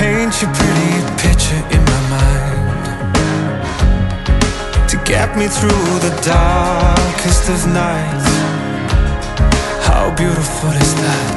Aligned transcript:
paint 0.00 0.32
your 0.40 0.50
pretty 0.54 0.92
picture 1.20 1.62
in 1.76 1.82
my 1.92 2.00
mind 2.16 3.18
to 4.88 4.96
get 5.04 5.36
me 5.36 5.46
through 5.46 5.86
the 6.06 6.12
darkest 6.24 7.44
of 7.54 7.60
nights. 7.68 8.30
How 9.88 10.04
beautiful 10.16 10.70
is 10.84 10.92
that? 11.04 11.36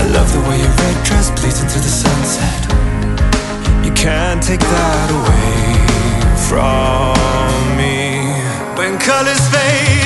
I 0.00 0.04
love 0.16 0.28
the 0.36 0.42
way 0.48 0.56
your 0.64 0.74
red 0.82 0.96
dress 1.04 1.28
bleeds 1.38 1.60
into 1.60 1.78
the 1.86 1.94
sunset. 2.04 2.60
You 3.84 3.92
can't 3.92 4.42
take 4.42 4.64
that 4.76 5.08
away 5.20 5.76
from 6.48 7.76
me. 7.80 7.98
When 8.78 8.92
colors 8.98 9.44
fade 9.52 9.99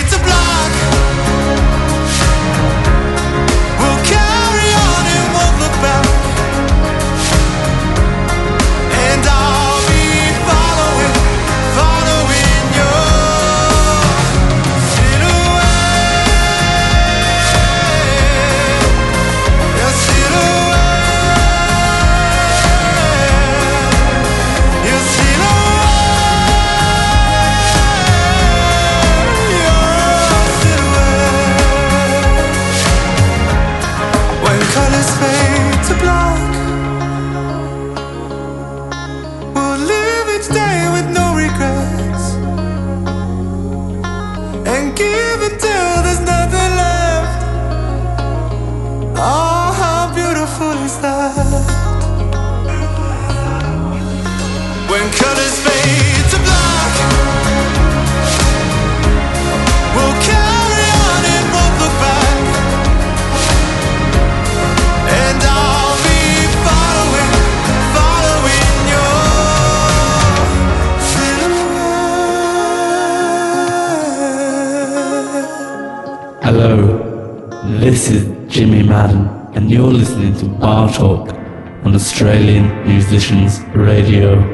this 77.95 78.11
is 78.11 78.53
Jimmy 78.53 78.83
Madden, 78.83 79.29
and 79.55 79.71
you're 79.71 79.93
listening 79.93 80.35
to 80.39 80.47
Bar 80.47 80.93
Talk 80.93 81.29
on 81.85 81.95
Australian 81.95 82.67
Musicians 82.89 83.61
Radio. 83.73 84.54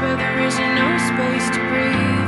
Where 0.00 0.16
there 0.16 0.40
isn't 0.40 0.74
no 0.74 0.88
space 0.96 1.50
to 1.50 1.60
breathe, 1.68 2.19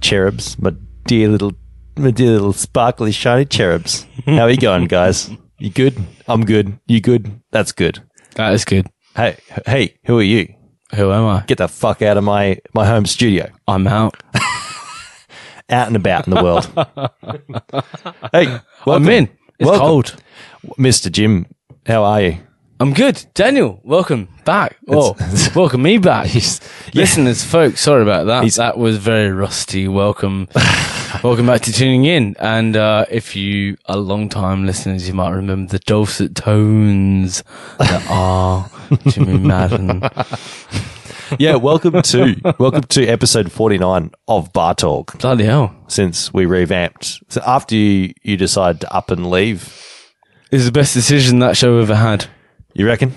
cherubs, 0.00 0.58
my 0.58 0.72
dear 1.06 1.28
little, 1.28 1.52
my 1.96 2.10
dear 2.10 2.32
little 2.32 2.52
sparkly 2.52 3.12
shiny 3.12 3.44
cherubs. 3.44 4.06
How 4.26 4.42
are 4.42 4.50
you 4.50 4.56
going, 4.56 4.86
guys? 4.86 5.30
You 5.58 5.70
good? 5.70 5.96
I'm 6.26 6.44
good. 6.44 6.78
You 6.86 7.00
good? 7.00 7.40
That's 7.50 7.72
good. 7.72 8.00
That 8.36 8.52
is 8.54 8.64
good. 8.64 8.86
Hey, 9.16 9.36
hey, 9.66 9.96
who 10.04 10.18
are 10.18 10.22
you? 10.22 10.52
Who 10.94 11.12
am 11.12 11.24
I? 11.26 11.44
Get 11.46 11.58
the 11.58 11.68
fuck 11.68 12.00
out 12.02 12.16
of 12.16 12.24
my 12.24 12.58
my 12.74 12.86
home 12.86 13.06
studio. 13.06 13.50
I'm 13.66 13.86
out. 13.86 14.16
Out 15.70 15.86
and 15.88 15.96
about 15.96 16.26
in 16.26 16.32
the 16.34 16.42
world. 16.42 16.64
hey, 18.32 18.46
I'm 18.46 18.60
welcome. 18.86 19.08
in. 19.10 19.24
It's 19.58 19.66
Welcome. 19.68 19.80
cold. 19.80 20.16
Mr. 20.78 21.12
Jim. 21.12 21.44
How 21.84 22.04
are 22.04 22.22
you? 22.22 22.38
I'm 22.80 22.92
good. 22.92 23.26
Daniel, 23.34 23.80
welcome 23.82 24.28
back. 24.44 24.76
Oh, 24.86 25.16
welcome 25.56 25.82
me 25.82 25.98
back. 25.98 26.32
Listeners, 26.94 27.42
folks, 27.42 27.80
sorry 27.80 28.02
about 28.02 28.26
that. 28.26 28.52
That 28.52 28.78
was 28.78 28.98
very 28.98 29.32
rusty. 29.32 29.88
Welcome. 29.88 30.46
welcome 31.24 31.46
back 31.46 31.62
to 31.62 31.72
tuning 31.72 32.04
in. 32.04 32.36
And 32.38 32.76
uh, 32.76 33.06
if 33.10 33.34
you 33.34 33.78
are 33.86 33.96
long 33.96 34.28
time 34.28 34.64
listeners, 34.64 35.08
you 35.08 35.14
might 35.14 35.30
remember 35.30 35.72
the 35.72 35.80
dulcet 35.80 36.36
tones 36.36 37.42
that 37.80 38.06
are 38.08 38.70
Jimmy 39.08 39.38
Madden. 39.38 40.02
Yeah, 41.36 41.56
welcome 41.56 42.00
to 42.00 42.36
welcome 42.60 42.84
to 42.84 43.06
episode 43.06 43.50
49 43.50 44.12
of 44.28 44.52
Bar 44.52 44.76
Talk. 44.76 45.18
Bloody 45.18 45.46
hell. 45.46 45.74
Since 45.88 46.32
we 46.32 46.46
revamped, 46.46 47.24
so 47.28 47.42
after 47.44 47.74
you 47.74 48.14
you 48.22 48.36
decided 48.36 48.82
to 48.82 48.94
up 48.94 49.10
and 49.10 49.28
leave, 49.28 49.76
is 50.52 50.64
the 50.64 50.72
best 50.72 50.94
decision 50.94 51.40
that 51.40 51.56
show 51.56 51.78
ever 51.78 51.96
had. 51.96 52.28
You 52.78 52.86
reckon? 52.86 53.12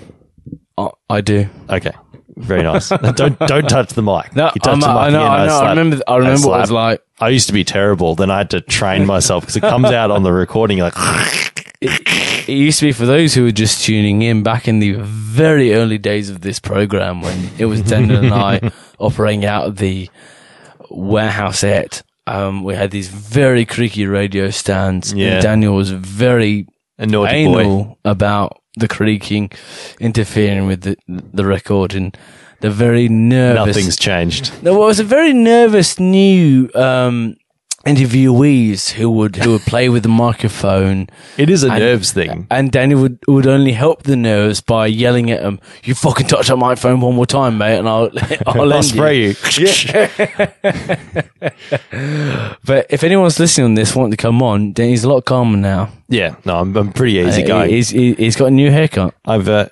I, 0.76 0.88
I 1.08 1.20
do. 1.22 1.48
Okay, 1.70 1.92
very 2.36 2.62
nice. 2.62 2.88
don't 3.14 3.38
don't 3.38 3.68
touch 3.68 3.90
the 3.94 4.02
mic. 4.02 4.34
No, 4.36 4.46
you 4.54 4.60
touch 4.60 4.68
I'm- 4.68 4.80
the 4.80 4.88
mic 4.88 4.96
I 4.96 5.10
know, 5.10 5.20
again, 5.22 5.30
I 5.32 5.46
know. 5.46 5.54
I 5.54 5.58
slap- 5.60 5.68
remember, 5.76 6.02
I 6.06 6.16
remember 6.16 6.48
what 6.48 6.56
it 6.58 6.60
was 6.60 6.70
like. 6.70 7.02
I 7.20 7.28
used 7.28 7.46
to 7.46 7.52
be 7.52 7.64
terrible. 7.64 8.14
Then 8.14 8.30
I 8.30 8.38
had 8.38 8.50
to 8.50 8.60
train 8.60 9.06
myself 9.06 9.44
because 9.44 9.56
it 9.56 9.60
comes 9.60 9.86
out 9.86 10.10
on 10.10 10.22
the 10.24 10.32
recording. 10.32 10.78
You're 10.78 10.90
like, 10.90 11.62
It 11.80 12.48
used 12.48 12.80
to 12.80 12.86
be 12.86 12.92
for 12.92 13.06
those 13.06 13.34
who 13.34 13.44
were 13.44 13.52
just 13.52 13.84
tuning 13.84 14.22
in 14.22 14.42
back 14.42 14.66
in 14.66 14.80
the 14.80 14.92
very 15.00 15.74
early 15.74 15.98
days 15.98 16.30
of 16.30 16.40
this 16.40 16.58
program 16.58 17.20
when 17.22 17.50
it 17.58 17.66
was 17.66 17.80
Daniel 17.82 18.18
and 18.24 18.34
I 18.34 18.72
operating 18.98 19.44
out 19.44 19.66
of 19.66 19.76
the 19.76 20.10
warehouse 20.90 21.64
at. 21.64 22.02
Um, 22.26 22.62
we 22.62 22.74
had 22.74 22.90
these 22.92 23.08
very 23.08 23.64
creaky 23.64 24.06
radio 24.06 24.50
stands. 24.50 25.12
Yeah. 25.12 25.34
And 25.34 25.42
Daniel 25.42 25.74
was 25.74 25.90
very 25.90 26.68
a 26.98 27.06
naughty 27.06 27.44
boy. 27.46 27.96
about 28.04 28.61
the 28.76 28.88
creaking 28.88 29.50
interfering 30.00 30.66
with 30.66 30.82
the, 30.82 30.96
the 31.06 31.44
record 31.44 31.94
and 31.94 32.16
the 32.60 32.70
very 32.70 33.08
nervous. 33.08 33.76
Nothing's 33.76 33.96
changed. 33.96 34.52
There 34.62 34.74
was 34.74 35.00
a 35.00 35.04
very 35.04 35.32
nervous 35.32 35.98
new 35.98 36.70
um, 36.74 37.36
interviewees 37.84 38.90
who 38.92 39.10
would 39.10 39.36
who 39.36 39.52
would 39.52 39.62
play 39.62 39.88
with 39.88 40.02
the 40.02 40.08
microphone. 40.08 41.08
It 41.36 41.50
is 41.50 41.64
a 41.64 41.70
And- 41.70 41.78
nerves 41.80 42.12
thing. 42.12 42.46
And 42.50 42.70
Danny 42.70 42.94
would, 42.94 43.18
would 43.26 43.46
only 43.46 43.72
help 43.72 44.04
the 44.04 44.16
nerves 44.16 44.60
by 44.60 44.86
yelling 44.86 45.30
at 45.30 45.42
him, 45.42 45.58
"You 45.84 45.94
fucking 45.94 46.26
touch 46.28 46.48
that 46.48 46.56
microphone 46.56 47.00
one 47.00 47.14
more 47.14 47.26
time, 47.26 47.58
mate, 47.58 47.78
and 47.78 47.88
I'll 47.88 48.10
I'll, 48.46 48.72
I'll 48.72 48.82
spray 48.82 49.18
you." 49.28 49.34
you. 49.58 49.68
But 52.64 52.86
if 52.90 53.02
anyone's 53.04 53.38
listening 53.40 53.64
on 53.66 53.74
this, 53.74 53.94
wanting 53.96 54.12
to 54.12 54.16
come 54.16 54.42
on, 54.42 54.72
then 54.74 54.88
he's 54.88 55.04
a 55.04 55.08
lot 55.08 55.24
calmer 55.24 55.56
now. 55.56 55.90
Yeah, 56.08 56.36
no, 56.44 56.58
I'm, 56.60 56.76
I'm 56.76 56.92
pretty 56.92 57.14
easy 57.14 57.42
Uh, 57.44 57.46
going. 57.48 57.70
He's 57.70 57.88
he, 57.90 58.14
he's 58.14 58.36
got 58.36 58.46
a 58.46 58.50
new 58.50 58.70
haircut. 58.70 59.14
I've. 59.26 59.48
Uh, 59.48 59.66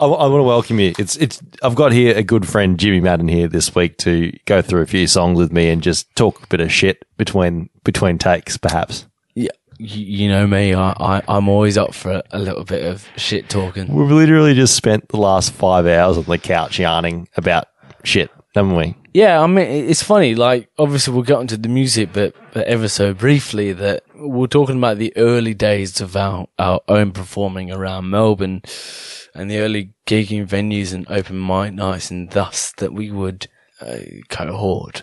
I, 0.00 0.06
want 0.06 0.40
to 0.40 0.42
welcome 0.42 0.80
you. 0.80 0.94
It's 0.98 1.16
it's. 1.16 1.42
I've 1.62 1.74
got 1.74 1.92
here 1.92 2.16
a 2.16 2.22
good 2.22 2.46
friend 2.46 2.78
Jimmy 2.78 3.00
Madden 3.00 3.28
here 3.28 3.48
this 3.48 3.74
week 3.74 3.96
to 3.98 4.32
go 4.44 4.62
through 4.62 4.82
a 4.82 4.86
few 4.86 5.06
songs 5.06 5.38
with 5.38 5.52
me 5.52 5.70
and 5.70 5.82
just 5.82 6.14
talk 6.16 6.42
a 6.42 6.46
bit 6.48 6.60
of 6.60 6.72
shit 6.72 7.04
between 7.16 7.70
between 7.84 8.18
takes, 8.18 8.56
perhaps. 8.56 9.06
Yeah, 9.34 9.50
you, 9.78 10.04
you 10.04 10.28
know 10.28 10.46
me. 10.46 10.74
I, 10.74 10.90
I 10.98 11.22
I'm 11.28 11.48
always 11.48 11.78
up 11.78 11.94
for 11.94 12.22
a 12.30 12.38
little 12.38 12.64
bit 12.64 12.84
of 12.84 13.08
shit 13.16 13.48
talking. 13.48 13.88
We've 13.88 14.10
literally 14.10 14.54
just 14.54 14.74
spent 14.74 15.08
the 15.08 15.18
last 15.18 15.52
five 15.52 15.86
hours 15.86 16.18
on 16.18 16.24
the 16.24 16.38
couch 16.38 16.78
yarning 16.78 17.28
about 17.36 17.68
shit, 18.04 18.30
haven't 18.54 18.76
we? 18.76 18.94
Yeah, 19.14 19.40
I 19.40 19.46
mean, 19.46 19.66
it's 19.66 20.02
funny. 20.02 20.34
Like, 20.34 20.68
obviously, 20.78 21.14
we'll 21.14 21.22
get 21.22 21.40
into 21.40 21.56
the 21.56 21.70
music, 21.70 22.10
but, 22.12 22.34
but 22.52 22.66
ever 22.66 22.86
so 22.86 23.14
briefly, 23.14 23.72
that 23.72 24.04
we're 24.18 24.46
talking 24.46 24.78
about 24.78 24.98
the 24.98 25.16
early 25.16 25.54
days 25.54 26.00
of 26.00 26.16
our, 26.16 26.48
our 26.58 26.80
own 26.88 27.12
performing 27.12 27.70
around 27.70 28.10
Melbourne 28.10 28.62
and 29.34 29.50
the 29.50 29.58
early 29.58 29.92
gigging 30.06 30.46
venues 30.46 30.94
and 30.94 31.06
open 31.08 31.44
mic 31.44 31.74
nights, 31.74 32.10
and 32.10 32.30
thus 32.30 32.72
that 32.78 32.92
we 32.92 33.10
would 33.10 33.48
uh, 33.80 33.98
cohort. 34.28 35.02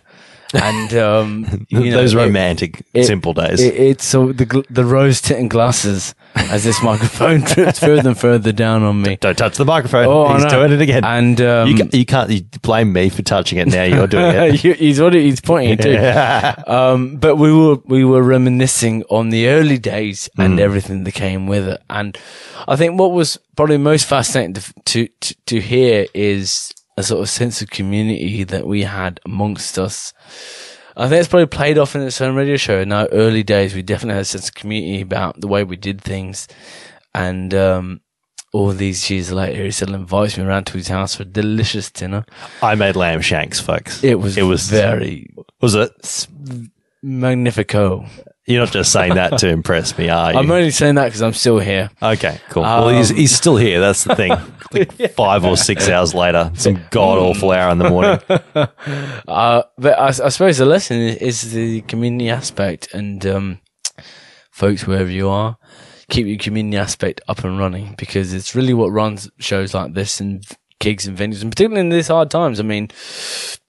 And, 0.53 0.93
um, 0.93 1.65
you 1.69 1.89
know, 1.91 1.97
Those 1.97 2.13
romantic, 2.15 2.85
it- 2.93 3.05
simple 3.05 3.33
days. 3.33 3.59
It, 3.61 3.73
it's 3.75 4.05
so 4.05 4.31
the 4.31 4.63
the 4.69 4.85
rose 4.85 5.19
tinted 5.21 5.49
glasses 5.49 6.13
as 6.35 6.63
this 6.63 6.81
microphone 6.83 7.41
drips 7.41 7.79
further 7.79 8.09
and 8.09 8.19
further 8.19 8.51
down 8.51 8.83
on 8.83 9.01
me. 9.01 9.17
Don't 9.17 9.37
touch 9.37 9.57
the 9.57 9.65
microphone. 9.65 10.05
Oh, 10.07 10.33
He's 10.35 10.45
doing 10.45 10.71
it 10.71 10.81
again. 10.81 11.03
And 11.03 11.39
um, 11.41 11.67
you, 11.69 11.77
ca- 11.77 11.89
you 11.97 12.05
can't 12.05 12.29
you 12.29 12.41
blame 12.61 12.93
me 12.93 13.09
for 13.09 13.21
touching 13.23 13.57
it. 13.59 13.67
Now 13.67 13.83
you're 13.83 14.07
doing 14.07 14.35
it. 14.35 14.63
You- 14.63 14.73
he's 14.73 14.97
he's 14.99 15.41
pointing 15.41 15.77
too. 15.77 15.97
Um, 16.67 17.17
but 17.17 17.35
we 17.37 17.51
were 17.51 17.77
we 17.85 18.05
were 18.05 18.21
reminiscing 18.23 19.03
on 19.09 19.29
the 19.29 19.47
early 19.47 19.77
days 19.77 20.29
and 20.37 20.59
everything 20.59 21.03
that 21.03 21.13
came 21.13 21.47
with 21.47 21.67
it. 21.67 21.81
And 21.89 22.17
I 22.67 22.75
think 22.75 22.99
what 22.99 23.11
was 23.11 23.37
probably 23.55 23.77
most 23.77 24.05
fascinating 24.05 24.53
to 24.55 24.73
to 24.85 25.07
to, 25.21 25.35
to 25.47 25.59
hear 25.61 26.05
is 26.13 26.71
a 26.97 27.03
sort 27.03 27.21
of 27.21 27.29
sense 27.29 27.61
of 27.61 27.69
community 27.69 28.43
that 28.43 28.67
we 28.67 28.83
had 28.83 29.19
amongst 29.25 29.77
us. 29.79 30.13
I 30.95 31.07
think 31.09 31.19
it's 31.21 31.27
probably 31.29 31.47
played 31.47 31.77
off 31.79 31.95
in 31.95 32.01
its 32.03 32.21
own 32.21 32.35
radio 32.35 32.55
show. 32.55 32.79
In 32.79 32.91
our 32.91 33.07
early 33.11 33.41
days, 33.43 33.73
we 33.73 33.81
definitely 33.81 34.13
had 34.15 34.21
a 34.21 34.25
sense 34.25 34.49
of 34.49 34.55
community 34.55 35.01
about 35.01 35.41
the 35.41 35.47
way 35.47 35.63
we 35.63 35.75
did 35.75 35.99
things. 36.01 36.47
And 37.15 37.51
um, 37.55 38.01
all 38.53 38.69
these 38.69 39.09
years 39.09 39.31
later, 39.31 39.63
he 39.63 39.71
still 39.71 39.95
invites 39.95 40.37
me 40.37 40.43
around 40.43 40.65
to 40.67 40.73
his 40.77 40.89
house 40.89 41.15
for 41.15 41.23
a 41.23 41.25
delicious 41.25 41.89
dinner. 41.89 42.25
I 42.61 42.75
made 42.75 42.95
lamb 42.95 43.21
shanks, 43.21 43.59
folks. 43.59 44.03
It 44.03 44.19
was 44.19 44.37
It 44.37 44.43
was 44.43 44.69
very 44.69 45.33
Was 45.61 45.73
it? 45.73 46.27
magnifico. 47.01 48.05
You're 48.45 48.59
not 48.65 48.73
just 48.73 48.91
saying 48.91 49.15
that 49.15 49.39
to 49.39 49.47
impress 49.59 49.97
me, 49.97 50.09
are 50.09 50.33
you? 50.33 50.39
I'm 50.39 50.51
only 50.51 50.71
saying 50.71 50.95
that 50.95 51.05
because 51.05 51.21
I'm 51.21 51.33
still 51.33 51.59
here. 51.59 51.89
okay, 52.01 52.41
cool. 52.49 52.63
well, 52.63 52.89
he's, 52.89 53.11
Um, 53.11 53.17
he's 53.17 53.33
still 53.35 53.55
here. 53.55 53.79
That's 53.79 54.03
the 54.03 54.15
thing. 54.15 54.31
Like 54.73 55.13
five 55.13 55.45
or 55.45 55.55
six 55.55 55.87
hours 55.87 56.15
later, 56.15 56.49
some 56.55 56.83
god 56.89 57.19
awful 57.19 57.51
hour 57.51 57.71
in 57.71 57.77
the 57.77 57.89
morning. 57.91 58.19
Uh, 59.27 59.61
but 59.77 59.99
I, 59.99 60.07
I 60.07 60.29
suppose 60.29 60.57
the 60.57 60.65
lesson 60.65 60.97
is, 60.99 61.17
is 61.43 61.51
the 61.53 61.81
community 61.81 62.31
aspect, 62.31 62.91
and 62.91 63.23
um, 63.27 63.59
folks, 64.49 64.87
wherever 64.87 65.11
you 65.11 65.29
are, 65.29 65.57
keep 66.09 66.25
your 66.25 66.39
community 66.39 66.77
aspect 66.77 67.21
up 67.27 67.43
and 67.43 67.59
running 67.59 67.93
because 67.99 68.33
it's 68.33 68.55
really 68.55 68.73
what 68.73 68.87
runs 68.91 69.29
shows 69.37 69.75
like 69.75 69.93
this 69.93 70.19
and 70.19 70.43
gigs 70.79 71.05
and 71.05 71.15
venues, 71.17 71.43
and 71.43 71.51
particularly 71.51 71.81
in 71.81 71.89
these 71.89 72.07
hard 72.07 72.31
times. 72.31 72.59
I 72.59 72.63
mean, 72.63 72.89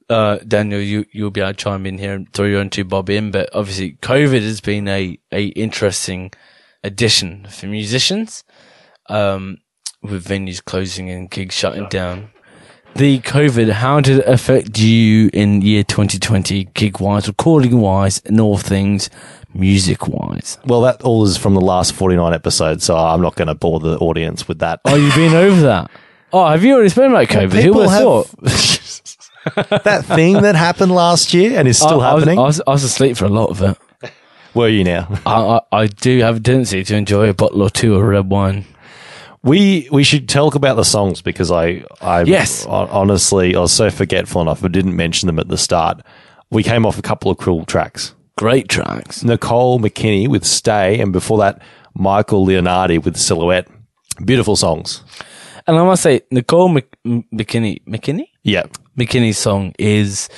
uh, 0.09 0.39
Daniel, 0.39 0.81
you 0.81 1.05
you'll 1.13 1.31
be 1.31 1.41
able 1.41 1.53
to 1.53 1.57
chime 1.57 1.87
in 1.87 1.99
here 1.99 2.15
and 2.15 2.33
throw 2.33 2.47
your 2.47 2.61
own 2.61 2.71
two 2.71 2.85
bob 2.85 3.11
in, 3.11 3.31
but 3.31 3.49
obviously, 3.55 3.93
COVID 4.03 4.43
has 4.43 4.61
been 4.61 4.89
a 4.89 5.19
a 5.33 5.47
interesting 5.49 6.33
addition 6.83 7.47
for 7.51 7.67
musicians. 7.67 8.45
Um, 9.09 9.59
with 10.05 10.27
venues 10.27 10.63
closing 10.65 11.11
and 11.11 11.31
gigs 11.31 11.55
shutting 11.55 11.89
down. 11.89 12.31
The 12.95 13.19
COVID, 13.21 13.73
how 13.73 14.01
did 14.01 14.19
it 14.19 14.27
affect 14.29 14.79
you 14.79 15.29
in 15.33 15.63
year 15.63 15.83
2020, 15.83 16.65
gig 16.75 17.01
wise, 17.01 17.27
recording 17.27 17.81
wise, 17.81 18.23
and 18.25 18.41
all 18.41 18.57
things 18.57 19.11
music 19.53 20.07
wise? 20.07 20.59
Well, 20.65 20.83
that 20.83 21.03
all 21.03 21.25
is 21.25 21.37
from 21.37 21.55
the 21.55 21.61
last 21.61 21.93
49 21.95 22.33
episodes, 22.33 22.85
so 22.85 22.97
I'm 22.97 23.21
not 23.21 23.35
going 23.35 23.49
to 23.49 23.55
bore 23.57 23.81
the 23.81 23.99
audience 23.99 24.47
with 24.47 24.61
that. 24.61 24.81
Oh, 24.85 24.95
you've 24.95 25.15
been 25.15 25.35
over 25.35 25.61
that. 25.63 25.91
Oh, 26.37 26.45
have 26.49 26.65
you 26.65 26.75
already 26.75 26.89
spoken 26.89 27.13
about 27.13 27.29
COVID? 27.29 27.63
Who 27.63 27.75
would 27.75 27.89
have 27.89 28.03
thought? 28.03 28.29
that 29.85 30.05
thing 30.07 30.43
that 30.43 30.55
happened 30.55 30.93
last 30.93 31.35
year 31.35 31.59
and 31.59 31.69
is 31.69 31.77
still 31.79 32.01
I, 32.01 32.11
I 32.11 32.15
was, 32.15 32.23
happening. 32.25 32.39
I, 32.39 32.43
was, 32.43 32.63
I 32.67 32.71
was 32.71 32.85
asleep 32.85 33.17
for 33.17 33.25
a 33.25 33.29
lot 33.29 33.51
of 33.51 33.63
it. 33.63 34.13
Were 34.55 34.69
you 34.69 34.85
now? 34.85 35.09
I, 35.27 35.61
I, 35.73 35.81
I 35.83 35.87
do 35.87 36.21
have 36.21 36.37
a 36.37 36.41
tendency 36.41 36.85
to 36.85 36.97
enjoy 36.97 37.29
a 37.29 37.35
bottle 37.35 37.63
or 37.63 37.71
two 37.71 37.95
of 37.95 38.03
red 38.03 38.31
wine. 38.31 38.65
We 39.43 39.89
we 39.93 40.05
should 40.05 40.27
talk 40.29 40.55
about 40.55 40.77
the 40.77 40.85
songs 40.85 41.21
because 41.21 41.51
I 41.51 41.85
I 42.01 42.23
Yes. 42.23 42.65
honestly 42.67 43.55
I 43.55 43.61
was 43.61 43.73
so 43.73 43.91
forgetful 43.91 44.41
enough 44.41 44.65
I 44.65 44.69
didn't 44.69 44.97
mention 44.97 45.27
them 45.27 45.39
at 45.39 45.49
the 45.49 45.59
start. 45.59 46.01
We 46.51 46.63
came 46.63 46.87
off 46.87 46.99
a 46.99 47.03
couple 47.03 47.31
of 47.31 47.37
cool 47.37 47.67
tracks. 47.67 48.15
Great 48.39 48.69
tracks. 48.69 49.23
Nicole 49.23 49.79
McKinney 49.81 50.29
with 50.29 50.45
Stay, 50.45 50.99
and 50.99 51.13
before 51.13 51.39
that 51.39 51.61
Michael 51.95 52.47
Leonardi 52.47 53.05
with 53.05 53.17
Silhouette. 53.17 53.69
Beautiful 54.25 54.57
songs. 54.57 55.03
And 55.67 55.77
I 55.77 55.85
must 55.85 56.03
say, 56.03 56.21
Nicole 56.31 56.69
Mc, 56.69 56.87
McKinney, 57.07 57.83
McKinney? 57.85 58.29
Yeah, 58.43 58.65
McKinney's 58.99 59.39
song 59.39 59.75
is 59.79 60.29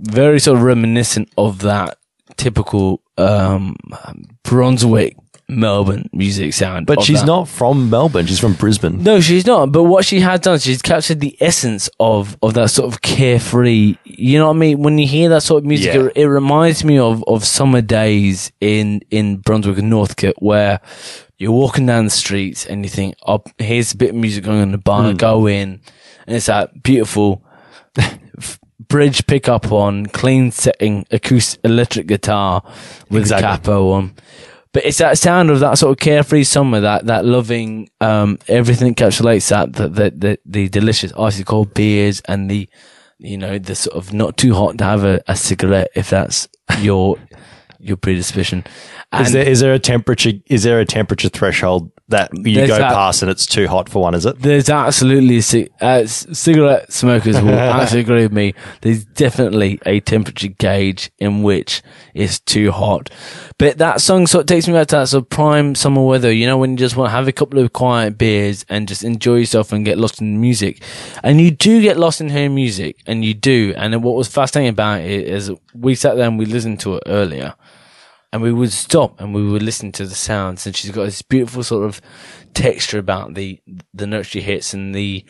very 0.00 0.40
sort 0.40 0.58
of 0.58 0.62
reminiscent 0.64 1.28
of 1.36 1.60
that 1.60 1.98
typical 2.36 3.02
um, 3.18 3.76
Brunswick 4.44 5.16
Melbourne 5.48 6.08
music 6.12 6.54
sound. 6.54 6.86
But 6.86 7.02
she's 7.02 7.20
that. 7.20 7.26
not 7.26 7.48
from 7.48 7.90
Melbourne. 7.90 8.26
She's 8.26 8.38
from 8.38 8.52
Brisbane. 8.54 9.02
No, 9.02 9.20
she's 9.20 9.46
not. 9.46 9.72
But 9.72 9.84
what 9.84 10.04
she 10.04 10.20
has 10.20 10.40
done, 10.40 10.58
she's 10.60 10.80
captured 10.80 11.18
the 11.20 11.36
essence 11.40 11.90
of 11.98 12.36
of 12.42 12.54
that 12.54 12.70
sort 12.70 12.92
of 12.92 13.02
carefree. 13.02 13.96
You 14.04 14.38
know 14.38 14.46
what 14.46 14.54
I 14.56 14.58
mean? 14.58 14.82
When 14.82 14.96
you 14.98 15.08
hear 15.08 15.28
that 15.30 15.42
sort 15.42 15.64
of 15.64 15.66
music, 15.66 15.92
Yeah. 15.92 16.06
it, 16.06 16.12
it 16.14 16.26
reminds 16.28 16.84
me 16.84 16.98
of 16.98 17.24
of 17.26 17.44
summer 17.44 17.80
days 17.82 18.52
in 18.60 19.00
in 19.10 19.38
Brunswick 19.38 19.78
and 19.78 19.90
Northcote, 19.90 20.36
where 20.38 20.80
you're 21.38 21.50
walking 21.52 21.86
down 21.86 22.04
the 22.04 22.10
streets 22.10 22.64
and 22.64 22.84
you 22.84 22.88
think, 22.88 23.16
"Oh, 23.26 23.42
here's 23.58 23.92
a 23.92 23.96
bit 23.96 24.10
of 24.10 24.16
music 24.16 24.44
going 24.44 24.58
on 24.58 24.62
in 24.64 24.72
the 24.72 24.78
bar. 24.78 25.12
Go 25.14 25.46
in, 25.48 25.80
and 26.28 26.36
it's 26.36 26.46
that 26.46 26.82
beautiful." 26.82 27.42
Bridge 28.88 29.26
pickup 29.26 29.70
on, 29.70 30.06
clean 30.06 30.50
setting, 30.50 31.06
acoustic 31.10 31.60
electric 31.64 32.06
guitar 32.06 32.62
with 33.08 33.22
Exactly. 33.22 33.46
a 33.46 33.50
capo 33.52 33.90
on. 33.92 34.14
But 34.72 34.84
it's 34.84 34.98
that 34.98 35.18
sound 35.18 35.50
of 35.50 35.60
that 35.60 35.78
sort 35.78 35.92
of 35.92 35.98
carefree 35.98 36.44
summer, 36.44 36.80
that 36.80 37.06
that 37.06 37.24
loving, 37.24 37.88
um, 38.00 38.38
everything 38.48 38.94
encapsulates 38.94 39.48
that, 39.50 39.72
the, 39.72 39.88
the, 39.88 40.10
the, 40.10 40.38
the 40.44 40.68
delicious 40.68 41.12
icy 41.18 41.44
cold 41.44 41.74
beers 41.74 42.20
and 42.26 42.50
the, 42.50 42.68
you 43.18 43.36
know, 43.36 43.58
the 43.58 43.74
sort 43.74 43.96
of 43.96 44.12
not 44.12 44.36
too 44.36 44.54
hot 44.54 44.78
to 44.78 44.84
have 44.84 45.04
a, 45.04 45.20
a 45.28 45.36
cigarette 45.36 45.90
if 45.94 46.10
that's 46.10 46.48
your, 46.78 47.16
your 47.80 47.96
predisposition. 47.96 48.64
And 49.12 49.26
Is 49.26 49.32
there 49.32 49.48
is 49.48 49.60
there 49.60 49.72
a 49.74 49.78
temperature 49.80 50.32
is 50.46 50.62
there 50.62 50.78
a 50.78 50.84
temperature 50.84 51.28
threshold 51.28 51.90
that 52.10 52.30
you 52.46 52.64
go 52.66 52.78
that- 52.78 52.92
past 52.92 53.22
and 53.22 53.30
it's 53.30 53.44
too 53.44 53.66
hot 53.66 53.88
for 53.88 54.02
one? 54.02 54.14
Is 54.14 54.24
it? 54.24 54.40
there's 54.40 54.70
absolutely, 54.70 55.38
uh, 55.80 56.06
cigarette 56.06 56.92
smokers 56.92 57.40
will 57.40 57.50
actually 57.58 58.00
agree 58.00 58.22
with 58.22 58.32
me. 58.32 58.54
There's 58.82 59.04
definitely 59.04 59.80
a 59.84 59.98
temperature 59.98 60.46
gauge 60.46 61.10
in 61.18 61.42
which 61.42 61.82
it's 62.14 62.38
too 62.38 62.70
hot. 62.70 63.10
But 63.58 63.78
that 63.78 64.00
song 64.00 64.28
sort 64.28 64.42
of 64.42 64.46
takes 64.46 64.68
me 64.68 64.74
back 64.74 64.86
to 64.88 64.96
that 64.96 65.08
sort 65.08 65.24
of 65.24 65.28
prime 65.28 65.74
summer 65.74 66.04
weather, 66.04 66.30
you 66.32 66.46
know, 66.46 66.56
when 66.56 66.72
you 66.72 66.76
just 66.76 66.96
want 66.96 67.08
to 67.08 67.12
have 67.12 67.26
a 67.26 67.32
couple 67.32 67.58
of 67.58 67.72
quiet 67.72 68.16
beers 68.16 68.64
and 68.68 68.86
just 68.86 69.02
enjoy 69.02 69.36
yourself 69.36 69.72
and 69.72 69.84
get 69.84 69.98
lost 69.98 70.20
in 70.20 70.34
the 70.34 70.38
music. 70.38 70.82
And 71.24 71.40
you 71.40 71.50
do 71.50 71.82
get 71.82 71.96
lost 71.96 72.20
in 72.20 72.28
her 72.28 72.48
music, 72.48 72.96
and 73.06 73.24
you 73.24 73.34
do. 73.34 73.74
And 73.76 74.04
what 74.04 74.14
was 74.14 74.28
fascinating 74.28 74.70
about 74.70 75.00
it 75.00 75.26
is 75.26 75.50
we 75.74 75.96
sat 75.96 76.16
there 76.16 76.28
and 76.28 76.38
we 76.38 76.46
listened 76.46 76.78
to 76.80 76.96
it 76.96 77.02
earlier 77.06 77.54
and 78.32 78.42
we 78.42 78.52
would 78.52 78.72
stop 78.72 79.20
and 79.20 79.34
we 79.34 79.46
would 79.46 79.62
listen 79.62 79.92
to 79.92 80.06
the 80.06 80.14
sounds. 80.14 80.66
And 80.66 80.74
she's 80.74 80.90
got 80.90 81.04
this 81.04 81.22
beautiful 81.22 81.62
sort 81.62 81.84
of 81.84 82.00
texture 82.54 82.98
about 82.98 83.34
the 83.34 83.60
the 83.92 84.06
notes 84.06 84.28
she 84.28 84.40
hits 84.40 84.72
and 84.74 84.94
the 84.94 85.24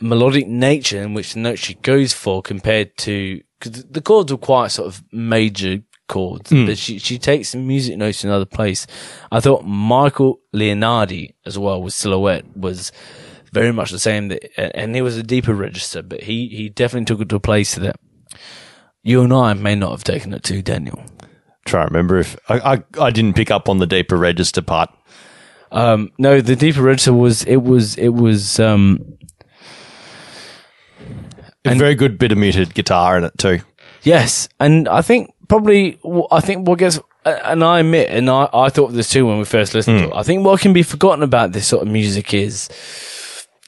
melodic 0.00 0.46
nature 0.46 1.02
in 1.02 1.14
which 1.14 1.34
the 1.34 1.40
notes 1.40 1.60
she 1.60 1.74
goes 1.74 2.12
for 2.12 2.42
compared 2.42 2.96
to 2.98 3.40
because 3.58 3.84
the 3.84 4.00
chords 4.00 4.32
are 4.32 4.36
quite 4.36 4.70
sort 4.70 4.88
of 4.88 5.02
major 5.12 5.78
chords. 6.08 6.50
Hmm. 6.50 6.66
But 6.66 6.78
she 6.78 6.98
she 6.98 7.18
takes 7.18 7.54
music 7.54 7.96
notes 7.96 8.20
to 8.20 8.28
another 8.28 8.46
place. 8.46 8.86
I 9.32 9.40
thought 9.40 9.64
michael 9.64 10.40
leonardi 10.54 11.34
as 11.46 11.58
well 11.58 11.82
with 11.82 11.94
silhouette 11.94 12.44
was 12.56 12.92
very 13.52 13.72
much 13.72 13.90
the 13.90 13.98
same. 13.98 14.28
That 14.28 14.76
and 14.76 14.94
he 14.94 15.00
was 15.00 15.16
a 15.16 15.22
deeper 15.22 15.54
register 15.54 16.02
but 16.02 16.24
he 16.24 16.48
he 16.48 16.68
definitely 16.68 17.06
took 17.06 17.20
it 17.20 17.28
to 17.30 17.36
a 17.36 17.40
place 17.40 17.76
that 17.76 17.96
you 19.02 19.22
and 19.22 19.32
i 19.32 19.54
may 19.54 19.74
not 19.74 19.92
have 19.92 20.04
taken 20.04 20.34
it 20.34 20.42
to 20.42 20.60
daniel 20.60 21.02
Try 21.68 21.82
to 21.82 21.88
remember 21.88 22.18
if 22.18 22.36
I, 22.48 22.74
I 22.74 22.82
I 23.00 23.10
didn't 23.10 23.34
pick 23.36 23.50
up 23.50 23.68
on 23.68 23.78
the 23.78 23.86
deeper 23.86 24.16
register 24.16 24.62
part. 24.62 24.90
Um, 25.70 26.10
no, 26.18 26.40
the 26.40 26.56
deeper 26.56 26.80
register 26.82 27.12
was 27.12 27.44
it 27.44 27.58
was 27.62 27.96
it 27.96 28.08
was 28.08 28.58
um 28.58 28.98
A 31.64 31.74
very 31.74 31.94
good 31.94 32.18
bit 32.18 32.32
of 32.32 32.38
muted 32.38 32.74
guitar 32.74 33.18
in 33.18 33.24
it 33.24 33.36
too. 33.36 33.60
yes, 34.02 34.48
and 34.58 34.88
I 34.88 35.02
think 35.02 35.30
probably 35.48 35.98
I 36.30 36.40
think 36.40 36.66
what 36.66 36.78
gets 36.78 36.98
and 37.24 37.62
I 37.62 37.80
admit 37.80 38.08
and 38.10 38.30
I 38.30 38.48
I 38.54 38.70
thought 38.70 38.88
this 38.92 39.10
too 39.10 39.26
when 39.26 39.38
we 39.38 39.44
first 39.44 39.74
listened 39.74 39.98
to 40.00 40.08
it. 40.08 40.14
I 40.14 40.22
think 40.22 40.44
what 40.46 40.60
can 40.60 40.72
be 40.72 40.82
forgotten 40.82 41.22
about 41.22 41.52
this 41.52 41.66
sort 41.66 41.82
of 41.82 41.88
music 41.92 42.32
is 42.32 42.68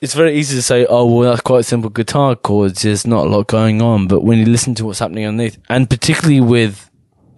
it's 0.01 0.15
very 0.15 0.35
easy 0.39 0.57
to 0.57 0.63
say, 0.63 0.87
oh 0.89 1.05
well, 1.05 1.29
that's 1.31 1.43
quite 1.43 1.67
simple 1.67 1.91
guitar 1.91 2.35
chords. 2.35 2.83
There's 2.83 3.07
not 3.07 3.27
a 3.27 3.29
lot 3.29 3.49
going 3.49 3.83
on, 3.83 4.07
but 4.09 4.23
when 4.25 4.39
you 4.39 4.47
listen 4.47 4.75
to 4.77 4.87
what's 4.87 5.01
happening 5.01 5.27
underneath, 5.27 5.59
and 5.69 5.91
particularly 5.91 6.41
with 6.41 6.90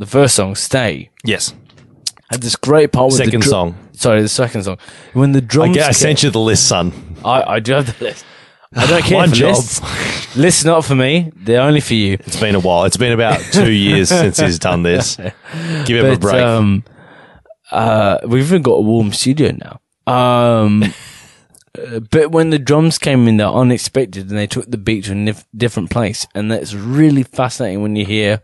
the 0.05 0.11
first 0.11 0.35
song, 0.35 0.55
"Stay," 0.55 1.11
Yes. 1.25 1.55
had 2.31 2.43
this 2.43 2.57
great 2.57 2.93
part 2.93 3.07
with 3.13 3.19
the 3.19 3.25
Second 3.25 3.41
dru- 3.43 3.51
song. 3.51 3.75
Sorry, 3.93 4.21
the 4.23 4.29
second 4.29 4.65
song 4.65 4.79
when 5.13 5.33
the 5.33 5.39
I, 5.39 5.47
drums. 5.47 5.77
get, 5.77 5.89
I 5.89 5.93
sent 5.93 6.23
you 6.23 6.31
the 6.31 6.41
list, 6.41 6.67
son. 6.67 6.93
I, 7.25 7.43
I 7.55 7.61
do 7.61 7.73
have 7.75 7.87
the 7.99 8.05
list. 8.05 8.25
I 8.75 8.87
don't 8.87 9.03
care 9.11 9.19
One 9.19 9.29
for 9.31 9.37
job. 9.37 9.49
lists. 9.57 10.37
Lists 10.37 10.65
not 10.65 10.85
for 10.85 10.95
me. 10.95 11.31
They're 11.37 11.61
only 11.61 11.81
for 11.81 11.95
you. 11.95 12.15
It's 12.15 12.41
been 12.41 12.55
a 12.55 12.61
while. 12.61 12.85
It's 12.85 12.97
been 12.97 13.13
about 13.13 13.39
two 13.53 13.71
years 13.71 14.09
since 14.09 14.39
he's 14.41 14.59
done 14.59 14.83
this. 14.83 15.17
Give 15.85 15.99
him 15.99 16.07
a 16.07 16.11
But 16.13 16.21
break. 16.21 16.43
um, 16.43 16.85
uh, 17.71 18.19
we've 18.27 18.43
even 18.45 18.63
got 18.63 18.73
a 18.75 18.81
warm 18.81 19.13
studio 19.13 19.53
now. 19.53 19.81
Um, 20.13 20.85
uh, 21.79 22.01
but 22.11 22.33
when 22.33 22.51
the 22.51 22.59
drums 22.59 22.99
came 22.99 23.29
in, 23.29 23.37
they're 23.37 23.47
unexpected, 23.47 24.31
and 24.31 24.39
they 24.39 24.47
took 24.47 24.71
the 24.71 24.79
beat 24.79 25.05
to 25.05 25.13
a 25.13 25.15
nif- 25.15 25.45
different 25.57 25.91
place, 25.91 26.27
and 26.35 26.51
that's 26.51 26.75
really 26.75 27.23
fascinating 27.23 27.83
when 27.83 27.95
you 27.95 28.05
hear. 28.07 28.41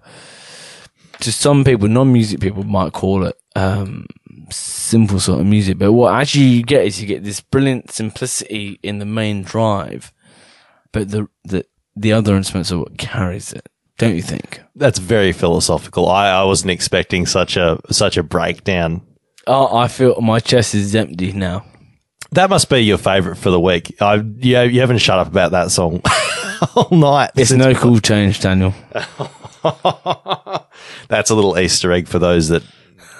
To 1.21 1.33
some 1.33 1.65
people, 1.65 1.89
non-music 1.89 2.41
people 2.41 2.63
might 2.63 2.93
call 2.93 3.25
it 3.25 3.37
um, 3.57 4.07
simple 4.51 5.19
sort 5.21 5.41
of 5.41 5.47
music, 5.47 5.79
but 5.79 5.93
what 5.93 6.15
actually 6.15 6.45
you 6.45 6.63
get 6.63 6.85
is 6.85 7.01
you 7.01 7.09
get 7.09 7.25
this 7.25 7.41
brilliant 7.41 7.91
simplicity 7.91 8.79
in 8.83 8.99
the 8.99 9.05
main 9.05 9.43
drive, 9.43 10.13
but 10.93 11.11
the 11.11 11.29
the 11.45 11.65
the 11.97 12.13
other 12.13 12.37
instruments 12.37 12.71
are 12.71 12.79
what 12.79 12.99
carries 12.99 13.53
it, 13.53 13.69
don't 13.99 14.15
you 14.15 14.23
think? 14.23 14.61
That's 14.77 14.99
very 15.01 15.33
philosophical. 15.33 16.09
I, 16.09 16.29
I 16.29 16.45
wasn't 16.45 16.71
expecting 16.71 17.27
such 17.27 17.57
a 17.57 17.79
such 17.91 18.17
a 18.17 18.23
breakdown. 18.23 19.03
Oh, 19.47 19.77
I 19.77 19.89
feel 19.89 20.21
my 20.21 20.41
chest 20.41 20.75
is 20.75 20.95
empty 20.95 21.33
now. 21.33 21.65
That 22.33 22.51
must 22.51 22.69
be 22.69 22.81
your 22.81 22.99
favourite 22.99 23.39
for 23.39 23.51
the 23.51 23.61
week. 23.61 23.97
I 24.01 24.23
yeah, 24.37 24.63
you 24.63 24.81
haven't 24.81 24.99
shut 24.99 25.19
up 25.19 25.29
about 25.29 25.53
that 25.53 25.71
song 25.71 26.03
all 26.75 26.97
night. 26.97 27.31
It's 27.37 27.53
no 27.53 27.75
cool 27.75 28.01
change, 28.01 28.41
Daniel. 28.41 28.75
That's 31.09 31.31
a 31.31 31.35
little 31.35 31.59
Easter 31.59 31.93
egg 31.93 32.09
for 32.09 32.19
those 32.19 32.49
that 32.49 32.63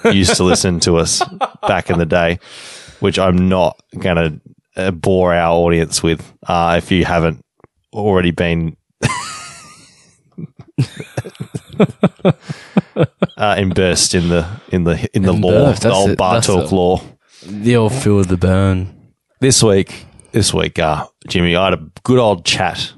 used 0.05 0.35
to 0.37 0.43
listen 0.43 0.79
to 0.81 0.97
us 0.97 1.21
back 1.67 1.89
in 1.89 1.97
the 1.97 2.05
day, 2.05 2.39
which 2.99 3.17
I'm 3.19 3.49
not 3.49 3.81
going 3.97 4.15
to 4.15 4.41
uh, 4.75 4.91
bore 4.91 5.33
our 5.33 5.51
audience 5.53 6.03
with. 6.03 6.31
Uh, 6.47 6.75
if 6.77 6.91
you 6.91 7.05
haven't 7.05 7.43
already 7.93 8.31
been 8.31 8.77
uh, 13.37 13.55
immersed 13.57 14.13
in 14.15 14.29
the 14.29 14.47
in 14.71 14.83
the 14.83 15.09
in 15.13 15.23
the 15.23 15.33
law, 15.33 15.73
the 15.73 15.91
old 15.91 16.11
it, 16.11 16.17
that's 16.17 16.47
Bartok 16.47 16.71
lore. 16.71 17.01
The 17.43 17.75
old 17.75 17.93
feel 17.93 18.19
of 18.19 18.27
the 18.27 18.37
burn. 18.37 18.95
This 19.39 19.63
week, 19.63 20.05
this 20.33 20.53
week, 20.53 20.77
uh, 20.79 21.07
Jimmy, 21.27 21.55
I 21.55 21.65
had 21.65 21.73
a 21.73 21.89
good 22.03 22.19
old 22.19 22.43
chat 22.43 22.93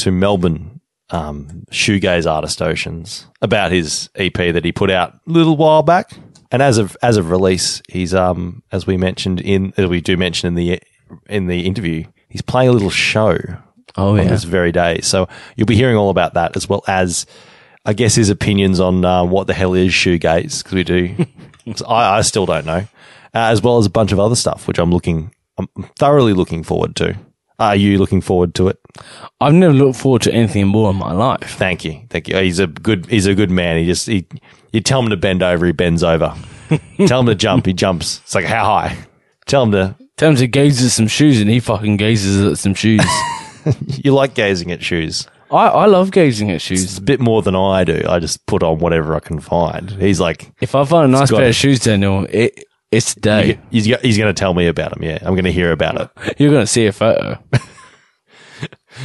to 0.00 0.10
Melbourne 0.10 0.80
um, 1.10 1.64
shoegaze 1.70 2.30
artist 2.30 2.62
Oceans 2.62 3.26
about 3.42 3.72
his 3.72 4.10
EP 4.14 4.34
that 4.34 4.64
he 4.64 4.72
put 4.72 4.90
out 4.90 5.14
a 5.14 5.30
little 5.30 5.56
while 5.56 5.82
back. 5.82 6.12
And 6.52 6.62
as 6.62 6.78
of 6.78 6.96
as 7.02 7.16
of 7.16 7.30
release, 7.30 7.80
he's 7.88 8.12
um 8.12 8.62
as 8.72 8.86
we 8.86 8.96
mentioned 8.96 9.40
in 9.40 9.72
as 9.76 9.88
we 9.88 10.00
do 10.00 10.16
mention 10.16 10.48
in 10.48 10.54
the 10.54 10.80
in 11.28 11.46
the 11.46 11.66
interview, 11.66 12.04
he's 12.28 12.42
playing 12.42 12.70
a 12.70 12.72
little 12.72 12.90
show 12.90 13.36
Oh 13.96 14.12
on 14.12 14.18
yeah. 14.18 14.28
this 14.28 14.44
very 14.44 14.72
day. 14.72 15.00
So 15.00 15.28
you'll 15.56 15.66
be 15.66 15.76
hearing 15.76 15.96
all 15.96 16.10
about 16.10 16.34
that 16.34 16.56
as 16.56 16.68
well 16.68 16.82
as, 16.86 17.26
I 17.84 17.92
guess, 17.92 18.14
his 18.14 18.30
opinions 18.30 18.80
on 18.80 19.04
uh, 19.04 19.24
what 19.24 19.46
the 19.46 19.54
hell 19.54 19.74
is 19.74 19.92
shoegaze 19.92 20.62
because 20.62 20.72
we 20.72 20.84
do. 20.84 21.26
I, 21.88 22.18
I 22.18 22.20
still 22.22 22.46
don't 22.46 22.66
know, 22.66 22.78
uh, 22.78 22.86
as 23.32 23.62
well 23.62 23.78
as 23.78 23.86
a 23.86 23.90
bunch 23.90 24.12
of 24.12 24.20
other 24.20 24.36
stuff 24.36 24.66
which 24.66 24.78
I'm 24.78 24.90
looking, 24.90 25.34
I'm 25.58 25.68
thoroughly 25.98 26.32
looking 26.32 26.62
forward 26.62 26.96
to. 26.96 27.16
Are 27.60 27.76
you 27.76 27.98
looking 27.98 28.22
forward 28.22 28.54
to 28.54 28.68
it? 28.68 28.78
I've 29.40 29.52
never 29.52 29.74
looked 29.74 29.98
forward 30.00 30.22
to 30.22 30.32
anything 30.32 30.66
more 30.66 30.90
in 30.90 30.96
my 30.96 31.12
life. 31.12 31.56
Thank 31.56 31.84
you, 31.84 32.00
thank 32.08 32.26
you. 32.26 32.36
He's 32.38 32.58
a 32.58 32.66
good, 32.66 33.06
he's 33.06 33.26
a 33.26 33.34
good 33.34 33.50
man. 33.50 33.76
He 33.76 33.84
just, 33.86 34.06
he, 34.06 34.26
you 34.72 34.80
tell 34.80 35.00
him 35.02 35.10
to 35.10 35.16
bend 35.16 35.42
over, 35.42 35.66
he 35.66 35.72
bends 35.72 36.02
over. 36.02 36.34
tell 37.06 37.20
him 37.20 37.26
to 37.26 37.34
jump, 37.34 37.66
he 37.66 37.74
jumps. 37.74 38.20
It's 38.20 38.34
like 38.34 38.46
how 38.46 38.64
high? 38.64 38.96
Tell 39.46 39.64
him 39.64 39.72
to. 39.72 39.94
Tell 40.16 40.30
him 40.30 40.36
to 40.36 40.46
gaze 40.46 40.84
at 40.84 40.90
some 40.90 41.06
shoes, 41.06 41.40
and 41.40 41.48
he 41.50 41.60
fucking 41.60 41.96
gazes 41.96 42.44
at 42.52 42.58
some 42.58 42.74
shoes. 42.74 43.04
You 43.86 44.14
like 44.14 44.32
gazing 44.34 44.72
at 44.72 44.82
shoes. 44.82 45.26
I, 45.50 45.66
I 45.66 45.84
love 45.84 46.12
gazing 46.12 46.50
at 46.50 46.62
shoes. 46.62 46.82
It's 46.82 46.96
a 46.96 47.02
bit 47.02 47.20
more 47.20 47.42
than 47.42 47.54
I 47.54 47.84
do. 47.84 48.02
I 48.08 48.18
just 48.18 48.46
put 48.46 48.62
on 48.62 48.78
whatever 48.78 49.14
I 49.14 49.20
can 49.20 49.38
find. 49.38 49.90
He's 49.90 50.18
like, 50.18 50.50
If 50.62 50.74
I 50.74 50.84
find 50.86 51.12
a 51.12 51.18
nice 51.18 51.30
pair 51.30 51.48
of 51.48 51.54
shoes, 51.54 51.80
Daniel, 51.80 52.26
it 52.30 52.64
it's 52.90 53.14
today. 53.14 53.60
He's, 53.70 53.86
go- 53.86 53.98
he's 54.02 54.18
going 54.18 54.34
to 54.34 54.38
tell 54.38 54.54
me 54.54 54.66
about 54.66 54.96
him. 54.96 55.02
Yeah, 55.02 55.18
I'm 55.22 55.34
going 55.34 55.44
to 55.44 55.52
hear 55.52 55.72
about 55.72 56.00
it. 56.00 56.38
You're 56.40 56.52
gonna 56.52 56.66
see 56.66 56.86
a 56.86 56.92
photo. 56.92 57.38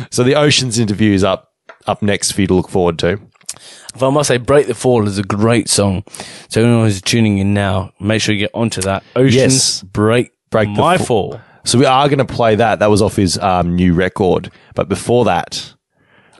So 0.09 0.23
the 0.23 0.35
Oceans 0.35 0.79
interview 0.79 1.13
is 1.13 1.23
up 1.23 1.51
up 1.87 2.01
next 2.01 2.31
for 2.31 2.41
you 2.41 2.47
to 2.47 2.53
look 2.55 2.69
forward 2.69 2.99
to. 2.99 3.19
If 3.93 4.03
I 4.03 4.09
must 4.09 4.27
say, 4.27 4.37
"Break 4.37 4.67
the 4.67 4.75
Fall" 4.75 5.07
is 5.07 5.17
a 5.17 5.23
great 5.23 5.69
song. 5.69 6.03
So 6.49 6.61
anyone 6.63 6.85
who's 6.85 7.01
tuning 7.01 7.37
in 7.37 7.53
now, 7.53 7.93
make 7.99 8.21
sure 8.21 8.33
you 8.33 8.39
get 8.39 8.51
onto 8.53 8.81
that. 8.81 9.03
Oceans 9.15 9.35
Yes. 9.35 9.83
break 9.83 10.31
Break 10.49 10.67
the 10.75 10.81
my 10.81 10.97
Fall. 10.97 11.33
fall. 11.33 11.41
So 11.63 11.77
we 11.79 11.85
are 11.85 12.07
going 12.09 12.25
to 12.25 12.25
play 12.25 12.55
that. 12.55 12.79
That 12.79 12.89
was 12.89 13.01
off 13.01 13.15
his 13.15 13.37
um, 13.37 13.75
new 13.75 13.93
record. 13.93 14.51
But 14.73 14.89
before 14.89 15.25
that, 15.25 15.73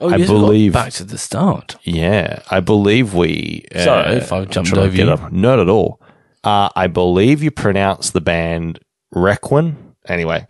Oh, 0.00 0.08
I 0.10 0.18
got 0.18 0.26
believe- 0.26 0.72
back 0.74 0.92
to 0.94 1.04
the 1.04 1.16
start. 1.18 1.76
yeah, 1.84 2.40
I 2.50 2.60
believe 2.60 3.14
we. 3.14 3.64
uh, 3.74 3.84
Sorry 3.84 4.16
if 4.16 4.32
I 4.32 4.44
jumped 4.44 4.70
trying 4.70 4.82
to 4.82 4.86
over 4.88 4.96
get 4.96 5.06
you. 5.06 5.12
up. 5.12 5.32
Not 5.32 5.58
at 5.60 5.68
all. 5.68 6.00
Uh, 6.46 6.70
I 6.76 6.86
believe 6.86 7.42
you 7.42 7.50
pronounce 7.50 8.10
the 8.10 8.20
band 8.20 8.78
Requin. 9.10 9.94
Anyway, 10.06 10.46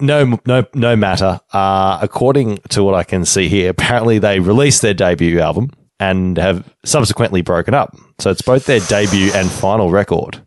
no, 0.00 0.38
no, 0.46 0.64
no 0.74 0.96
matter. 0.96 1.40
Uh, 1.52 1.98
according 2.00 2.56
to 2.70 2.82
what 2.82 2.94
I 2.94 3.04
can 3.04 3.26
see 3.26 3.48
here, 3.48 3.70
apparently 3.76 4.18
they 4.18 4.40
released 4.40 4.80
their 4.80 4.94
debut 4.94 5.40
album 5.40 5.70
and 5.98 6.38
have 6.38 6.74
subsequently 6.86 7.42
broken 7.42 7.74
up. 7.74 7.94
So 8.18 8.30
it's 8.30 8.40
both 8.40 8.64
their 8.64 8.80
debut 8.80 9.30
and 9.34 9.50
final 9.50 9.90
record. 9.90 10.40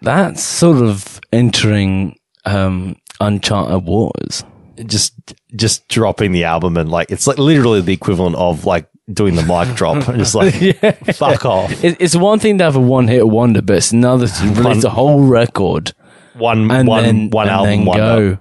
That's 0.00 0.44
sort 0.44 0.82
of 0.82 1.20
entering 1.32 2.16
um, 2.44 2.96
uncharted 3.20 3.84
waters. 3.84 4.44
Just, 4.86 5.34
just 5.56 5.88
dropping 5.88 6.30
the 6.30 6.44
album 6.44 6.76
and 6.76 6.88
like 6.90 7.10
it's 7.10 7.26
like 7.26 7.38
literally 7.38 7.80
the 7.80 7.92
equivalent 7.92 8.36
of 8.36 8.64
like 8.64 8.88
doing 9.12 9.34
the 9.34 9.42
mic 9.42 9.74
drop. 9.76 10.04
Just 10.16 10.34
like 10.34 10.60
yeah. 10.60 10.92
fuck 11.12 11.44
off. 11.44 11.84
It, 11.84 11.96
it's 12.00 12.16
one 12.16 12.38
thing 12.38 12.58
to 12.58 12.64
have 12.64 12.76
a 12.76 12.80
one 12.80 13.08
hit 13.08 13.28
wonder, 13.28 13.62
but 13.62 13.76
it's 13.76 13.92
another 13.92 14.26
to 14.26 14.48
release 14.54 14.84
a 14.84 14.90
whole 14.90 15.22
record 15.22 15.92
One, 16.34 16.70
and 16.70 16.88
one, 16.88 17.02
then, 17.02 17.30
one 17.30 17.48
and 17.48 17.54
album, 17.54 17.70
then 17.70 17.84
one 17.84 17.96
go. 17.98 18.38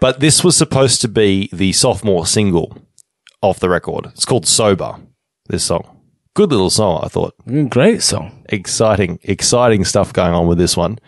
But 0.00 0.20
this 0.20 0.42
was 0.42 0.56
supposed 0.56 1.00
to 1.02 1.08
be 1.08 1.50
the 1.52 1.72
sophomore 1.72 2.26
single 2.26 2.76
off 3.42 3.60
the 3.60 3.68
record. 3.68 4.06
It's 4.06 4.24
called 4.24 4.46
Sober, 4.46 4.96
this 5.48 5.64
song. 5.64 5.98
Good 6.34 6.50
little 6.50 6.70
song, 6.70 7.00
I 7.04 7.08
thought. 7.08 7.34
Mm, 7.46 7.68
great 7.68 8.02
song. 8.02 8.44
Exciting, 8.48 9.18
exciting 9.22 9.84
stuff 9.84 10.12
going 10.12 10.32
on 10.32 10.46
with 10.46 10.58
this 10.58 10.76
one. 10.76 10.98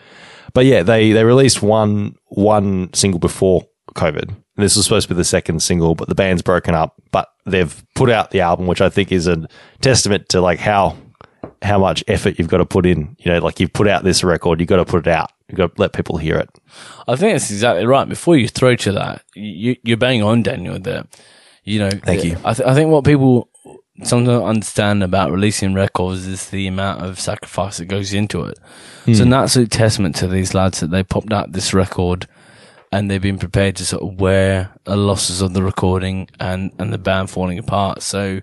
But 0.52 0.66
yeah, 0.66 0.82
they, 0.82 1.12
they 1.12 1.24
released 1.24 1.62
one, 1.62 2.16
one 2.26 2.92
single 2.92 3.18
before 3.18 3.66
COVID. 3.94 4.36
This 4.56 4.76
was 4.76 4.84
supposed 4.84 5.08
to 5.08 5.14
be 5.14 5.18
the 5.18 5.24
second 5.24 5.62
single, 5.62 5.94
but 5.94 6.08
the 6.08 6.14
band's 6.14 6.42
broken 6.42 6.74
up, 6.74 6.94
but 7.10 7.28
they've 7.46 7.84
put 7.94 8.10
out 8.10 8.30
the 8.30 8.40
album, 8.40 8.66
which 8.66 8.82
I 8.82 8.90
think 8.90 9.10
is 9.10 9.26
a 9.26 9.48
testament 9.80 10.28
to 10.30 10.40
like 10.42 10.58
how, 10.58 10.96
how 11.62 11.78
much 11.78 12.04
effort 12.06 12.38
you've 12.38 12.48
got 12.48 12.58
to 12.58 12.66
put 12.66 12.84
in. 12.84 13.16
You 13.18 13.32
know, 13.32 13.38
like 13.38 13.60
you've 13.60 13.72
put 13.72 13.88
out 13.88 14.04
this 14.04 14.22
record, 14.22 14.60
you've 14.60 14.68
got 14.68 14.76
to 14.76 14.84
put 14.84 15.06
it 15.06 15.10
out. 15.10 15.32
You've 15.48 15.56
got 15.56 15.74
to 15.74 15.80
let 15.80 15.92
people 15.94 16.18
hear 16.18 16.36
it. 16.36 16.50
I 17.08 17.16
think 17.16 17.34
that's 17.34 17.50
exactly 17.50 17.86
right. 17.86 18.08
Before 18.08 18.36
you 18.36 18.46
throw 18.48 18.76
to 18.76 18.92
that, 18.92 19.22
you, 19.34 19.76
you're 19.84 19.96
bang 19.96 20.22
on, 20.22 20.42
Daniel. 20.42 20.78
That 20.78 21.06
you 21.64 21.78
know. 21.78 21.90
Thank 21.90 22.24
you. 22.24 22.36
I, 22.44 22.54
th- 22.54 22.68
I 22.68 22.74
think 22.74 22.90
what 22.90 23.04
people 23.04 23.48
sometimes 24.02 24.42
understand 24.42 25.02
about 25.02 25.30
releasing 25.30 25.74
records 25.74 26.26
is 26.26 26.50
the 26.50 26.66
amount 26.66 27.04
of 27.04 27.20
sacrifice 27.20 27.78
that 27.78 27.86
goes 27.86 28.12
into 28.12 28.44
it. 28.44 28.58
Hmm. 29.04 29.10
It's 29.10 29.20
an 29.20 29.32
absolute 29.32 29.70
testament 29.70 30.16
to 30.16 30.28
these 30.28 30.54
lads 30.54 30.80
that 30.80 30.90
they 30.90 31.02
popped 31.02 31.32
out 31.32 31.52
this 31.52 31.74
record 31.74 32.26
and 32.92 33.10
they've 33.10 33.22
been 33.22 33.38
prepared 33.38 33.76
to 33.76 33.84
sort 33.86 34.02
of 34.02 34.20
wear 34.20 34.70
the 34.84 34.96
losses 34.96 35.40
of 35.40 35.54
the 35.54 35.62
recording 35.62 36.28
and, 36.38 36.70
and 36.78 36.92
the 36.92 36.98
band 36.98 37.30
falling 37.30 37.58
apart. 37.58 38.02
So, 38.02 38.40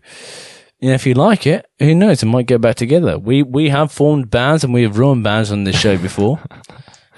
you 0.80 0.90
know, 0.90 0.94
if 0.96 1.06
you 1.06 1.14
like 1.14 1.46
it, 1.46 1.66
who 1.80 1.94
knows? 1.94 2.24
It 2.24 2.26
might 2.26 2.48
get 2.48 2.60
back 2.62 2.76
together. 2.76 3.20
We 3.20 3.44
we 3.44 3.70
have 3.70 3.92
formed 3.92 4.30
bands 4.30 4.64
and 4.64 4.74
we 4.74 4.84
have 4.84 4.98
ruined 4.98 5.24
bands 5.24 5.52
on 5.52 5.64
this 5.66 5.80
show 5.80 5.98
before. 5.98 6.40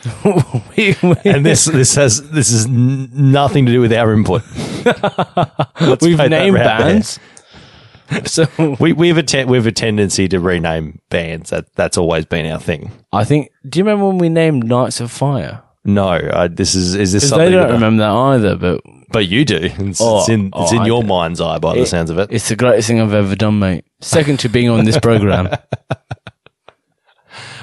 we, 0.26 0.96
we, 1.04 1.16
And 1.26 1.46
this, 1.46 1.66
this 1.66 1.94
has, 1.96 2.28
this 2.32 2.52
is 2.52 2.66
n- 2.66 3.10
nothing 3.14 3.68
to 3.68 3.72
do 3.72 3.82
with 3.82 3.94
our 3.94 4.14
input. 4.14 4.42
We've 6.02 6.18
named 6.18 6.56
there. 6.58 6.64
bands. 6.64 7.20
So 8.26 8.46
We 8.80 8.92
we 8.94 9.08
have 9.08 9.18
a 9.18 9.24
te- 9.24 9.46
we 9.46 9.56
have 9.58 9.68
a 9.68 9.72
tendency 9.72 10.28
to 10.28 10.40
rename 10.40 11.00
bands. 11.10 11.52
That 11.52 11.74
that's 11.76 11.98
always 11.98 12.26
been 12.26 12.46
our 12.52 12.60
thing. 12.60 12.92
I 13.14 13.24
think. 13.24 13.52
Do 13.70 13.80
you 13.80 13.86
remember 13.86 14.08
when 14.08 14.18
we 14.18 14.28
named 14.28 14.66
Knights 14.66 15.00
of 15.00 15.12
Fire? 15.12 15.62
No, 15.84 16.10
uh, 16.10 16.48
this 16.52 16.76
is 16.76 16.94
is 16.96 17.12
this 17.12 17.24
'Cause 17.24 17.30
something? 17.30 17.46
they 17.52 17.58
don't 17.58 17.68
that- 17.68 17.74
remember 17.74 18.04
that 18.04 18.12
either. 18.12 18.56
But 18.56 18.82
but 19.12 19.28
you 19.28 19.44
do. 19.46 19.58
It's, 19.62 20.00
Oh, 20.00 20.20
it's 20.20 20.30
in 20.30 20.48
it's 20.56 20.72
oh, 20.72 20.76
in 20.76 20.82
I 20.84 20.86
your 20.86 21.02
do. 21.02 21.08
mind's 21.08 21.42
eye 21.42 21.58
by 21.60 21.76
the 21.76 21.86
sounds 21.86 22.10
of 22.12 22.18
it. 22.20 22.30
it's 22.32 22.48
the 22.50 22.56
greatest 22.56 22.88
thing 22.88 23.02
I've 23.02 23.14
ever 23.14 23.36
done, 23.36 23.60
mate. 23.60 23.84
Second 24.00 24.40
to 24.42 24.50
being 24.50 24.70
on 24.70 24.86
this 24.86 25.00
program. 25.08 25.50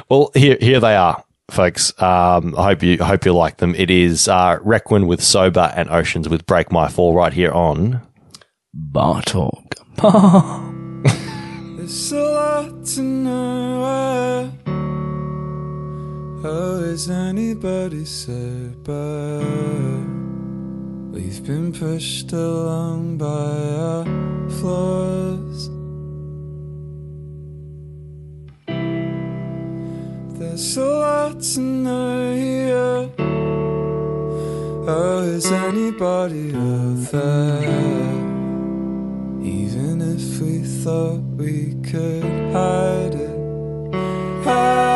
Well, 0.09 0.31
here 0.35 0.57
here 0.61 0.81
they 0.81 0.97
are, 0.97 1.23
folks. 1.51 1.93
Um, 2.03 2.55
I 2.59 2.65
hope 2.65 2.83
you 2.83 2.99
I 3.01 3.05
hope 3.05 3.25
you 3.25 3.33
like 3.35 3.59
them. 3.59 3.75
It 3.77 3.91
is 3.91 4.27
uh, 4.27 4.59
Requin 4.63 5.07
with 5.07 5.23
Sober 5.23 5.73
and 5.77 5.89
Oceans 5.91 6.29
with 6.29 6.47
Break 6.47 6.73
My 6.73 6.89
Fall 6.89 7.15
right 7.15 7.33
here 7.33 7.53
on. 7.53 8.03
Bar 8.75 9.23
talk. 9.23 9.75
There's 11.77 12.13
a 12.13 12.21
lot 12.21 12.85
to 12.87 13.03
know. 13.03 14.53
How 16.41 16.75
is 16.77 17.11
anybody 17.11 18.05
sober? 18.05 19.41
We've 21.11 21.45
been 21.45 21.73
pushed 21.73 22.33
along 22.33 23.19
by 23.19 23.27
our 23.27 24.05
flaws. 24.49 25.69
There's 30.39 30.77
a 30.77 30.85
lot 30.85 31.41
to 31.41 31.61
know 31.61 32.35
here. 32.37 33.11
How 34.87 35.19
is 35.19 35.51
anybody 35.51 36.55
out 36.55 37.11
there? 37.11 37.63
Even 39.43 40.03
if 40.03 40.41
we 40.41 40.63
thought 40.63 41.21
we 41.37 41.75
could 41.83 42.23
hide 42.53 43.15
it, 43.17 44.45
hide, 44.45 44.88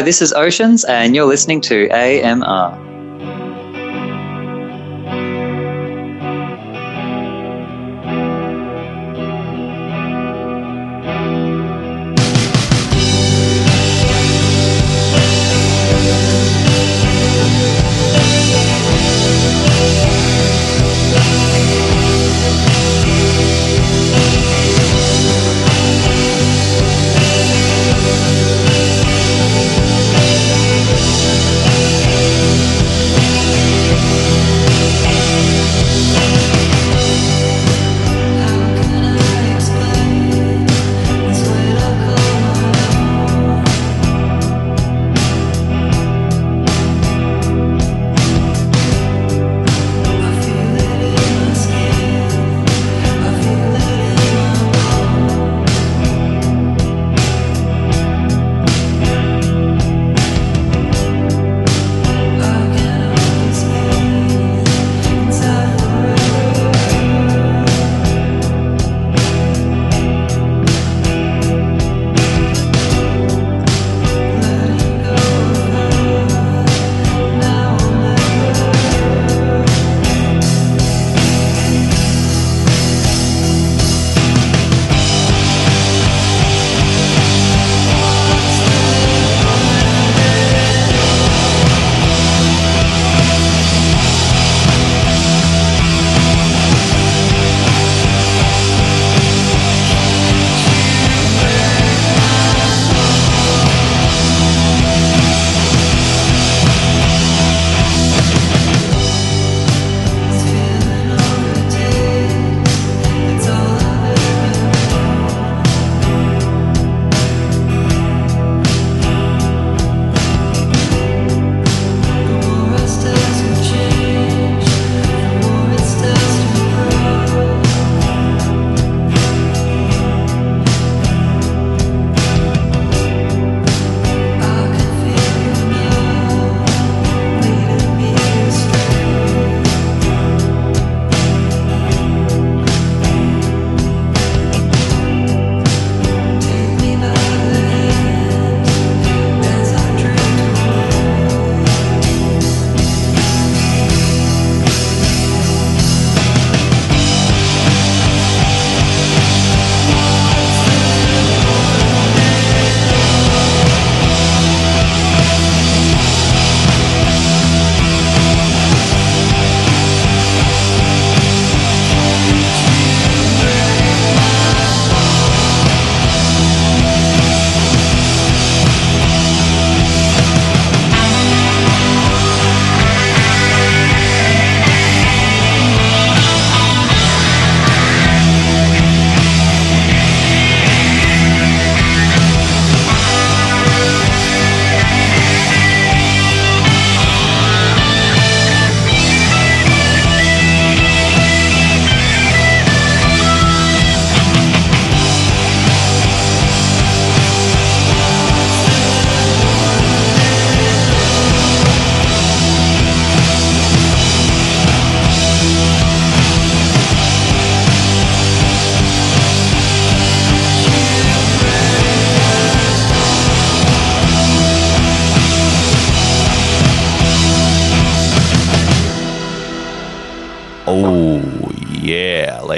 Hi, 0.00 0.04
this 0.04 0.22
is 0.22 0.32
Oceans, 0.32 0.86
and 0.86 1.14
you're 1.14 1.26
listening 1.26 1.60
to 1.60 1.86
AMR. 1.90 2.79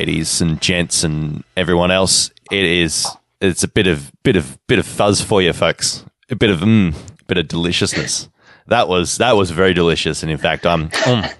Ladies 0.02 0.40
and 0.40 0.60
gents 0.60 1.04
and 1.04 1.44
everyone 1.56 1.92
else. 1.92 2.32
It 2.50 2.64
is. 2.64 3.06
It's 3.40 3.62
a 3.62 3.68
bit 3.68 3.86
of 3.86 4.10
bit 4.24 4.34
of 4.34 4.58
bit 4.66 4.80
of 4.80 4.86
fuzz 4.86 5.20
for 5.20 5.40
you, 5.40 5.52
folks. 5.52 6.04
A 6.28 6.34
bit 6.34 6.50
of 6.50 6.58
mm, 6.58 6.92
bit 7.28 7.38
of 7.38 7.46
deliciousness. 7.46 8.28
That 8.66 8.88
was 8.88 9.18
that 9.18 9.36
was 9.36 9.52
very 9.52 9.72
delicious, 9.74 10.24
and 10.24 10.32
in 10.32 10.38
fact, 10.38 10.66
I'm 10.66 10.88
mm, 10.88 11.32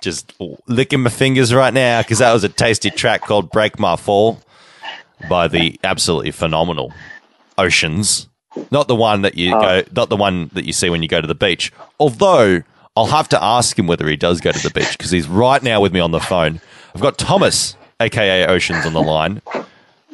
just 0.00 0.32
licking 0.68 1.00
my 1.00 1.10
fingers 1.10 1.52
right 1.52 1.74
now 1.74 2.00
because 2.02 2.20
that 2.20 2.32
was 2.32 2.44
a 2.44 2.48
tasty 2.48 2.88
track 2.88 3.22
called 3.22 3.50
"Break 3.50 3.80
My 3.80 3.96
Fall" 3.96 4.40
by 5.28 5.48
the 5.48 5.76
absolutely 5.82 6.30
phenomenal 6.30 6.92
Oceans. 7.56 8.28
Not 8.70 8.86
the 8.86 8.94
one 8.94 9.22
that 9.22 9.36
you 9.36 9.50
go, 9.50 9.82
not 9.90 10.08
the 10.08 10.16
one 10.16 10.50
that 10.52 10.66
you 10.66 10.72
see 10.72 10.88
when 10.88 11.02
you 11.02 11.08
go 11.08 11.20
to 11.20 11.26
the 11.26 11.34
beach. 11.34 11.72
Although 11.98 12.62
I'll 12.96 13.06
have 13.06 13.28
to 13.30 13.42
ask 13.42 13.76
him 13.76 13.88
whether 13.88 14.06
he 14.06 14.14
does 14.14 14.40
go 14.40 14.52
to 14.52 14.62
the 14.62 14.70
beach 14.70 14.96
because 14.96 15.10
he's 15.10 15.26
right 15.26 15.62
now 15.64 15.80
with 15.80 15.92
me 15.92 15.98
on 15.98 16.12
the 16.12 16.20
phone. 16.20 16.60
I've 16.94 17.00
got 17.00 17.18
Thomas, 17.18 17.76
aka 18.00 18.46
Oceans, 18.46 18.86
on 18.86 18.92
the 18.92 19.02
line. 19.02 19.42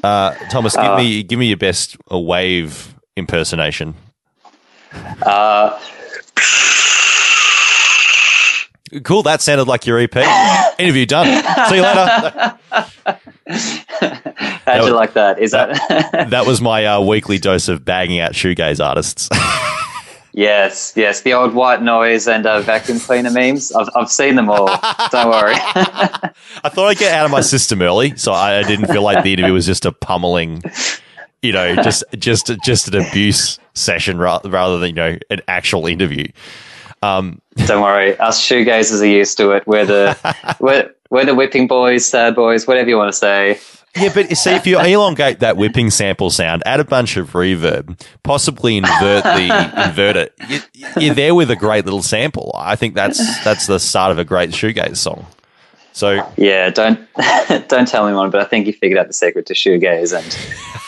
Uh, 0.03 0.35
Thomas, 0.51 0.77
give 0.77 0.97
me 0.97 1.23
give 1.23 1.39
me 1.39 1.47
your 1.47 1.57
best 1.57 1.97
uh, 2.13 2.19
wave 2.19 2.95
impersonation. 3.17 3.95
Uh, 5.23 5.79
Cool. 9.03 9.23
That 9.25 9.43
sounded 9.43 9.67
like 9.67 9.87
your 9.87 9.99
EP. 9.99 10.15
Interview 10.79 11.07
done. 11.07 11.27
See 11.69 11.77
you 11.77 11.83
later. 11.83 12.59
how'd 14.67 14.85
you 14.87 14.95
like 14.95 15.15
that? 15.15 15.39
Is 15.41 15.51
that? 15.51 16.29
That 16.31 16.47
was 16.47 16.61
my 16.61 16.87
uh, 16.87 17.01
weekly 17.01 17.39
dose 17.39 17.69
of 17.69 17.85
bagging 17.85 18.21
out 18.21 18.33
shoegaze 18.33 18.85
artists. 18.85 19.29
yes, 20.35 20.93
yes. 20.95 21.23
The 21.23 21.33
old 21.33 21.55
white 21.55 21.81
noise 21.81 22.29
and 22.29 22.45
uh, 22.45 22.61
vacuum 22.61 23.01
cleaner 23.01 23.31
memes. 23.31 23.73
I've, 23.73 23.89
I've 23.97 24.11
seen 24.11 24.35
them 24.35 24.51
all. 24.51 24.67
Don't 25.11 25.31
worry. 25.31 25.55
I 25.57 26.69
thought 26.69 26.89
I'd 26.89 26.99
get 26.99 27.13
out 27.15 27.25
of 27.25 27.31
my 27.31 27.41
system 27.41 27.81
early, 27.81 28.17
so 28.17 28.33
I 28.33 28.59
I 28.59 28.63
didn't 28.65 28.89
feel 28.89 29.03
like 29.03 29.25
the 29.25 29.33
interview 29.33 29.55
was 29.55 29.65
just 29.65 29.87
a 29.87 29.93
pummeling, 29.93 30.63
you 31.41 31.53
know, 31.53 31.77
just 31.77 32.05
just 32.19 32.51
just 32.63 32.89
an 32.89 33.07
abuse 33.07 33.59
session 33.75 34.19
ra- 34.19 34.41
rather 34.45 34.79
than 34.79 34.91
you 34.91 34.95
know 34.95 35.19
an 35.31 35.41
actual 35.49 35.87
interview. 35.87 36.27
Um, 37.03 37.41
Don't 37.67 37.83
worry, 37.83 38.19
us 38.19 38.41
shoegazers 38.41 39.01
are 39.01 39.07
used 39.07 39.37
to 39.39 39.51
it. 39.53 39.67
We're 39.67 39.87
the 39.87 40.57
we're, 40.61 40.91
we're 41.11 41.25
the 41.25 41.35
whipping 41.35 41.67
boys, 41.67 42.07
sad 42.07 42.35
boys, 42.35 42.67
whatever 42.67 42.89
you 42.89 42.97
want 42.97 43.13
to 43.13 43.19
say. 43.19 43.61
Yeah, 43.97 44.11
but 44.13 44.37
see, 44.37 44.51
if 44.51 44.67
you 44.67 44.81
elongate 44.81 45.39
that 45.41 45.57
whipping 45.57 45.91
sample 45.91 46.31
sound, 46.31 46.63
add 46.67 46.81
a 46.81 46.85
bunch 46.85 47.17
of 47.17 47.33
reverb, 47.33 48.01
possibly 48.25 48.77
invert 48.77 49.23
the 49.23 49.49
inverter, 49.49 50.31
you, 50.49 50.61
you're 51.01 51.15
there 51.15 51.35
with 51.35 51.51
a 51.51 51.57
great 51.57 51.85
little 51.85 52.03
sample. 52.03 52.53
I 52.57 52.75
think 52.75 52.95
that's 52.95 53.45
that's 53.45 53.67
the 53.69 53.79
start 53.79 54.11
of 54.11 54.19
a 54.19 54.25
great 54.25 54.51
shoegaze 54.51 54.97
song. 54.97 55.27
So 55.93 56.29
Yeah, 56.37 56.71
don't 56.71 56.99
don't 57.69 57.87
tell 57.87 58.09
anyone, 58.09 58.31
but 58.31 58.41
I 58.41 58.45
think 58.45 58.67
you 58.67 58.73
figured 58.73 58.99
out 58.99 59.07
the 59.07 59.13
secret 59.13 59.47
to 59.47 59.55
shoegaze, 59.55 60.13
and 60.13 60.27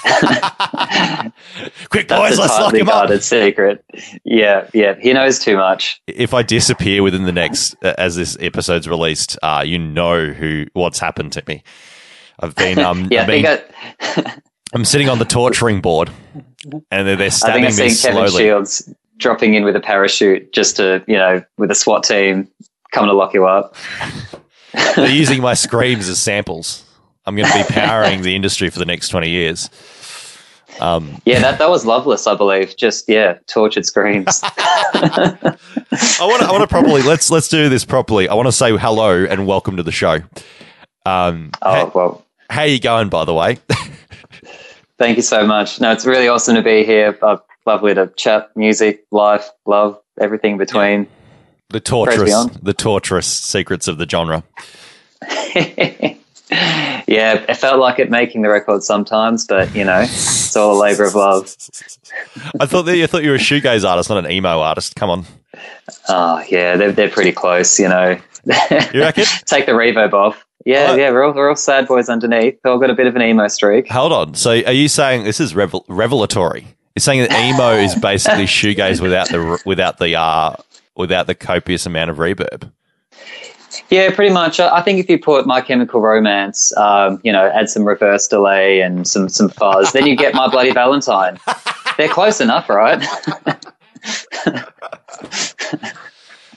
quick, 1.90 2.08
boys, 2.08 2.38
let's 2.38 2.58
lock 2.58 2.74
him 2.74 2.88
up. 2.88 2.94
guarded 2.94 3.22
secret. 3.22 3.84
Yeah, 4.24 4.68
yeah, 4.74 4.96
he 5.00 5.12
knows 5.12 5.38
too 5.38 5.56
much. 5.56 6.02
If 6.08 6.34
I 6.34 6.42
disappear 6.42 7.04
within 7.04 7.22
the 7.22 7.32
next, 7.32 7.76
uh, 7.84 7.94
as 7.98 8.16
this 8.16 8.36
episode's 8.40 8.88
released, 8.88 9.38
uh, 9.44 9.62
you 9.64 9.78
know 9.78 10.32
who 10.32 10.66
what's 10.72 10.98
happened 10.98 11.32
to 11.34 11.44
me. 11.46 11.62
I've 12.40 12.54
been, 12.54 12.78
um, 12.78 13.08
Yeah, 13.10 13.22
I've 13.22 13.26
been, 13.26 13.46
I, 13.46 14.34
I'm 14.74 14.84
sitting 14.84 15.08
on 15.08 15.18
the 15.18 15.24
torturing 15.24 15.80
board, 15.80 16.10
and 16.90 17.06
they're, 17.06 17.16
they're 17.16 17.26
I 17.44 17.52
think 17.52 17.66
I've 17.66 17.76
me 17.78 17.88
seen 17.88 18.10
Kevin 18.12 18.28
slowly. 18.28 18.44
Shields 18.44 18.94
dropping 19.18 19.54
in 19.54 19.64
with 19.64 19.74
a 19.76 19.80
parachute 19.80 20.52
just 20.52 20.76
to 20.76 21.02
you 21.06 21.16
know 21.16 21.42
with 21.56 21.70
a 21.70 21.74
SWAT 21.74 22.04
team 22.04 22.48
coming 22.92 23.08
to 23.08 23.14
lock 23.14 23.32
you 23.34 23.46
up. 23.46 23.74
They're 24.94 25.08
using 25.10 25.40
my 25.40 25.54
screams 25.54 26.08
as 26.08 26.20
samples. 26.20 26.84
I'm 27.24 27.34
going 27.34 27.50
to 27.50 27.58
be 27.58 27.64
powering 27.72 28.22
the 28.22 28.36
industry 28.36 28.70
for 28.70 28.78
the 28.78 28.84
next 28.84 29.08
20 29.08 29.28
years. 29.30 29.68
Um, 30.80 31.20
Yeah, 31.24 31.40
that 31.40 31.58
that 31.58 31.70
was 31.70 31.86
Loveless, 31.86 32.26
I 32.26 32.34
believe. 32.34 32.76
Just 32.76 33.08
yeah, 33.08 33.38
tortured 33.46 33.86
screams. 33.86 34.40
I 34.44 35.56
want 36.20 36.42
to. 36.42 36.46
I 36.46 36.52
want 36.52 36.60
to 36.62 36.66
properly. 36.66 37.02
Let's 37.02 37.30
let's 37.30 37.48
do 37.48 37.68
this 37.70 37.84
properly. 37.84 38.28
I 38.28 38.34
want 38.34 38.46
to 38.46 38.52
say 38.52 38.76
hello 38.76 39.24
and 39.24 39.46
welcome 39.46 39.76
to 39.78 39.82
the 39.82 39.92
show. 39.92 40.18
Um, 41.06 41.50
oh 41.62 41.72
hey- 41.74 41.90
well, 41.94 42.25
how 42.50 42.62
you 42.62 42.80
going, 42.80 43.08
by 43.08 43.24
the 43.24 43.34
way? 43.34 43.58
thank 44.98 45.16
you 45.16 45.22
so 45.22 45.46
much. 45.46 45.80
No, 45.80 45.92
it's 45.92 46.06
really 46.06 46.28
awesome 46.28 46.54
to 46.54 46.62
be 46.62 46.84
here. 46.84 47.18
Uh, 47.20 47.38
lovely 47.64 47.94
to 47.94 48.08
chat 48.16 48.50
music, 48.56 49.04
life, 49.10 49.48
love, 49.66 49.98
everything 50.20 50.52
in 50.52 50.58
between. 50.58 51.06
the 51.70 51.80
torturous, 51.80 52.46
the 52.62 52.74
torturous 52.74 53.26
secrets 53.26 53.88
of 53.88 53.98
the 53.98 54.08
genre. 54.08 54.44
yeah, 55.60 56.14
it 57.06 57.56
felt 57.56 57.80
like 57.80 57.98
it 57.98 58.10
making 58.10 58.42
the 58.42 58.48
record 58.48 58.82
sometimes, 58.82 59.46
but 59.46 59.74
you 59.74 59.84
know, 59.84 60.00
it's 60.00 60.56
all 60.56 60.78
a 60.78 60.80
labor 60.80 61.04
of 61.04 61.14
love. 61.14 61.44
I 62.60 62.66
thought 62.66 62.82
that 62.82 62.96
I 62.96 63.06
thought 63.06 63.24
you 63.24 63.30
were 63.30 63.36
a 63.36 63.40
shoegaze 63.40 63.88
artist, 63.88 64.08
not 64.08 64.24
an 64.24 64.30
emo 64.30 64.60
artist. 64.60 64.94
Come 64.96 65.10
on, 65.10 65.26
Oh 66.08 66.44
yeah, 66.48 66.76
they're 66.76 66.92
they're 66.92 67.10
pretty 67.10 67.32
close, 67.32 67.78
you 67.78 67.88
know. 67.88 68.18
you 68.44 69.00
reckon? 69.00 69.24
Take 69.44 69.66
the 69.66 69.72
reverb 69.72 70.12
off. 70.12 70.45
Yeah, 70.66 70.90
What? 70.90 70.98
yeah, 70.98 71.10
we're 71.12 71.22
all 71.22 71.32
we're 71.32 71.48
all 71.48 71.54
sad 71.54 71.86
boys 71.86 72.08
underneath. 72.08 72.60
They've 72.62 72.72
all 72.72 72.78
got 72.78 72.90
a 72.90 72.94
bit 72.94 73.06
of 73.06 73.14
an 73.14 73.22
emo 73.22 73.46
streak. 73.46 73.88
Hold 73.88 74.12
on. 74.12 74.34
So, 74.34 74.50
are 74.50 74.72
you 74.72 74.88
saying 74.88 75.22
this 75.22 75.38
is 75.38 75.54
revel- 75.54 75.84
revelatory? 75.88 76.66
You're 76.96 77.02
saying 77.02 77.20
that 77.20 77.32
emo 77.32 77.74
is 77.74 77.94
basically 78.10 78.46
shoegaze 78.46 79.00
without 79.00 79.28
the 79.28 79.62
without 79.64 79.98
the 79.98 80.16
uh 80.16 80.56
without 80.96 81.28
the 81.28 81.36
copious 81.36 81.86
amount 81.86 82.10
of 82.10 82.16
reverb. 82.16 82.72
Yeah, 83.90 84.12
pretty 84.12 84.34
much. 84.34 84.58
I 84.58 84.78
I 84.78 84.82
think 84.82 84.98
if 84.98 85.08
you 85.08 85.20
put 85.20 85.46
My 85.46 85.60
Chemical 85.60 86.00
Romance, 86.00 86.76
um, 86.76 87.20
you 87.22 87.30
know, 87.30 87.48
add 87.54 87.68
some 87.68 87.84
reverse 87.84 88.26
delay 88.26 88.80
and 88.80 89.06
some 89.06 89.28
some 89.28 89.48
fuzz, 89.48 89.92
then 89.92 90.04
you 90.06 90.16
get 90.16 90.34
My 90.34 90.48
Bloody 90.48 90.72
Valentine. 90.72 91.38
They're 91.96 92.08
close 92.08 92.40
enough, 92.40 92.68
right? 92.68 93.06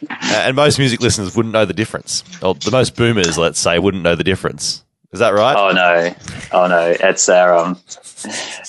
Uh, 0.09 0.15
and 0.45 0.55
most 0.55 0.77
music 0.79 1.01
listeners 1.01 1.35
wouldn't 1.35 1.53
know 1.53 1.65
the 1.65 1.73
difference. 1.73 2.23
Or 2.41 2.53
the 2.53 2.71
most 2.71 2.95
boomers, 2.95 3.37
let's 3.37 3.59
say, 3.59 3.79
wouldn't 3.79 4.03
know 4.03 4.15
the 4.15 4.23
difference. 4.23 4.83
Is 5.11 5.19
that 5.19 5.33
right? 5.33 5.55
oh 5.57 5.71
no, 5.71 6.13
oh 6.51 6.67
no, 6.67 6.95
it's 6.99 7.27
our 7.29 7.53
um, 7.55 7.79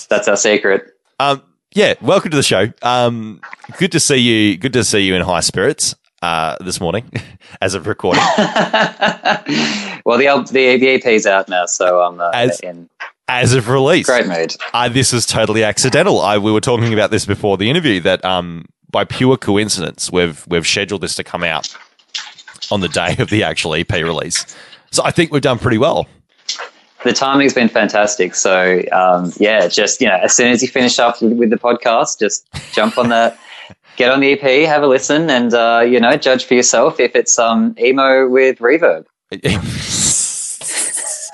that's 0.09 0.27
our 0.27 0.35
secret. 0.35 0.97
Um, 1.19 1.43
yeah, 1.73 1.93
welcome 2.01 2.31
to 2.31 2.37
the 2.37 2.41
show. 2.43 2.73
Um, 2.81 3.41
good 3.77 3.91
to 3.91 3.99
see 3.99 4.17
you. 4.17 4.57
Good 4.57 4.73
to 4.73 4.83
see 4.83 5.01
you 5.01 5.13
in 5.15 5.21
high 5.21 5.41
spirits 5.41 5.95
uh, 6.23 6.57
this 6.59 6.81
morning, 6.81 7.11
as 7.61 7.75
of 7.75 7.85
recording. 7.85 8.23
well, 10.05 10.17
the 10.17 10.27
the 10.51 10.77
the 10.77 10.89
EP's 10.95 11.25
out 11.25 11.47
now, 11.49 11.65
so 11.65 12.01
I'm 12.01 12.19
uh, 12.19 12.31
As- 12.33 12.59
in 12.61 12.89
As 13.27 13.53
of 13.53 13.69
release, 13.69 14.05
great 14.07 14.27
mood. 14.27 14.55
uh, 14.73 14.89
this 14.89 15.13
is 15.13 15.25
totally 15.25 15.63
accidental. 15.63 16.19
I, 16.19 16.37
we 16.39 16.51
were 16.51 16.59
talking 16.61 16.93
about 16.93 17.11
this 17.11 17.25
before 17.25 17.57
the 17.57 17.69
interview 17.69 17.99
that 18.01 18.23
um, 18.25 18.65
by 18.91 19.05
pure 19.05 19.37
coincidence, 19.37 20.11
we've 20.11 20.45
we've 20.47 20.67
scheduled 20.67 21.01
this 21.01 21.15
to 21.15 21.23
come 21.23 21.43
out 21.43 21.75
on 22.71 22.81
the 22.81 22.89
day 22.89 23.15
of 23.19 23.29
the 23.29 23.43
actual 23.43 23.73
EP 23.73 23.91
release. 23.91 24.45
So 24.91 25.03
I 25.03 25.11
think 25.11 25.31
we've 25.31 25.41
done 25.41 25.59
pretty 25.59 25.77
well. 25.77 26.07
The 27.03 27.13
timing's 27.13 27.53
been 27.53 27.69
fantastic. 27.69 28.35
So 28.35 28.83
um, 28.91 29.31
yeah, 29.37 29.67
just 29.67 30.01
you 30.01 30.07
know, 30.07 30.17
as 30.21 30.35
soon 30.35 30.51
as 30.51 30.61
you 30.61 30.67
finish 30.67 30.99
up 30.99 31.21
with, 31.21 31.33
with 31.33 31.49
the 31.49 31.57
podcast, 31.57 32.19
just 32.19 32.47
jump 32.73 32.97
on 32.97 33.09
that. 33.09 33.39
Get 33.97 34.09
on 34.09 34.21
the 34.21 34.31
EP, 34.31 34.67
have 34.67 34.83
a 34.83 34.87
listen, 34.87 35.29
and 35.29 35.53
uh, 35.53 35.83
you 35.85 35.99
know, 35.99 36.15
judge 36.15 36.45
for 36.45 36.53
yourself 36.53 36.99
if 36.99 37.13
it's 37.13 37.37
um, 37.37 37.75
emo 37.77 38.27
with 38.27 38.57
reverb. 38.59 39.05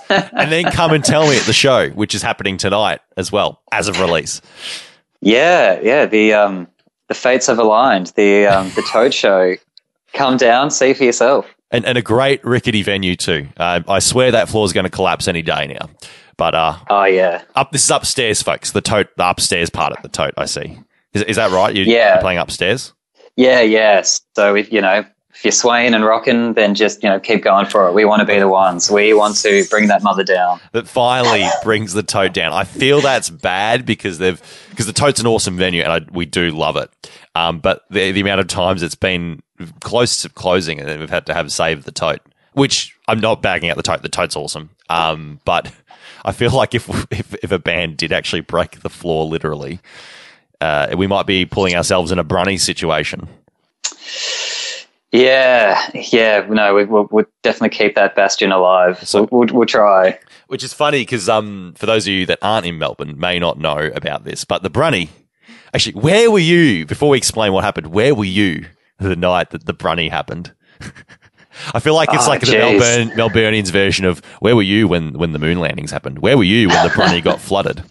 and 0.09 0.51
then 0.51 0.65
come 0.71 0.91
and 0.91 1.03
tell 1.03 1.29
me 1.29 1.37
at 1.37 1.43
the 1.43 1.53
show, 1.53 1.89
which 1.89 2.15
is 2.15 2.23
happening 2.23 2.57
tonight 2.57 2.99
as 3.15 3.31
well 3.31 3.61
as 3.71 3.87
of 3.87 3.99
release. 3.99 4.41
Yeah, 5.21 5.79
yeah. 5.81 6.07
The 6.07 6.33
um, 6.33 6.67
the 7.07 7.13
fates 7.13 7.47
have 7.47 7.59
aligned. 7.59 8.07
The 8.15 8.45
um, 8.47 8.69
the 8.75 8.83
Tote 8.91 9.13
Show. 9.13 9.55
Come 10.13 10.37
down, 10.37 10.71
see 10.71 10.93
for 10.93 11.03
yourself. 11.03 11.45
and, 11.69 11.85
and 11.85 11.97
a 11.97 12.01
great 12.01 12.43
rickety 12.45 12.81
venue 12.81 13.15
too. 13.15 13.47
Uh, 13.57 13.81
I 13.87 13.99
swear 13.99 14.31
that 14.31 14.47
floor 14.49 14.65
is 14.65 14.71
going 14.73 14.85
to 14.85 14.89
collapse 14.89 15.27
any 15.27 15.41
day 15.41 15.67
now. 15.67 15.89
But 16.37 16.55
uh, 16.55 16.77
Oh 16.89 17.03
yeah, 17.03 17.43
up 17.55 17.71
this 17.71 17.83
is 17.83 17.91
upstairs, 17.91 18.41
folks. 18.41 18.71
The 18.71 18.81
tote, 18.81 19.07
the 19.17 19.29
upstairs 19.29 19.69
part 19.69 19.91
of 19.93 20.01
the 20.01 20.09
tote. 20.09 20.33
I 20.37 20.45
see. 20.45 20.79
Is, 21.13 21.23
is 21.23 21.35
that 21.35 21.51
right? 21.51 21.75
You, 21.75 21.83
Yeah. 21.83 22.13
You're 22.13 22.21
playing 22.21 22.39
upstairs. 22.39 22.93
yeah, 23.35 23.61
yeah. 23.61 24.01
So 24.35 24.55
if 24.55 24.71
you 24.71 24.81
know 24.81 25.05
if 25.37 25.45
you're 25.45 25.51
swaying 25.51 25.93
and 25.93 26.03
rocking, 26.03 26.53
then 26.53 26.73
just 26.73 27.03
you 27.03 27.09
know 27.09 27.19
keep 27.19 27.43
going 27.43 27.67
for 27.67 27.87
it. 27.87 27.93
We 27.93 28.05
want 28.05 28.21
to 28.21 28.25
be 28.25 28.39
the 28.39 28.47
ones. 28.47 28.89
We 28.89 29.13
want 29.13 29.35
to 29.37 29.65
bring 29.69 29.87
that 29.87 30.01
mother 30.01 30.23
down. 30.23 30.59
That 30.71 30.87
finally 30.87 31.45
brings 31.63 31.93
the 31.93 32.01
tote 32.01 32.33
down. 32.33 32.53
I 32.53 32.63
feel 32.63 33.01
that's 33.01 33.29
bad 33.29 33.85
because 33.85 34.17
they've 34.17 34.41
because 34.71 34.87
the 34.87 34.93
tote's 34.93 35.19
an 35.19 35.27
awesome 35.27 35.55
venue 35.55 35.83
and 35.83 35.91
I, 35.91 36.01
we 36.11 36.25
do 36.25 36.49
love 36.49 36.75
it. 36.75 36.89
Um, 37.35 37.59
but 37.59 37.83
the 37.91 38.11
the 38.11 38.21
amount 38.21 38.39
of 38.39 38.47
times 38.47 38.81
it's 38.81 38.95
been 38.95 39.43
close 39.81 40.23
to 40.23 40.29
closing 40.29 40.79
and 40.79 40.89
then 40.89 40.99
we've 40.99 41.09
had 41.09 41.27
to 41.27 41.35
have 41.35 41.51
save 41.51 41.83
the 41.83 41.91
tote, 41.91 42.21
which 42.53 42.95
I'm 43.07 43.19
not 43.19 43.43
bagging 43.43 43.69
out 43.69 43.77
the 43.77 43.83
tote. 43.83 44.01
The 44.01 44.09
tote's 44.09 44.35
awesome. 44.35 44.71
Um, 44.89 45.39
but 45.45 45.71
I 46.25 46.31
feel 46.31 46.49
like 46.49 46.73
if 46.73 46.89
if 47.11 47.35
if 47.43 47.51
a 47.51 47.59
band 47.59 47.97
did 47.97 48.11
actually 48.11 48.41
break 48.41 48.79
the 48.79 48.89
floor 48.89 49.25
literally, 49.25 49.81
uh, 50.61 50.95
we 50.97 51.05
might 51.05 51.27
be 51.27 51.45
pulling 51.45 51.75
ourselves 51.75 52.11
in 52.11 52.17
a 52.17 52.23
brunny 52.23 52.57
situation. 52.57 53.27
Yeah, 55.11 55.79
yeah. 55.93 56.45
No, 56.49 56.75
we, 56.75 56.85
we'll, 56.85 57.07
we'll 57.11 57.25
definitely 57.43 57.69
keep 57.77 57.95
that 57.95 58.15
bastion 58.15 58.51
alive. 58.51 59.07
So- 59.07 59.27
we'll, 59.31 59.45
we'll, 59.45 59.55
we'll 59.59 59.65
try. 59.65 60.19
Which 60.47 60.63
is 60.63 60.73
funny 60.73 61.01
because 61.01 61.27
um, 61.29 61.73
for 61.77 61.85
those 61.85 62.07
of 62.07 62.13
you 62.13 62.25
that 62.27 62.39
aren't 62.41 62.65
in 62.65 62.77
Melbourne 62.77 63.19
may 63.19 63.39
not 63.39 63.57
know 63.59 63.77
about 63.95 64.23
this, 64.23 64.43
but 64.45 64.63
the 64.63 64.69
Brunny. 64.69 65.09
Actually, 65.73 65.99
where 65.99 66.31
were 66.31 66.39
you 66.39 66.85
before 66.85 67.09
we 67.09 67.17
explain 67.17 67.51
what 67.53 67.63
happened? 67.65 67.87
Where 67.87 68.15
were 68.15 68.23
you 68.25 68.65
the 68.99 69.15
night 69.17 69.49
that 69.51 69.65
the 69.65 69.73
Brunny 69.73 70.09
happened? 70.09 70.53
I 71.73 71.79
feel 71.79 71.95
like 71.95 72.09
it's 72.13 72.25
Oh, 72.27 72.29
like 72.29 72.41
the. 72.41 72.51
Melbourne 72.51 73.09
Melburnians 73.17 73.71
version 73.71 74.05
of 74.05 74.19
where 74.39 74.55
were 74.55 74.61
you 74.61 74.87
when 74.87 75.17
when 75.17 75.33
the 75.33 75.39
moon 75.39 75.59
landings 75.59 75.91
happened? 75.91 76.19
Where 76.19 76.37
were 76.37 76.43
you 76.43 76.69
when 76.69 76.83
the 76.87 76.93
Brunny 76.93 77.19
got 77.21 77.41
flooded? 77.41 77.83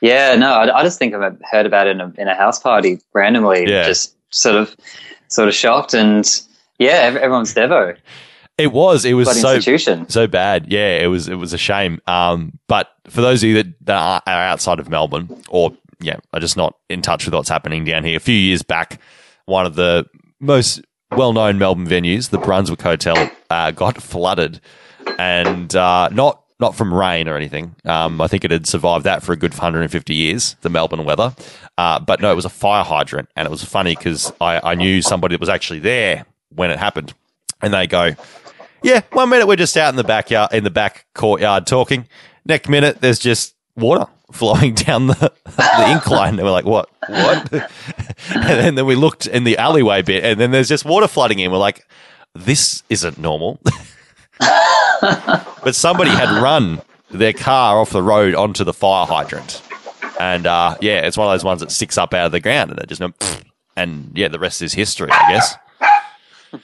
Yeah, 0.00 0.34
no, 0.36 0.52
I, 0.52 0.80
I 0.80 0.82
just 0.82 0.98
think 0.98 1.14
I've 1.14 1.40
heard 1.50 1.64
about 1.66 1.86
it 1.86 1.90
in 1.92 2.00
a, 2.00 2.12
in 2.18 2.28
a 2.28 2.34
house 2.34 2.58
party 2.58 3.00
randomly. 3.14 3.64
Yeah. 3.68 3.84
Just 3.84 4.14
sort 4.32 4.56
of, 4.56 4.76
sort 5.28 5.48
of 5.48 5.54
shocked, 5.54 5.94
and 5.94 6.42
yeah, 6.78 7.10
everyone's 7.14 7.54
devo. 7.54 7.96
It 8.58 8.72
was 8.72 9.04
it 9.04 9.14
was 9.14 9.40
so 9.40 9.58
so 10.08 10.26
bad. 10.26 10.70
Yeah, 10.70 10.98
it 10.98 11.06
was 11.06 11.28
it 11.28 11.36
was 11.36 11.52
a 11.52 11.58
shame. 11.58 12.00
Um, 12.06 12.58
but 12.68 12.90
for 13.08 13.22
those 13.22 13.42
of 13.42 13.48
you 13.48 13.62
that, 13.62 13.86
that 13.86 13.96
are, 13.96 14.22
are 14.26 14.42
outside 14.42 14.78
of 14.78 14.90
Melbourne, 14.90 15.42
or 15.48 15.72
yeah, 16.00 16.16
are 16.32 16.40
just 16.40 16.56
not 16.56 16.76
in 16.90 17.00
touch 17.00 17.24
with 17.24 17.34
what's 17.34 17.48
happening 17.48 17.84
down 17.84 18.04
here. 18.04 18.16
A 18.16 18.20
few 18.20 18.34
years 18.34 18.62
back, 18.62 19.00
one 19.46 19.64
of 19.64 19.74
the 19.74 20.06
most 20.38 20.82
well-known 21.12 21.58
Melbourne 21.58 21.86
venues, 21.86 22.30
the 22.30 22.38
Brunswick 22.38 22.82
Hotel, 22.82 23.30
uh, 23.50 23.70
got 23.70 24.02
flooded, 24.02 24.60
and 25.18 25.74
uh, 25.74 26.08
not 26.10 26.42
not 26.60 26.76
from 26.76 26.94
rain 26.94 27.28
or 27.28 27.36
anything. 27.36 27.74
Um, 27.84 28.20
I 28.20 28.28
think 28.28 28.44
it 28.44 28.50
had 28.50 28.66
survived 28.66 29.04
that 29.04 29.22
for 29.22 29.32
a 29.32 29.36
good 29.36 29.52
150 29.52 30.14
years, 30.14 30.56
the 30.60 30.70
Melbourne 30.70 31.04
weather. 31.04 31.34
Uh, 31.78 31.98
but 31.98 32.20
no, 32.20 32.30
it 32.30 32.36
was 32.36 32.44
a 32.44 32.50
fire 32.50 32.84
hydrant, 32.84 33.28
and 33.34 33.46
it 33.46 33.50
was 33.50 33.64
funny 33.64 33.96
because 33.96 34.32
I, 34.40 34.72
I 34.72 34.74
knew 34.74 35.02
somebody 35.02 35.34
that 35.34 35.40
was 35.40 35.48
actually 35.48 35.80
there 35.80 36.26
when 36.50 36.70
it 36.70 36.78
happened, 36.78 37.14
and 37.62 37.72
they 37.72 37.86
go, 37.86 38.14
yeah, 38.82 39.02
one 39.12 39.28
minute 39.28 39.46
we're 39.46 39.56
just 39.56 39.76
out 39.76 39.88
in 39.88 39.96
the 39.96 40.04
backyard, 40.04 40.52
in 40.52 40.64
the 40.64 40.70
back 40.70 41.06
courtyard 41.14 41.66
talking. 41.66 42.06
Next 42.44 42.68
minute, 42.68 43.00
there's 43.00 43.18
just 43.18 43.54
water 43.76 44.06
flowing 44.32 44.74
down 44.74 45.06
the, 45.06 45.32
the 45.44 45.92
incline. 45.92 46.34
And 46.34 46.42
we're 46.42 46.50
like, 46.50 46.64
what? 46.64 46.90
What? 47.08 47.52
and 48.34 48.44
then, 48.44 48.74
then 48.74 48.86
we 48.86 48.94
looked 48.94 49.26
in 49.26 49.44
the 49.44 49.58
alleyway 49.58 50.02
bit, 50.02 50.24
and 50.24 50.40
then 50.40 50.50
there's 50.50 50.68
just 50.68 50.84
water 50.84 51.06
flooding 51.06 51.38
in. 51.38 51.50
We're 51.50 51.58
like, 51.58 51.86
this 52.34 52.82
isn't 52.88 53.18
normal. 53.18 53.60
but 54.40 55.74
somebody 55.74 56.10
had 56.10 56.42
run 56.42 56.82
their 57.10 57.32
car 57.32 57.78
off 57.78 57.90
the 57.90 58.02
road 58.02 58.34
onto 58.34 58.64
the 58.64 58.72
fire 58.72 59.06
hydrant. 59.06 59.62
And 60.22 60.46
uh, 60.46 60.76
yeah, 60.80 61.00
it's 61.06 61.16
one 61.16 61.26
of 61.26 61.32
those 61.32 61.42
ones 61.42 61.60
that 61.62 61.72
sticks 61.72 61.98
up 61.98 62.14
out 62.14 62.26
of 62.26 62.32
the 62.32 62.38
ground 62.38 62.70
and 62.70 62.78
it 62.78 62.88
just 62.88 63.02
and 63.76 64.12
yeah, 64.14 64.28
the 64.28 64.38
rest 64.38 64.62
is 64.62 64.72
history, 64.72 65.10
I 65.10 65.32
guess. 65.32 65.56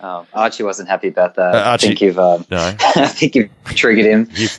Oh, 0.00 0.24
Archie 0.32 0.62
wasn't 0.62 0.88
happy 0.88 1.08
about 1.08 1.34
that. 1.34 1.56
Uh, 1.56 1.58
Archie- 1.70 1.86
I 1.86 1.88
think 1.88 2.00
you've, 2.02 2.18
um, 2.20 2.46
No. 2.52 2.58
I 2.80 3.08
think 3.08 3.34
you've 3.34 3.50
triggered 3.64 4.04
him. 4.04 4.28
You've, 4.32 4.56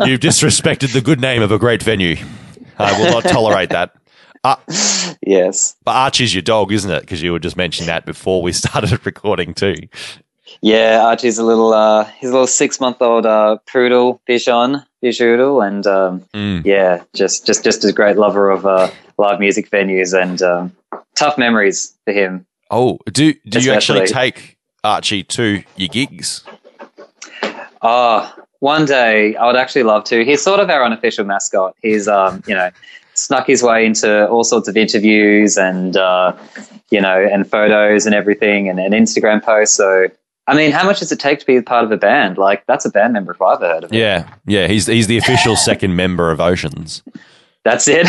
you've 0.00 0.18
disrespected 0.18 0.92
the 0.92 1.00
good 1.00 1.20
name 1.20 1.40
of 1.40 1.52
a 1.52 1.58
great 1.58 1.84
venue. 1.84 2.16
I 2.80 2.98
will 2.98 3.10
not 3.12 3.22
tolerate 3.24 3.70
that. 3.70 3.94
Uh, 4.44 4.56
Yes. 5.24 5.76
but 5.84 5.92
Archie's 5.92 6.34
your 6.34 6.42
dog, 6.42 6.72
isn't 6.72 6.90
it? 6.90 7.02
Because 7.02 7.22
you 7.22 7.30
were 7.30 7.38
just 7.38 7.56
mentioning 7.56 7.86
that 7.86 8.04
before 8.04 8.42
we 8.42 8.52
started 8.52 9.06
recording 9.06 9.54
too. 9.54 9.76
Yeah, 10.62 11.02
Archie's 11.04 11.38
a 11.38 11.44
little, 11.44 11.72
uh, 11.72 12.06
he's 12.18 12.30
a 12.30 12.32
little 12.32 12.48
six 12.48 12.80
month 12.80 13.00
old 13.00 13.24
uh, 13.24 13.58
poodle, 13.70 14.20
Bichon, 14.28 14.84
Bichoodle, 15.02 15.66
and 15.66 15.86
um, 15.86 16.20
Mm. 16.34 16.64
yeah, 16.64 17.02
just 17.14 17.46
just 17.46 17.64
just 17.64 17.84
a 17.84 17.92
great 17.92 18.16
lover 18.16 18.50
of 18.50 18.64
uh, 18.66 18.90
live 19.18 19.40
music 19.40 19.70
venues 19.70 20.18
and 20.18 20.40
um, 20.42 20.72
tough 21.14 21.36
memories 21.38 21.94
for 22.04 22.12
him. 22.12 22.46
Oh, 22.70 22.98
do 23.12 23.34
do 23.48 23.60
you 23.60 23.72
actually 23.72 24.06
take 24.06 24.56
Archie 24.84 25.24
to 25.24 25.62
your 25.76 25.88
gigs? 25.88 26.44
Oh, 27.82 28.32
one 28.60 28.84
day 28.84 29.34
I 29.36 29.46
would 29.46 29.56
actually 29.56 29.82
love 29.82 30.04
to. 30.04 30.24
He's 30.24 30.42
sort 30.42 30.60
of 30.60 30.70
our 30.70 30.84
unofficial 30.84 31.24
mascot. 31.24 31.74
He's, 31.82 32.06
um, 32.06 32.42
you 32.46 32.54
know, 32.54 32.70
snuck 33.14 33.46
his 33.48 33.62
way 33.62 33.84
into 33.84 34.28
all 34.28 34.44
sorts 34.44 34.68
of 34.68 34.76
interviews 34.76 35.58
and, 35.58 35.96
uh, 35.96 36.32
you 36.90 37.00
know, 37.00 37.18
and 37.20 37.48
photos 37.50 38.06
and 38.06 38.14
everything 38.14 38.68
and, 38.68 38.78
and 38.78 38.94
Instagram 38.94 39.42
posts. 39.42 39.76
So, 39.76 40.06
I 40.48 40.54
mean, 40.56 40.72
how 40.72 40.84
much 40.84 40.98
does 40.98 41.12
it 41.12 41.20
take 41.20 41.38
to 41.38 41.46
be 41.46 41.60
part 41.62 41.84
of 41.84 41.92
a 41.92 41.96
band? 41.96 42.36
Like, 42.36 42.64
that's 42.66 42.84
a 42.84 42.90
band 42.90 43.12
member 43.12 43.32
if 43.32 43.40
I've 43.40 43.62
ever 43.62 43.68
heard 43.74 43.84
of 43.84 43.92
it. 43.92 43.96
Yeah, 43.96 44.28
yeah. 44.46 44.66
He's 44.66 44.86
he's 44.86 45.06
the 45.06 45.16
official 45.18 45.54
second 45.68 45.94
member 45.96 46.30
of 46.30 46.40
Oceans. 46.40 47.02
That's 47.64 47.86
it. 47.88 48.06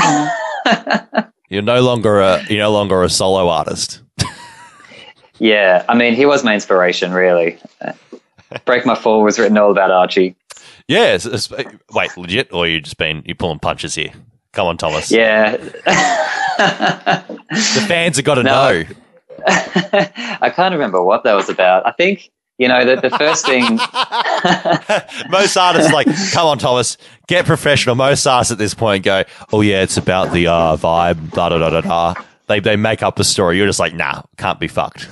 You're 1.49 1.61
no 1.61 1.81
longer 1.81 2.19
a 2.19 2.43
you're 2.49 2.59
no 2.63 2.71
longer 2.71 3.03
a 3.03 3.09
solo 3.09 3.47
artist. 3.49 4.01
yeah. 5.37 5.85
I 5.87 5.93
mean, 5.95 6.15
he 6.15 6.25
was 6.25 6.43
my 6.43 6.55
inspiration, 6.55 7.11
really. 7.13 7.59
Break 8.65 8.85
My 8.87 8.95
Fall 8.95 9.21
was 9.23 9.37
written 9.37 9.57
all 9.59 9.69
about 9.69 9.91
Archie. 9.91 10.35
Yeah. 10.87 11.13
it's- 11.13 11.25
it's- 11.27 11.77
wait, 11.91 12.17
legit, 12.17 12.51
or 12.51 12.67
you 12.67 12.79
just 12.81 12.97
been 12.97 13.21
you 13.25 13.35
pulling 13.35 13.59
punches 13.59 13.93
here? 13.93 14.09
Come 14.53 14.65
on, 14.67 14.77
Thomas. 14.77 15.11
Yeah. 15.11 15.57
The 16.57 17.85
fans 17.87 18.15
have 18.17 18.25
got 18.25 18.35
to 18.35 18.43
No. 18.43 18.81
know. 18.81 18.83
I 20.41 20.51
can't 20.53 20.73
remember 20.73 21.03
what 21.03 21.23
that 21.23 21.33
was 21.33 21.49
about. 21.49 21.85
I 21.85 21.91
think, 21.91 22.31
you 22.57 22.67
know, 22.67 22.85
the, 22.85 23.01
the 23.01 23.09
first 23.17 23.45
thing. 23.45 23.77
Most 25.29 25.57
artists 25.57 25.91
like, 25.91 26.07
come 26.31 26.47
on, 26.47 26.57
Thomas, 26.57 26.97
get 27.27 27.45
professional. 27.45 27.95
Most 27.95 28.25
artists 28.25 28.51
at 28.51 28.57
this 28.57 28.73
point 28.73 29.03
go, 29.03 29.23
oh 29.51 29.61
yeah, 29.61 29.81
it's 29.81 29.97
about 29.97 30.31
the 30.33 30.47
uh, 30.47 30.77
vibe, 30.77 31.31
da 31.31 31.49
da 31.49 31.57
da 31.57 31.69
da 31.69 31.81
da. 31.81 32.13
They 32.47 32.59
they 32.59 32.75
make 32.75 33.01
up 33.01 33.19
a 33.19 33.23
story. 33.23 33.57
You're 33.57 33.67
just 33.67 33.79
like, 33.79 33.93
nah, 33.93 34.23
can't 34.37 34.59
be 34.59 34.67
fucked. 34.67 35.07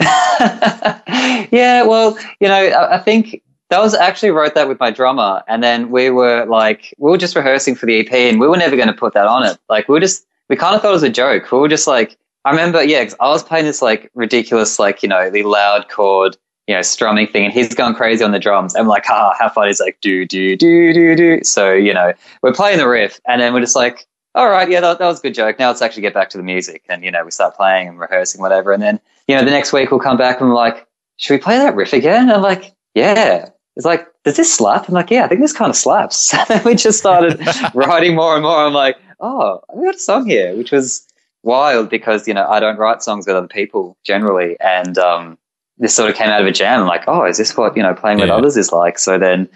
yeah, 0.00 1.82
well, 1.82 2.18
you 2.38 2.48
know, 2.48 2.54
I, 2.54 2.96
I 2.96 2.98
think 2.98 3.42
that 3.70 3.80
was 3.80 3.94
actually 3.94 4.30
wrote 4.30 4.54
that 4.54 4.68
with 4.68 4.80
my 4.80 4.90
drummer, 4.90 5.42
and 5.48 5.62
then 5.62 5.90
we 5.90 6.10
were 6.10 6.44
like, 6.46 6.94
we 6.98 7.10
were 7.10 7.18
just 7.18 7.36
rehearsing 7.36 7.74
for 7.74 7.86
the 7.86 8.00
EP, 8.00 8.12
and 8.12 8.40
we 8.40 8.48
were 8.48 8.56
never 8.56 8.76
going 8.76 8.88
to 8.88 8.94
put 8.94 9.14
that 9.14 9.26
on 9.26 9.44
it. 9.44 9.58
Like, 9.68 9.88
we 9.88 9.92
were 9.92 10.00
just, 10.00 10.26
we 10.48 10.56
kind 10.56 10.74
of 10.74 10.82
thought 10.82 10.90
it 10.90 10.94
was 10.94 11.02
a 11.02 11.10
joke. 11.10 11.50
We 11.52 11.58
were 11.58 11.68
just 11.68 11.86
like, 11.86 12.16
I 12.44 12.50
remember, 12.50 12.82
yeah, 12.82 13.04
'cause 13.04 13.16
I 13.20 13.28
was 13.28 13.42
playing 13.42 13.66
this 13.66 13.82
like 13.82 14.10
ridiculous, 14.14 14.78
like 14.78 15.02
you 15.02 15.08
know, 15.08 15.30
the 15.30 15.42
loud 15.42 15.88
chord, 15.88 16.36
you 16.66 16.74
know, 16.74 16.82
strumming 16.82 17.26
thing, 17.26 17.44
and 17.44 17.52
he's 17.52 17.74
going 17.74 17.94
crazy 17.94 18.24
on 18.24 18.32
the 18.32 18.38
drums. 18.38 18.74
I'm 18.74 18.86
like, 18.86 19.04
ah, 19.08 19.34
how 19.38 19.48
fun 19.48 19.66
He's 19.68 19.80
like 19.80 19.98
do 20.00 20.24
do 20.26 20.56
do 20.56 20.92
do 20.92 21.14
do. 21.16 21.44
So 21.44 21.72
you 21.72 21.92
know, 21.92 22.12
we're 22.42 22.52
playing 22.52 22.78
the 22.78 22.88
riff, 22.88 23.20
and 23.26 23.40
then 23.40 23.52
we're 23.54 23.60
just 23.60 23.76
like. 23.76 24.06
All 24.36 24.48
right, 24.48 24.70
yeah, 24.70 24.78
that, 24.78 25.00
that 25.00 25.06
was 25.08 25.18
a 25.18 25.22
good 25.22 25.34
joke. 25.34 25.58
Now 25.58 25.70
let's 25.70 25.82
actually 25.82 26.02
get 26.02 26.14
back 26.14 26.30
to 26.30 26.38
the 26.38 26.44
music, 26.44 26.84
and 26.88 27.02
you 27.02 27.10
know, 27.10 27.24
we 27.24 27.32
start 27.32 27.56
playing 27.56 27.88
and 27.88 27.98
rehearsing, 27.98 28.40
whatever. 28.40 28.72
And 28.72 28.80
then, 28.80 29.00
you 29.26 29.34
know, 29.34 29.44
the 29.44 29.50
next 29.50 29.72
week 29.72 29.90
we'll 29.90 29.98
come 29.98 30.16
back 30.16 30.40
and 30.40 30.48
we're 30.50 30.54
like, 30.54 30.86
should 31.16 31.34
we 31.34 31.38
play 31.38 31.58
that 31.58 31.74
riff 31.74 31.92
again? 31.92 32.22
And 32.22 32.32
I'm 32.34 32.42
like, 32.42 32.72
yeah. 32.94 33.48
It's 33.74 33.84
like, 33.84 34.06
does 34.22 34.36
this 34.36 34.54
slap? 34.54 34.86
I'm 34.86 34.94
like, 34.94 35.10
yeah, 35.10 35.24
I 35.24 35.28
think 35.28 35.40
this 35.40 35.52
kind 35.52 35.68
of 35.68 35.74
slaps. 35.74 36.32
And 36.38 36.46
then 36.48 36.62
we 36.64 36.76
just 36.76 37.00
started 37.00 37.40
writing 37.74 38.14
more 38.14 38.34
and 38.34 38.44
more. 38.44 38.64
I'm 38.64 38.72
like, 38.72 38.98
oh, 39.18 39.62
we 39.74 39.86
got 39.86 39.96
a 39.96 39.98
song 39.98 40.26
here, 40.26 40.54
which 40.54 40.70
was 40.70 41.04
wild 41.42 41.88
because, 41.90 42.28
you 42.28 42.34
know, 42.34 42.46
I 42.46 42.60
don't 42.60 42.76
write 42.76 43.02
songs 43.02 43.26
with 43.26 43.36
other 43.36 43.48
people 43.48 43.96
generally. 44.04 44.56
And 44.60 44.98
um, 44.98 45.38
this 45.78 45.94
sort 45.94 46.10
of 46.10 46.16
came 46.16 46.28
out 46.28 46.40
of 46.40 46.46
a 46.46 46.52
jam. 46.52 46.86
Like, 46.86 47.04
oh, 47.06 47.24
is 47.24 47.38
this 47.38 47.56
what, 47.56 47.76
you 47.76 47.82
know, 47.82 47.94
playing 47.94 48.18
with 48.18 48.28
Yeah. 48.28 48.36
others 48.36 48.56
is 48.56 48.72
like? 48.72 48.98
So 48.98 49.18
then, 49.18 49.48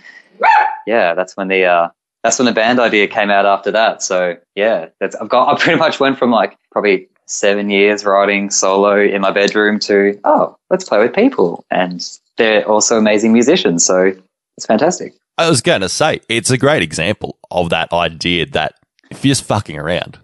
yeah, 0.87 1.14
that's 1.14 1.37
when 1.37 1.49
the, 1.49 1.64
uh, 1.64 1.89
that's 2.22 2.39
when 2.39 2.47
the 2.47 2.53
band 2.53 2.80
idea 2.80 3.07
came 3.07 3.30
out 3.30 3.45
after 3.45 3.70
that. 3.70 4.03
So 4.03 4.37
yeah, 4.55 4.89
that's, 5.01 5.14
I've 5.16 5.28
got, 5.28 5.49
I 5.49 5.62
pretty 5.62 5.78
much 5.78 6.01
went 6.01 6.18
from 6.18 6.30
like 6.30 6.57
probably 6.70 7.09
seven 7.26 7.70
years 7.70 8.05
writing 8.05 8.51
solo 8.51 9.01
in 9.01 9.20
my 9.20 9.30
bedroom 9.30 9.78
to, 9.80 10.18
oh, 10.24 10.57
let's 10.70 10.85
play 10.89 10.99
with 10.99 11.14
people. 11.14 11.64
And 11.70 12.07
they're 12.37 12.66
also 12.68 12.99
amazing 12.99 13.32
musicians. 13.32 13.85
So 13.85 14.12
it's 14.57 14.66
fantastic. 14.66 15.14
I 15.37 15.51
was 15.51 15.61
going 15.61 15.80
to 15.80 15.89
say, 15.89 16.20
it's 16.28 16.51
a 16.51 16.59
great 16.59 16.82
example 16.82 17.39
of 17.51 17.70
that 17.70 17.93
idea 17.93 18.47
that 18.47 18.74
if 19.11 19.24
you're 19.24 19.32
just 19.32 19.45
fucking 19.45 19.78
around, 19.78 20.18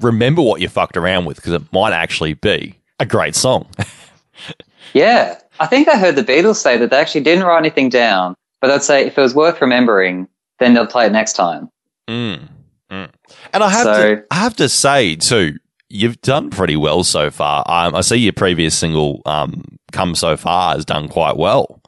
remember 0.00 0.42
what 0.42 0.60
you 0.60 0.68
fucked 0.68 0.96
around 0.96 1.24
with 1.24 1.36
because 1.36 1.52
it 1.52 1.62
might 1.72 1.92
actually 1.92 2.34
be 2.34 2.74
a 3.00 3.06
great 3.06 3.34
song. 3.34 3.66
Yeah. 4.94 5.38
I 5.58 5.66
think 5.66 5.88
I 5.88 5.96
heard 5.96 6.16
the 6.16 6.24
Beatles 6.24 6.56
say 6.56 6.76
that 6.76 6.90
they 6.90 6.98
actually 6.98 7.22
didn't 7.22 7.44
write 7.44 7.58
anything 7.58 7.88
down, 7.88 8.34
but 8.60 8.68
they'd 8.68 8.82
say 8.82 9.06
if 9.06 9.16
it 9.16 9.20
was 9.22 9.34
worth 9.34 9.60
remembering, 9.62 10.28
then 10.58 10.74
they'll 10.74 10.86
play 10.86 11.06
it 11.06 11.12
next 11.12 11.32
time. 11.34 11.70
Mm, 12.08 12.48
mm. 12.90 13.08
And 13.54 13.62
I 13.62 13.70
have 13.70 13.84
So- 13.84 14.16
to, 14.16 14.24
I 14.30 14.34
have 14.34 14.56
to 14.56 14.68
say 14.68 15.16
too, 15.16 15.58
you've 15.88 16.20
done 16.20 16.50
pretty 16.50 16.76
well 16.76 17.04
so 17.04 17.30
far. 17.30 17.64
Um, 17.68 17.94
I 17.94 18.02
see 18.02 18.16
your 18.16 18.32
previous 18.34 18.76
single, 18.76 19.22
um, 19.24 19.64
"Come 19.92 20.14
So 20.14 20.36
Far," 20.36 20.74
has 20.74 20.84
done 20.84 21.08
quite 21.08 21.36
well. 21.38 21.80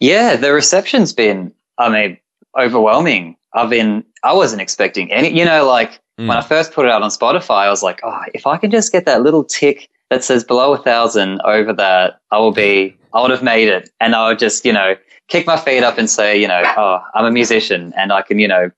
Yeah, 0.00 0.36
the 0.36 0.52
reception's 0.52 1.12
been, 1.12 1.52
I 1.78 1.88
mean, 1.88 2.18
overwhelming. 2.58 3.36
I've 3.52 3.70
been, 3.70 4.04
I 4.22 4.32
wasn't 4.32 4.62
expecting 4.62 5.12
any, 5.12 5.36
you 5.36 5.44
know, 5.44 5.66
like 5.66 6.00
Mm. 6.18 6.28
when 6.28 6.36
I 6.36 6.42
first 6.42 6.72
put 6.72 6.86
it 6.86 6.90
out 6.92 7.02
on 7.02 7.10
Spotify, 7.10 7.64
I 7.66 7.70
was 7.70 7.82
like, 7.82 8.00
oh, 8.04 8.20
if 8.34 8.46
I 8.46 8.56
can 8.56 8.70
just 8.70 8.92
get 8.92 9.04
that 9.06 9.22
little 9.22 9.42
tick 9.44 9.88
that 10.10 10.22
says 10.22 10.44
below 10.44 10.72
a 10.72 10.78
thousand 10.78 11.40
over 11.44 11.72
that, 11.72 12.20
I 12.30 12.38
will 12.38 12.52
be, 12.52 12.96
I 13.12 13.20
would 13.20 13.30
have 13.30 13.42
made 13.42 13.68
it. 13.68 13.90
And 14.00 14.14
I 14.14 14.28
would 14.28 14.38
just, 14.38 14.64
you 14.64 14.72
know, 14.72 14.94
kick 15.28 15.46
my 15.46 15.56
feet 15.56 15.82
up 15.82 15.98
and 15.98 16.08
say, 16.08 16.40
you 16.40 16.46
know, 16.46 16.62
oh, 16.76 17.00
I'm 17.14 17.24
a 17.24 17.32
musician 17.32 17.92
and 17.96 18.12
I 18.12 18.22
can, 18.22 18.38
you 18.38 18.46
know, 18.46 18.70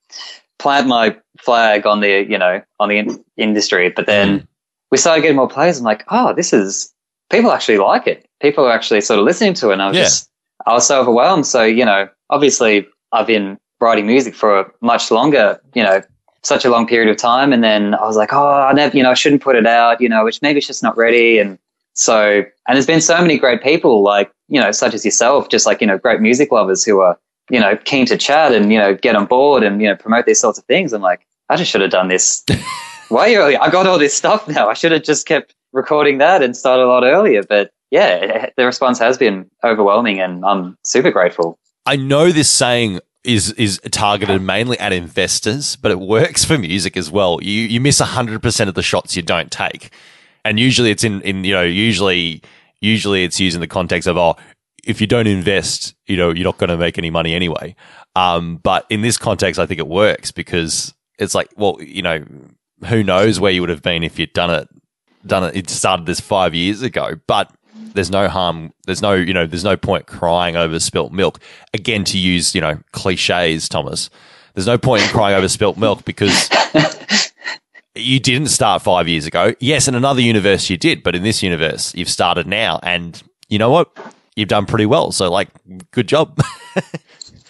plant 0.59 0.87
my 0.87 1.17
flag 1.39 1.87
on 1.87 2.01
the, 2.01 2.25
you 2.29 2.39
know, 2.39 2.63
on 2.81 2.89
the 2.89 2.99
in- 2.99 3.25
industry. 3.37 3.91
But 3.91 4.07
then 4.07 4.47
we 4.91 4.97
started 4.97 5.21
getting 5.23 5.37
more 5.37 5.49
players. 5.49 5.79
I'm 5.79 5.85
like, 5.85 6.05
oh, 6.09 6.33
this 6.33 6.53
is, 6.55 6.91
people 7.29 7.53
actually 7.53 7.79
like 7.79 8.07
it. 8.07 8.27
People 8.41 8.65
are 8.65 8.73
actually 8.73 9.03
sort 9.03 9.19
of 9.19 9.27
listening 9.27 9.53
to 9.55 9.71
it. 9.71 9.75
And 9.75 9.83
I 9.83 9.89
was 9.89 9.97
Yeah. 9.97 10.05
just, 10.05 10.31
I 10.67 10.73
was 10.73 10.87
so 10.87 11.01
overwhelmed. 11.01 11.47
So, 11.47 11.65
you 11.65 11.85
know, 11.85 12.09
obviously 12.31 12.87
I've 13.13 13.27
been 13.27 13.59
writing 13.81 14.07
music 14.07 14.35
for 14.35 14.59
a 14.61 14.67
much 14.81 15.11
longer, 15.11 15.61
you 15.75 15.83
know, 15.83 16.01
such 16.47 16.65
a 16.65 16.71
long 16.71 16.87
period 16.87 17.11
of 17.11 17.17
time. 17.17 17.53
And 17.53 17.63
then 17.63 17.95
I 17.95 18.03
was 18.03 18.17
like, 18.17 18.33
oh, 18.33 18.49
I 18.49 18.73
never, 18.73 18.97
you 18.97 19.03
know, 19.03 19.11
I 19.11 19.15
shouldn't 19.15 19.43
put 19.43 19.57
it 19.57 19.67
out, 19.67 20.01
you 20.01 20.09
know, 20.09 20.25
which 20.25 20.41
maybe 20.43 20.59
it's 20.59 20.67
just 20.67 20.83
not 20.83 20.97
ready. 20.97 21.39
And 21.39 21.59
so, 21.95 22.45
and 22.67 22.77
there's 22.77 22.87
been 22.87 23.01
so 23.01 23.21
many 23.21 23.39
great 23.39 23.63
people 23.63 24.03
like, 24.03 24.31
you 24.49 24.61
know, 24.61 24.71
such 24.71 24.95
as 24.95 25.05
yourself, 25.05 25.49
just 25.49 25.67
like, 25.67 25.81
you 25.81 25.87
know, 25.87 25.99
great 25.99 26.21
music 26.21 26.53
lovers 26.53 26.85
who 26.85 27.01
are, 27.01 27.19
you 27.51 27.61
know, 27.61 27.77
keen 27.77 28.07
to 28.07 28.17
chat 28.17 28.53
and, 28.53 28.73
you 28.73 28.79
know, 28.79 28.95
get 28.95 29.17
on 29.17 29.27
board 29.27 29.63
and, 29.63 29.81
you 29.83 29.89
know, 29.89 29.97
promote 29.97 30.27
these 30.27 30.41
sorts 30.41 30.59
of 30.59 30.65
things. 30.67 30.93
I'm 30.93 31.03
like, 31.03 31.27
I 31.49 31.57
just 31.57 31.71
should 31.71 31.81
have 31.81 31.91
done 31.91 32.09
this 32.09 32.45
way 33.11 33.37
earlier. 33.37 33.59
I 33.61 33.71
got 33.71 33.87
all 33.87 33.99
this 33.99 34.15
stuff 34.15 34.47
now. 34.49 34.69
I 34.69 34.75
should 34.75 34.93
have 34.93 35.03
just 35.03 35.27
kept 35.27 35.55
recording 35.73 36.19
that 36.19 36.43
and 36.43 36.57
started 36.57 36.85
a 36.85 36.89
lot 36.89 37.05
earlier. 37.05 37.43
But 37.43 37.71
yeah, 37.91 38.51
the 38.57 38.67
response 38.67 38.99
has 38.99 39.19
been 39.19 39.51
overwhelming 39.65 40.21
and 40.21 40.45
I'm 40.45 40.77
super 40.85 41.11
grateful. 41.11 41.59
I 41.87 41.97
know 41.97 42.33
this 42.33 42.51
saying 42.51 43.01
is 43.27 43.53
is 43.53 43.81
targeted 43.91 44.41
mainly 44.41 44.79
at 44.79 44.93
investors, 44.93 45.77
but 45.77 45.91
it 45.91 46.01
works 46.01 46.45
for 46.45 46.57
music 46.57 46.97
as 46.97 47.11
well. 47.11 47.39
You 47.43 47.63
you 47.63 47.81
miss 47.81 47.99
hundred 47.99 48.43
percent 48.43 48.69
of 48.69 48.75
the 48.75 48.83
shots 48.83 49.17
you 49.17 49.23
don't 49.23 49.51
take, 49.51 49.91
and 50.45 50.59
usually 50.59 50.91
it's 50.91 51.05
in 51.05 51.21
in 51.23 51.45
you 51.45 51.53
know 51.53 51.63
usually 51.63 52.43
usually 52.81 53.25
it's 53.25 53.41
used 53.41 53.55
in 53.55 53.61
the 53.61 53.67
context 53.67 54.07
of 54.07 54.17
oh 54.17 54.37
if 54.85 55.01
you 55.01 55.07
don't 55.07 55.27
invest 55.27 55.95
you 56.07 56.17
know 56.17 56.31
you're 56.31 56.45
not 56.45 56.59
going 56.59 56.71
to 56.71 56.77
make 56.77 56.99
any 56.99 57.11
money 57.11 57.35
anyway. 57.35 57.75
Um, 58.15 58.57
but 58.57 58.87
in 58.89 59.03
this 59.03 59.19
context, 59.19 59.61
I 59.61 59.67
think 59.67 59.81
it 59.81 59.89
works 59.89 60.31
because 60.31 60.95
it's 61.19 61.35
like 61.35 61.51
well 61.57 61.79
you 61.81 62.03
know 62.03 62.25
who 62.87 63.03
knows 63.03 63.41
where 63.41 63.53
you 63.53 63.61
would 63.61 63.71
have 63.71 63.83
been 63.83 64.03
if 64.03 64.19
you'd 64.19 64.33
done 64.33 64.51
it 64.51 64.69
done 65.27 65.45
it 65.45 65.57
it 65.57 65.69
started 65.69 66.07
this 66.07 66.21
five 66.21 66.55
years 66.55 66.83
ago, 66.83 67.17
but 67.27 67.53
there's 67.95 68.11
no 68.11 68.29
harm. 68.29 68.73
There's 68.87 69.03
no, 69.03 69.15
you 69.15 69.35
know, 69.35 69.47
there's 69.47 69.65
no 69.65 69.77
point 69.77 70.07
crying 70.07 70.57
over 70.57 70.79
spilt 70.81 71.13
milk. 71.13 71.41
Again, 71.75 72.05
to 72.05 72.19
use, 72.19 72.55
you 72.55 72.61
know, 72.61 72.79
cliches, 72.93 73.69
Thomas. 73.69 74.11
There's 74.55 74.67
no 74.67 74.79
point 74.79 75.03
in 75.03 75.09
crying 75.09 75.35
over 75.35 75.49
spilt 75.49 75.77
milk 75.77 76.05
because 76.05 76.49
you 77.95 78.21
didn't 78.21 78.49
start 78.49 78.83
five 78.83 79.09
years 79.09 79.27
ago. 79.27 79.55
Yes, 79.61 79.89
in 79.89 79.95
another 79.95 80.21
universe 80.21 80.71
you 80.71 80.77
did, 80.77 81.03
but 81.03 81.15
in 81.15 81.23
this 81.23 81.43
universe 81.43 81.95
you've 81.95 82.09
started 82.09 82.47
now, 82.47 82.81
and 82.83 83.23
you 83.49 83.59
know 83.59 83.71
what? 83.71 83.91
You've 84.35 84.49
done 84.49 84.67
pretty 84.67 84.87
well. 84.87 85.13
So, 85.13 85.31
like, 85.31 85.49
good 85.93 86.09
job. 86.09 86.41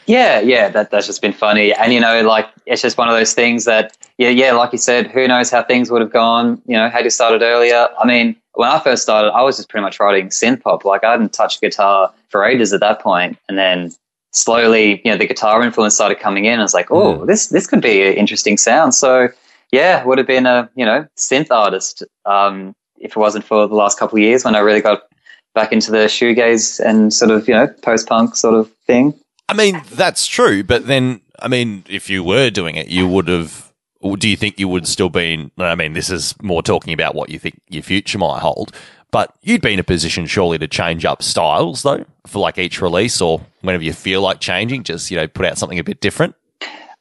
Yeah, 0.06 0.38
yeah, 0.38 0.68
that, 0.68 0.90
that's 0.90 1.06
just 1.06 1.20
been 1.20 1.32
funny. 1.32 1.74
And, 1.74 1.92
you 1.92 2.00
know, 2.00 2.22
like, 2.22 2.48
it's 2.64 2.80
just 2.80 2.96
one 2.96 3.08
of 3.08 3.16
those 3.16 3.34
things 3.34 3.64
that, 3.64 3.96
yeah, 4.18 4.28
yeah, 4.28 4.52
like 4.52 4.72
you 4.72 4.78
said, 4.78 5.08
who 5.08 5.26
knows 5.26 5.50
how 5.50 5.64
things 5.64 5.90
would 5.90 6.00
have 6.00 6.12
gone, 6.12 6.62
you 6.66 6.76
know, 6.76 6.88
had 6.88 7.04
you 7.04 7.10
started 7.10 7.42
earlier. 7.42 7.88
I 7.98 8.06
mean, 8.06 8.36
when 8.56 8.70
I 8.70 8.78
first 8.78 9.02
started, 9.02 9.32
I 9.32 9.42
was 9.42 9.58
just 9.58 9.68
pretty 9.68 9.82
much 9.82 10.00
writing 10.00 10.28
synth 10.30 10.62
pop. 10.62 10.84
Like, 10.84 11.04
I 11.04 11.10
hadn't 11.10 11.34
touched 11.34 11.60
guitar 11.60 12.12
for 12.28 12.42
ages 12.42 12.72
at 12.72 12.80
that 12.80 13.00
point. 13.00 13.38
And 13.48 13.58
then 13.58 13.92
slowly, 14.32 15.02
you 15.04 15.10
know, 15.10 15.18
the 15.18 15.26
guitar 15.26 15.62
influence 15.62 15.94
started 15.94 16.18
coming 16.20 16.46
in. 16.46 16.58
I 16.58 16.62
was 16.62 16.72
like, 16.72 16.90
oh, 16.90 17.26
this, 17.26 17.48
this 17.48 17.66
could 17.66 17.82
be 17.82 18.02
an 18.02 18.14
interesting 18.14 18.56
sound. 18.56 18.94
So, 18.94 19.28
yeah, 19.72 20.02
would 20.04 20.16
have 20.16 20.26
been 20.26 20.46
a, 20.46 20.70
you 20.74 20.86
know, 20.86 21.06
synth 21.18 21.50
artist 21.50 22.02
um, 22.24 22.74
if 22.98 23.10
it 23.10 23.16
wasn't 23.18 23.44
for 23.44 23.68
the 23.68 23.74
last 23.74 23.98
couple 23.98 24.16
of 24.16 24.22
years 24.22 24.42
when 24.42 24.56
I 24.56 24.60
really 24.60 24.80
got 24.80 25.02
back 25.54 25.70
into 25.70 25.90
the 25.90 26.06
shoegaze 26.06 26.80
and 26.80 27.12
sort 27.12 27.30
of, 27.30 27.46
you 27.46 27.54
know, 27.54 27.66
post 27.82 28.08
punk 28.08 28.36
sort 28.36 28.54
of 28.54 28.72
thing. 28.86 29.12
I 29.50 29.54
mean, 29.54 29.82
that's 29.92 30.26
true, 30.26 30.64
but 30.64 30.86
then, 30.86 31.20
I 31.38 31.48
mean, 31.48 31.84
if 31.88 32.08
you 32.08 32.24
were 32.24 32.48
doing 32.48 32.76
it, 32.76 32.88
you 32.88 33.06
would 33.06 33.28
have. 33.28 33.65
Do 34.14 34.28
you 34.28 34.36
think 34.36 34.60
you 34.60 34.68
would 34.68 34.86
still 34.86 35.08
been? 35.08 35.50
I 35.58 35.74
mean, 35.74 35.94
this 35.94 36.10
is 36.10 36.34
more 36.42 36.62
talking 36.62 36.92
about 36.92 37.14
what 37.16 37.30
you 37.30 37.38
think 37.38 37.60
your 37.68 37.82
future 37.82 38.18
might 38.18 38.40
hold. 38.40 38.72
But 39.10 39.34
you'd 39.42 39.62
be 39.62 39.72
in 39.72 39.78
a 39.78 39.84
position, 39.84 40.26
surely, 40.26 40.58
to 40.58 40.68
change 40.68 41.04
up 41.04 41.22
styles, 41.22 41.82
though, 41.82 42.04
for 42.26 42.40
like 42.40 42.58
each 42.58 42.82
release 42.82 43.20
or 43.20 43.40
whenever 43.62 43.82
you 43.82 43.92
feel 43.92 44.20
like 44.20 44.40
changing. 44.40 44.82
Just 44.84 45.10
you 45.10 45.16
know, 45.16 45.26
put 45.26 45.46
out 45.46 45.56
something 45.58 45.78
a 45.78 45.84
bit 45.84 46.00
different. 46.00 46.34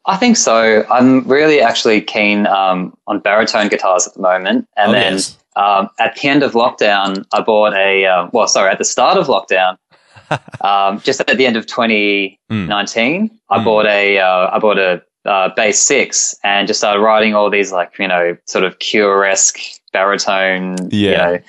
I 0.08 0.18
think 0.18 0.38
so. 0.38 0.86
I'm 0.90 1.28
really 1.28 1.62
actually 1.62 2.00
keen 2.00 2.46
um, 2.48 2.96
on 3.08 3.20
baritone 3.20 3.68
guitars 3.70 4.08
at 4.08 4.14
the 4.14 4.22
moment. 4.22 4.68
And 4.78 4.92
Oh, 4.92 4.94
then 4.94 5.14
yes. 5.14 5.38
um, 5.56 5.90
at 6.00 6.16
the 6.16 6.28
end 6.28 6.44
of 6.44 6.52
lockdown, 6.54 7.26
I 7.34 7.42
bought 7.42 7.74
a, 7.74 8.06
uh, 8.06 8.30
well, 8.32 8.48
sorry, 8.48 8.70
at 8.70 8.78
the 8.78 8.86
start 8.86 9.18
of 9.18 9.26
lockdown, 9.26 9.78
um, 10.62 11.00
just 11.02 11.22
at 11.22 11.36
the 11.38 11.46
end 11.48 11.58
of 11.58 11.66
2019, 11.66 13.40
I 13.50 13.64
bought 13.64 13.86
a, 13.88 14.20
uh, 14.20 14.50
I 14.54 14.60
bought 14.60 14.78
a 14.78 15.02
uh, 15.26 15.50
bass 15.56 15.80
six 15.82 16.36
and 16.44 16.68
just 16.68 16.80
started 16.80 17.02
writing 17.02 17.36
all 17.36 17.50
these 17.50 17.72
like, 17.72 17.98
you 18.00 18.08
know, 18.08 18.38
sort 18.46 18.64
of 18.64 18.80
cure-esque 18.80 19.60
baritone, 19.92 20.78
you 20.92 21.12
Yeah. 21.12 21.18
know, 21.18 21.40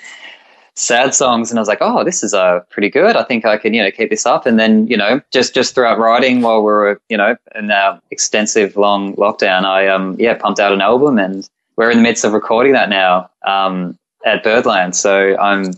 sad 0.75 1.13
songs 1.13 1.49
and 1.49 1.57
I 1.57 1.61
was 1.61 1.67
like, 1.67 1.79
oh, 1.81 2.03
this 2.03 2.23
is 2.23 2.33
uh, 2.33 2.59
pretty 2.69 2.89
good. 2.89 3.15
I 3.15 3.23
think 3.23 3.45
I 3.45 3.57
can, 3.57 3.73
you 3.73 3.81
know, 3.81 3.89
keep 3.91 4.09
this 4.09 4.25
up. 4.25 4.45
And 4.45 4.59
then, 4.59 4.87
you 4.87 4.95
know, 4.97 5.21
just 5.31 5.55
just 5.55 5.73
throughout 5.73 5.97
writing 5.97 6.41
while 6.41 6.59
we 6.59 6.65
were, 6.65 7.01
you 7.09 7.17
know, 7.17 7.35
in 7.55 7.71
our 7.71 7.99
extensive 8.11 8.77
long 8.77 9.15
lockdown, 9.15 9.63
I 9.65 9.87
um 9.87 10.15
yeah 10.19 10.35
pumped 10.35 10.59
out 10.59 10.71
an 10.71 10.81
album 10.81 11.17
and 11.17 11.49
we're 11.77 11.89
in 11.91 11.97
the 11.97 12.03
midst 12.03 12.23
of 12.25 12.33
recording 12.33 12.73
that 12.73 12.89
now 12.89 13.29
um, 13.45 13.97
at 14.25 14.43
Birdland. 14.43 14.95
So 14.95 15.37
I'm 15.37 15.73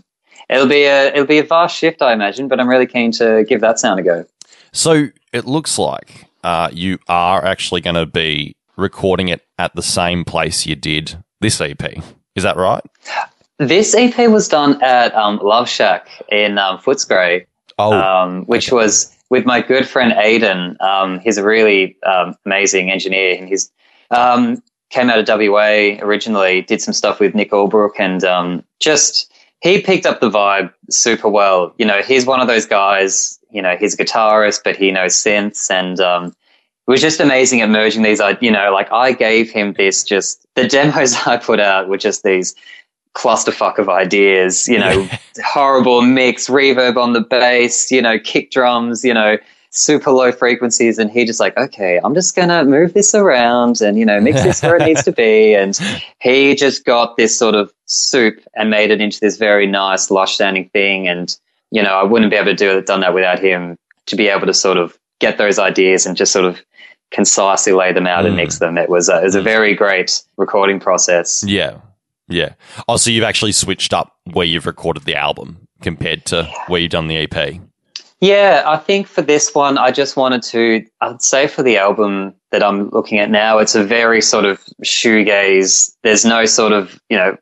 it'll 0.48 0.66
be 0.68 0.84
a 0.84 1.08
it'll 1.08 1.26
be 1.26 1.38
a 1.38 1.44
vast 1.44 1.76
shift, 1.76 2.02
I 2.02 2.12
imagine, 2.12 2.48
but 2.48 2.60
I'm 2.60 2.68
really 2.68 2.86
keen 2.86 3.10
to 3.12 3.44
give 3.48 3.60
that 3.62 3.78
sound 3.78 4.00
a 4.00 4.02
go. 4.02 4.26
So 4.72 5.08
it 5.32 5.46
looks 5.46 5.78
like 5.78 6.26
uh, 6.44 6.70
you 6.72 6.98
are 7.08 7.44
actually 7.44 7.80
going 7.80 7.96
to 7.96 8.06
be 8.06 8.56
recording 8.76 9.28
it 9.28 9.46
at 9.58 9.74
the 9.74 9.82
same 9.82 10.24
place 10.24 10.66
you 10.66 10.74
did 10.74 11.22
this 11.40 11.60
EP. 11.60 11.82
Is 12.34 12.42
that 12.42 12.56
right? 12.56 12.82
This 13.58 13.94
EP 13.94 14.30
was 14.30 14.48
done 14.48 14.82
at 14.82 15.14
um, 15.14 15.38
Love 15.42 15.68
Shack 15.68 16.08
in 16.30 16.56
um, 16.58 16.78
Footscray. 16.78 17.46
Oh, 17.78 17.92
um, 17.92 18.44
which 18.44 18.70
was 18.70 19.16
with 19.30 19.46
my 19.46 19.62
good 19.62 19.88
friend 19.88 20.12
Aiden. 20.12 20.80
Um, 20.82 21.18
he's 21.20 21.38
a 21.38 21.44
really 21.44 21.96
um, 22.04 22.34
amazing 22.44 22.90
engineer, 22.90 23.36
and 23.38 23.48
he's 23.48 23.70
um, 24.10 24.62
came 24.90 25.08
out 25.08 25.18
of 25.18 25.28
WA 25.28 25.96
originally. 26.00 26.62
Did 26.62 26.82
some 26.82 26.92
stuff 26.92 27.20
with 27.20 27.34
Nick 27.34 27.52
Allbrook, 27.52 27.92
and 27.98 28.22
um, 28.24 28.64
just 28.80 29.32
he 29.62 29.80
picked 29.80 30.04
up 30.04 30.20
the 30.20 30.30
vibe 30.30 30.72
super 30.90 31.28
well. 31.28 31.74
You 31.78 31.86
know, 31.86 32.02
he's 32.02 32.26
one 32.26 32.40
of 32.40 32.48
those 32.48 32.66
guys. 32.66 33.38
You 33.52 33.62
know, 33.62 33.76
he's 33.76 33.94
a 33.94 33.96
guitarist, 33.96 34.60
but 34.64 34.76
he 34.76 34.90
knows 34.90 35.14
synths, 35.14 35.70
and 35.70 36.00
um, 36.00 36.26
it 36.26 36.90
was 36.90 37.00
just 37.00 37.20
amazing 37.20 37.60
at 37.60 37.70
merging 37.70 38.02
these. 38.02 38.20
I, 38.20 38.36
you 38.40 38.50
know, 38.50 38.72
like 38.72 38.90
I 38.92 39.12
gave 39.12 39.50
him 39.50 39.74
this. 39.74 40.02
Just 40.02 40.46
the 40.54 40.66
demos 40.66 41.14
I 41.26 41.36
put 41.36 41.60
out 41.60 41.88
were 41.88 41.98
just 41.98 42.22
these 42.22 42.54
clusterfuck 43.14 43.78
of 43.78 43.88
ideas, 43.88 44.68
you 44.68 44.78
know, 44.78 45.08
horrible 45.44 46.02
mix, 46.02 46.48
reverb 46.48 46.96
on 46.96 47.12
the 47.12 47.20
bass, 47.20 47.90
you 47.90 48.00
know, 48.00 48.18
kick 48.18 48.50
drums, 48.50 49.04
you 49.04 49.12
know, 49.12 49.36
super 49.70 50.10
low 50.10 50.32
frequencies. 50.32 50.98
And 50.98 51.10
he 51.10 51.24
just 51.24 51.40
like, 51.40 51.56
okay, 51.56 52.00
I'm 52.02 52.14
just 52.14 52.36
going 52.36 52.48
to 52.48 52.64
move 52.64 52.94
this 52.94 53.14
around 53.14 53.80
and, 53.80 53.98
you 53.98 54.04
know, 54.04 54.20
mix 54.20 54.42
this 54.42 54.62
where 54.62 54.76
it 54.76 54.84
needs 54.84 55.04
to 55.04 55.12
be. 55.12 55.54
And 55.60 55.78
he 56.20 56.54
just 56.54 56.84
got 56.84 57.16
this 57.16 57.36
sort 57.36 57.54
of 57.54 57.72
soup 57.84 58.40
and 58.54 58.70
made 58.70 58.90
it 58.90 59.00
into 59.00 59.20
this 59.20 59.36
very 59.36 59.66
nice, 59.66 60.10
lush 60.10 60.36
sounding 60.36 60.68
thing. 60.70 61.08
And, 61.08 61.36
you 61.70 61.82
know, 61.82 61.94
I 61.94 62.02
wouldn't 62.02 62.30
be 62.30 62.36
able 62.36 62.46
to 62.46 62.54
do 62.54 62.78
it, 62.78 62.86
done 62.86 63.00
that 63.00 63.14
without 63.14 63.38
him 63.38 63.76
to 64.06 64.16
be 64.16 64.28
able 64.28 64.46
to 64.46 64.54
sort 64.54 64.76
of 64.76 64.98
get 65.20 65.38
those 65.38 65.58
ideas 65.58 66.06
and 66.06 66.16
just 66.16 66.32
sort 66.32 66.44
of 66.44 66.60
concisely 67.10 67.72
lay 67.72 67.92
them 67.92 68.06
out 68.06 68.24
and 68.26 68.36
mix 68.36 68.56
mm. 68.56 68.60
them. 68.60 68.78
It 68.78 68.88
was 68.88 69.08
a, 69.08 69.18
it 69.20 69.24
was 69.24 69.34
a 69.34 69.40
mm. 69.40 69.44
very 69.44 69.74
great 69.74 70.22
recording 70.36 70.80
process. 70.80 71.44
yeah, 71.46 71.78
yeah. 72.28 72.54
Oh, 72.88 72.96
so 72.96 73.10
you've 73.10 73.24
actually 73.24 73.52
switched 73.52 73.92
up 73.92 74.16
where 74.32 74.46
you've 74.46 74.66
recorded 74.66 75.04
the 75.04 75.16
album 75.16 75.66
compared 75.82 76.24
to 76.26 76.44
where 76.68 76.80
you've 76.80 76.92
done 76.92 77.08
the 77.08 77.16
EP. 77.16 77.60
Yeah, 78.20 78.64
I 78.66 78.76
think 78.76 79.06
for 79.06 79.22
this 79.22 79.54
one, 79.54 79.78
I 79.78 79.90
just 79.90 80.16
wanted 80.16 80.42
to, 80.42 80.84
I'd 81.00 81.22
say 81.22 81.46
for 81.46 81.62
the 81.62 81.78
album 81.78 82.34
that 82.50 82.62
I'm 82.62 82.90
looking 82.90 83.18
at 83.18 83.30
now, 83.30 83.58
it's 83.58 83.74
a 83.74 83.82
very 83.82 84.20
sort 84.20 84.44
of 84.44 84.62
shoegaze. 84.84 85.96
There's 86.02 86.24
no 86.24 86.44
sort 86.44 86.72
of, 86.72 87.00
you 87.08 87.16
know, 87.16 87.36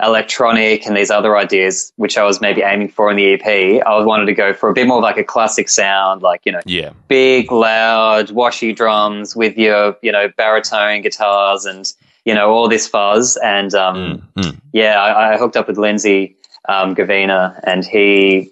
electronic 0.00 0.86
and 0.86 0.96
these 0.96 1.10
other 1.10 1.36
ideas, 1.36 1.92
which 1.96 2.16
I 2.18 2.24
was 2.24 2.40
maybe 2.40 2.62
aiming 2.62 2.88
for 2.90 3.10
in 3.10 3.16
the 3.16 3.32
EP. 3.34 3.82
I 3.86 4.00
wanted 4.04 4.26
to 4.26 4.34
go 4.34 4.52
for 4.52 4.68
a 4.68 4.72
bit 4.74 4.86
more 4.86 4.98
of 4.98 5.02
like 5.02 5.16
a 5.16 5.24
classic 5.24 5.68
sound, 5.68 6.22
like, 6.22 6.42
you 6.44 6.52
know, 6.52 6.60
Yeah, 6.66 6.90
big, 7.08 7.50
loud, 7.52 8.30
washy 8.30 8.72
drums 8.72 9.34
with 9.36 9.56
your, 9.58 9.96
you 10.02 10.12
know, 10.12 10.28
baritone 10.36 11.02
guitars 11.02 11.64
and, 11.64 11.92
you 12.24 12.34
know, 12.34 12.50
all 12.50 12.68
this 12.68 12.86
fuzz. 12.86 13.36
And, 13.42 13.74
um, 13.74 14.22
Mm, 14.36 14.44
mm. 14.44 14.60
yeah, 14.72 15.00
I, 15.02 15.34
I 15.34 15.38
hooked 15.38 15.56
up 15.56 15.66
with 15.68 15.78
Lindsay 15.78 16.36
um, 16.68 16.94
Gravina, 16.94 17.58
and 17.64 17.84
he 17.84 18.50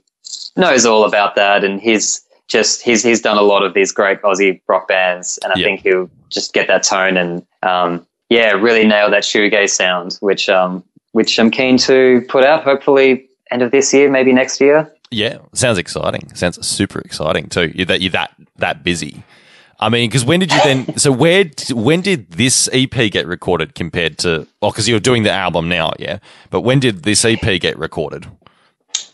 knows 0.56 0.86
all 0.86 1.04
about 1.04 1.34
that. 1.36 1.62
And 1.64 1.80
he's 1.80 2.22
just 2.48 2.82
he's 2.82 3.02
he's 3.02 3.20
done 3.20 3.36
a 3.36 3.42
lot 3.42 3.62
of 3.64 3.74
these 3.74 3.92
great 3.92 4.22
Aussie 4.22 4.60
rock 4.68 4.88
bands, 4.88 5.38
and 5.42 5.52
I 5.52 5.56
Yeah. 5.58 5.64
think 5.66 5.80
he'll 5.82 6.08
just 6.30 6.52
get 6.54 6.66
that 6.68 6.82
tone 6.82 7.16
and 7.16 7.46
um, 7.62 8.06
yeah, 8.30 8.52
really 8.52 8.86
nail 8.86 9.10
that 9.10 9.22
shoegaze 9.22 9.70
sound, 9.70 10.16
which 10.20 10.48
um, 10.48 10.82
which 11.16 11.38
I'm 11.38 11.50
keen 11.50 11.78
to 11.78 12.22
put 12.28 12.44
out. 12.44 12.62
Hopefully, 12.62 13.26
end 13.50 13.62
of 13.62 13.70
this 13.70 13.94
year, 13.94 14.10
maybe 14.10 14.32
next 14.34 14.60
year. 14.60 14.92
yeah. 15.10 15.38
Sounds 15.54 15.78
exciting. 15.78 16.34
Sounds 16.34 16.64
super 16.66 17.00
exciting 17.00 17.48
too. 17.48 17.72
You 17.74 17.86
that 17.86 18.02
you're 18.02 18.12
that 18.12 18.34
that 18.56 18.84
busy. 18.84 19.24
I 19.80 19.88
mean, 19.88 20.08
because 20.08 20.26
when 20.26 20.40
did 20.40 20.52
you 20.52 20.60
then? 20.62 20.98
So 21.04 21.10
where? 21.10 21.44
When 21.70 22.02
did 22.02 22.32
this 22.32 22.68
EP 22.70 23.10
get 23.10 23.26
recorded 23.26 23.74
compared 23.74 24.18
to? 24.18 24.46
Well, 24.60 24.70
because 24.72 24.88
you're 24.90 25.00
doing 25.00 25.22
the 25.22 25.32
album 25.32 25.68
now, 25.70 25.92
yeah. 25.98 26.18
But 26.50 26.60
when 26.60 26.80
did 26.80 27.02
this 27.04 27.24
EP 27.24 27.60
get 27.60 27.78
recorded? 27.78 28.26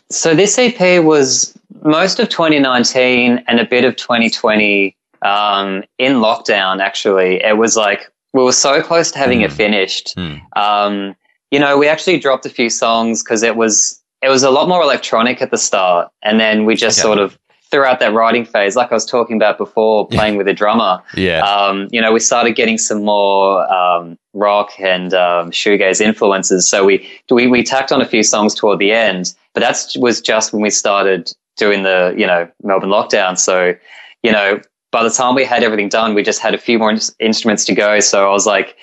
So 0.09 0.35
this 0.35 0.59
EP 0.59 1.01
was 1.03 1.57
most 1.83 2.19
of 2.19 2.27
2019 2.29 3.43
and 3.47 3.59
a 3.59 3.65
bit 3.65 3.85
of 3.85 3.95
2020 3.95 4.95
um, 5.21 5.83
in 5.97 6.13
lockdown. 6.15 6.81
Actually, 6.81 7.41
it 7.43 7.57
was 7.57 7.77
like 7.77 8.11
we 8.33 8.43
were 8.43 8.51
so 8.51 8.81
close 8.81 9.09
to 9.11 9.17
having 9.17 9.41
it 9.41 9.53
finished. 9.53 10.13
Hmm. 10.15 10.35
Um, 10.55 11.15
you 11.53 11.59
know, 11.59 11.77
we 11.77 11.87
actually 11.87 12.17
dropped 12.17 12.47
a 12.47 12.49
few 12.49 12.67
songs 12.67 13.21
because 13.21 13.43
it 13.43 13.55
was 13.55 14.01
it 14.23 14.29
was 14.29 14.41
a 14.41 14.49
lot 14.49 14.67
more 14.67 14.81
electronic 14.81 15.39
at 15.39 15.51
the 15.51 15.57
start, 15.57 16.09
and 16.23 16.39
then 16.39 16.65
we 16.65 16.75
just 16.75 16.97
Okay. 16.97 17.03
sort 17.03 17.19
of 17.19 17.37
throughout 17.69 17.99
that 17.99 18.11
writing 18.13 18.43
phase, 18.45 18.75
like 18.75 18.91
I 18.91 18.95
was 18.95 19.05
talking 19.05 19.35
about 19.35 19.57
before, 19.59 20.07
playing 20.07 20.37
with 20.37 20.47
a 20.47 20.53
drummer. 20.53 21.01
Yeah. 21.15 21.41
Um, 21.41 21.87
you 21.91 21.99
know, 22.01 22.11
we 22.11 22.19
started 22.19 22.55
getting 22.55 22.77
some 22.77 23.03
more 23.03 23.71
um, 23.71 24.17
rock 24.33 24.71
and 24.79 25.13
um, 25.13 25.51
shoegaze 25.51 26.01
influences. 26.01 26.67
So 26.67 26.85
we, 26.85 27.07
we 27.29 27.45
we 27.45 27.61
tacked 27.63 27.91
on 27.91 28.01
a 28.01 28.05
few 28.05 28.23
songs 28.23 28.55
toward 28.55 28.79
the 28.79 28.91
end, 28.91 29.35
but 29.53 29.59
that 29.61 29.77
was 29.99 30.21
just 30.21 30.53
when 30.53 30.61
we 30.63 30.71
started 30.71 31.31
doing 31.57 31.83
the 31.83 32.15
you 32.17 32.25
know 32.25 32.49
Melbourne 32.63 32.89
lockdown. 32.89 33.37
So 33.37 33.75
you 34.23 34.31
know, 34.31 34.59
by 34.91 35.03
the 35.03 35.11
time 35.11 35.35
we 35.35 35.45
had 35.45 35.61
everything 35.63 35.89
done, 35.89 36.15
we 36.15 36.23
just 36.23 36.41
had 36.41 36.55
a 36.55 36.57
few 36.57 36.79
more 36.79 36.89
ins- 36.89 37.15
instruments 37.19 37.63
to 37.65 37.75
go. 37.75 37.99
So 37.99 38.27
I 38.27 38.31
was 38.31 38.47
like 38.47 38.75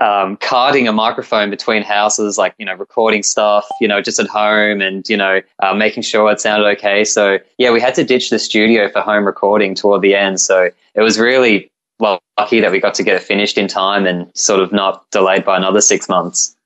um, 0.00 0.36
carting 0.38 0.88
a 0.88 0.92
microphone 0.92 1.50
between 1.50 1.82
houses, 1.82 2.36
like, 2.36 2.54
you 2.58 2.66
know, 2.66 2.74
recording 2.74 3.22
stuff, 3.22 3.66
you 3.80 3.88
know, 3.88 4.00
just 4.00 4.18
at 4.18 4.26
home 4.26 4.80
and, 4.80 5.08
you 5.08 5.16
know, 5.16 5.40
uh, 5.62 5.74
making 5.74 6.02
sure 6.02 6.30
it 6.30 6.40
sounded 6.40 6.66
okay. 6.66 7.04
So, 7.04 7.38
yeah, 7.58 7.70
we 7.70 7.80
had 7.80 7.94
to 7.94 8.04
ditch 8.04 8.30
the 8.30 8.38
studio 8.38 8.88
for 8.90 9.00
home 9.00 9.24
recording 9.24 9.74
toward 9.74 10.02
the 10.02 10.14
end. 10.14 10.40
So 10.40 10.70
it 10.94 11.00
was 11.00 11.18
really 11.18 11.70
well, 11.98 12.20
lucky 12.38 12.60
that 12.60 12.72
we 12.72 12.80
got 12.80 12.94
to 12.94 13.02
get 13.02 13.14
it 13.14 13.22
finished 13.22 13.56
in 13.56 13.68
time 13.68 14.06
and 14.06 14.30
sort 14.36 14.60
of 14.60 14.72
not 14.72 15.08
delayed 15.10 15.44
by 15.44 15.56
another 15.56 15.80
six 15.80 16.08
months. 16.08 16.56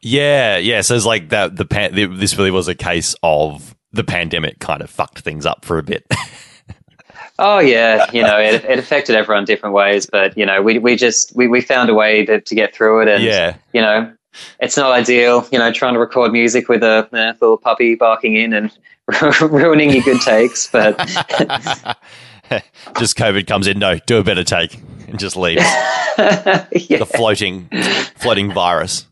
Yeah, 0.00 0.56
yeah. 0.56 0.82
So 0.82 0.94
it's 0.94 1.06
like 1.06 1.30
that. 1.30 1.56
The 1.56 1.64
pan- 1.64 1.94
the, 1.94 2.06
this 2.06 2.36
really 2.36 2.50
was 2.50 2.68
a 2.68 2.74
case 2.74 3.14
of 3.22 3.74
the 3.92 4.04
pandemic 4.04 4.58
kind 4.58 4.82
of 4.82 4.90
fucked 4.90 5.20
things 5.20 5.46
up 5.46 5.64
for 5.64 5.78
a 5.78 5.82
bit. 5.82 6.04
Oh 7.38 7.58
yeah, 7.58 8.10
you 8.12 8.22
know, 8.22 8.38
it, 8.38 8.64
it 8.64 8.78
affected 8.78 9.14
everyone 9.16 9.44
different 9.44 9.74
ways, 9.74 10.06
but 10.06 10.36
you 10.38 10.46
know, 10.46 10.62
we 10.62 10.78
we 10.78 10.96
just 10.96 11.34
we, 11.36 11.46
we 11.48 11.60
found 11.60 11.90
a 11.90 11.94
way 11.94 12.24
to, 12.24 12.40
to 12.40 12.54
get 12.54 12.74
through 12.74 13.02
it, 13.02 13.08
and 13.08 13.22
Yeah. 13.22 13.56
you 13.72 13.80
know, 13.82 14.10
it's 14.60 14.76
not 14.76 14.90
ideal, 14.92 15.46
you 15.52 15.58
know, 15.58 15.70
trying 15.72 15.94
to 15.94 16.00
record 16.00 16.32
music 16.32 16.68
with 16.68 16.82
a, 16.82 17.08
a 17.12 17.36
little 17.40 17.58
puppy 17.58 17.94
barking 17.94 18.36
in 18.36 18.52
and 18.52 18.70
ruining 19.40 19.90
your 19.90 20.02
good 20.02 20.20
takes, 20.22 20.66
but 20.70 20.96
Just 22.98 23.16
COVID 23.16 23.46
comes 23.46 23.66
in. 23.66 23.78
No, 23.78 23.98
do 24.06 24.18
a 24.18 24.22
better 24.24 24.44
take 24.44 24.80
and 25.08 25.18
just 25.18 25.36
leave. 25.36 25.58
yeah. 26.18 26.66
the 26.98 27.06
floating 27.06 27.68
floating 28.16 28.52
virus. 28.52 29.06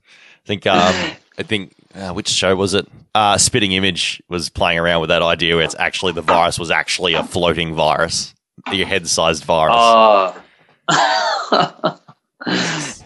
I 0.45 0.47
think 0.47 0.67
um, 0.67 0.95
I 1.37 1.43
think 1.43 1.73
uh, 1.95 2.13
which 2.13 2.29
show 2.29 2.55
was 2.57 2.75
it? 2.75 2.87
Uh, 3.15 3.39
Spitting 3.39 3.73
Image 3.73 4.23
was 4.29 4.49
playing 4.49 4.79
around 4.79 5.01
with 5.01 5.09
that 5.09 5.23
idea 5.23 5.55
where 5.55 5.65
it's 5.65 5.77
actually 5.79 6.13
the 6.13 6.23
virus 6.23 6.59
was 6.59 6.71
actually 6.71 7.15
a 7.15 7.23
floating 7.23 7.75
virus, 7.75 8.35
your 8.73 8.87
head 8.87 9.07
sized 9.09 9.45
virus. 9.45 9.75
Oh. 9.77 10.41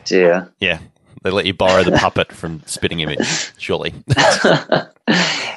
Dear. 0.05 0.51
Yeah, 0.61 0.81
they 1.23 1.31
let 1.31 1.47
you 1.47 1.55
borrow 1.55 1.83
the 1.85 1.93
puppet 1.93 2.33
from 2.33 2.63
Spitting 2.67 3.01
Image. 3.01 3.53
Surely, 3.59 3.93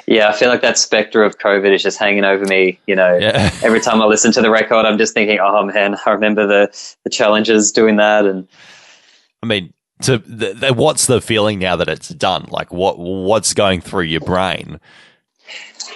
Yeah, 0.06 0.28
I 0.28 0.32
feel 0.32 0.48
like 0.48 0.60
that 0.62 0.76
specter 0.78 1.22
of 1.22 1.38
COVID 1.38 1.72
is 1.72 1.82
just 1.82 1.98
hanging 1.98 2.24
over 2.24 2.44
me. 2.44 2.78
You 2.86 2.96
know, 2.96 3.16
Yeah. 3.16 3.50
every 3.62 3.80
time 3.80 4.02
I 4.02 4.04
listen 4.04 4.32
to 4.32 4.42
the 4.42 4.50
record, 4.50 4.84
I'm 4.84 4.98
just 4.98 5.14
thinking, 5.14 5.38
oh 5.40 5.64
man, 5.64 5.96
I 6.04 6.10
remember 6.10 6.46
the, 6.46 6.94
the 7.04 7.10
challenges 7.10 7.72
doing 7.72 7.96
that. 7.96 8.26
And 8.26 8.46
I 9.42 9.46
mean, 9.46 9.72
to 10.02 10.18
the, 10.18 10.54
the, 10.54 10.74
what's 10.74 11.06
the 11.06 11.20
feeling 11.20 11.58
now 11.58 11.76
that 11.76 11.88
it's 11.88 12.08
done? 12.08 12.46
Like, 12.50 12.72
what 12.72 12.98
what's 12.98 13.54
going 13.54 13.80
through 13.80 14.04
your 14.04 14.20
brain? 14.20 14.80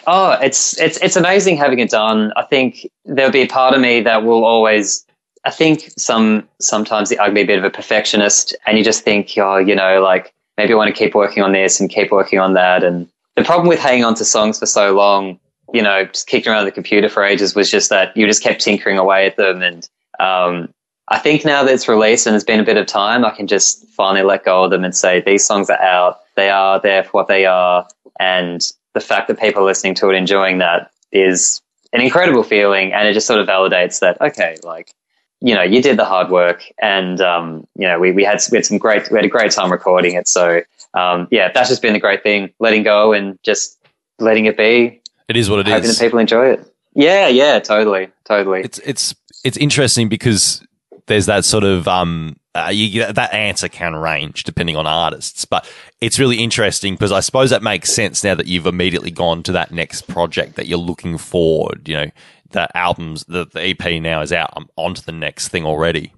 oh, 0.07 0.33
it's, 0.41 0.79
it's, 0.79 0.99
it's 0.99 1.17
amazing 1.17 1.57
having 1.57 1.79
it 1.79 1.91
done. 1.91 2.33
I 2.37 2.43
think 2.43 2.89
there'll 3.05 3.33
be 3.33 3.43
a 3.43 3.49
part 3.49 3.75
of 3.75 3.81
me 3.81 4.01
that 4.03 4.25
will 4.25 4.45
always, 4.45 5.05
I 5.45 5.51
think 5.51 5.91
some, 5.97 6.49
sometimes 6.61 7.11
be 7.11 7.17
a 7.17 7.31
bit 7.31 7.59
of 7.59 7.65
a 7.65 7.71
perfectionist 7.71 8.57
and 8.67 8.79
you 8.79 8.85
just 8.85 9.03
think, 9.03 9.33
oh, 9.39 9.59
you 9.59 9.75
know, 9.75 10.01
like 10.01 10.33
maybe 10.57 10.73
I 10.73 10.77
want 10.77 10.95
to 10.95 10.99
keep 10.99 11.15
working 11.15 11.43
on 11.43 11.53
this 11.53 11.81
and 11.81 11.91
keep 11.91 12.11
working 12.11 12.39
on 12.39 12.55
that. 12.55 12.85
And 12.85 13.09
the 13.35 13.45
problem 13.45 13.69
with 13.69 13.79
hanging 13.79 14.05
on 14.05 14.15
to 14.17 14.25
songs 14.25 14.59
for 14.59 14.67
so 14.67 14.95
long, 14.95 15.39
you 15.73 15.83
know, 15.83 16.05
just 16.05 16.29
kicking 16.29 16.53
around 16.53 16.65
the 16.65 16.73
computer 16.73 17.09
for 17.09 17.25
ages 17.25 17.55
was 17.55 17.71
just 17.71 17.91
that 17.91 18.17
you 18.17 18.27
just 18.27 18.43
kept 18.43 18.61
tinkering 18.61 18.99
away 18.99 19.27
at 19.27 19.37
them. 19.37 19.63
And 19.63 19.89
um, 20.21 20.73
I 21.09 21.19
think 21.19 21.45
now 21.45 21.63
that 21.63 21.73
it's 21.73 21.89
released 21.89 22.27
and 22.27 22.35
it's 22.35 22.45
been 22.45 22.61
a 22.61 22.65
bit 22.65 22.77
of 22.77 22.87
time, 22.87 23.25
I 23.25 23.31
can 23.31 23.47
just 23.47 23.87
finally 23.91 24.23
let 24.23 24.45
go 24.45 24.65
of 24.65 24.71
them 24.71 24.85
and 24.85 24.95
say 24.95 25.21
these 25.21 25.47
songs 25.47 25.71
are 25.71 25.81
out. 25.81 26.21
They 26.35 26.51
are 26.51 26.81
there 26.81 27.05
for 27.05 27.11
what 27.11 27.29
they 27.29 27.47
are. 27.47 27.87
And 28.19 28.61
the 28.95 29.01
fact 29.01 29.29
that 29.29 29.39
people 29.39 29.63
are 29.63 29.67
listening 29.67 29.95
to 29.97 30.11
it, 30.11 30.17
enjoying 30.17 30.59
that 30.59 30.91
is 31.13 31.63
an 31.93 32.01
incredible 32.01 32.43
feeling. 32.43 32.93
And 32.93 33.07
it 33.07 33.13
just 33.13 33.27
sort 33.27 33.41
of 33.41 33.47
validates 33.47 34.01
that, 34.01 34.21
okay, 34.21 34.57
like, 34.65 34.93
you 35.41 35.55
know, 35.55 35.63
you 35.63 35.81
did 35.81 35.97
the 35.97 36.05
hard 36.05 36.31
work 36.31 36.65
and, 36.81 37.21
um, 37.21 37.67
you 37.77 37.87
know, 37.87 38.01
we, 38.01 38.11
we 38.11 38.25
had, 38.25 38.41
we 38.51 38.59
had 38.59 38.67
some 38.67 38.79
great, 38.79 39.09
we 39.11 39.17
had 39.19 39.25
a 39.25 39.29
great 39.29 39.53
time 39.53 39.71
recording 39.71 40.15
it. 40.15 40.27
So, 40.27 40.63
um, 40.95 41.29
yeah, 41.31 41.53
that's 41.53 41.69
just 41.69 41.83
been 41.83 41.93
the 41.93 42.01
great 42.01 42.23
thing, 42.23 42.53
letting 42.59 42.83
go 42.83 43.13
and 43.13 43.39
just 43.43 43.79
letting 44.19 44.47
it 44.47 44.57
be, 44.57 45.01
It 45.29 45.37
is 45.37 45.49
what 45.51 45.61
it 45.61 45.69
hoping 45.69 45.85
is. 45.85 45.99
that 45.99 46.05
people 46.05 46.19
enjoy 46.19 46.47
it. 46.47 46.73
Yeah, 46.95 47.29
yeah, 47.29 47.59
totally, 47.61 48.09
totally. 48.25 48.63
it's 48.63 48.79
it's 48.79 49.15
it's 49.45 49.59
interesting 49.59 50.09
because 50.09 50.66
there's 51.07 51.27
that 51.27 51.45
sort 51.45 51.65
of 51.65 51.89
um 51.89 52.37
uh, 52.55 52.71
you 52.73 53.05
that 53.13 53.33
answer 53.35 53.69
can 53.69 53.95
range 53.95 54.45
depending 54.45 54.77
on 54.77 54.87
artists, 54.87 55.45
but 55.45 55.71
it's 56.01 56.19
really 56.19 56.39
interesting 56.39 56.95
because 56.95 57.13
I 57.13 57.21
suppose 57.21 57.51
that 57.51 57.63
makes 57.63 57.93
sense 57.93 58.25
now 58.25 58.35
that 58.35 58.47
you've 58.47 58.67
immediately 58.67 59.11
gone 59.11 59.43
to 59.45 59.53
that 59.53 59.73
next 59.73 60.09
project 60.09 60.57
that 60.57 60.67
you're 60.67 60.79
looking 60.79 61.19
forward. 61.19 61.87
You 61.87 61.95
know, 61.95 62.11
the 62.51 62.75
albums, 62.77 63.25
the, 63.25 63.47
the 63.47 63.61
EP 63.61 64.01
now 64.01 64.23
is 64.23 64.33
out. 64.33 64.55
I'm 64.57 64.69
on 64.77 64.95
to 64.95 65.05
the 65.05 65.13
next 65.13 65.49
thing 65.49 65.67
already. 65.67 66.13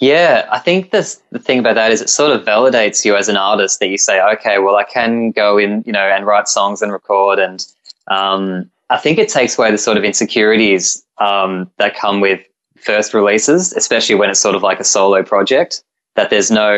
Yeah, 0.00 0.48
I 0.50 0.58
think 0.58 0.90
this, 0.90 1.20
the 1.30 1.38
thing 1.38 1.58
about 1.58 1.76
that 1.76 1.92
is 1.92 2.00
it 2.00 2.08
sort 2.08 2.32
of 2.32 2.44
validates 2.44 3.04
you 3.04 3.16
as 3.16 3.28
an 3.28 3.36
artist 3.36 3.80
that 3.80 3.88
you 3.88 3.98
say, 3.98 4.20
okay, 4.20 4.58
well, 4.58 4.76
I 4.76 4.84
can 4.84 5.30
go 5.30 5.56
in, 5.56 5.84
you 5.86 5.92
know, 5.92 6.00
and 6.00 6.26
write 6.26 6.48
songs 6.48 6.82
and 6.82 6.92
record. 6.92 7.38
And 7.38 7.64
um, 8.08 8.70
I 8.90 8.98
think 8.98 9.18
it 9.18 9.28
takes 9.28 9.56
away 9.56 9.70
the 9.70 9.78
sort 9.78 9.96
of 9.96 10.04
insecurities 10.04 11.04
um, 11.18 11.70
that 11.78 11.96
come 11.96 12.20
with 12.20 12.44
first 12.84 13.14
releases, 13.14 13.72
especially 13.72 14.14
when 14.14 14.30
it's 14.30 14.40
sort 14.40 14.54
of 14.54 14.62
like 14.62 14.80
a 14.80 14.84
solo 14.84 15.22
project, 15.22 15.82
that 16.16 16.30
there's 16.30 16.50
no, 16.50 16.72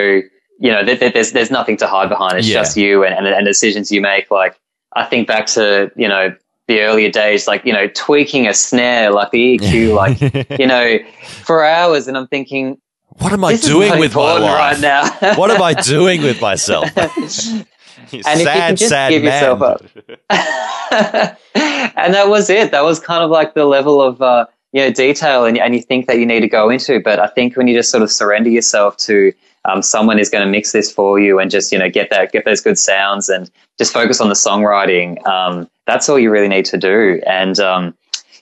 you 0.59 0.71
know, 0.73 0.85
that 0.85 1.01
there's, 1.15 1.33
there's 1.33 1.51
nothing 1.51 1.77
to 1.79 1.87
hide 1.87 2.09
behind. 2.09 2.39
It's 2.39 2.49
Yeah. 2.49 2.61
just 2.61 2.77
you 2.77 3.05
and, 3.05 3.15
and, 3.15 3.27
and 3.27 3.45
decisions 3.47 3.91
you 3.93 4.01
make. 4.01 4.31
Like, 4.31 4.59
I 4.95 5.05
think 5.05 5.27
back 5.29 5.47
to, 5.49 5.91
you 5.97 6.09
know, 6.09 6.35
the 6.69 6.81
earlier 6.81 7.11
days, 7.11 7.47
like, 7.47 7.65
you 7.65 7.73
know, 7.73 7.87
tweaking 7.89 8.47
a 8.49 8.55
snare, 8.55 9.11
like 9.11 9.31
the 9.31 9.59
EQ, 9.59 9.95
like, 10.51 10.59
you 10.59 10.67
know, 10.67 10.99
for 11.45 11.65
hours. 11.65 12.09
And 12.09 12.17
I'm 12.17 12.27
thinking, 12.29 12.79
What 13.19 13.33
am 13.33 13.45
I 13.45 13.57
doing 13.57 13.99
with 13.99 14.15
my 14.15 14.39
life? 14.39 14.43
right 14.43 14.81
now. 14.81 15.35
what 15.37 15.51
am 15.51 15.63
I 15.63 15.75
doing 15.75 16.23
with 16.23 16.41
myself? 16.41 16.89
You 18.13 18.23
and 18.25 18.41
if 18.41 18.47
you 18.47 18.53
can 18.53 18.77
just 18.77 18.95
give 19.09 19.25
yourself 19.25 19.63
up. 19.63 19.83
and 20.31 22.15
that 22.15 22.29
was 22.29 22.51
it. 22.51 22.71
That 22.71 22.85
was 22.85 23.01
kind 23.01 23.25
of 23.25 23.31
like 23.31 23.55
the 23.55 23.65
level 23.65 24.01
of 24.01 24.21
uh, 24.23 24.47
you 24.77 24.83
know 24.83 24.91
detail 24.91 25.47
and, 25.47 25.57
and 25.57 25.75
you 25.75 25.81
think 25.81 26.07
that 26.07 26.19
you 26.19 26.27
need 26.27 26.41
to 26.41 26.49
go 26.49 26.69
into. 26.69 27.01
But 27.01 27.19
I 27.19 27.29
think 27.29 27.57
when 27.57 27.67
you 27.67 27.75
just 27.75 27.91
sort 27.91 28.03
of 28.03 28.11
surrender 28.11 28.51
yourself 28.51 28.99
to 28.99 29.33
um, 29.65 29.81
someone 29.81 30.19
is 30.19 30.29
going 30.29 30.45
to 30.45 30.51
mix 30.51 30.73
this 30.73 30.93
for 30.93 31.19
you 31.19 31.39
and 31.39 31.51
just 31.51 31.73
you 31.73 31.79
know 31.79 31.89
get 31.89 32.11
that 32.11 32.31
get 32.31 32.45
those 32.45 32.61
good 32.61 32.79
sounds 32.79 33.31
and 33.31 33.51
just 33.79 33.91
focus 33.91 34.21
on 34.21 34.29
the 34.29 34.35
songwriting. 34.35 35.27
Um, 35.27 35.67
that's 35.87 36.11
all 36.11 36.19
you 36.19 36.31
really 36.31 36.49
need 36.49 36.67
to 36.67 36.77
do. 36.77 37.23
And 37.27 37.59
um, 37.59 37.97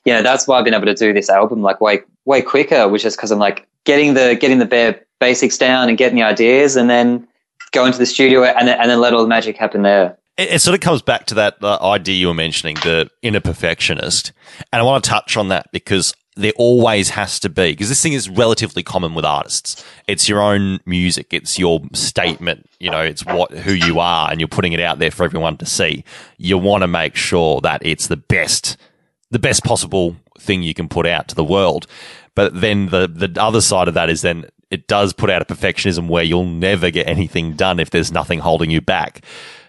you 0.04 0.12
know 0.12 0.24
that's 0.24 0.48
why 0.48 0.58
I've 0.58 0.64
been 0.64 0.74
able 0.74 0.86
to 0.86 0.94
do 0.94 1.12
this 1.12 1.30
album 1.30 1.62
like 1.62 1.80
way 1.80 2.00
way 2.24 2.42
quicker, 2.42 2.88
which 2.88 3.04
is 3.04 3.14
because 3.14 3.30
I'm 3.30 3.38
like 3.38 3.68
getting 3.84 4.14
the 4.14 4.34
getting 4.34 4.58
the 4.58 4.66
bare 4.66 5.00
basics 5.20 5.56
down 5.56 5.88
and 5.88 5.96
getting 5.96 6.16
the 6.16 6.24
ideas, 6.24 6.74
and 6.74 6.90
then 6.90 7.28
go 7.70 7.86
into 7.86 7.98
the 7.98 8.06
studio 8.06 8.42
and 8.42 8.66
then, 8.66 8.80
and 8.80 8.90
then 8.90 9.00
let 9.00 9.14
all 9.14 9.22
the 9.22 9.28
magic 9.28 9.56
happen 9.56 9.82
there. 9.82 10.16
it, 10.36 10.54
it 10.54 10.60
sort 10.60 10.74
of 10.74 10.80
comes 10.80 11.00
back 11.00 11.26
to 11.26 11.34
that 11.34 11.62
uh, 11.62 11.78
idea 11.80 12.16
you 12.16 12.26
were 12.26 12.34
mentioning, 12.34 12.74
the 12.76 13.08
inner 13.22 13.40
perfectionist. 13.40 14.32
And 14.72 14.80
I 14.80 14.82
want 14.82 15.04
to 15.04 15.10
touch 15.10 15.36
on 15.36 15.48
that 15.48 15.70
because 15.72 16.12
there 16.36 16.52
always 16.56 17.10
has 17.10 17.38
to 17.40 17.48
be, 17.48 17.72
because 17.72 17.88
this 17.88 18.02
thing 18.02 18.12
is 18.12 18.28
relatively 18.28 18.82
common 18.82 19.14
with 19.14 19.24
artists. 19.24 19.84
It's 20.08 20.28
your 20.28 20.40
own 20.42 20.80
music. 20.84 21.32
It's 21.32 21.58
your 21.58 21.80
statement. 21.92 22.68
You 22.80 22.90
know, 22.90 23.02
it's 23.02 23.24
what, 23.24 23.52
who 23.52 23.72
you 23.72 24.00
are 24.00 24.30
and 24.30 24.40
you're 24.40 24.48
putting 24.48 24.72
it 24.72 24.80
out 24.80 24.98
there 24.98 25.12
for 25.12 25.24
everyone 25.24 25.56
to 25.58 25.66
see. 25.66 26.04
You 26.36 26.58
want 26.58 26.82
to 26.82 26.88
make 26.88 27.14
sure 27.14 27.60
that 27.60 27.86
it's 27.86 28.08
the 28.08 28.16
best, 28.16 28.76
the 29.30 29.38
best 29.38 29.62
possible 29.62 30.16
thing 30.38 30.62
you 30.62 30.74
can 30.74 30.88
put 30.88 31.06
out 31.06 31.28
to 31.28 31.34
the 31.36 31.44
world. 31.44 31.86
But 32.34 32.60
then 32.60 32.86
the, 32.88 33.06
the 33.06 33.40
other 33.40 33.60
side 33.60 33.86
of 33.86 33.94
that 33.94 34.10
is 34.10 34.22
then 34.22 34.46
it 34.70 34.88
does 34.88 35.12
put 35.12 35.30
out 35.30 35.40
a 35.40 35.44
perfectionism 35.44 36.08
where 36.08 36.24
you'll 36.24 36.46
never 36.46 36.90
get 36.90 37.06
anything 37.06 37.52
done 37.52 37.78
if 37.78 37.90
there's 37.90 38.10
nothing 38.10 38.40
holding 38.40 38.70
you 38.70 38.80
back. 38.80 39.24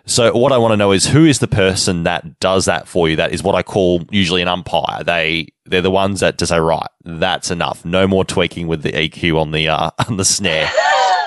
So 0.07 0.35
what 0.37 0.51
I 0.51 0.57
want 0.57 0.71
to 0.71 0.77
know 0.77 0.91
is 0.91 1.07
who 1.07 1.25
is 1.25 1.39
the 1.39 1.47
person 1.47 2.03
that 2.03 2.39
does 2.39 2.65
that 2.65 2.87
for 2.87 3.09
you? 3.09 3.15
That 3.15 3.33
is 3.33 3.41
what 3.41 3.55
I 3.55 3.63
call 3.63 4.03
usually 4.11 4.41
an 4.41 4.47
umpire. 4.47 5.03
They 5.03 5.47
they're 5.65 5.81
the 5.81 5.91
ones 5.91 6.19
that 6.19 6.37
just 6.37 6.51
say, 6.51 6.59
right, 6.59 6.87
that's 7.03 7.49
enough. 7.49 7.83
No 7.83 8.07
more 8.07 8.23
tweaking 8.23 8.67
with 8.67 8.83
the 8.83 8.91
EQ 8.91 9.39
on 9.39 9.51
the 9.51 9.67
uh, 9.69 9.89
on 10.07 10.17
the 10.17 10.25
snare. 10.25 10.69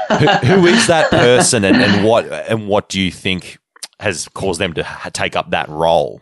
who, 0.09 0.27
who 0.27 0.67
is 0.67 0.87
that 0.87 1.11
person, 1.11 1.65
and, 1.65 1.77
and 1.77 2.07
what 2.07 2.27
and 2.33 2.69
what 2.69 2.89
do 2.89 3.01
you 3.01 3.11
think 3.11 3.59
has 4.01 4.29
caused 4.29 4.61
them 4.61 4.75
to 4.75 4.87
take 5.13 5.35
up 5.35 5.51
that 5.51 5.69
role? 5.69 6.21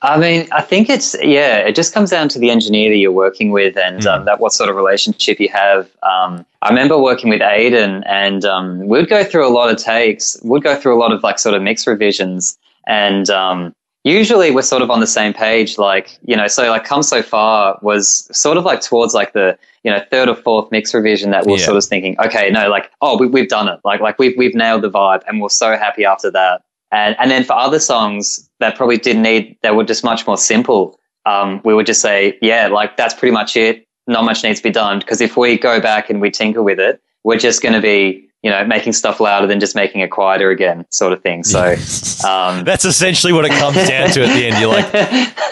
I 0.00 0.16
mean, 0.16 0.46
I 0.52 0.62
think 0.62 0.88
it's 0.88 1.16
yeah. 1.22 1.58
It 1.58 1.74
just 1.74 1.92
comes 1.92 2.10
down 2.10 2.28
to 2.28 2.38
the 2.38 2.50
engineer 2.50 2.90
that 2.90 2.96
you're 2.96 3.10
working 3.10 3.50
with, 3.50 3.76
and 3.76 4.06
um, 4.06 4.24
that 4.26 4.38
what 4.38 4.52
sort 4.52 4.70
of 4.70 4.76
relationship 4.76 5.40
you 5.40 5.48
have. 5.48 5.90
Um, 6.04 6.46
I 6.62 6.68
remember 6.68 6.96
working 6.98 7.30
with 7.30 7.40
Aiden, 7.40 8.04
and 8.06 8.44
um, 8.44 8.86
we'd 8.86 9.08
go 9.08 9.24
through 9.24 9.46
a 9.46 9.50
lot 9.50 9.70
of 9.70 9.76
takes. 9.76 10.40
We'd 10.44 10.62
go 10.62 10.76
through 10.76 10.96
a 10.96 11.00
lot 11.00 11.12
of 11.12 11.24
like 11.24 11.40
sort 11.40 11.56
of 11.56 11.62
mix 11.62 11.84
revisions, 11.84 12.56
and 12.86 13.28
um, 13.30 13.74
usually 14.04 14.52
we're 14.52 14.62
sort 14.62 14.82
of 14.82 14.90
on 14.90 15.00
the 15.00 15.06
same 15.06 15.32
page. 15.32 15.78
Like 15.78 16.16
you 16.24 16.36
know, 16.36 16.46
so 16.46 16.70
like 16.70 16.84
come 16.84 17.02
so 17.02 17.20
far 17.20 17.76
was 17.82 18.28
sort 18.36 18.56
of 18.56 18.64
like 18.64 18.80
towards 18.80 19.14
like 19.14 19.32
the 19.32 19.58
you 19.82 19.90
know 19.90 20.00
third 20.12 20.28
or 20.28 20.36
fourth 20.36 20.70
mix 20.70 20.94
revision 20.94 21.32
that 21.32 21.44
we're 21.44 21.58
Yeah. 21.58 21.64
sort 21.64 21.76
of 21.76 21.84
thinking, 21.84 22.16
okay, 22.20 22.50
no, 22.50 22.68
like 22.68 22.92
oh 23.00 23.18
we, 23.18 23.26
we've 23.26 23.48
done 23.48 23.66
it, 23.66 23.80
like 23.84 24.00
like 24.00 24.16
we've 24.20 24.36
we've 24.38 24.54
nailed 24.54 24.82
the 24.82 24.90
vibe, 24.90 25.22
and 25.26 25.40
we're 25.40 25.48
so 25.48 25.76
happy 25.76 26.04
after 26.04 26.30
that. 26.30 26.62
And 26.92 27.16
and 27.18 27.30
then 27.30 27.44
for 27.44 27.54
other 27.54 27.78
songs 27.78 28.48
that 28.60 28.76
probably 28.76 28.98
didn't 28.98 29.22
need, 29.22 29.56
that 29.62 29.76
were 29.76 29.84
just 29.84 30.04
much 30.04 30.26
more 30.26 30.38
simple. 30.38 30.98
Um, 31.26 31.60
we 31.64 31.74
would 31.74 31.86
just 31.86 32.00
say, 32.00 32.38
yeah, 32.40 32.68
like 32.68 32.96
that's 32.96 33.14
pretty 33.14 33.32
much 33.32 33.56
it. 33.56 33.86
Not 34.06 34.24
much 34.24 34.42
needs 34.42 34.60
to 34.60 34.64
be 34.64 34.70
done 34.70 35.00
because 35.00 35.20
if 35.20 35.36
we 35.36 35.58
go 35.58 35.80
back 35.80 36.08
and 36.08 36.20
we 36.20 36.30
tinker 36.30 36.62
with 36.62 36.80
it, 36.80 37.02
we're 37.24 37.36
just 37.36 37.60
going 37.60 37.74
to 37.74 37.80
be, 37.80 38.26
you 38.42 38.50
know, 38.50 38.64
making 38.64 38.94
stuff 38.94 39.20
louder 39.20 39.46
than 39.46 39.60
just 39.60 39.74
making 39.74 40.00
it 40.00 40.10
quieter 40.10 40.50
again, 40.50 40.86
sort 40.88 41.12
of 41.12 41.20
thing. 41.22 41.44
So, 41.44 41.72
um, 42.26 42.64
That's 42.64 42.86
essentially 42.86 43.34
what 43.34 43.44
it 43.44 43.50
comes 43.50 43.76
down 43.86 44.10
to 44.12 44.24
at 44.24 44.34
the 44.34 44.46
end. 44.46 44.58
You're 44.58 44.70
like, 44.70 44.86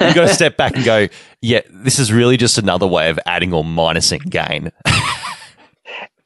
you 0.01 0.15
got 0.15 0.27
to 0.27 0.35
step 0.35 0.57
back 0.57 0.75
and 0.75 0.85
go, 0.87 1.09
yeah, 1.43 1.61
this 1.71 1.99
is 1.99 2.11
really 2.11 2.39
just 2.39 2.57
another 2.57 2.87
way 2.87 3.11
of 3.11 3.19
adding 3.27 3.53
or 3.53 3.63
minusing 3.63 4.31
gain. 4.31 4.73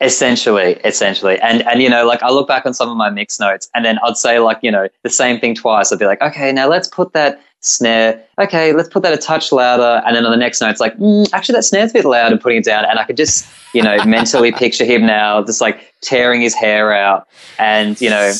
Essentially, 0.02 0.74
essentially, 0.84 1.38
and 1.40 1.62
and 1.66 1.82
you 1.82 1.90
know, 1.90 2.06
like 2.06 2.22
I 2.22 2.30
look 2.30 2.48
back 2.48 2.64
on 2.64 2.72
some 2.72 2.88
of 2.88 2.96
my 2.96 3.10
mix 3.10 3.38
notes, 3.38 3.68
and 3.74 3.84
then 3.84 3.98
I'd 4.02 4.16
say 4.16 4.38
like 4.38 4.58
you 4.62 4.70
know 4.70 4.88
the 5.02 5.10
same 5.10 5.38
thing 5.38 5.54
twice. 5.54 5.92
I'd 5.92 5.98
be 5.98 6.06
like, 6.06 6.22
okay, 6.22 6.52
now 6.52 6.68
let's 6.68 6.88
put 6.88 7.12
that 7.12 7.40
snare. 7.60 8.22
Okay, 8.38 8.72
let's 8.72 8.88
put 8.88 9.02
that 9.02 9.12
a 9.12 9.18
touch 9.18 9.52
louder. 9.52 10.02
And 10.06 10.16
then 10.16 10.24
on 10.24 10.30
the 10.30 10.36
next 10.36 10.60
note, 10.60 10.70
it's 10.70 10.80
like, 10.80 10.96
mm, 10.96 11.28
actually, 11.32 11.54
that 11.54 11.62
snare's 11.62 11.90
a 11.90 11.94
bit 11.94 12.04
loud 12.04 12.32
and 12.32 12.40
putting 12.40 12.58
it 12.58 12.64
down. 12.64 12.84
And 12.86 12.98
I 12.98 13.04
could 13.04 13.16
just, 13.16 13.46
you 13.74 13.82
know, 13.82 14.02
mentally 14.04 14.52
picture 14.52 14.84
him 14.84 15.06
now, 15.06 15.42
just 15.44 15.60
like 15.60 15.94
tearing 16.00 16.40
his 16.40 16.54
hair 16.54 16.92
out. 16.92 17.28
And, 17.58 18.00
you 18.00 18.10
know, 18.10 18.32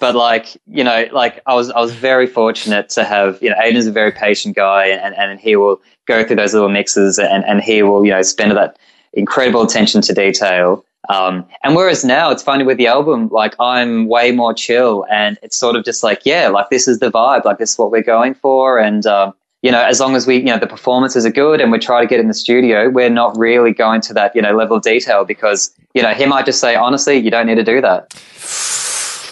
but 0.00 0.14
like, 0.14 0.56
you 0.66 0.82
know, 0.82 1.06
like 1.12 1.40
I 1.46 1.54
was, 1.54 1.70
I 1.70 1.80
was 1.80 1.92
very 1.92 2.26
fortunate 2.26 2.88
to 2.90 3.04
have, 3.04 3.40
you 3.40 3.50
know, 3.50 3.56
Aiden's 3.56 3.86
a 3.86 3.92
very 3.92 4.12
patient 4.12 4.56
guy 4.56 4.86
and, 4.86 5.14
and 5.14 5.38
he 5.38 5.56
will 5.56 5.80
go 6.06 6.24
through 6.24 6.36
those 6.36 6.52
little 6.52 6.68
mixes 6.68 7.18
and, 7.18 7.44
and 7.44 7.60
he 7.60 7.82
will, 7.82 8.04
you 8.04 8.10
know, 8.10 8.22
spend 8.22 8.56
that 8.56 8.76
incredible 9.12 9.62
attention 9.62 10.00
to 10.02 10.12
detail. 10.12 10.84
Um, 11.08 11.46
and 11.62 11.74
whereas 11.74 12.04
now 12.04 12.30
it's 12.30 12.42
funny 12.42 12.64
with 12.64 12.78
the 12.78 12.86
album, 12.86 13.28
like 13.28 13.54
I'm 13.60 14.08
way 14.08 14.32
more 14.32 14.52
chill 14.52 15.06
and 15.10 15.38
it's 15.42 15.56
sort 15.56 15.76
of 15.76 15.84
just 15.84 16.02
like, 16.02 16.22
yeah, 16.24 16.48
like 16.48 16.70
this 16.70 16.88
is 16.88 16.98
the 16.98 17.10
vibe, 17.10 17.44
like 17.44 17.58
this 17.58 17.72
is 17.72 17.78
what 17.78 17.90
we're 17.90 18.02
going 18.02 18.34
for. 18.34 18.78
And, 18.78 19.06
um, 19.06 19.34
you 19.62 19.70
know, 19.70 19.82
as 19.82 20.00
long 20.00 20.14
as 20.14 20.26
we, 20.26 20.36
you 20.36 20.44
know, 20.44 20.58
the 20.58 20.66
performances 20.66 21.24
are 21.24 21.30
good 21.30 21.60
and 21.60 21.72
we 21.72 21.78
try 21.78 22.00
to 22.00 22.06
get 22.06 22.20
in 22.20 22.28
the 22.28 22.34
studio, 22.34 22.88
we're 22.88 23.10
not 23.10 23.36
really 23.36 23.72
going 23.72 24.00
to 24.02 24.14
that, 24.14 24.34
you 24.34 24.42
know, 24.42 24.56
level 24.56 24.76
of 24.76 24.82
detail 24.82 25.24
because, 25.24 25.74
you 25.94 26.02
know, 26.02 26.12
he 26.12 26.26
might 26.26 26.44
just 26.44 26.60
say, 26.60 26.74
honestly, 26.74 27.16
you 27.16 27.30
don't 27.30 27.46
need 27.46 27.56
to 27.56 27.64
do 27.64 27.80
that. 27.80 28.10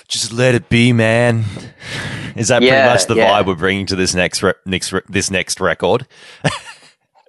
Just 0.06 0.32
let 0.32 0.54
it 0.54 0.68
be, 0.68 0.92
man. 0.92 1.44
Is 2.36 2.48
that 2.48 2.60
pretty 2.60 2.76
much 2.76 3.06
the 3.06 3.16
yeah. 3.16 3.30
vibe 3.30 3.46
we're 3.46 3.56
bringing 3.56 3.86
to 3.86 3.96
this 3.96 4.14
next 4.14 4.44
re- 4.44 4.54
next 4.64 4.92
re- 4.92 5.00
this 5.08 5.28
next 5.28 5.60
record? 5.60 6.06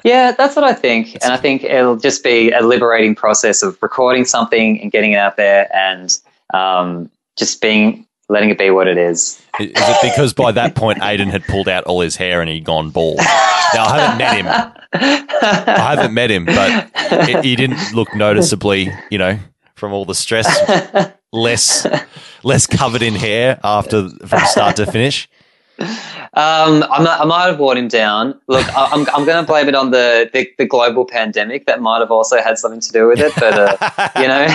Yeah, 0.06 0.34
that's 0.34 0.56
what 0.56 0.64
I 0.64 0.74
think. 0.74 1.16
And 1.24 1.34
I 1.34 1.38
think 1.38 1.64
it'll 1.64 1.98
just 1.98 2.24
be 2.24 2.52
a 2.52 2.62
liberating 2.62 3.16
process 3.16 3.64
of 3.64 3.82
recording 3.82 4.24
something 4.24 4.80
and 4.80 4.92
getting 4.92 5.14
it 5.14 5.18
out 5.18 5.36
there 5.36 5.68
and 5.76 6.16
um, 6.54 7.10
just 7.38 7.60
being, 7.60 8.06
letting 8.30 8.52
it 8.52 8.60
be 8.60 8.70
what 8.70 8.88
it 8.88 9.00
is. 9.00 9.42
Is 9.60 9.72
it 9.74 9.98
because 10.04 10.32
by 10.32 10.52
that 10.52 10.76
point 10.76 11.00
Aiden 11.00 11.32
had 11.32 11.44
pulled 11.46 11.68
out 11.68 11.86
all 11.86 12.02
his 12.02 12.16
hair 12.16 12.42
and 12.42 12.50
he'd 12.52 12.66
gone 12.66 12.92
bald? 12.92 13.18
Now 13.18 13.86
I 13.86 14.00
haven't 14.00 14.18
met 14.20 14.36
him. 14.36 14.48
I 14.94 15.96
haven't 15.96 16.14
met 16.14 16.30
him, 16.30 16.46
but 16.46 16.92
it, 16.96 17.44
he 17.44 17.56
didn't 17.56 17.94
look 17.94 18.14
noticeably, 18.14 18.92
you 19.10 19.18
know, 19.18 19.40
from 19.74 19.92
all 19.92 20.06
the 20.06 20.14
stress, 20.14 20.48
less 21.34 21.88
less 22.44 22.68
covered 22.68 23.02
in 23.02 23.16
hair 23.16 23.60
after 23.64 24.08
from 24.28 24.46
start 24.46 24.76
to 24.76 24.86
finish. 24.86 25.28
Um, 25.78 26.84
I 26.84 27.02
might, 27.02 27.20
I 27.20 27.26
might 27.26 27.46
have 27.48 27.60
worn 27.60 27.78
him 27.78 27.88
down. 27.88 28.40
Look, 28.48 28.68
I, 28.76 28.86
I'm, 28.92 29.08
I'm 29.14 29.26
going 29.26 29.44
to 29.44 29.48
blame 29.48 29.68
it 29.68 29.76
on 29.76 29.92
the, 29.92 30.30
the, 30.34 30.50
the 30.58 30.66
global 30.66 31.06
pandemic. 31.06 31.66
That 31.66 31.82
might 31.82 32.00
have 32.00 32.12
also 32.12 32.42
had 32.42 32.58
something 32.58 32.82
to 32.82 32.92
do 32.92 33.08
with 33.08 33.20
it. 33.20 33.34
But, 33.36 33.54
uh, 33.54 34.10
you 34.20 34.28
know, 34.28 34.48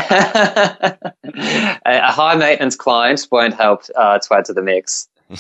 a, 1.87 1.99
a 1.99 2.13
high 2.13 2.37
maintenance 2.37 2.77
client 2.77 3.27
won't 3.31 3.55
help 3.55 3.83
uh, 3.97 4.19
to 4.19 4.35
add 4.35 4.45
to 4.47 4.53
the 4.53 4.63
mix. 4.63 5.09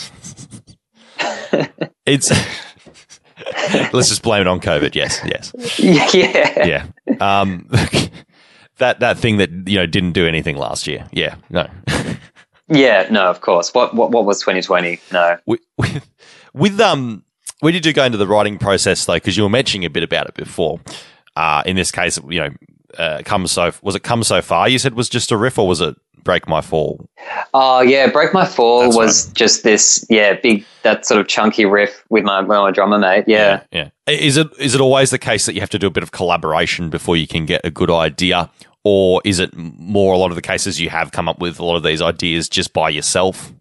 It's 2.06 2.30
let's 3.92 4.08
just 4.08 4.22
blame 4.22 4.40
it 4.40 4.46
on 4.46 4.58
COVID. 4.58 4.94
Yes, 4.94 5.20
yes, 5.24 5.52
yeah. 5.78 6.66
yeah. 6.66 6.86
Um, 7.20 7.68
that 8.78 9.00
that 9.00 9.18
thing 9.18 9.36
that 9.36 9.50
you 9.66 9.78
know 9.78 9.86
didn't 9.86 10.12
do 10.12 10.26
anything 10.26 10.56
last 10.56 10.86
year. 10.86 11.06
Yeah, 11.12 11.36
no. 11.50 11.68
Yeah, 12.70 13.08
no, 13.10 13.24
of 13.24 13.40
course. 13.40 13.74
What, 13.74 13.94
what, 13.94 14.10
what 14.12 14.24
was 14.24 14.40
2020? 14.40 15.00
No. 15.12 15.38
with, 15.46 15.60
with, 15.76 16.08
with 16.54 16.80
um 16.80 17.24
when 17.60 17.74
did 17.74 17.84
you 17.84 17.92
go 17.92 18.04
into 18.04 18.18
the 18.18 18.26
writing 18.26 18.58
process 18.58 19.04
though 19.04 19.14
because 19.14 19.36
you 19.36 19.42
were 19.42 19.50
mentioning 19.50 19.84
a 19.84 19.90
bit 19.90 20.02
about 20.02 20.28
it 20.28 20.34
before 20.34 20.80
uh 21.36 21.62
in 21.66 21.76
this 21.76 21.92
case 21.92 22.18
you 22.28 22.40
know 22.40 22.50
uh, 22.98 23.22
come 23.24 23.46
so 23.46 23.70
was 23.82 23.94
it 23.94 24.02
come 24.02 24.24
so 24.24 24.42
far 24.42 24.68
you 24.68 24.78
said 24.78 24.94
was 24.94 25.08
just 25.08 25.30
a 25.30 25.36
riff 25.36 25.58
or 25.58 25.68
was 25.68 25.80
it 25.80 25.94
break 26.24 26.48
my 26.48 26.60
fall 26.60 27.08
Oh 27.54 27.80
yeah, 27.80 28.08
Break 28.10 28.32
My 28.32 28.44
Fall 28.44 28.82
That's 28.82 28.96
was 28.96 29.32
just 29.32 29.62
this 29.62 30.04
yeah 30.08 30.34
big 30.34 30.64
that 30.82 31.06
sort 31.06 31.20
of 31.20 31.28
chunky 31.28 31.64
riff 31.64 32.04
with 32.08 32.24
my 32.24 32.40
with 32.40 32.48
my 32.48 32.70
drummer 32.70 32.98
mate. 32.98 33.24
Yeah. 33.26 33.62
yeah 33.72 33.90
is 34.06 34.36
it 34.36 34.48
is 34.58 34.74
it 34.74 34.80
always 34.80 35.10
the 35.10 35.18
case 35.18 35.46
that 35.46 35.54
you 35.54 35.60
have 35.60 35.70
to 35.70 35.78
do 35.78 35.86
a 35.86 35.90
bit 35.90 36.02
of 36.02 36.12
collaboration 36.12 36.90
before 36.90 37.16
you 37.16 37.26
can 37.26 37.46
get 37.46 37.60
a 37.64 37.70
good 37.70 37.90
idea 37.90 38.50
or 38.84 39.20
is 39.24 39.38
it 39.38 39.54
more 39.56 40.14
a 40.14 40.18
lot 40.18 40.30
of 40.30 40.36
the 40.36 40.42
cases 40.42 40.80
you 40.80 40.90
have 40.90 41.12
come 41.12 41.28
up 41.28 41.38
with 41.38 41.58
a 41.58 41.64
lot 41.64 41.76
of 41.76 41.82
these 41.82 42.00
ideas 42.00 42.48
just 42.48 42.72
by 42.72 42.88
yourself 42.88 43.52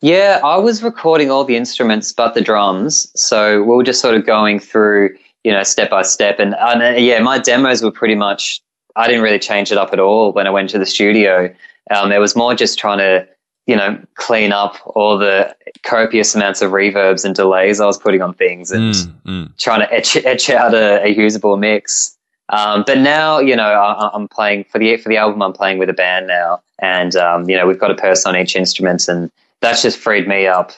Yeah, 0.00 0.40
I 0.42 0.56
was 0.56 0.82
recording 0.82 1.30
all 1.30 1.44
the 1.44 1.56
instruments 1.56 2.12
but 2.12 2.34
the 2.34 2.40
drums, 2.40 3.10
so 3.14 3.62
we 3.62 3.74
were 3.74 3.84
just 3.84 4.00
sort 4.00 4.16
of 4.16 4.26
going 4.26 4.58
through 4.58 5.16
you 5.44 5.52
know 5.52 5.62
step 5.62 5.90
by 5.90 6.02
step, 6.02 6.38
and, 6.38 6.54
and 6.58 6.82
uh, 6.82 6.98
yeah, 6.98 7.20
my 7.20 7.38
demos 7.38 7.82
were 7.82 7.92
pretty 7.92 8.14
much 8.14 8.60
I 8.96 9.06
didn't 9.06 9.22
really 9.22 9.38
change 9.38 9.72
it 9.72 9.78
up 9.78 9.92
at 9.92 9.98
all 9.98 10.32
when 10.32 10.46
I 10.46 10.50
went 10.50 10.70
to 10.70 10.78
the 10.78 10.86
studio. 10.86 11.54
Um, 11.90 12.12
it 12.12 12.18
was 12.18 12.36
more 12.36 12.54
just 12.54 12.78
trying 12.78 12.98
to 12.98 13.26
you 13.66 13.76
know 13.76 14.00
clean 14.14 14.52
up 14.52 14.76
all 14.86 15.18
the 15.18 15.54
copious 15.82 16.34
amounts 16.34 16.62
of 16.62 16.72
reverbs 16.72 17.24
and 17.24 17.34
delays 17.34 17.80
I 17.80 17.86
was 17.86 17.98
putting 17.98 18.22
on 18.22 18.34
things 18.34 18.70
and. 18.70 18.94
Mm, 18.94 19.22
mm. 19.24 19.58
trying 19.58 19.80
to 19.80 19.92
etch, 19.92 20.16
etch 20.16 20.50
out 20.50 20.74
a, 20.74 21.04
a 21.04 21.08
usable 21.08 21.56
mix. 21.56 22.16
Um, 22.52 22.84
but 22.86 22.98
now, 22.98 23.38
you 23.38 23.56
know, 23.56 23.64
I, 23.64 24.10
I'm 24.12 24.28
playing 24.28 24.64
for 24.64 24.78
the 24.78 24.96
for 24.98 25.08
the 25.08 25.16
album. 25.16 25.42
I'm 25.42 25.54
playing 25.54 25.78
with 25.78 25.88
a 25.88 25.94
band 25.94 26.26
now, 26.26 26.62
and 26.80 27.16
um, 27.16 27.48
you 27.48 27.56
know, 27.56 27.66
we've 27.66 27.78
got 27.78 27.90
a 27.90 27.96
person 27.96 28.34
on 28.34 28.40
each 28.40 28.54
instrument, 28.54 29.08
and 29.08 29.30
that's 29.60 29.82
just 29.82 29.98
freed 29.98 30.28
me 30.28 30.46
up 30.46 30.72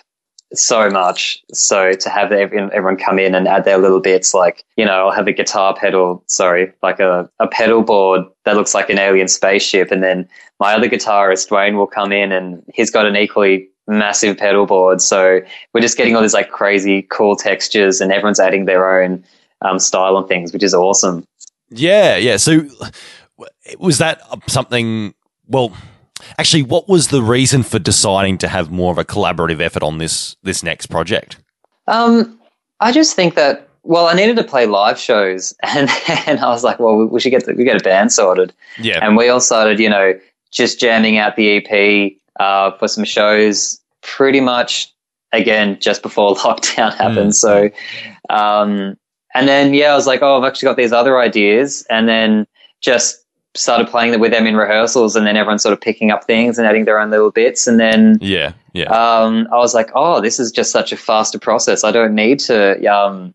so 0.52 0.88
much. 0.88 1.42
So 1.52 1.92
to 1.92 2.08
have 2.08 2.30
everyone, 2.30 2.96
come 2.96 3.18
in 3.18 3.34
and 3.34 3.48
add 3.48 3.64
their 3.64 3.78
little 3.78 4.00
bits, 4.00 4.32
like 4.32 4.64
you 4.76 4.84
know, 4.84 5.08
I'll 5.08 5.10
have 5.10 5.26
a 5.26 5.32
guitar 5.32 5.74
pedal, 5.74 6.22
sorry, 6.28 6.72
like 6.82 7.00
a, 7.00 7.28
a 7.40 7.48
pedal 7.48 7.82
board 7.82 8.22
that 8.44 8.54
looks 8.54 8.72
like 8.72 8.88
an 8.88 8.98
alien 8.98 9.26
spaceship, 9.26 9.90
and 9.90 10.02
then 10.02 10.28
my 10.60 10.74
other 10.74 10.88
guitarist 10.88 11.48
Dwayne 11.48 11.76
will 11.76 11.88
come 11.88 12.12
in, 12.12 12.30
and 12.30 12.62
he's 12.72 12.90
got 12.90 13.04
an 13.04 13.16
equally 13.16 13.68
massive 13.88 14.38
pedal 14.38 14.64
board. 14.64 15.00
So 15.02 15.40
we're 15.72 15.80
just 15.80 15.96
getting 15.96 16.14
all 16.14 16.22
these 16.22 16.34
like 16.34 16.50
crazy 16.50 17.02
cool 17.10 17.34
textures, 17.34 18.00
and 18.00 18.12
everyone's 18.12 18.38
adding 18.38 18.66
their 18.66 19.02
own 19.02 19.24
um, 19.62 19.78
style 19.78 20.16
on 20.16 20.28
things, 20.28 20.52
which 20.52 20.62
is 20.62 20.74
awesome. 20.74 21.26
Yeah, 21.70 22.16
yeah. 22.16 22.36
So 22.36 22.68
was 23.78 23.98
that 23.98 24.20
something? 24.48 25.14
Well, 25.46 25.76
actually, 26.38 26.62
what 26.62 26.88
was 26.88 27.08
the 27.08 27.22
reason 27.22 27.62
for 27.62 27.78
deciding 27.78 28.38
to 28.38 28.48
have 28.48 28.70
more 28.70 28.92
of 28.92 28.98
a 28.98 29.04
collaborative 29.04 29.60
effort 29.60 29.82
on 29.82 29.98
this 29.98 30.36
this 30.42 30.62
next 30.62 30.86
project? 30.86 31.36
Um, 31.86 32.40
I 32.80 32.92
just 32.92 33.14
think 33.16 33.34
that 33.34 33.68
well, 33.82 34.06
I 34.06 34.14
needed 34.14 34.36
to 34.36 34.44
play 34.44 34.66
live 34.66 34.98
shows, 34.98 35.54
and 35.62 35.88
and 36.26 36.40
I 36.40 36.48
was 36.48 36.64
like, 36.64 36.78
well, 36.78 37.06
we, 37.06 37.20
should 37.20 37.30
get 37.30 37.46
the, 37.46 37.54
we 37.54 37.64
get 37.64 37.80
a 37.80 37.84
band 37.84 38.12
sorted, 38.12 38.52
Yeah, 38.78 39.04
and 39.04 39.16
we 39.16 39.28
all 39.28 39.40
started, 39.40 39.78
you 39.78 39.88
know, 39.88 40.18
just 40.50 40.80
jamming 40.80 41.18
out 41.18 41.36
the 41.36 41.56
EP 41.56 42.12
uh, 42.40 42.76
for 42.78 42.88
some 42.88 43.04
shows, 43.04 43.80
pretty 44.02 44.40
much 44.40 44.92
again 45.32 45.78
just 45.80 46.02
before 46.02 46.34
lockdown 46.36 46.94
happened. 46.94 47.34
So, 47.34 47.70
um, 48.30 48.96
and 49.34 49.48
then 49.48 49.74
yeah, 49.74 49.92
I 49.92 49.94
was 49.94 50.06
like, 50.06 50.22
oh, 50.22 50.38
I've 50.38 50.44
actually 50.44 50.66
got 50.66 50.76
these 50.76 50.92
other 50.92 51.18
ideas, 51.18 51.84
and 51.90 52.08
then 52.08 52.46
just 52.80 53.20
started 53.56 53.86
playing 53.88 54.10
them 54.10 54.20
with 54.20 54.32
them 54.32 54.46
in 54.46 54.56
rehearsals, 54.56 55.14
and 55.16 55.26
then 55.26 55.36
everyone 55.36 55.58
sort 55.58 55.72
of 55.72 55.80
picking 55.80 56.10
up 56.10 56.24
things 56.24 56.58
and 56.58 56.66
adding 56.66 56.84
their 56.86 56.98
own 56.98 57.10
little 57.10 57.30
bits, 57.30 57.66
and 57.66 57.78
then 57.78 58.18
yeah, 58.20 58.52
yeah. 58.72 58.84
um, 58.86 59.46
I 59.52 59.56
was 59.58 59.74
like, 59.74 59.90
oh, 59.94 60.20
this 60.20 60.40
is 60.40 60.50
just 60.50 60.72
such 60.72 60.90
a 60.92 60.96
faster 60.96 61.38
process. 61.38 61.84
I 61.84 61.92
don't 61.92 62.14
need 62.14 62.38
to 62.40 62.84
um, 62.86 63.32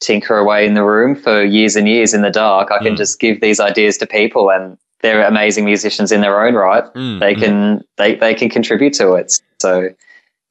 tinker 0.00 0.36
away 0.36 0.66
in 0.66 0.74
the 0.74 0.84
room 0.84 1.14
for 1.16 1.42
years 1.42 1.74
and 1.76 1.88
years 1.88 2.12
in 2.12 2.22
the 2.22 2.30
dark. 2.30 2.70
I 2.70 2.78
can 2.82 2.94
Mm. 2.94 2.98
just 2.98 3.18
give 3.20 3.40
these 3.40 3.60
ideas 3.60 3.96
to 3.98 4.06
people, 4.06 4.50
and 4.50 4.76
they're 5.00 5.26
amazing 5.26 5.64
musicians 5.64 6.12
in 6.12 6.20
their 6.20 6.44
own 6.46 6.54
right. 6.54 6.84
Mm, 6.94 7.20
They 7.20 7.34
mm. 7.34 7.40
can 7.40 7.84
they 7.96 8.14
they 8.16 8.34
can 8.34 8.48
contribute 8.50 8.92
to 8.94 9.14
it. 9.14 9.40
So 9.58 9.88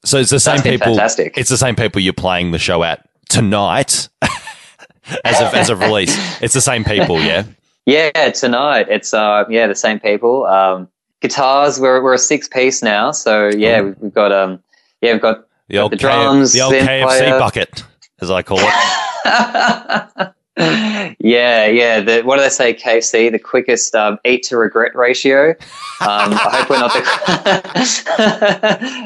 So 0.04 0.18
it's 0.18 0.30
the 0.30 0.40
same 0.40 0.62
people. 0.62 0.88
fantastic. 0.94 1.38
It's 1.38 1.48
the 1.48 1.56
same 1.56 1.76
people 1.76 2.00
you're 2.02 2.12
playing 2.12 2.50
the 2.50 2.58
show 2.58 2.82
at 2.82 3.08
tonight. 3.28 4.08
as 5.24 5.40
of 5.40 5.54
as 5.54 5.70
of 5.70 5.80
release, 5.80 6.14
it's 6.42 6.54
the 6.54 6.60
same 6.60 6.84
people. 6.84 7.20
Yeah, 7.20 7.44
yeah, 7.86 8.10
tonight 8.30 8.86
it's 8.88 9.12
uh 9.14 9.44
yeah 9.48 9.66
the 9.66 9.74
same 9.74 9.98
people. 10.00 10.46
Um, 10.46 10.88
guitars 11.20 11.78
we're 11.80 12.02
we're 12.02 12.14
a 12.14 12.18
six 12.18 12.48
piece 12.48 12.82
now, 12.82 13.10
so 13.12 13.48
yeah 13.48 13.80
Oh. 13.80 13.94
we've, 14.00 14.12
got 14.14 14.32
um 14.32 14.62
yeah 15.00 15.12
we've 15.12 15.22
got 15.22 15.46
the 15.68 15.78
old 15.78 15.92
the 15.92 15.96
K- 15.96 16.02
drums, 16.02 16.52
the 16.52 16.60
old 16.62 16.74
KFC 16.74 17.02
player. 17.04 17.38
bucket, 17.38 17.84
as 18.20 18.30
I 18.30 18.42
call 18.42 18.58
it. 18.60 18.74
yeah, 21.18 21.66
yeah. 21.66 22.00
The, 22.00 22.22
what 22.24 22.36
do 22.36 22.42
they 22.42 22.48
say? 22.50 22.74
KFC, 22.74 23.30
the 23.32 23.38
quickest 23.38 23.94
um, 23.94 24.18
eat 24.24 24.42
to 24.44 24.56
regret 24.58 24.94
ratio. 24.94 25.50
Um, 25.50 25.56
I 26.34 26.56
hope 26.58 26.70
we're 26.70 26.78
not 26.78 26.92
the. 26.92 27.02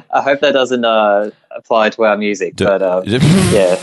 I 0.12 0.22
hope 0.22 0.40
that 0.40 0.52
doesn't 0.52 0.84
uh, 0.84 1.30
apply 1.52 1.90
to 1.90 2.04
our 2.04 2.16
music, 2.16 2.54
but 2.56 2.82
um, 2.82 3.04
yeah. 3.06 3.78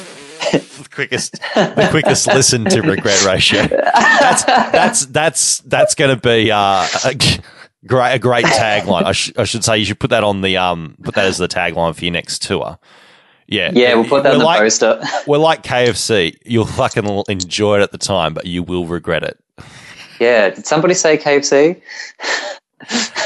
The 0.54 0.88
quickest, 0.91 1.34
the 1.56 1.88
quickest 1.91 2.28
listen 2.28 2.66
to 2.66 2.82
regret 2.82 3.24
ratio. 3.26 3.68
That's 3.68 4.43
that's 4.43 5.06
that's 5.08 5.58
that's 5.60 5.95
going 5.95 6.16
to 6.16 6.22
be 6.22 6.51
uh, 6.51 6.88
a 7.06 7.16
great 7.86 8.16
a 8.16 8.20
great 8.20 8.45
tagline. 8.45 9.04
I, 9.04 9.12
sh- 9.12 9.34
I 9.38 9.43
should 9.43 9.64
say 9.64 9.78
you 9.78 9.86
should 9.86 9.99
put 9.99 10.12
that 10.12 10.24
on 10.24 10.41
the 10.41 10.58
um 10.58 10.95
put 11.04 11.16
that 11.16 11.26
as 11.26 11.38
the 11.38 11.47
tagline 11.47 11.95
for 11.95 12.06
your 12.06 12.14
next 12.14 12.41
tour. 12.41 12.78
Yeah, 13.47 13.72
Yeah, 13.74 13.95
we'll 13.95 14.06
put 14.06 14.24
that 14.24 14.30
we're 14.30 14.36
in 14.36 14.39
the 14.39 14.45
like, 14.45 14.60
poster. 14.62 15.04
We're 15.28 15.38
like 15.38 15.64
KFC. 15.64 16.38
You'll 16.45 16.66
fucking 16.66 17.24
enjoy 17.28 17.80
it 17.80 17.82
at 17.82 17.91
the 17.91 17.97
time, 17.97 18.34
but 18.34 18.45
you 18.45 18.64
will 18.64 18.86
regret 18.86 19.24
it. 19.24 19.38
Yeah, 20.20 20.49
did 20.49 20.66
somebody 20.66 20.93
say 20.93 21.18
KFC? 21.18 21.82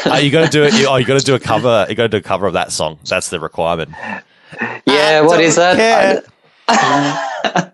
Uh, 0.06 0.16
you 0.22 0.32
got 0.32 0.46
to 0.46 0.50
do 0.50 0.64
it. 0.64 0.74
You, 0.74 0.88
oh, 0.88 0.96
you 0.96 1.06
got 1.06 1.20
to 1.20 1.26
do 1.26 1.36
a 1.36 1.40
cover. 1.40 1.86
You 1.88 1.96
got 1.96 2.04
to 2.04 2.10
do 2.10 2.18
a 2.18 2.22
cover 2.22 2.48
of 2.48 2.54
that 2.54 2.72
song. 2.72 3.00
That's 3.08 3.30
the 3.30 3.40
requirement. 3.40 3.92
Yeah, 4.00 4.82
yeah, 4.88 5.22
what 5.22 5.40
is 5.40 5.56
that? 5.56 6.26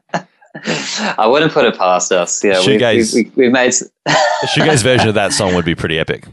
I 1.15 1.25
wouldn't 1.27 1.51
put 1.51 1.65
it 1.65 1.77
past 1.77 2.11
us. 2.11 2.43
Yeah, 2.43 2.59
we, 2.65 2.73
we, 2.73 2.79
Shoegaze. 2.79 3.13
we, 3.15 3.31
we've 3.35 3.51
made. 3.51 3.73
The 4.05 4.47
Shoegaze 4.49 4.83
version 4.83 5.07
of 5.07 5.15
that 5.15 5.31
song 5.31 5.55
would 5.55 5.63
be 5.63 5.73
pretty 5.73 5.97
epic. 5.97 6.25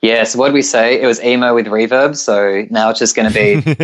Yeah, 0.00 0.24
so 0.24 0.38
what 0.38 0.46
did 0.48 0.54
we 0.54 0.62
say? 0.62 0.98
It 1.00 1.06
was 1.06 1.22
emo 1.22 1.54
with 1.54 1.66
reverb. 1.66 2.16
So 2.16 2.64
now 2.70 2.88
it's 2.88 2.98
just 2.98 3.14
going 3.14 3.30
to 3.30 3.34
be 3.34 3.56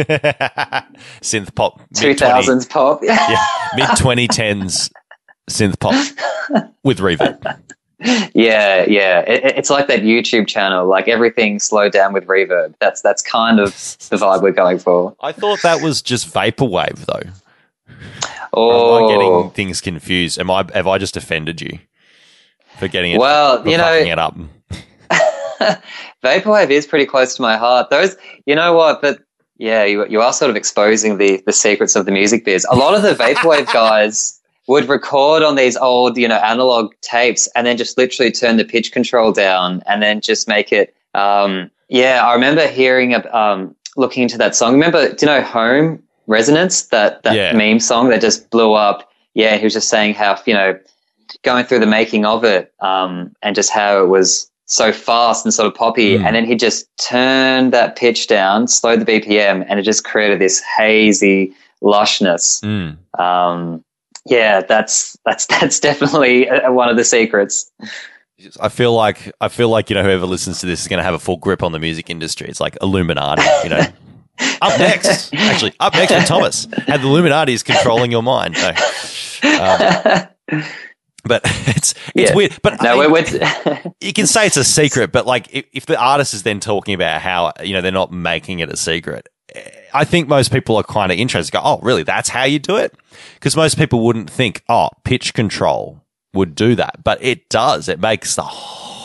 synth 1.21 1.55
pop. 1.55 1.81
two 1.95 2.15
thousands 2.15 2.15
mid-20 2.15 2.19
thousands 2.19 2.67
pop. 2.67 3.01
Yeah, 3.03 3.47
mid 3.77 3.89
2010s 3.91 4.91
synth 5.51 5.79
pop 5.79 5.95
with 6.83 6.99
reverb. 6.99 7.59
Yeah, 8.35 8.85
yeah. 8.89 9.21
It- 9.21 9.59
it's 9.59 9.69
like 9.71 9.87
that 9.89 10.01
YouTube 10.01 10.47
channel, 10.49 10.87
like 10.87 11.09
everything 11.09 11.59
slowed 11.59 11.93
down 11.93 12.15
with 12.15 12.27
reverb. 12.27 12.75
That's 12.81 13.03
that's 13.03 13.21
kind 13.23 13.61
of 13.61 13.69
the 14.09 14.17
vibe 14.17 14.43
we're 14.43 14.53
going 14.53 14.79
for. 14.79 15.15
I 15.21 15.33
thought 15.33 15.61
that 15.63 15.83
was 15.83 16.01
just 16.01 16.33
vaporwave, 16.33 17.05
though. 17.05 17.31
Oh, 18.53 18.99
Am 18.99 19.05
I 19.05 19.09
getting 19.15 19.51
things 19.53 19.81
confused? 19.81 20.39
Am 20.39 20.51
I? 20.51 20.67
Have 20.75 20.87
I 20.87 20.99
just 20.99 21.17
offended 21.17 21.61
you 21.61 21.79
for 22.79 22.89
getting 22.89 23.13
it? 23.13 23.19
Well, 23.19 23.67
you 23.69 23.77
know- 23.77 23.93
it 23.93 24.19
up. 24.19 24.37
vaporwave 26.25 26.71
is 26.71 26.87
pretty 26.87 27.07
close 27.07 27.37
to 27.37 27.43
my 27.43 27.57
heart. 27.57 27.91
Those, 27.91 28.17
you 28.47 28.55
know 28.55 28.73
what? 28.75 29.01
But 29.01 29.21
yeah, 29.59 29.85
you 29.85 30.07
you 30.09 30.21
are 30.21 30.33
sort 30.33 30.51
of 30.51 30.57
exposing 30.57 31.19
the 31.19 31.43
the 31.47 31.53
secrets 31.53 31.95
of 31.97 32.07
the 32.07 32.13
music 32.13 32.45
biz. 32.45 32.67
A 32.71 32.77
lot 32.77 32.95
of 32.95 33.03
the 33.03 33.15
vaporwave 33.15 33.73
guys 33.73 34.39
would 34.69 34.89
record 34.89 35.43
on 35.43 35.57
these 35.57 35.77
old, 35.77 36.17
you 36.17 36.29
know, 36.29 36.37
analog 36.37 36.93
tapes, 37.01 37.49
and 37.57 37.67
then 37.67 37.77
just 37.77 37.99
literally 37.99 38.31
turn 38.31 38.57
the 38.57 38.65
pitch 38.65 38.93
control 38.93 39.33
down, 39.33 39.83
and 39.87 40.03
then 40.03 40.21
just 40.21 40.47
make 40.49 40.73
it. 40.73 40.95
Um, 41.15 41.71
yeah, 41.89 42.25
I 42.27 42.33
remember 42.35 42.67
hearing, 42.67 43.13
a- 43.15 43.37
um, 43.37 43.75
looking 43.97 44.23
into 44.23 44.39
that 44.39 44.55
song. 44.57 44.73
Remember, 44.73 45.09
do 45.13 45.27
you 45.27 45.27
know 45.27 45.43
Home 45.43 46.03
Resonance? 46.27 46.83
That 46.89 47.23
that 47.25 47.35
Yeah. 47.35 47.53
meme 47.53 47.81
song 47.81 48.09
that 48.11 48.21
just 48.21 48.51
blew 48.51 48.73
up. 48.75 49.09
Yeah, 49.35 49.57
he 49.57 49.65
was 49.65 49.73
just 49.73 49.89
saying 49.89 50.15
how 50.15 50.39
you 50.47 50.55
know 50.55 50.79
going 51.43 51.65
through 51.65 51.79
the 51.81 51.87
making 51.87 52.25
of 52.27 52.45
it 52.45 52.73
um, 52.81 53.33
and 53.43 53.55
just 53.55 53.71
how 53.71 54.03
it 54.03 54.09
was 54.09 54.51
so 54.67 54.93
fast 54.93 55.45
and 55.45 55.53
sort 55.53 55.67
of 55.67 55.75
poppy. 55.75 56.19
Mm. 56.19 56.25
And 56.25 56.37
then 56.37 56.45
he 56.45 56.55
just 56.55 56.87
turned 56.99 57.73
that 57.73 57.97
pitch 57.97 58.27
down, 58.27 58.69
slowed 58.69 59.01
the 59.01 59.05
BPM, 59.05 59.65
and 59.69 59.79
it 59.81 59.83
just 59.83 60.05
created 60.05 60.41
this 60.41 60.61
hazy 60.77 61.53
lushness. 61.83 62.63
Mm. 62.63 63.21
Um, 63.21 63.85
yeah, 64.27 64.61
that's 64.63 65.17
that's 65.25 65.47
that's 65.61 65.81
definitely 65.81 66.49
uh, 66.49 66.73
one 66.73 66.89
of 66.89 66.97
the 66.97 67.05
secrets. 67.05 67.71
I 68.61 68.69
feel 68.71 68.93
like 68.95 69.33
I 69.41 69.49
feel 69.49 69.69
like 69.69 69.89
you 69.91 69.95
know 69.95 70.03
whoever 70.03 70.27
listens 70.27 70.61
to 70.61 70.67
this 70.67 70.81
is 70.81 70.89
going 70.89 70.99
to 70.99 71.05
have 71.05 71.15
a 71.15 71.19
full 71.19 71.37
grip 71.37 71.63
on 71.63 71.73
the 71.73 71.79
music 71.79 72.11
industry. 72.11 72.49
It's 72.49 72.61
like 72.61 72.77
Illuminati, 72.83 73.43
you 73.65 73.71
know. 73.71 73.83
up 74.61 74.79
next, 74.79 75.33
actually, 75.35 75.75
up 75.81 75.95
next 75.95 76.13
with 76.13 76.27
Thomas, 76.27 76.67
how 76.87 76.97
the 76.97 77.07
Illuminati 77.07 77.53
is 77.53 77.63
controlling 77.63 78.11
your 78.11 78.23
mind. 78.23 78.55
No. 78.55 78.69
Um, 79.45 80.65
but 81.25 81.43
it's 81.45 81.95
it's 82.15 82.31
Yeah. 82.31 82.35
weird. 82.35 82.59
But 82.63 82.83
No, 82.83 83.01
I 83.01 83.07
we're, 83.07 83.23
mean, 83.23 83.41
we're 83.67 83.93
you 84.01 84.13
can 84.13 84.27
say 84.27 84.47
it's 84.47 84.57
a 84.57 84.65
secret, 84.65 85.13
but 85.13 85.27
like 85.27 85.49
if, 85.53 85.65
if 85.73 85.87
the 85.87 85.99
artist 85.99 86.35
is 86.35 86.43
then 86.43 86.61
talking 86.61 86.95
about 86.95 87.21
how 87.21 87.53
you 87.63 87.75
know 87.75 87.81
they're 87.81 87.93
not 87.93 88.13
making 88.13 88.59
it 88.61 88.71
a 88.71 88.77
secret, 88.77 89.29
eh, 89.55 89.61
I 89.95 90.05
think 90.05 90.29
most 90.29 90.53
people 90.53 90.77
are 90.77 90.83
kind 90.83 91.13
of 91.13 91.19
interested. 91.19 91.53
Go, 91.53 91.61
oh, 91.63 91.79
really? 91.83 92.03
That's 92.03 92.29
how 92.29 92.45
you 92.45 92.59
do 92.59 92.77
it? 92.77 92.95
Because 93.35 93.57
most 93.57 93.77
people 93.79 94.05
wouldn't 94.05 94.31
think, 94.31 94.63
oh, 94.69 94.89
pitch 95.05 95.35
control 95.35 96.01
would 96.35 96.55
do 96.55 96.75
that, 96.77 97.05
but 97.05 97.23
it 97.23 97.49
does. 97.51 97.89
It 97.89 98.01
makes 98.01 98.35
the 98.37 98.43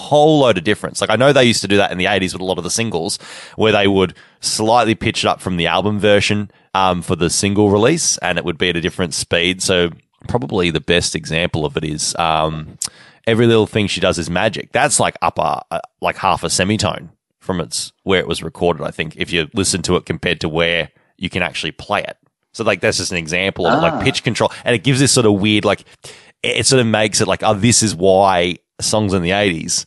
whole 0.08 0.40
load 0.40 0.58
of 0.58 0.64
difference. 0.64 1.02
Like 1.02 1.10
I 1.10 1.16
know 1.16 1.32
they 1.32 1.44
used 1.44 1.62
to 1.62 1.68
do 1.68 1.78
that 1.78 1.92
in 1.92 1.98
the 1.98 2.06
'80s 2.06 2.34
with 2.34 2.42
a 2.42 2.46
lot 2.46 2.58
of 2.58 2.64
the 2.64 2.72
singles, 2.72 3.18
where 3.56 3.72
they 3.72 3.88
would 3.88 4.16
slightly 4.40 4.96
pitch 4.96 5.24
it 5.24 5.28
up 5.28 5.42
from 5.42 5.58
the 5.58 5.68
album 5.68 6.00
version 6.00 6.50
um, 6.74 7.02
for 7.02 7.16
the 7.16 7.30
single 7.30 7.70
release, 7.70 8.18
and 8.20 8.38
it 8.38 8.46
would 8.46 8.58
be 8.58 8.70
at 8.70 8.78
a 8.78 8.82
different 8.82 9.14
speed. 9.14 9.62
So 9.62 9.92
probably 10.28 10.72
the 10.72 10.82
best 10.82 11.16
example 11.16 11.66
of 11.66 11.78
it 11.78 11.84
is. 11.84 12.16
Um, 12.18 12.78
every 13.28 13.46
little 13.46 13.68
thing 13.68 13.88
she 13.88 14.00
does 14.00 14.18
is 14.18 14.30
magic. 14.30 14.72
That's 14.72 15.00
like 15.00 15.18
up 15.22 15.38
a, 15.38 15.64
a 15.70 15.82
like 16.02 16.18
half 16.18 16.44
a 16.44 16.50
semitone 16.50 17.12
from 17.40 17.60
its 17.60 17.92
where 18.04 18.20
it 18.20 18.28
was 18.28 18.42
recorded. 18.42 18.84
I 18.84 18.92
think 18.92 19.16
if 19.18 19.32
you 19.32 19.48
listen 19.54 19.82
to 19.84 19.96
it 19.98 20.06
compared 20.06 20.42
to 20.42 20.50
where 20.50 20.90
you 21.18 21.30
can 21.30 21.44
actually 21.44 21.72
play 21.72 22.04
it. 22.04 22.18
So 22.54 22.64
like 22.64 22.82
that's 22.82 22.98
just 22.98 23.12
an 23.12 23.18
example 23.18 23.68
of 23.68 23.84
like 23.84 24.04
pitch 24.04 24.24
control, 24.24 24.52
and 24.64 24.74
it 24.74 24.84
gives 24.84 25.00
this 25.00 25.12
sort 25.12 25.28
of 25.28 25.34
weird 25.34 25.66
like 25.66 25.84
it 26.42 26.66
sort 26.66 26.80
of 26.80 26.88
makes 26.88 27.22
it 27.22 27.28
like 27.28 27.44
oh 27.44 27.54
this 27.54 27.84
is 27.84 27.96
why 27.96 28.58
songs 28.80 29.14
in 29.14 29.22
the 29.22 29.32
eighties 29.32 29.86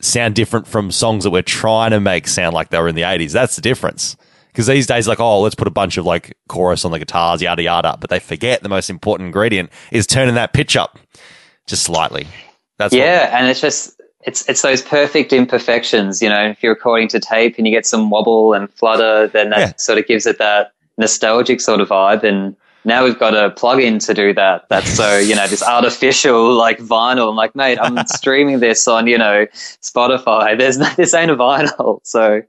sound 0.00 0.34
different 0.34 0.66
from 0.66 0.90
songs 0.90 1.24
that 1.24 1.30
we're 1.30 1.42
trying 1.42 1.90
to 1.90 2.00
make 2.00 2.26
sound 2.26 2.54
like 2.54 2.70
they 2.70 2.78
were 2.78 2.88
in 2.88 2.94
the 2.94 3.02
eighties. 3.02 3.32
That's 3.32 3.56
the 3.56 3.62
difference. 3.62 4.16
Because 4.48 4.66
these 4.66 4.86
days, 4.86 5.06
like, 5.06 5.20
oh, 5.20 5.42
let's 5.42 5.54
put 5.54 5.68
a 5.68 5.70
bunch 5.70 5.96
of 5.96 6.04
like 6.04 6.36
chorus 6.48 6.84
on 6.84 6.90
the 6.90 6.98
guitars, 6.98 7.40
yada 7.40 7.62
yada, 7.62 7.96
but 8.00 8.10
they 8.10 8.18
forget 8.18 8.62
the 8.62 8.68
most 8.68 8.90
important 8.90 9.26
ingredient 9.26 9.70
is 9.92 10.06
turning 10.06 10.34
that 10.34 10.52
pitch 10.52 10.76
up 10.76 10.98
just 11.66 11.84
slightly. 11.84 12.26
That's 12.78 12.92
what- 12.92 12.98
yeah, 12.98 13.38
and 13.38 13.48
it's 13.48 13.60
just 13.60 14.00
it's 14.22 14.46
it's 14.48 14.62
those 14.62 14.82
perfect 14.82 15.32
imperfections. 15.32 16.20
You 16.20 16.28
know, 16.30 16.48
if 16.48 16.62
you're 16.62 16.74
recording 16.74 17.08
to 17.08 17.20
tape 17.20 17.56
and 17.58 17.66
you 17.66 17.72
get 17.72 17.86
some 17.86 18.10
wobble 18.10 18.52
and 18.54 18.70
flutter, 18.72 19.28
then 19.28 19.50
that 19.50 19.58
Yeah. 19.58 19.72
sort 19.76 19.98
of 19.98 20.06
gives 20.06 20.26
it 20.26 20.38
that 20.38 20.72
nostalgic 20.98 21.60
sort 21.60 21.80
of 21.80 21.88
vibe. 21.88 22.24
And 22.24 22.56
now 22.84 23.04
we've 23.04 23.18
got 23.18 23.34
a 23.34 23.50
plug-in 23.50 23.98
to 24.00 24.14
do 24.14 24.32
that. 24.34 24.68
That's 24.68 24.90
so 24.90 25.18
you 25.18 25.34
know 25.34 25.46
this 25.46 25.62
artificial 25.62 26.54
like 26.54 26.78
vinyl. 26.78 27.30
I'm 27.30 27.36
like, 27.36 27.54
mate, 27.54 27.78
I'm 27.80 28.06
streaming 28.06 28.60
this 28.60 28.86
on 28.88 29.06
you 29.06 29.18
know 29.18 29.46
Spotify. 29.82 30.58
There's 30.58 30.78
no, 30.78 30.88
this 30.96 31.14
ain't 31.14 31.30
a 31.30 31.36
vinyl, 31.36 32.00
so. 32.04 32.42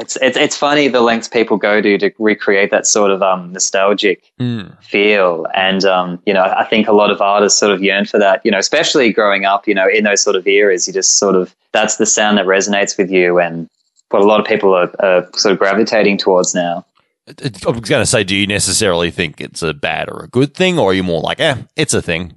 It's, 0.00 0.16
it's 0.22 0.36
it's 0.36 0.56
funny 0.56 0.86
the 0.86 1.00
lengths 1.00 1.26
people 1.26 1.56
go 1.56 1.80
to 1.80 1.98
to 1.98 2.12
recreate 2.20 2.70
that 2.70 2.86
sort 2.86 3.10
of 3.10 3.20
um, 3.20 3.52
nostalgic 3.52 4.22
Mm. 4.38 4.80
feel. 4.80 5.44
And, 5.54 5.84
um, 5.84 6.22
you 6.24 6.32
know, 6.32 6.44
I 6.44 6.64
think 6.66 6.86
a 6.86 6.92
lot 6.92 7.10
of 7.10 7.20
artists 7.20 7.58
sort 7.58 7.72
of 7.72 7.82
yearn 7.82 8.04
for 8.04 8.16
that, 8.20 8.40
you 8.44 8.52
know, 8.52 8.58
especially 8.58 9.12
growing 9.12 9.44
up, 9.44 9.66
you 9.66 9.74
know, 9.74 9.88
in 9.88 10.04
those 10.04 10.22
sort 10.22 10.36
of 10.36 10.46
eras, 10.46 10.86
you 10.86 10.92
just 10.92 11.18
sort 11.18 11.34
of, 11.34 11.52
that's 11.72 11.96
the 11.96 12.06
sound 12.06 12.38
that 12.38 12.46
resonates 12.46 12.96
with 12.96 13.10
you 13.10 13.40
and 13.40 13.68
what 14.10 14.22
a 14.22 14.24
lot 14.24 14.38
of 14.38 14.46
people 14.46 14.72
are, 14.72 14.88
are 15.00 15.28
sort 15.34 15.52
of 15.52 15.58
gravitating 15.58 16.16
towards 16.16 16.54
now. 16.54 16.84
I 17.28 17.70
was 17.70 17.80
going 17.80 18.02
to 18.02 18.06
say, 18.06 18.24
do 18.24 18.34
you 18.34 18.46
necessarily 18.46 19.10
think 19.10 19.40
it's 19.40 19.62
a 19.62 19.74
bad 19.74 20.08
or 20.08 20.24
a 20.24 20.28
good 20.28 20.54
thing, 20.54 20.78
or 20.78 20.90
are 20.90 20.94
you 20.94 21.02
more 21.02 21.20
like, 21.20 21.40
eh, 21.40 21.56
it's 21.76 21.94
a 21.94 22.02
thing? 22.02 22.36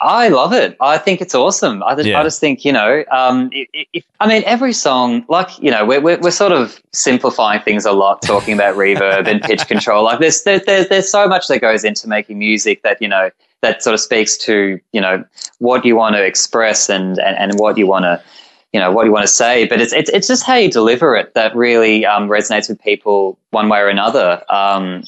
I 0.00 0.28
love 0.28 0.52
it. 0.52 0.76
I 0.80 0.96
think 0.96 1.20
it's 1.20 1.34
awesome. 1.34 1.82
I, 1.82 1.96
just 1.96 2.08
Yeah. 2.08 2.20
I 2.20 2.22
just 2.22 2.40
think, 2.40 2.64
you 2.64 2.72
know, 2.72 3.04
um, 3.10 3.50
i 3.52 3.66
i 3.74 3.86
if, 3.92 4.04
I 4.20 4.28
mean, 4.28 4.42
every 4.46 4.72
song, 4.72 5.24
like, 5.28 5.48
you 5.58 5.70
know, 5.70 5.84
we're, 5.84 6.00
we're, 6.00 6.18
we're 6.20 6.30
sort 6.30 6.52
of 6.52 6.80
simplifying 6.92 7.60
things 7.62 7.84
a 7.84 7.92
lot, 7.92 8.22
talking 8.22 8.54
about 8.54 8.76
reverb 8.76 9.26
and 9.26 9.42
pitch 9.42 9.66
control. 9.66 10.04
Like, 10.04 10.20
there's, 10.20 10.44
there's, 10.44 10.62
there's, 10.66 10.88
there's 10.88 11.10
so 11.10 11.26
much 11.26 11.48
that 11.48 11.60
goes 11.60 11.82
into 11.82 12.08
making 12.08 12.38
music 12.38 12.82
that, 12.82 13.02
you 13.02 13.08
know, 13.08 13.30
that 13.60 13.82
sort 13.82 13.94
of 13.94 14.00
speaks 14.00 14.36
to, 14.36 14.78
you 14.92 15.00
know, 15.00 15.24
what 15.58 15.84
you 15.84 15.96
want 15.96 16.14
to 16.14 16.24
express 16.24 16.88
and, 16.88 17.18
and, 17.18 17.36
and 17.36 17.58
what 17.58 17.76
you 17.76 17.88
want 17.88 18.04
to, 18.04 18.22
you 18.72 18.80
know, 18.80 18.92
what 18.92 19.06
you 19.06 19.12
want 19.12 19.24
to 19.26 19.32
say. 19.32 19.66
But 19.66 19.80
it's, 19.80 19.92
it's, 19.92 20.10
it's 20.10 20.28
just 20.28 20.44
how 20.44 20.56
you 20.56 20.70
deliver 20.70 21.16
it 21.16 21.34
that 21.34 21.54
really 21.56 22.04
um, 22.04 22.28
resonates 22.28 22.68
with 22.68 22.80
people 22.80 23.38
one 23.50 23.68
way 23.68 23.78
or 23.80 23.88
another. 23.88 24.42
Um, 24.50 25.02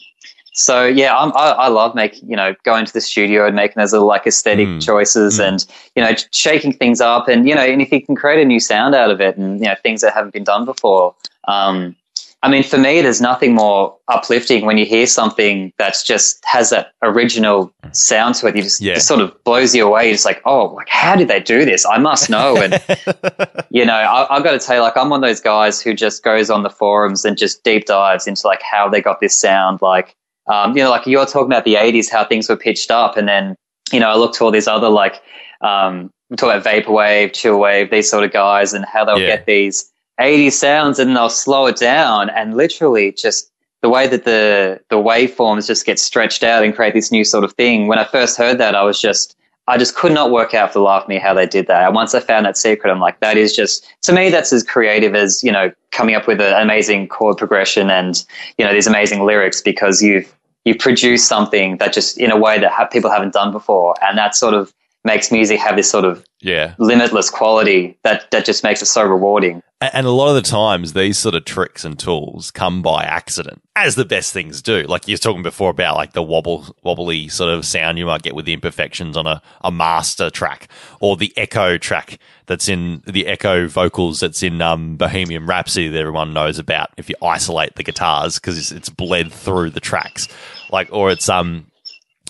so 0.53 0.85
yeah, 0.87 1.17
I'm, 1.17 1.33
I, 1.35 1.51
I 1.53 1.69
love 1.69 1.95
making 1.95 2.29
you 2.29 2.37
know 2.37 2.55
going 2.65 2.85
to 2.85 2.93
the 2.93 3.01
studio 3.01 3.47
and 3.47 3.55
making 3.55 3.77
those 3.77 3.93
little 3.93 4.09
like 4.09 4.27
aesthetic 4.27 4.67
Mm. 4.67 4.85
choices 4.85 5.39
Mm. 5.39 5.49
and 5.49 5.67
you 5.95 6.03
know 6.03 6.13
shaking 6.33 6.73
things 6.73 7.01
up 7.01 7.29
and 7.29 7.49
you 7.49 7.55
know 7.55 7.63
and 7.63 7.81
if 7.81 7.93
you 7.93 8.05
can 8.05 8.17
create 8.17 8.43
a 8.43 8.45
new 8.45 8.61
sound 8.61 8.95
out 8.95 9.11
of 9.11 9.21
it 9.21 9.37
and 9.37 9.61
you 9.61 9.67
know 9.67 9.75
things 9.83 10.01
that 10.01 10.13
haven't 10.13 10.33
been 10.33 10.45
done 10.45 10.65
before. 10.65 11.15
Um, 11.49 11.97
I 12.43 12.49
mean, 12.51 12.63
for 12.63 12.79
me, 12.79 13.03
there's 13.03 13.21
nothing 13.21 13.55
more 13.55 13.95
uplifting 14.09 14.65
when 14.65 14.79
you 14.79 14.87
hear 14.87 15.07
something 15.07 15.75
that's 15.79 16.03
just 16.03 16.43
has 16.47 16.71
that 16.71 16.93
original 17.03 17.71
sound 17.93 18.35
to 18.37 18.47
it. 18.47 18.57
You 18.57 18.63
just, 18.63 18.81
Yeah. 18.81 18.95
just 18.95 19.07
sort 19.09 19.21
of 19.21 19.45
blows 19.45 19.75
you 19.75 19.87
away. 19.87 20.11
It's 20.11 20.25
like, 20.25 20.41
oh, 20.47 20.67
like 20.69 20.89
how 20.89 21.17
did 21.17 21.29
they 21.29 21.41
do 21.41 21.67
this? 21.67 21.85
I 21.85 21.99
must 21.99 22.31
know. 22.31 22.57
And 22.57 22.73
you 23.71 23.85
know, 23.85 23.93
I, 23.95 24.35
I've 24.35 24.43
got 24.43 24.53
to 24.53 24.59
tell 24.59 24.77
you, 24.77 24.83
like, 24.83 24.97
I'm 24.97 25.11
one 25.11 25.23
of 25.23 25.29
those 25.29 25.41
guys 25.41 25.83
who 25.83 25.93
just 25.93 26.23
goes 26.25 26.49
on 26.49 26.63
the 26.63 26.71
forums 26.71 27.27
and 27.27 27.37
just 27.37 27.63
deep 27.63 27.85
dives 27.85 28.27
into 28.27 28.47
like 28.47 28.63
how 28.63 28.89
they 28.89 29.03
got 29.03 29.21
this 29.21 29.39
sound. 29.39 29.81
Like, 29.83 30.15
um, 30.47 30.75
you 30.77 30.83
know, 30.83 30.89
like 30.91 31.07
you're 31.07 31.27
talking 31.27 31.47
about 31.49 31.65
the 31.67 31.75
80s, 31.75 32.11
how 32.11 32.25
things 32.25 32.49
were 32.49 32.57
pitched 32.57 32.91
up. 32.91 33.19
And 33.19 33.29
then, 33.29 33.55
you 33.93 34.01
know, 34.01 34.09
I 34.09 34.15
look 34.17 34.33
to 34.37 34.45
all 34.45 34.51
these 34.51 34.67
other, 34.69 34.89
like, 34.89 35.21
um, 35.61 36.11
we 36.31 36.37
talk 36.37 36.55
about 36.55 36.65
vaporwave, 36.65 37.33
chillwave, 37.33 37.91
these 37.91 38.09
sort 38.11 38.25
of 38.25 38.33
guys, 38.33 38.73
and 38.73 38.85
how 38.87 39.05
they'll 39.05 39.19
Yeah. 39.21 39.27
get 39.37 39.47
these 39.47 39.90
80s 40.21 40.53
sounds 40.53 40.99
and 40.99 41.17
they'll 41.17 41.31
slow 41.31 41.67
it 41.67 41.77
down 41.77 42.31
and 42.31 42.57
literally 42.57 43.13
just 43.13 43.51
the 43.83 43.89
way 43.89 44.07
that 44.07 44.25
the 44.25 44.81
the 44.91 44.97
waveforms 44.97 45.67
just 45.67 45.87
get 45.87 45.99
stretched 45.99 46.43
out 46.43 46.65
and 46.65 46.75
create 46.75 46.95
this 46.95 47.11
new 47.11 47.25
sort 47.25 47.45
of 47.45 47.53
thing. 47.55 47.87
When 47.87 47.99
I 47.99 48.05
first 48.05 48.37
heard 48.37 48.59
that, 48.59 48.75
I 48.75 48.83
was 48.83 49.01
just 49.01 49.37
I 49.67 49.79
just 49.79 49.95
could 49.95 50.13
not 50.13 50.31
work 50.31 50.53
out 50.53 50.73
for 50.73 50.81
the 50.81 50.85
life 50.85 51.05
of 51.05 51.09
me 51.09 51.19
how 51.19 51.33
they 51.33 51.47
did 51.47 51.67
that. 51.69 51.87
And 51.87 51.95
once 51.95 52.15
I 52.15 52.21
found 52.21 52.45
that 52.45 52.57
secret, 52.57 52.91
I'm 52.91 53.01
like, 53.01 53.21
that 53.21 53.37
is 53.37 53.55
just 53.55 53.87
to 54.03 54.13
me, 54.13 54.29
that's 54.29 54.53
as 54.53 54.63
creative 54.63 55.15
as 55.15 55.43
you 55.43 55.53
know 55.53 55.73
coming 55.93 56.15
up 56.15 56.27
with 56.27 56.41
an 56.41 56.61
amazing 56.61 57.09
chord 57.09 57.39
progression 57.39 57.91
and 57.91 58.25
you 58.59 58.65
know 58.65 58.73
these 58.73 58.87
amazing 58.87 59.25
lyrics 59.25 59.63
because 59.63 60.03
you've 60.03 60.35
you 60.65 60.75
produce 60.75 61.27
something 61.27 61.79
that 61.79 61.93
just 61.93 62.19
in 62.19 62.31
a 62.31 62.37
way 62.37 62.59
that 62.59 62.71
ha- 62.71 62.87
people 62.87 63.11
haven't 63.11 63.33
done 63.33 63.53
before, 63.53 63.95
and 64.03 64.19
that 64.19 64.35
sort 64.35 64.53
of 64.53 64.75
makes 65.05 65.33
music 65.33 65.59
have 65.59 65.77
this 65.77 65.91
sort 65.91 66.05
of 66.05 66.23
yeah. 66.41 66.75
limitless 66.79 67.31
quality 67.31 67.99
that 68.03 68.31
that 68.31 68.45
just 68.45 68.63
makes 68.63 68.83
it 68.83 68.87
so 68.87 69.03
rewarding. 69.05 69.63
And 69.83 70.07
a 70.07 70.11
lot 70.11 70.29
of 70.29 70.35
the 70.35 70.43
times, 70.43 70.93
these 70.93 71.17
sort 71.17 71.35
of 71.35 71.47
tricks 71.47 71.87
and 71.87 71.99
tools 71.99 72.51
come 72.51 72.83
by 72.83 73.03
accident, 73.03 73.63
as 73.75 73.95
the 73.95 74.05
best 74.05 74.31
things 74.31 74.61
do. 74.61 74.83
Like 74.83 75.09
you 75.09 75.15
were 75.15 75.19
talking 75.19 75.43
before 75.43 75.71
about 75.71 75.97
like 75.97 76.13
the 76.13 76.23
wobble, 76.23 76.77
wobbly 76.83 77.29
sort 77.29 77.49
of 77.49 77.65
sound 77.65 77.99
you 77.99 78.05
might 78.05 78.21
get 78.21 78.35
with 78.35 78.45
the 78.45 78.53
imperfections 78.53 79.17
on 79.17 79.27
a, 79.27 79.41
a 79.63 79.73
master 79.73 80.29
track, 80.29 80.69
or 81.01 81.17
the 81.17 81.33
echo 81.35 81.79
track 81.79 82.19
that's 82.45 82.69
in 82.69 83.03
the 83.07 83.27
echo 83.27 83.69
vocals 83.69 84.21
that's 84.21 84.43
in 84.43 84.61
um, 84.61 84.97
Bohemian 84.97 85.47
Rhapsody 85.47 85.89
that 85.89 85.99
everyone 85.99 86.35
knows 86.35 86.59
about. 86.59 86.91
If 86.99 87.09
you 87.09 87.15
isolate 87.23 87.77
the 87.77 87.83
guitars 87.83 88.35
because 88.35 88.59
it's, 88.59 88.73
it's 88.73 88.91
bled 88.91 89.33
through 89.33 89.71
the 89.71 89.81
tracks, 89.81 90.29
like 90.71 90.91
or 90.93 91.11
it's 91.11 91.31
um 91.31 91.71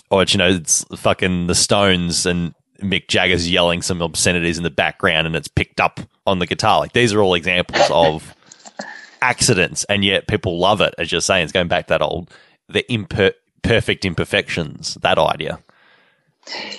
or 0.09 0.21
it's, 0.21 0.33
you 0.33 0.37
know, 0.37 0.49
it's 0.49 0.85
fucking 0.95 1.47
the 1.47 1.55
Stones 1.55 2.25
and 2.25 2.53
Mick 2.81 3.07
Jagger's 3.07 3.49
yelling 3.49 3.81
some 3.81 4.01
obscenities 4.01 4.57
in 4.57 4.63
the 4.63 4.69
background 4.69 5.27
and 5.27 5.35
it's 5.35 5.47
picked 5.47 5.79
up 5.79 5.99
on 6.25 6.39
the 6.39 6.45
guitar. 6.47 6.79
Like 6.79 6.93
these 6.93 7.13
are 7.13 7.21
all 7.21 7.33
examples 7.33 7.87
of 7.91 8.33
accidents, 9.21 9.83
and 9.85 10.03
yet 10.03 10.27
people 10.27 10.59
love 10.59 10.81
it. 10.81 10.93
As 10.97 11.11
you're 11.11 11.21
saying, 11.21 11.43
it's 11.43 11.51
going 11.51 11.67
back 11.67 11.87
to 11.87 11.93
that 11.93 12.01
old 12.01 12.29
the 12.67 12.85
imper- 12.89 13.33
perfect 13.63 14.05
imperfections. 14.05 14.95
That 15.01 15.17
idea. 15.17 15.59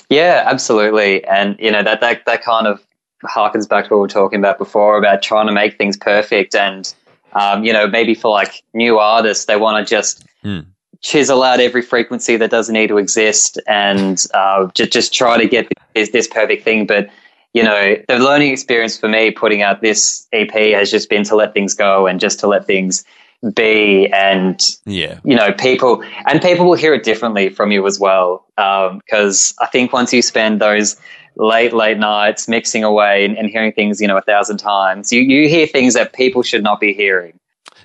Yeah, 0.08 0.42
absolutely. 0.46 1.24
And 1.24 1.56
you 1.58 1.70
know 1.70 1.82
that 1.82 2.00
that 2.00 2.24
that 2.26 2.42
kind 2.42 2.66
of 2.66 2.84
harkens 3.24 3.68
back 3.68 3.84
to 3.84 3.90
what 3.90 3.98
we 3.98 4.02
were 4.02 4.08
talking 4.08 4.38
about 4.38 4.58
before 4.58 4.98
about 4.98 5.22
trying 5.22 5.46
to 5.46 5.52
make 5.52 5.78
things 5.78 5.96
perfect. 5.96 6.54
And 6.54 6.92
um, 7.32 7.64
you 7.64 7.72
know, 7.72 7.86
maybe 7.86 8.14
for 8.14 8.30
like 8.30 8.62
new 8.74 8.98
artists, 8.98 9.44
they 9.46 9.56
want 9.56 9.86
to 9.86 9.90
just 9.90 10.24
Hmm. 10.42 10.60
Chisel 11.02 11.42
out 11.42 11.60
every 11.60 11.82
frequency 11.82 12.36
that 12.36 12.50
doesn't 12.50 12.72
need 12.72 12.88
to 12.88 12.98
exist 12.98 13.60
and 13.66 14.24
uh, 14.34 14.68
just 14.74 14.92
just 14.92 15.12
try 15.12 15.36
to 15.36 15.46
get 15.48 15.68
this 15.94 16.10
this 16.10 16.26
perfect 16.28 16.64
thing. 16.64 16.86
But 16.86 17.10
you 17.54 17.62
know, 17.62 17.96
the 18.08 18.18
learning 18.18 18.50
experience 18.50 18.96
for 18.98 19.08
me 19.08 19.30
putting 19.30 19.60
out 19.60 19.82
this 19.82 20.26
EP 20.32 20.50
has 20.50 20.90
just 20.90 21.10
been 21.10 21.24
to 21.24 21.36
let 21.36 21.52
things 21.52 21.74
go 21.74 22.06
and 22.06 22.18
just 22.18 22.40
to 22.40 22.46
let 22.46 22.66
things 22.66 23.04
be 23.54 24.06
and 24.14 24.76
Yeah. 24.86 25.18
you 25.24 25.34
know 25.34 25.52
people 25.52 26.04
and 26.28 26.40
people 26.40 26.64
will 26.64 26.76
hear 26.76 26.94
it 26.94 27.02
differently 27.02 27.48
from 27.48 27.72
you 27.72 27.84
as 27.88 27.98
well 27.98 28.46
because 28.56 29.52
i 29.60 29.66
think 29.66 29.92
once 29.92 30.12
you 30.12 30.22
spend 30.22 30.60
those 30.60 30.96
late 31.34 31.72
late 31.72 31.98
nights 31.98 32.46
mixing 32.46 32.84
away 32.84 33.24
and, 33.24 33.36
and 33.36 33.50
hearing 33.50 33.72
things 33.72 34.00
you 34.00 34.06
know 34.06 34.16
a 34.16 34.22
thousand 34.22 34.58
times 34.58 35.12
you, 35.12 35.20
you 35.22 35.48
hear 35.48 35.66
things 35.66 35.94
that 35.94 36.12
people 36.12 36.44
should 36.44 36.62
not 36.62 36.78
be 36.78 36.92
hearing 36.94 37.32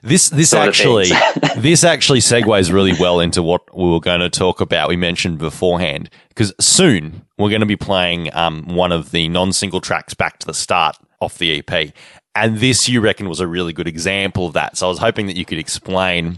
This 0.08 0.30
this 0.30 0.53
actually 0.53 1.10
this 1.58 1.84
actually 1.84 2.20
segues 2.20 2.72
really 2.72 2.93
well 2.97 3.20
into 3.20 3.43
what 3.43 3.76
we 3.76 3.89
were 3.89 3.99
going 3.99 4.22
to 4.22 4.30
talk 4.30 4.62
about. 4.62 4.88
We 4.88 4.95
mentioned 4.95 5.38
beforehand 5.38 6.10
because 6.30 6.53
soon 6.62 7.26
we're 7.38 7.49
going 7.49 7.60
to 7.60 7.68
be 7.68 7.76
playing 7.76 8.34
um, 8.34 8.64
one 8.74 8.93
of 8.93 9.12
the 9.12 9.28
non-single 9.28 9.82
tracks 9.82 10.14
back 10.14 10.39
to 10.39 10.47
the 10.47 10.53
start 10.53 10.95
off 11.20 11.38
the 11.38 11.62
EP, 11.62 11.93
and 12.36 12.60
this 12.60 12.88
you 12.88 13.01
reckon 13.01 13.28
was 13.28 13.41
a 13.41 13.47
really 13.47 13.74
good 13.74 13.88
example 13.88 14.47
of 14.47 14.53
that. 14.53 14.78
So 14.78 14.86
I 14.86 14.89
was 14.89 14.99
hoping 14.99 15.28
that 15.28 15.36
you 15.36 15.43
could 15.43 15.58
explain 15.58 16.38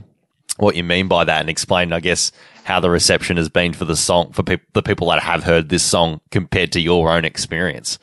what 0.58 0.76
you 0.76 0.84
mean 0.84 1.08
by 1.08 1.24
that 1.24 1.40
and 1.40 1.50
explain, 1.50 1.94
I 1.94 2.00
guess, 2.00 2.32
how 2.64 2.80
the 2.80 2.90
reception 2.90 3.38
has 3.38 3.50
been 3.50 3.74
for 3.74 3.86
the 3.86 3.96
song 3.96 4.32
for 4.32 4.42
peop 4.42 4.62
the 4.74 4.82
people 4.82 5.10
that 5.10 5.22
have 5.22 5.44
heard 5.44 5.70
this 5.70 5.84
song 5.84 6.22
compared 6.32 6.72
to 6.72 6.82
your 6.82 7.12
own 7.12 7.24
experience. 7.24 8.00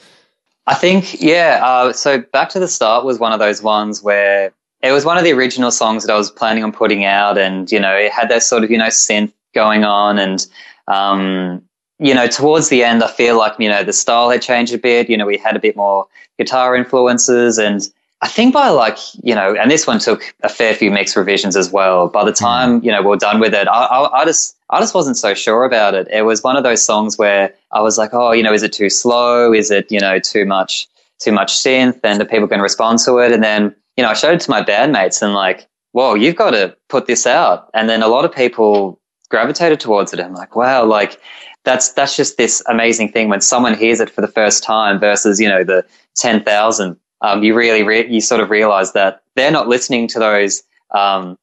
I 0.69 0.75
think, 0.75 1.21
yeah. 1.21 1.61
Uh, 1.61 1.93
so 1.93 2.21
Back 2.33 2.51
to 2.51 2.61
the 2.61 2.69
Start 2.69 3.05
was 3.05 3.19
one 3.19 3.33
of 3.33 3.41
those 3.41 3.63
ones 3.63 4.01
where 4.01 4.53
it 4.83 4.93
was 4.93 5.05
one 5.05 5.17
of 5.17 5.25
the 5.25 5.33
original 5.33 5.71
songs 5.71 6.05
that 6.05 6.13
I 6.13 6.17
was 6.17 6.31
planning 6.31 6.65
on 6.65 6.73
putting 6.73 7.05
out, 7.05 7.39
and 7.39 7.71
you 7.71 7.81
know, 7.81 7.95
it 7.95 8.13
had 8.13 8.29
that 8.29 8.43
sort 8.43 8.65
of 8.65 8.71
you 8.71 8.79
know 8.79 8.87
synth 8.87 9.33
going 9.55 9.85
on, 9.85 10.19
and 10.19 10.47
um, 10.89 11.63
you 11.99 12.15
know, 12.15 12.27
towards 12.27 12.69
the 12.69 12.85
end, 12.85 13.03
I 13.03 13.11
feel 13.11 13.39
like 13.39 13.55
you 13.59 13.69
know 13.69 13.83
the 13.83 13.93
style 13.93 14.31
had 14.31 14.43
changed 14.43 14.75
a 14.75 14.79
bit. 14.79 15.09
You 15.09 15.17
know, 15.17 15.27
we 15.27 15.39
had 15.39 15.57
a 15.57 15.61
bit 15.61 15.77
more 15.77 16.07
guitar 16.39 16.77
influences, 16.77 17.59
and 17.59 17.89
I 18.21 18.29
think 18.29 18.53
by 18.53 18.69
like 18.69 18.99
you 19.23 19.35
know, 19.35 19.55
and 19.55 19.71
this 19.71 19.87
one 19.87 19.99
took 19.99 20.35
a 20.43 20.49
fair 20.49 20.75
few 20.75 20.91
mix 20.91 21.17
revisions 21.17 21.57
as 21.57 21.71
well. 21.71 22.09
By 22.09 22.25
the 22.25 22.33
time 22.33 22.83
you 22.85 22.93
know 22.93 23.03
we 23.03 23.13
are 23.15 23.17
done 23.17 23.41
with 23.41 23.55
it, 23.55 23.67
I, 23.69 23.85
I, 23.85 24.23
I 24.23 24.25
just 24.25 24.57
I 24.69 24.81
just 24.81 24.95
wasn't 24.95 25.17
so 25.17 25.33
sure 25.33 25.65
about 25.65 25.95
it. 25.95 26.07
It 26.11 26.23
was 26.23 26.43
one 26.43 26.57
of 26.57 26.65
those 26.65 26.85
songs 26.85 27.17
where 27.17 27.55
I 27.73 27.81
was 27.81 27.97
like, 27.99 28.11
oh, 28.13 28.33
you 28.33 28.43
know, 28.43 28.53
is 28.53 28.63
it 28.63 28.73
too 28.73 28.91
slow? 28.91 29.53
Is 29.53 29.71
it 29.71 29.91
you 29.91 30.01
know 30.01 30.19
too 30.19 30.45
much 30.45 30.87
too 31.19 31.33
much 31.33 31.55
synth? 31.55 32.01
And 32.05 32.21
are 32.21 32.27
people 32.27 32.47
going 32.47 32.59
to 32.59 32.63
respond 32.65 32.99
to 33.01 33.19
it? 33.19 33.33
And 33.33 33.43
then 33.43 33.75
you 33.97 34.03
know, 34.03 34.11
I 34.11 34.15
showed 34.15 34.35
it 34.35 34.41
to 34.41 34.51
my 34.51 34.63
bandmates 34.63 35.23
and 35.23 35.35
like, 35.35 35.69
whoa, 35.93 36.15
you've 36.15 36.37
got 36.37 36.51
to 36.51 36.77
put 36.89 37.07
this 37.07 37.27
out. 37.27 37.71
And 37.75 37.89
then 37.89 38.03
a 38.03 38.09
lot 38.09 38.25
of 38.25 38.33
people 38.33 39.01
gravitated 39.31 39.81
towards 39.81 40.13
it. 40.13 40.21
I'm 40.21 40.35
like, 40.35 40.55
wow, 40.55 40.85
like 40.85 41.21
that's 41.65 41.93
that's 41.93 42.17
just 42.17 42.37
this 42.37 42.63
amazing 42.69 43.13
thing 43.13 43.29
when 43.29 43.41
someone 43.41 43.75
hears 43.75 44.01
it 44.01 44.11
for 44.11 44.21
the 44.21 44.29
first 44.29 44.63
time 44.63 45.01
versus 45.01 45.41
you 45.41 45.49
know 45.49 45.65
the 45.65 45.85
ten 46.15 46.43
thousand. 46.43 46.97
Um, 47.23 47.43
you 47.43 47.55
really 47.55 47.83
re- 47.83 48.09
you 48.09 48.21
sort 48.21 48.41
of 48.41 48.51
realize 48.51 48.93
that 48.93 49.23
they're 49.35 49.51
not 49.51 49.69
listening 49.69 50.07
to 50.09 50.19
those 50.19 50.63
um, 50.91 51.39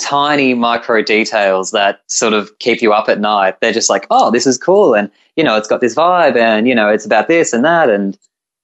tiny 0.00 0.54
micro 0.54 1.02
details 1.02 1.70
that 1.70 2.00
sort 2.06 2.34
of 2.34 2.56
keep 2.58 2.82
you 2.82 2.92
up 2.92 3.08
at 3.08 3.18
night. 3.18 3.60
They're 3.60 3.72
just 3.72 3.90
like, 3.90 4.06
oh, 4.10 4.30
this 4.30 4.46
is 4.46 4.58
cool, 4.58 4.94
and 4.94 5.10
you 5.36 5.42
know, 5.42 5.56
it's 5.56 5.68
got 5.68 5.80
this 5.80 5.94
vibe, 5.94 6.36
and 6.36 6.68
you 6.68 6.74
know, 6.74 6.88
it's 6.88 7.06
about 7.06 7.28
this 7.28 7.52
and 7.52 7.64
that, 7.64 7.90
and 7.90 8.16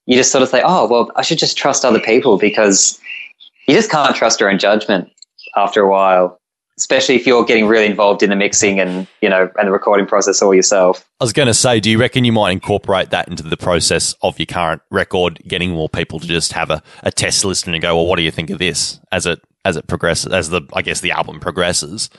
you 0.06 0.16
just 0.16 0.30
sort 0.30 0.42
of 0.42 0.48
say, 0.48 0.62
oh, 0.64 0.86
well, 0.86 1.10
I 1.16 1.22
should 1.22 1.38
just 1.38 1.56
trust 1.56 1.84
other 1.84 2.00
people 2.00 2.36
because 2.36 3.00
you 3.66 3.74
just 3.74 3.90
can't 3.90 4.14
trust 4.14 4.40
your 4.40 4.50
own 4.50 4.58
judgment 4.58 5.10
after 5.56 5.82
a 5.82 5.88
while, 5.88 6.38
especially 6.78 7.16
if 7.16 7.26
you're 7.26 7.44
getting 7.44 7.66
really 7.66 7.86
involved 7.86 8.22
in 8.22 8.30
the 8.30 8.36
mixing 8.36 8.80
and 8.80 9.06
you 9.20 9.28
know 9.28 9.50
and 9.58 9.68
the 9.68 9.72
recording 9.72 10.06
process 10.06 10.42
all 10.42 10.54
yourself. 10.54 11.04
I 11.20 11.24
was 11.24 11.32
going 11.32 11.48
to 11.48 11.54
say, 11.54 11.80
do 11.80 11.90
you 11.90 11.98
reckon 11.98 12.24
you 12.24 12.32
might 12.32 12.50
incorporate 12.50 13.10
that 13.10 13.28
into 13.28 13.42
the 13.42 13.56
process 13.56 14.14
of 14.22 14.38
your 14.38 14.46
current 14.46 14.82
record, 14.90 15.40
getting 15.46 15.70
more 15.70 15.88
people 15.88 16.18
to 16.20 16.26
just 16.26 16.52
have 16.52 16.70
a, 16.70 16.82
a 17.02 17.10
test 17.10 17.44
listen 17.44 17.74
and 17.74 17.82
go, 17.82 17.96
well, 17.96 18.06
what 18.06 18.16
do 18.16 18.22
you 18.22 18.30
think 18.30 18.50
of 18.50 18.58
this 18.58 19.00
as 19.10 19.26
it 19.26 19.40
as 19.64 19.76
it 19.76 19.86
progresses, 19.86 20.32
as 20.32 20.50
the 20.50 20.62
I 20.72 20.82
guess 20.82 21.00
the 21.00 21.12
album 21.12 21.40
progresses? 21.40 22.10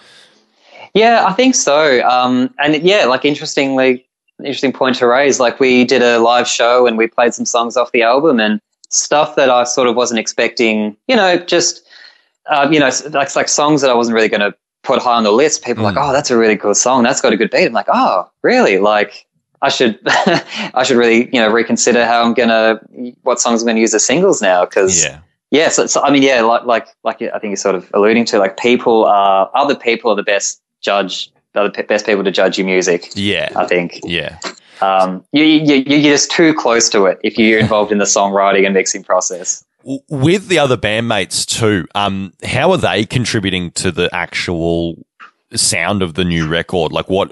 Yeah, 0.93 1.25
I 1.25 1.33
think 1.33 1.55
so. 1.55 2.07
Um, 2.07 2.53
and 2.59 2.75
yeah, 2.83 3.05
like 3.05 3.25
interestingly, 3.25 4.05
interesting 4.39 4.71
point 4.71 4.95
to 4.97 5.07
raise. 5.07 5.39
Like 5.39 5.59
we 5.59 5.85
did 5.85 6.03
a 6.03 6.19
live 6.19 6.47
show 6.47 6.85
and 6.85 6.97
we 6.97 7.07
played 7.07 7.33
some 7.33 7.45
songs 7.45 7.75
off 7.77 7.91
the 7.91 8.03
album 8.03 8.39
and 8.39 8.61
stuff 8.93 9.35
that 9.35 9.49
I 9.49 9.63
sort 9.63 9.87
of 9.87 9.95
wasn't 9.95 10.19
expecting. 10.19 10.95
You 11.07 11.15
know, 11.15 11.37
just 11.37 11.85
um, 12.49 12.73
you 12.73 12.79
know, 12.79 12.91
like 13.11 13.35
like 13.35 13.47
songs 13.47 13.81
that 13.81 13.89
I 13.89 13.93
wasn't 13.93 14.15
really 14.15 14.29
going 14.29 14.41
to 14.41 14.55
put 14.83 15.01
high 15.01 15.15
on 15.15 15.23
the 15.23 15.31
list. 15.31 15.63
People 15.63 15.85
are 15.85 15.91
like, 15.93 15.97
oh, 15.97 16.11
that's 16.11 16.29
a 16.29 16.37
really 16.37 16.57
cool 16.57 16.75
song. 16.75 17.03
That's 17.03 17.21
got 17.21 17.33
a 17.33 17.37
good 17.37 17.51
beat. 17.51 17.65
I'm 17.65 17.73
like, 17.73 17.87
oh, 17.91 18.29
really? 18.41 18.79
Like. 18.79 19.25
I 19.61 19.69
should, 19.69 19.97
I 20.05 20.83
should 20.83 20.97
really, 20.97 21.27
you 21.33 21.39
know, 21.39 21.49
reconsider 21.49 22.05
how 22.05 22.21
I'm 22.21 22.33
gonna, 22.33 22.81
what 23.21 23.39
songs 23.39 23.61
I'm 23.61 23.67
gonna 23.67 23.79
use 23.79 23.93
as 23.93 24.05
singles 24.05 24.41
now. 24.41 24.65
Because 24.65 25.05
Yeah, 25.05 25.21
yeah, 25.53 25.69
so, 25.69 25.85
so 25.85 26.01
I 26.01 26.09
mean, 26.09 26.23
yeah, 26.23 26.41
like 26.41 26.65
like 26.65 26.87
like 27.03 27.21
I 27.21 27.37
think 27.37 27.51
you're 27.51 27.57
sort 27.57 27.75
of 27.75 27.87
alluding 27.93 28.25
to, 28.25 28.39
like 28.39 28.57
people 28.57 29.05
are 29.05 29.51
other 29.53 29.75
people 29.75 30.09
are 30.09 30.15
the 30.15 30.23
best 30.23 30.59
judge, 30.81 31.31
the 31.53 31.69
best 31.87 32.07
people 32.07 32.23
to 32.23 32.31
judge 32.31 32.57
your 32.57 32.65
music. 32.65 33.11
yeah, 33.13 33.51
I 33.55 33.67
think 33.67 33.99
yeah. 34.03 34.39
Um, 34.83 35.23
you, 35.31 35.43
you 35.43 35.61
you- 35.61 35.83
you're 35.87 36.11
just 36.13 36.31
too 36.31 36.53
close 36.53 36.89
to 36.89 37.05
it 37.05 37.19
if 37.23 37.37
you're 37.37 37.59
involved 37.59 37.91
in 37.91 37.97
the 37.97 38.05
songwriting 38.05 38.65
and 38.65 38.73
mixing 38.73 39.03
process. 39.03 39.63
With 40.09 40.47
the 40.47 40.59
other 40.59 40.77
bandmates 40.77 41.45
too, 41.45 41.87
um, 41.93 42.33
how 42.43 42.71
are 42.71 42.77
they 42.77 43.05
contributing 43.05 43.71
to 43.71 43.91
the 43.91 44.09
actual 44.15 44.95
sound 45.53 46.01
of 46.01 46.13
the 46.13 46.23
new 46.23 46.47
record? 46.47 46.91
Like, 46.91 47.09
what 47.09 47.27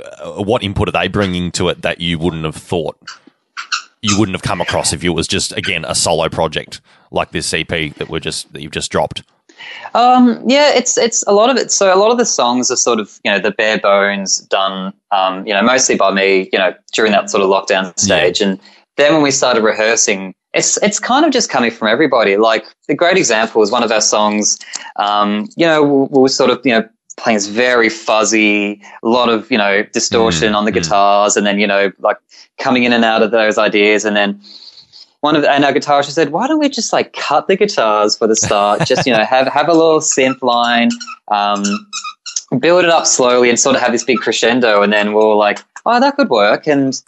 what 0.46 0.62
input 0.64 0.90
are 0.90 0.92
they 0.92 1.08
bringing 1.08 1.52
to 1.54 1.70
it 1.70 1.82
that 1.82 2.02
you 2.02 2.20
wouldn't 2.20 2.44
have 2.46 2.56
thought 2.56 2.98
you 4.04 4.18
wouldn't 4.18 4.36
have 4.36 4.42
come 4.42 4.60
across 4.62 4.94
if 4.94 5.04
it 5.04 5.10
was 5.10 5.28
just 5.28 5.52
again 5.56 5.86
a 5.88 5.94
solo 5.94 6.28
project 6.28 6.82
like 7.12 7.32
this 7.32 7.54
EP 7.54 7.68
that 7.68 8.10
we're 8.10 8.20
just 8.20 8.52
that 8.54 8.62
you've 8.62 8.72
just 8.72 8.92
dropped? 8.92 9.24
Um, 9.94 10.42
yeah, 10.46 10.74
it's 10.74 10.98
it's 10.98 11.24
a 11.28 11.34
lot 11.34 11.50
of 11.50 11.58
it. 11.58 11.72
So 11.72 11.94
a 11.94 11.98
lot 11.98 12.12
of 12.12 12.18
the 12.18 12.26
songs 12.26 12.72
are 12.72 12.76
sort 12.76 13.00
of 13.00 13.20
you 13.24 13.32
know 13.32 13.40
the 13.40 13.52
bare 13.52 13.80
bones 13.80 14.40
done, 14.40 14.94
um, 15.12 15.46
you 15.46 15.54
know, 15.54 15.62
mostly 15.62 15.96
by 15.96 16.12
me, 16.12 16.50
you 16.54 16.60
know, 16.60 16.74
during 16.94 17.12
that 17.12 17.30
sort 17.30 17.44
of 17.44 17.50
lockdown 17.50 17.98
stage, 18.00 18.42
and 18.42 18.60
then 18.98 19.14
when 19.14 19.22
we 19.22 19.32
started 19.32 19.64
rehearsing, 19.64 20.34
it's 20.54 20.78
it's 20.82 21.00
kind 21.00 21.26
of 21.26 21.32
just 21.32 21.50
coming 21.50 21.72
from 21.72 21.88
everybody. 21.88 22.38
Like 22.38 22.66
the 22.88 22.96
great 22.96 23.18
example 23.18 23.62
is 23.62 23.72
one 23.72 23.84
of 23.84 23.92
our 23.92 24.02
songs. 24.02 24.60
Um, 24.98 25.50
you 25.56 25.66
know, 25.66 25.84
we, 25.84 26.08
we 26.12 26.22
were 26.22 26.30
sort 26.30 26.50
of 26.50 26.66
you 26.66 26.72
know 26.72 26.88
playing 27.18 27.38
this 27.38 27.48
very 27.48 27.90
fuzzy, 27.90 28.82
a 29.04 29.08
lot 29.08 29.30
of 29.30 29.50
you 29.52 29.58
know 29.58 29.84
distortion 29.94 30.56
on 30.56 30.66
the 30.66 30.72
guitars, 30.72 31.38
and 31.38 31.46
then 31.46 31.60
you 31.60 31.68
know 31.68 31.92
like 32.00 32.18
coming 32.60 32.84
in 32.84 32.94
and 32.94 33.06
out 33.06 33.22
of 33.22 33.32
those 33.32 33.58
ideas, 33.58 34.06
and 34.06 34.16
then 34.16 34.42
one 35.22 35.36
of 35.36 35.44
and 35.44 35.64
our 35.64 35.72
guitarist 35.72 36.12
said, 36.12 36.32
"Why 36.32 36.48
don't 36.48 36.60
we 36.60 36.68
just 36.70 36.92
like 36.92 37.14
cut 37.14 37.48
the 37.48 37.56
guitars 37.56 38.18
for 38.18 38.28
the 38.28 38.36
start? 38.36 38.86
just 38.86 39.08
you 39.08 39.14
know 39.14 39.24
have 39.24 39.48
have 39.48 39.70
a 39.70 39.74
little 39.74 40.00
synth 40.00 40.42
line, 40.42 40.90
um, 41.30 41.64
build 42.60 42.84
it 42.84 42.90
up 42.90 43.06
slowly, 43.06 43.50
and 43.50 43.60
sort 43.60 43.76
of 43.76 43.82
have 43.82 43.92
this 43.92 44.04
big 44.04 44.18
crescendo, 44.18 44.82
and 44.82 44.92
then 44.92 45.14
we'll 45.14 45.38
like." 45.38 45.60
Oh, 45.84 46.00
that 46.00 46.16
could 46.16 46.30
work, 46.30 46.68
and 46.68 47.02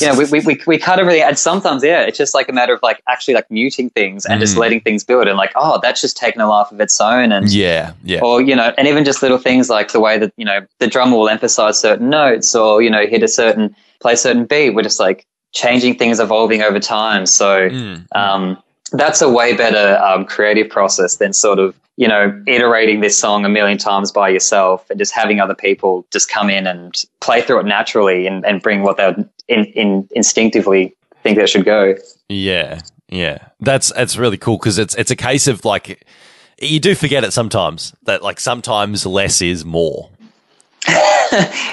you 0.00 0.06
know, 0.08 0.18
we, 0.18 0.24
we, 0.24 0.40
we, 0.40 0.60
we 0.66 0.78
cut 0.78 0.98
everything. 0.98 1.22
And 1.22 1.38
sometimes, 1.38 1.84
yeah, 1.84 2.02
it's 2.02 2.18
just 2.18 2.34
like 2.34 2.48
a 2.48 2.52
matter 2.52 2.74
of 2.74 2.82
like 2.82 3.00
actually 3.08 3.34
like 3.34 3.48
muting 3.52 3.88
things 3.90 4.26
and 4.26 4.40
just 4.40 4.56
letting 4.56 4.80
things 4.80 5.04
build, 5.04 5.28
and 5.28 5.36
like, 5.36 5.52
oh, 5.54 5.78
that's 5.80 6.00
just 6.00 6.16
taken 6.16 6.40
a 6.40 6.48
life 6.48 6.72
of 6.72 6.80
its 6.80 7.00
own, 7.00 7.30
and 7.30 7.48
Yeah, 7.52 7.92
yeah, 8.02 8.18
or 8.20 8.42
you 8.42 8.56
know, 8.56 8.74
and 8.76 8.88
even 8.88 9.04
just 9.04 9.22
little 9.22 9.38
things 9.38 9.70
like 9.70 9.92
the 9.92 10.00
way 10.00 10.18
that 10.18 10.32
you 10.36 10.44
know 10.44 10.66
the 10.80 10.88
drummer 10.88 11.16
will 11.16 11.28
emphasize 11.28 11.78
certain 11.78 12.10
notes, 12.10 12.52
or 12.52 12.82
you 12.82 12.90
know, 12.90 13.06
hit 13.06 13.22
a 13.22 13.28
certain 13.28 13.76
play 14.00 14.14
a 14.14 14.16
certain 14.16 14.44
beat. 14.44 14.70
We're 14.70 14.82
just 14.82 14.98
like 14.98 15.24
changing 15.56 15.96
things, 15.96 16.20
evolving 16.20 16.60
over 16.62 16.78
time. 16.78 17.24
So, 17.26 17.68
Mm. 17.70 18.04
um, 18.14 18.58
that's 18.92 19.20
a 19.22 19.28
way 19.28 19.52
better 19.56 19.98
um, 20.04 20.24
creative 20.24 20.68
process 20.68 21.16
than 21.16 21.32
sort 21.32 21.58
of 21.58 21.74
you 21.96 22.06
know 22.06 22.24
iterating 22.46 23.00
this 23.00 23.16
song 23.18 23.44
a 23.44 23.48
million 23.48 23.78
times 23.78 24.12
by 24.12 24.28
yourself 24.28 24.88
and 24.90 24.98
just 24.98 25.12
having 25.12 25.40
other 25.40 25.54
people 25.54 26.04
just 26.12 26.28
come 26.28 26.50
in 26.50 26.66
and 26.66 27.04
play 27.20 27.40
through 27.42 27.58
it 27.60 27.66
naturally 27.66 28.26
and, 28.26 28.44
and 28.44 28.60
bring 28.62 28.82
what 28.82 28.96
they 28.98 29.06
would 29.06 29.28
in, 29.48 29.64
in 29.82 30.08
instinctively 30.10 30.94
think 31.22 31.38
they 31.38 31.46
should 31.46 31.64
go. 31.64 31.94
Yeah, 32.28 32.80
yeah, 33.08 33.38
that's 33.60 33.90
that's 33.92 34.16
really 34.18 34.36
cool 34.36 34.58
because 34.58 34.78
it's 34.78 34.94
it's 34.96 35.10
a 35.10 35.16
case 35.16 35.48
of 35.48 35.64
like 35.64 36.06
you 36.60 36.78
do 36.80 36.94
forget 36.94 37.24
it 37.24 37.32
sometimes 37.32 37.92
that 38.04 38.22
like 38.22 38.38
sometimes 38.40 39.04
less 39.06 39.40
is 39.42 39.64
more. 39.64 40.10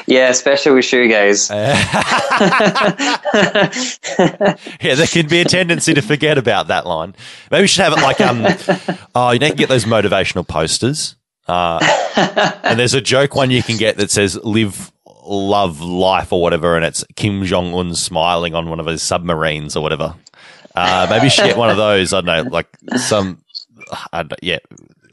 Yeah, 0.06 0.30
especially 0.30 0.74
with 0.74 0.86
shoegaze. 0.86 1.50
Yeah, 4.82 4.96
there 4.96 5.08
can 5.08 5.28
be 5.28 5.42
a 5.42 5.46
tendency 5.46 5.94
to 5.94 6.02
forget 6.02 6.38
about 6.38 6.68
that 6.68 6.86
line. 6.86 7.16
Maybe 7.52 7.64
we 7.64 7.68
should 7.68 7.84
have 7.84 7.94
it 7.94 8.02
like 8.02 8.22
um, 8.22 8.46
oh, 9.16 9.32
you 9.32 9.40
you 9.40 9.48
can 9.48 9.56
get 9.56 9.70
those 9.70 9.86
motivational 9.86 10.48
posters. 10.48 11.16
Uh, 11.48 11.80
and 12.64 12.80
there's 12.80 12.94
a 12.94 13.02
joke 13.02 13.36
one 13.36 13.52
you 13.52 13.64
can 13.64 13.78
get 13.78 13.98
that 13.98 14.12
says 14.12 14.38
"Live, 14.44 14.92
love, 15.26 15.82
life" 15.82 16.32
or 16.32 16.42
whatever, 16.42 16.76
and 16.76 16.86
it's 16.86 17.04
Kim 17.16 17.44
Jong 17.44 17.74
Un 17.74 17.96
smiling 17.96 18.56
on 18.56 18.70
one 18.70 18.80
of 18.80 18.86
his 18.86 19.02
submarines 19.02 19.76
or 19.76 19.84
whatever. 19.84 20.16
Uh, 20.76 21.08
maybe 21.10 21.26
you 21.26 21.30
should 21.30 21.46
get 21.46 21.58
one 21.58 21.70
of 21.70 21.78
those. 21.78 22.14
I 22.14 22.22
don't 22.22 22.46
know, 22.46 22.52
like 22.52 22.68
some, 22.98 23.44
I 24.12 24.24
don't, 24.24 24.44
yeah. 24.44 24.60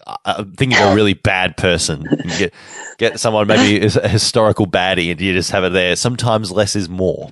I- 0.06 0.16
I'm 0.38 0.52
thinking 0.52 0.78
of 0.78 0.92
a 0.92 0.94
really 0.94 1.14
bad 1.14 1.56
person. 1.56 2.06
Get 2.38 2.52
get 2.98 3.20
someone 3.20 3.46
maybe 3.46 3.84
a 3.86 4.08
historical 4.08 4.66
baddie, 4.66 5.10
and 5.10 5.20
you 5.20 5.32
just 5.32 5.50
have 5.50 5.64
it 5.64 5.72
there. 5.72 5.96
Sometimes 5.96 6.50
less 6.50 6.76
is 6.76 6.88
more. 6.88 7.30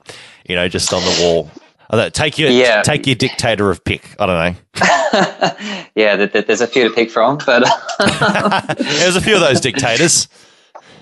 You 0.48 0.54
know, 0.56 0.68
just 0.68 0.92
on 0.92 1.02
the 1.02 1.18
wall. 1.22 1.50
Know, 1.90 2.08
take 2.10 2.38
your 2.38 2.50
Yeah. 2.50 2.82
take 2.82 3.06
your 3.06 3.16
dictator 3.16 3.70
of 3.70 3.82
pick. 3.84 4.14
I 4.20 4.26
don't 4.26 4.54
know. 4.54 5.56
yeah, 5.94 6.16
th- 6.16 6.32
th- 6.32 6.46
there's 6.46 6.60
a 6.60 6.66
few 6.66 6.86
to 6.86 6.94
pick 6.94 7.10
from, 7.10 7.38
but 7.46 7.64
There's 8.78 9.16
a 9.16 9.20
few 9.22 9.34
of 9.34 9.40
those 9.40 9.60
dictators. 9.60 10.28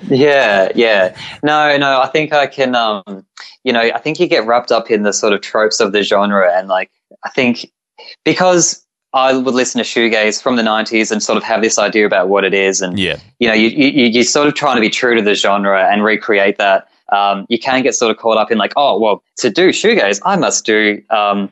Yeah, 0.08 0.70
yeah. 0.76 1.16
No, 1.42 1.76
no, 1.76 2.00
I 2.00 2.06
think 2.08 2.32
I 2.32 2.46
can 2.46 2.74
um 2.76 3.24
you 3.64 3.72
know, 3.72 3.80
I 3.80 3.98
think 3.98 4.20
you 4.20 4.28
get 4.28 4.46
wrapped 4.46 4.70
up 4.70 4.90
in 4.90 5.02
the 5.02 5.12
sort 5.12 5.32
of 5.32 5.40
tropes 5.40 5.80
of 5.80 5.90
the 5.92 6.04
genre 6.04 6.56
and 6.56 6.68
like 6.68 6.90
I 7.24 7.30
think 7.30 7.72
because 8.24 8.85
I 9.16 9.34
would 9.34 9.54
listen 9.54 9.82
to 9.82 9.84
shoegaze 9.84 10.42
from 10.42 10.56
the 10.56 10.62
90s 10.62 11.10
and 11.10 11.22
sort 11.22 11.38
of 11.38 11.42
have 11.42 11.62
this 11.62 11.78
idea 11.78 12.04
about 12.04 12.28
what 12.28 12.44
it 12.44 12.52
is 12.52 12.82
and 12.82 12.98
Yeah, 12.98 13.18
you 13.38 13.48
know, 13.48 13.54
you, 13.54 13.68
you 13.68 14.06
you're 14.08 14.24
sort 14.24 14.46
of 14.46 14.54
trying 14.54 14.76
to 14.76 14.82
be 14.82 14.90
true 14.90 15.14
to 15.14 15.22
the 15.22 15.34
genre 15.34 15.90
and 15.90 16.04
recreate 16.04 16.58
that. 16.58 16.88
Um, 17.10 17.46
you 17.48 17.58
can 17.58 17.82
get 17.82 17.94
sort 17.94 18.10
of 18.10 18.18
caught 18.18 18.36
up 18.36 18.50
in 18.50 18.58
like, 18.58 18.74
oh, 18.76 18.98
well, 18.98 19.22
to 19.36 19.48
do 19.48 19.70
shoegaze, 19.70 20.20
I 20.26 20.36
must 20.36 20.66
do 20.66 21.02
um, 21.08 21.50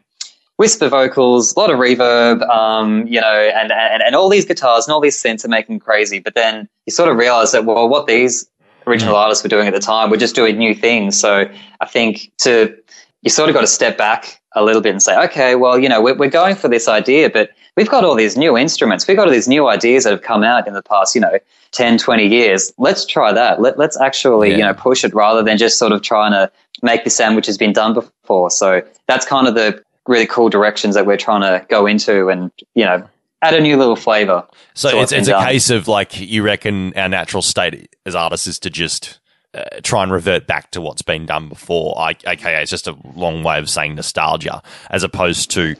whisper 0.56 0.88
vocals, 0.88 1.54
a 1.54 1.58
lot 1.58 1.70
of 1.70 1.78
reverb, 1.78 2.46
um, 2.50 3.06
you 3.06 3.20
know, 3.20 3.50
and, 3.54 3.72
and 3.72 4.02
and 4.02 4.14
all 4.14 4.28
these 4.28 4.44
guitars 4.44 4.86
and 4.86 4.92
all 4.92 5.00
these 5.00 5.16
synths 5.16 5.42
are 5.44 5.48
making 5.48 5.78
crazy. 5.78 6.18
But 6.18 6.34
then 6.34 6.68
you 6.84 6.92
sort 6.92 7.10
of 7.10 7.16
realize 7.16 7.52
that 7.52 7.64
well, 7.64 7.88
what 7.88 8.06
these 8.06 8.46
original 8.86 9.16
artists 9.16 9.42
were 9.42 9.48
doing 9.48 9.66
at 9.66 9.72
the 9.72 9.80
time 9.80 10.10
were 10.10 10.18
just 10.18 10.34
doing 10.34 10.58
new 10.58 10.74
things. 10.74 11.18
So 11.18 11.50
I 11.80 11.86
think 11.86 12.30
to 12.38 12.76
you 13.22 13.30
sort 13.30 13.48
of 13.48 13.54
got 13.54 13.62
to 13.62 13.66
step 13.66 13.96
back 13.96 14.42
a 14.54 14.62
little 14.64 14.80
bit 14.82 14.90
and 14.90 15.02
say, 15.02 15.16
okay, 15.24 15.54
well, 15.56 15.78
you 15.78 15.88
know, 15.88 16.00
we're, 16.00 16.14
we're 16.14 16.30
going 16.30 16.54
for 16.56 16.68
this 16.68 16.88
idea, 16.88 17.28
but 17.30 17.50
we've 17.76 17.88
got 17.88 18.04
all 18.04 18.14
these 18.14 18.36
new 18.36 18.56
instruments. 18.56 19.06
We've 19.06 19.16
got 19.16 19.26
all 19.26 19.32
these 19.32 19.48
new 19.48 19.68
ideas 19.68 20.04
that 20.04 20.10
have 20.10 20.22
come 20.22 20.44
out 20.44 20.66
in 20.66 20.74
the 20.74 20.82
past, 20.82 21.14
you 21.14 21.20
know, 21.20 21.38
10, 21.72 21.98
20 21.98 22.26
years. 22.26 22.72
Let's 22.78 23.04
try 23.04 23.32
that. 23.32 23.60
Let, 23.60 23.78
let's 23.78 24.00
actually, 24.00 24.50
Yeah. 24.50 24.56
you 24.56 24.62
know, 24.64 24.74
push 24.74 25.04
it 25.04 25.12
rather 25.14 25.42
than 25.42 25.58
just 25.58 25.78
sort 25.78 25.92
of 25.92 26.02
trying 26.02 26.32
to 26.32 26.50
make 26.82 27.04
the 27.04 27.10
sandwich 27.10 27.46
has 27.46 27.58
been 27.58 27.72
done 27.72 27.94
before. 27.94 28.50
So 28.50 28.82
that's 29.08 29.26
kind 29.26 29.48
of 29.48 29.54
the 29.54 29.82
really 30.06 30.26
cool 30.26 30.48
directions 30.50 30.94
that 30.94 31.06
we're 31.06 31.16
trying 31.16 31.40
to 31.40 31.66
go 31.68 31.86
into 31.86 32.28
and, 32.28 32.52
you 32.74 32.84
know, 32.84 33.08
add 33.42 33.54
a 33.54 33.60
new 33.60 33.76
little 33.76 33.96
flavor. 33.96 34.46
So 34.74 35.00
it's 35.00 35.12
it's 35.12 35.28
a 35.28 35.32
done. 35.32 35.46
case 35.46 35.68
of 35.70 35.88
like 35.88 36.18
you 36.20 36.42
reckon 36.42 36.92
our 36.96 37.08
natural 37.08 37.42
state 37.42 37.94
as 38.06 38.14
artists 38.14 38.46
is 38.46 38.58
to 38.60 38.70
just 38.70 39.18
uh, 39.54 39.80
try 39.82 40.02
and 40.02 40.12
revert 40.12 40.46
back 40.46 40.70
to 40.72 40.80
what's 40.80 41.02
been 41.02 41.26
done 41.26 41.48
before. 41.48 41.98
I, 41.98 42.16
AKA, 42.26 42.62
it's 42.62 42.70
just 42.70 42.86
a 42.86 42.96
long 43.14 43.42
way 43.42 43.58
of 43.58 43.70
saying 43.70 43.94
nostalgia, 43.94 44.62
as 44.90 45.02
opposed 45.02 45.50
to 45.52 45.76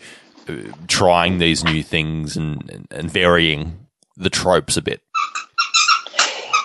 uh, 0.48 0.54
trying 0.88 1.38
these 1.38 1.64
new 1.64 1.82
things 1.82 2.36
and, 2.36 2.70
and, 2.70 2.86
and 2.90 3.10
varying 3.10 3.78
the 4.16 4.30
tropes 4.30 4.76
a 4.76 4.82
bit. 4.82 5.02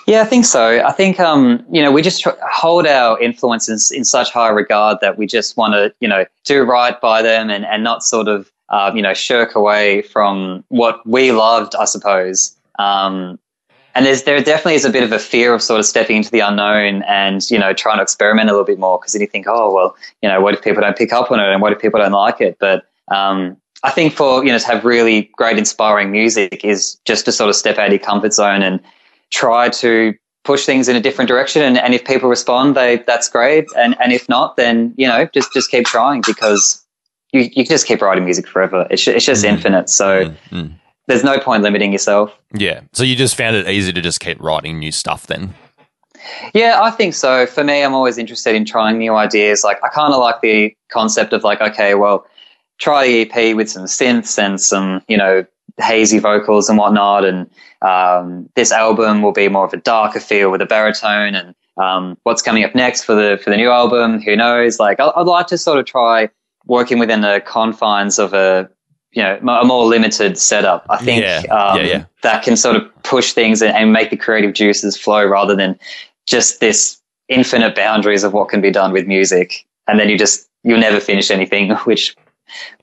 Yeah, 0.09 0.21
I 0.21 0.25
think 0.25 0.45
so. 0.45 0.83
I 0.83 0.91
think 0.91 1.19
um, 1.19 1.63
you 1.71 1.83
know 1.83 1.91
we 1.91 2.01
just 2.01 2.23
tr- 2.23 2.29
hold 2.51 2.87
our 2.87 3.19
influences 3.19 3.91
in 3.91 4.03
such 4.03 4.31
high 4.31 4.49
regard 4.49 4.97
that 5.01 5.19
we 5.19 5.27
just 5.27 5.55
want 5.55 5.73
to 5.75 5.93
you 5.99 6.07
know 6.07 6.25
do 6.45 6.63
right 6.63 6.99
by 6.99 7.21
them 7.21 7.51
and 7.51 7.63
and 7.63 7.83
not 7.83 8.03
sort 8.03 8.27
of 8.27 8.51
uh, 8.69 8.91
you 8.95 9.03
know 9.03 9.13
shirk 9.13 9.53
away 9.53 10.01
from 10.01 10.63
what 10.69 11.05
we 11.05 11.31
loved, 11.31 11.75
I 11.75 11.85
suppose. 11.85 12.57
Um, 12.79 13.37
and 13.99 14.05
there's 14.05 14.23
there 14.23 14.39
definitely 14.41 14.75
is 14.75 14.85
a 14.85 14.89
bit 14.89 15.03
of 15.03 15.11
a 15.11 15.19
fear 15.19 15.53
of 15.53 15.61
sort 15.61 15.77
of 15.77 15.85
stepping 15.85 16.15
into 16.15 16.31
the 16.31 16.39
unknown 16.39 17.03
and 17.03 17.51
you 17.51 17.59
know 17.59 17.73
trying 17.73 17.97
to 17.97 18.01
experiment 18.01 18.47
a 18.47 18.53
little 18.53 18.65
bit 18.65 18.79
more 18.79 18.97
because 18.97 19.11
then 19.11 19.19
you 19.19 19.27
think, 19.27 19.45
oh 19.45 19.73
well, 19.73 19.97
you 20.21 20.29
know, 20.29 20.39
what 20.39 20.53
if 20.53 20.61
people 20.61 20.81
don't 20.81 20.97
pick 20.97 21.11
up 21.11 21.29
on 21.31 21.39
it 21.41 21.51
and 21.51 21.61
what 21.61 21.73
if 21.73 21.79
people 21.79 21.99
don't 21.99 22.13
like 22.13 22.39
it? 22.39 22.55
But 22.61 22.89
um, 23.09 23.57
I 23.83 23.91
think 23.91 24.13
for 24.13 24.41
you 24.45 24.53
know 24.53 24.57
to 24.57 24.65
have 24.67 24.85
really 24.85 25.29
great 25.35 25.57
inspiring 25.57 26.11
music 26.11 26.63
is 26.63 26.97
just 27.03 27.25
to 27.25 27.33
sort 27.33 27.49
of 27.49 27.57
step 27.57 27.77
out 27.77 27.87
of 27.87 27.91
your 27.91 27.99
comfort 27.99 28.33
zone 28.33 28.61
and 28.61 28.79
try 29.31 29.67
to 29.67 30.13
push 30.45 30.65
things 30.65 30.87
in 30.87 30.95
a 30.95 31.01
different 31.01 31.27
direction. 31.27 31.61
And, 31.61 31.77
and 31.77 31.93
if 31.93 32.05
people 32.05 32.29
respond 32.29 32.77
they 32.77 33.03
that's 33.05 33.27
great. 33.27 33.65
And 33.75 33.97
and 34.01 34.13
if 34.13 34.29
not 34.29 34.55
then 34.55 34.93
you 34.95 35.09
know 35.09 35.25
just 35.33 35.51
just 35.51 35.69
keep 35.71 35.85
trying 35.85 36.23
because 36.25 36.81
you, 37.33 37.41
you 37.41 37.65
can 37.65 37.65
just 37.65 37.85
keep 37.85 38.01
writing 38.01 38.23
music 38.23 38.47
forever. 38.47 38.87
It's, 38.89 39.05
it's 39.09 39.25
just 39.25 39.43
infinite. 39.43 39.89
So 39.89 40.33
Mm. 40.51 40.75
There's 41.09 41.23
no 41.23 41.39
point 41.39 41.63
limiting 41.63 41.91
yourself 41.91 42.33
Yeah. 42.53 42.81
So 42.93 43.03
you 43.03 43.15
just 43.15 43.35
found 43.35 43.55
it 43.55 43.67
easy 43.67 43.91
to 43.91 44.01
just 44.01 44.21
keep 44.21 44.39
writing 44.39 44.79
new 44.79 44.91
stuff 44.91 45.27
then. 45.27 45.53
Yeah, 46.53 46.79
I 46.81 46.91
think 46.91 47.13
so. 47.13 47.45
For 47.45 47.63
me, 47.63 47.83
I'm 47.83 47.93
always 47.93 48.17
interested 48.17 48.55
in 48.55 48.65
trying 48.65 48.97
new 48.97 49.15
ideas. 49.15 49.63
Like, 49.63 49.83
I 49.83 49.89
kind 49.89 50.13
of 50.13 50.19
like 50.19 50.41
the 50.41 50.75
concept 50.89 51.33
of 51.33 51.43
like, 51.43 51.61
okay, 51.61 51.95
well, 51.95 52.25
try 52.77 53.07
the 53.07 53.21
EP 53.21 53.55
with 53.55 53.69
some 53.69 53.85
synths 53.85 54.37
and 54.37 54.59
some, 54.59 55.01
you 55.07 55.17
know, 55.17 55.45
hazy 55.77 56.19
vocals 56.19 56.69
and 56.69 56.77
whatnot. 56.77 57.25
And 57.25 57.49
um, 57.81 58.49
this 58.55 58.71
album 58.71 59.21
will 59.21 59.31
be 59.31 59.47
more 59.47 59.65
of 59.65 59.73
a 59.73 59.77
darker 59.77 60.19
feel 60.19 60.51
with 60.51 60.61
a 60.61 60.65
baritone. 60.65 61.35
And 61.35 61.55
um, 61.77 62.17
what's 62.23 62.41
coming 62.41 62.63
up 62.63 62.75
next 62.75 63.03
for 63.03 63.15
the 63.15 63.39
for 63.41 63.49
the 63.49 63.57
new 63.57 63.69
album? 63.69 64.21
Who 64.21 64.35
knows? 64.35 64.79
Like, 64.79 64.99
I'd 64.99 65.21
like 65.21 65.47
to 65.47 65.57
sort 65.57 65.79
of 65.79 65.85
try 65.85 66.29
working 66.65 66.99
within 66.99 67.21
the 67.21 67.41
confines 67.45 68.19
of 68.19 68.33
a 68.33 68.69
you 69.11 69.23
know 69.23 69.37
a 69.37 69.65
more 69.65 69.85
limited 69.85 70.37
setup. 70.37 70.85
I 70.89 70.97
think 70.97 71.21
Yeah, 71.21 71.43
um, 71.51 71.79
yeah, 71.79 71.85
yeah. 71.85 72.05
that 72.23 72.43
can 72.43 72.55
sort 72.55 72.75
of 72.75 73.03
push 73.03 73.33
things 73.33 73.61
and, 73.61 73.75
and 73.75 73.91
make 73.91 74.09
the 74.09 74.17
creative 74.17 74.53
juices 74.53 74.97
flow 74.97 75.25
rather 75.25 75.55
than 75.55 75.79
just 76.27 76.59
this 76.59 77.01
infinite 77.27 77.75
boundaries 77.75 78.23
of 78.23 78.33
what 78.33 78.49
can 78.49 78.61
be 78.61 78.71
done 78.71 78.91
with 78.91 79.07
music. 79.07 79.65
And 79.87 79.99
then 79.99 80.09
you 80.09 80.17
just 80.17 80.47
you'll 80.63 80.79
never 80.79 80.99
finish 80.99 81.31
anything, 81.31 81.71
which 81.85 82.15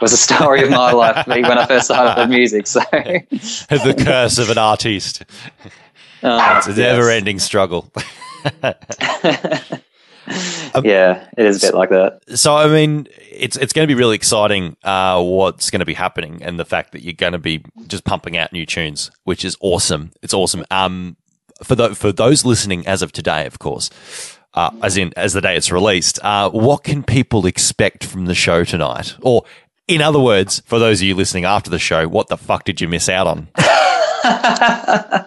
was 0.01 0.13
a 0.13 0.17
story 0.17 0.63
of 0.63 0.71
my 0.71 0.93
life 0.93 1.27
when 1.27 1.45
I 1.45 1.67
first 1.67 1.87
started 1.87 2.21
with 2.21 2.31
music. 2.31 2.67
So 2.67 2.81
the 2.91 3.95
curse 3.99 4.39
of 4.39 4.51
an 4.51 4.59
artiste. 4.59 5.25
uh, 6.23 6.55
It's 6.67 6.67
a 6.69 6.81
never 6.81 7.11
ending 7.11 7.39
struggle. 7.39 7.93
Yeah, 10.83 11.29
it 11.37 11.47
is 11.47 11.63
a 11.63 11.69
bit 11.69 11.75
like 11.75 11.91
that. 11.91 12.21
So 12.37 12.57
I 12.57 12.69
mean, 12.69 13.09
it's 13.31 13.57
it's 13.57 13.73
going 13.73 13.87
to 13.87 13.93
be 13.93 13.99
really 13.99 14.17
exciting. 14.17 14.77
Uh, 14.83 15.23
what's 15.23 15.71
going 15.71 15.81
to 15.81 15.87
be 15.87 15.95
happening, 15.95 16.43
and 16.43 16.59
the 16.59 16.65
fact 16.65 16.93
that 16.93 17.03
you're 17.03 17.15
going 17.15 17.33
to 17.33 17.39
be 17.39 17.65
just 17.87 18.05
pumping 18.05 18.37
out 18.37 18.53
new 18.53 18.67
tunes, 18.67 19.11
which 19.25 19.45
is 19.45 19.57
awesome. 19.61 20.13
It's 20.23 20.35
awesome. 20.35 20.65
Um, 20.71 21.17
for 21.63 21.75
the, 21.75 21.95
for 21.95 22.13
those 22.13 22.45
listening 22.45 22.87
as 22.87 23.03
of 23.03 23.13
today, 23.13 23.47
of 23.47 23.59
course, 23.59 23.91
uh, 24.55 24.71
as 24.83 24.97
in 24.97 25.13
as 25.17 25.33
the 25.33 25.41
day 25.41 25.57
it's 25.57 25.71
released, 25.71 26.19
uh, 26.23 26.51
what 26.51 26.85
can 26.85 27.03
people 27.03 27.47
expect 27.47 28.05
from 28.05 28.27
the 28.27 28.35
show 28.35 28.65
tonight? 28.65 29.15
Or, 29.23 29.45
in 29.89 30.03
other 30.03 30.21
words, 30.21 30.61
for 30.67 30.79
those 30.79 31.01
of 31.01 31.07
you 31.07 31.15
listening 31.15 31.45
after 31.45 31.71
the 31.71 31.79
show, 31.79 32.09
what 32.09 32.29
the 32.29 32.37
fuck 32.37 32.65
did 32.65 32.81
you 32.81 32.89
miss 32.89 33.09
out 33.09 33.27
on? 33.27 33.49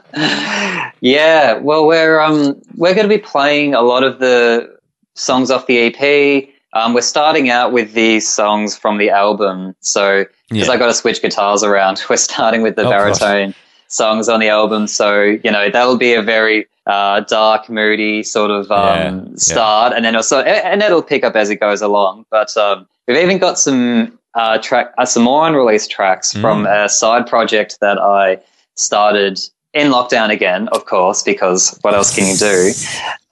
Yeah, 1.02 1.58
well, 1.58 1.88
we're 1.88 2.20
um 2.20 2.62
we're 2.76 2.94
going 2.94 3.08
to 3.08 3.16
be 3.16 3.22
playing 3.22 3.74
a 3.74 3.82
lot 3.82 4.04
of 4.04 4.20
the 4.20 4.78
songs 5.20 5.52
off 5.52 5.68
the 5.68 5.78
EP. 5.94 6.50
Um, 6.74 6.94
we're 6.94 7.02
starting 7.02 7.50
out 7.50 7.72
with 7.72 7.94
these 7.94 8.28
songs 8.30 8.78
from 8.78 8.98
the 8.98 9.10
album, 9.10 9.76
so 9.80 10.26
because 10.50 10.68
Yeah. 10.68 10.74
I 10.74 10.78
got 10.78 10.88
to 10.88 10.94
switch 10.94 11.22
guitars 11.22 11.64
around, 11.64 12.02
we're 12.10 12.18
starting 12.18 12.62
with 12.62 12.76
the 12.76 12.84
Oh, 12.86 12.90
gosh. 12.92 13.20
baritone 13.20 13.56
songs 13.88 14.30
on 14.30 14.40
the 14.40 14.50
album. 14.50 14.86
So 14.88 15.24
you 15.44 15.52
know 15.52 15.70
that'll 15.70 15.98
be 15.98 16.14
a 16.14 16.22
very 16.22 16.68
uh, 16.86 17.22
dark, 17.22 17.70
moody 17.70 18.24
sort 18.24 18.52
of 18.52 18.72
um, 18.72 18.78
Yeah, 18.98 19.12
yeah. 19.14 19.22
start, 19.36 19.94
and 19.94 20.06
then 20.06 20.16
also 20.16 20.42
and 20.42 20.82
it'll 20.82 21.04
pick 21.04 21.24
up 21.24 21.36
as 21.36 21.50
it 21.50 21.58
goes 21.60 21.82
along. 21.82 22.26
But 22.32 22.56
um, 22.58 22.88
we've 23.08 23.18
even 23.18 23.38
got 23.40 23.58
some 23.60 24.18
uh, 24.36 24.60
track, 24.60 24.94
uh, 25.00 25.06
some 25.06 25.24
more 25.24 25.48
unreleased 25.48 25.90
tracks 25.92 26.34
Mm. 26.34 26.42
from 26.42 26.66
a 26.68 26.88
side 26.88 27.26
project 27.28 27.80
that 27.82 27.98
I 28.00 28.38
started 28.76 29.40
in 29.74 29.92
lockdown 29.92 30.30
again, 30.30 30.68
of 30.70 30.86
course, 30.86 31.24
because 31.24 31.78
what 31.82 31.94
else 31.94 32.14
can 32.14 32.28
you 32.28 32.36
do? 32.36 32.72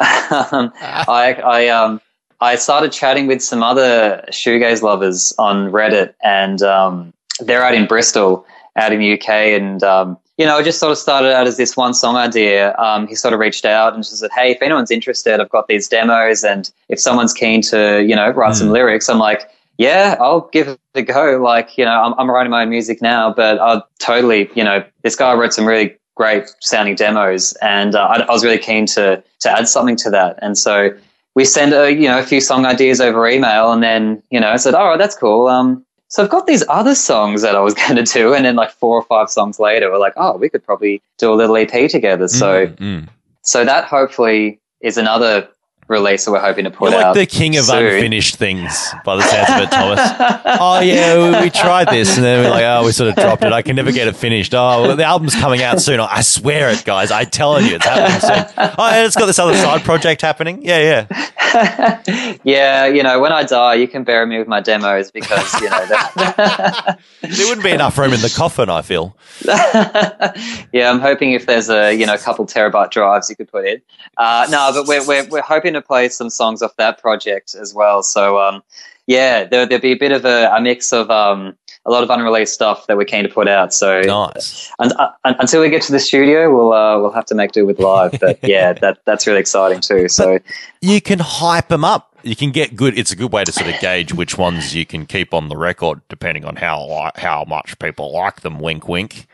um, 0.52 0.72
I, 0.80 1.40
I, 1.44 1.68
um, 1.68 2.00
I 2.40 2.56
started 2.56 2.92
chatting 2.92 3.26
with 3.26 3.42
some 3.42 3.62
other 3.62 4.22
shoegaze 4.30 4.82
lovers 4.82 5.32
on 5.38 5.70
Reddit, 5.72 6.14
and 6.22 6.62
um, 6.62 7.12
they're 7.40 7.64
out 7.64 7.74
in 7.74 7.86
Bristol, 7.86 8.46
out 8.76 8.92
in 8.92 9.00
the 9.00 9.14
UK, 9.14 9.28
and 9.28 9.82
um, 9.82 10.18
you 10.36 10.44
know, 10.44 10.58
it 10.58 10.64
just 10.64 10.78
sort 10.78 10.92
of 10.92 10.98
started 10.98 11.34
out 11.34 11.46
as 11.46 11.56
this 11.56 11.76
one 11.76 11.94
song 11.94 12.16
idea. 12.16 12.76
Um, 12.76 13.06
he 13.06 13.14
sort 13.14 13.32
of 13.32 13.40
reached 13.40 13.64
out 13.64 13.94
and 13.94 14.04
just 14.04 14.18
said, 14.18 14.30
"Hey, 14.34 14.50
if 14.50 14.60
anyone's 14.60 14.90
interested, 14.90 15.40
I've 15.40 15.48
got 15.48 15.66
these 15.66 15.88
demos, 15.88 16.44
and 16.44 16.70
if 16.90 17.00
someone's 17.00 17.32
keen 17.32 17.62
to, 17.62 18.04
you 18.04 18.14
know, 18.14 18.30
write 18.30 18.56
some 18.56 18.70
lyrics, 18.70 19.08
I'm 19.08 19.18
like." 19.18 19.50
Yeah, 19.78 20.16
I'll 20.20 20.48
give 20.54 20.68
it 20.68 20.80
a 20.94 21.02
go. 21.02 21.36
Like, 21.36 21.76
you 21.76 21.84
know, 21.84 21.90
I'm, 21.90 22.14
I'm 22.18 22.30
writing 22.30 22.50
my 22.50 22.62
own 22.62 22.70
music 22.70 23.02
now, 23.02 23.34
but 23.34 23.58
I'll 23.58 23.86
totally, 23.98 24.48
you 24.54 24.64
know, 24.64 24.82
this 25.02 25.14
guy 25.14 25.34
wrote 25.34 25.52
some 25.52 25.68
really 25.68 25.94
great 26.16 26.44
sounding 26.60 26.96
demos, 26.96 27.52
and 27.62 27.94
uh, 27.94 28.00
I, 28.00 28.20
I 28.22 28.32
was 28.32 28.42
really 28.44 28.58
keen 28.58 28.86
to 28.86 29.22
to 29.40 29.50
add 29.50 29.68
something 29.68 29.96
to 29.96 30.10
that. 30.10 30.38
And 30.42 30.58
so 30.58 30.90
we 31.36 31.44
sent 31.44 31.72
a 31.72 31.92
you 31.92 32.08
know 32.08 32.18
a 32.18 32.22
few 32.24 32.40
song 32.40 32.66
ideas 32.66 33.00
over 33.00 33.28
email, 33.28 33.70
and 33.72 33.82
then 33.82 34.22
you 34.30 34.40
know 34.40 34.50
I 34.50 34.56
said, 34.56 34.74
"Oh, 34.74 34.96
that's 34.98 35.14
cool." 35.16 35.46
Um, 35.46 35.84
so 36.08 36.22
I've 36.22 36.30
got 36.30 36.46
these 36.46 36.64
other 36.68 36.94
songs 36.94 37.42
that 37.42 37.54
I 37.54 37.60
was 37.60 37.74
going 37.82 37.96
to 37.96 38.02
do, 38.04 38.34
and 38.34 38.44
then 38.44 38.56
like 38.56 38.70
four 38.70 38.96
or 38.96 39.02
five 39.02 39.30
songs 39.30 39.60
later, 39.60 39.90
we're 39.90 39.98
like, 39.98 40.14
"Oh, 40.16 40.36
we 40.36 40.48
could 40.48 40.64
probably 40.64 41.00
do 41.18 41.32
a 41.32 41.36
little 41.36 41.56
EP 41.56 41.88
together." 41.90 42.28
So 42.28 42.66
Mm. 42.66 43.08
so 43.42 43.64
that 43.64 43.84
hopefully 43.84 44.58
is 44.80 44.96
another 44.98 45.48
release 45.88 46.24
that 46.24 46.32
we're 46.32 46.40
hoping 46.40 46.64
to 46.64 46.70
put 46.70 46.90
You're 46.90 46.98
like 46.98 47.06
out. 47.06 47.14
the 47.14 47.26
king 47.26 47.56
of 47.56 47.64
soon. 47.66 47.84
unfinished 47.84 48.36
things 48.36 48.92
by 49.04 49.16
the 49.16 49.22
sounds 49.22 49.50
of 49.50 49.62
it, 49.62 49.70
Thomas. 49.70 50.00
oh 50.60 50.80
yeah, 50.80 51.38
we, 51.40 51.44
we 51.44 51.50
tried 51.50 51.88
this 51.88 52.16
and 52.16 52.24
then 52.24 52.44
we're 52.44 52.50
like, 52.50 52.64
oh, 52.64 52.84
we 52.84 52.92
sort 52.92 53.10
of 53.10 53.14
dropped 53.16 53.44
it. 53.44 53.52
I 53.52 53.62
can 53.62 53.76
never 53.76 53.92
get 53.92 54.08
it 54.08 54.16
finished. 54.16 54.54
Oh, 54.54 54.82
well, 54.82 54.96
the 54.96 55.04
album's 55.04 55.34
coming 55.34 55.62
out 55.62 55.80
soon. 55.80 56.00
I 56.00 56.22
swear 56.22 56.70
it, 56.70 56.84
guys. 56.84 57.10
I 57.10 57.24
telling 57.24 57.66
you, 57.66 57.76
it's 57.76 57.84
happening 57.84 58.20
soon. 58.20 58.54
Oh, 58.78 58.84
and 58.92 59.06
it's 59.06 59.16
got 59.16 59.26
this 59.26 59.38
other 59.38 59.54
side 59.56 59.82
project 59.82 60.22
happening. 60.22 60.64
Yeah, 60.64 61.06
yeah. 61.08 62.38
yeah, 62.44 62.86
you 62.86 63.02
know, 63.02 63.20
when 63.20 63.32
I 63.32 63.44
die, 63.44 63.74
you 63.74 63.86
can 63.88 64.02
bury 64.04 64.26
me 64.26 64.38
with 64.38 64.48
my 64.48 64.60
demos 64.60 65.10
because 65.10 65.52
you 65.60 65.70
know. 65.70 65.86
that- 65.86 66.98
There 67.22 67.46
wouldn't 67.46 67.64
be 67.64 67.70
enough 67.72 67.96
room 67.98 68.12
in 68.12 68.20
the 68.20 68.32
coffin. 68.34 68.68
I 68.70 68.82
feel. 68.82 69.16
yeah, 69.44 70.90
I'm 70.90 71.00
hoping 71.00 71.32
if 71.32 71.46
there's 71.46 71.68
a 71.68 71.92
you 71.92 72.06
know 72.06 72.14
a 72.14 72.18
couple 72.18 72.46
terabyte 72.46 72.90
drives 72.90 73.28
you 73.30 73.36
could 73.36 73.50
put 73.50 73.64
in. 73.66 73.82
Uh, 74.16 74.46
no, 74.50 74.70
but 74.72 74.86
we're, 74.86 75.06
we're 75.06 75.28
we're 75.28 75.42
hoping 75.42 75.75
to 75.76 75.86
play 75.86 76.08
some 76.08 76.30
songs 76.30 76.62
off 76.62 76.74
that 76.76 77.00
project 77.00 77.54
as 77.54 77.72
well. 77.74 78.02
So 78.02 78.38
um, 78.40 78.62
yeah, 79.06 79.44
there, 79.44 79.66
there'll 79.66 79.80
be 79.82 79.92
a 79.92 79.98
bit 79.98 80.12
of 80.12 80.24
a, 80.24 80.50
a 80.54 80.60
mix 80.60 80.92
of 80.92 81.10
um, 81.10 81.56
a 81.84 81.90
lot 81.90 82.02
of 82.02 82.10
unreleased 82.10 82.52
stuff 82.52 82.86
that 82.88 82.96
we're 82.96 83.04
keen 83.04 83.22
to 83.22 83.28
put 83.28 83.46
out. 83.48 83.72
So 83.72 84.00
Nice. 84.00 84.72
un- 84.80 84.92
uh, 84.98 85.12
un- 85.24 85.36
until 85.38 85.60
we 85.60 85.70
get 85.70 85.82
to 85.82 85.92
the 85.92 86.00
studio, 86.00 86.52
we'll 86.54 86.72
uh, 86.72 86.98
we'll 86.98 87.12
have 87.12 87.26
to 87.26 87.34
make 87.34 87.52
do 87.52 87.64
with 87.64 87.78
live. 87.78 88.18
But 88.20 88.38
yeah, 88.42 88.72
that 88.74 88.98
that's 89.04 89.26
really 89.26 89.40
exciting 89.40 89.80
too. 89.80 90.08
So 90.08 90.38
You 90.80 91.00
can 91.00 91.20
hype 91.20 91.68
them 91.68 91.84
up. 91.84 92.12
You 92.24 92.34
can 92.34 92.50
get 92.50 92.74
good. 92.74 92.98
It's 92.98 93.12
a 93.12 93.16
good 93.16 93.32
way 93.32 93.44
to 93.44 93.52
sort 93.52 93.72
of 93.72 93.78
gauge 93.80 94.12
which 94.12 94.36
ones 94.36 94.74
you 94.74 94.84
can 94.84 95.06
keep 95.06 95.32
on 95.32 95.48
the 95.48 95.56
record, 95.56 96.00
depending 96.08 96.44
on 96.44 96.56
how 96.56 97.12
how 97.14 97.44
much 97.46 97.78
people 97.78 98.12
like 98.12 98.40
them. 98.40 98.58
Wink, 98.58 98.88
wink. 98.88 99.28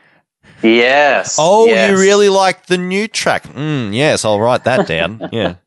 yes. 0.63 1.37
Oh, 1.39 1.65
yes. 1.67 1.91
you 1.91 1.97
really 1.99 2.29
like 2.29 2.67
the 2.67 2.77
new 2.77 3.09
track? 3.09 3.45
Mm, 3.45 3.95
yes, 3.95 4.27
I'll 4.27 4.39
write 4.41 4.65
that 4.65 4.87
down. 4.87 5.27
Yeah. 5.33 5.55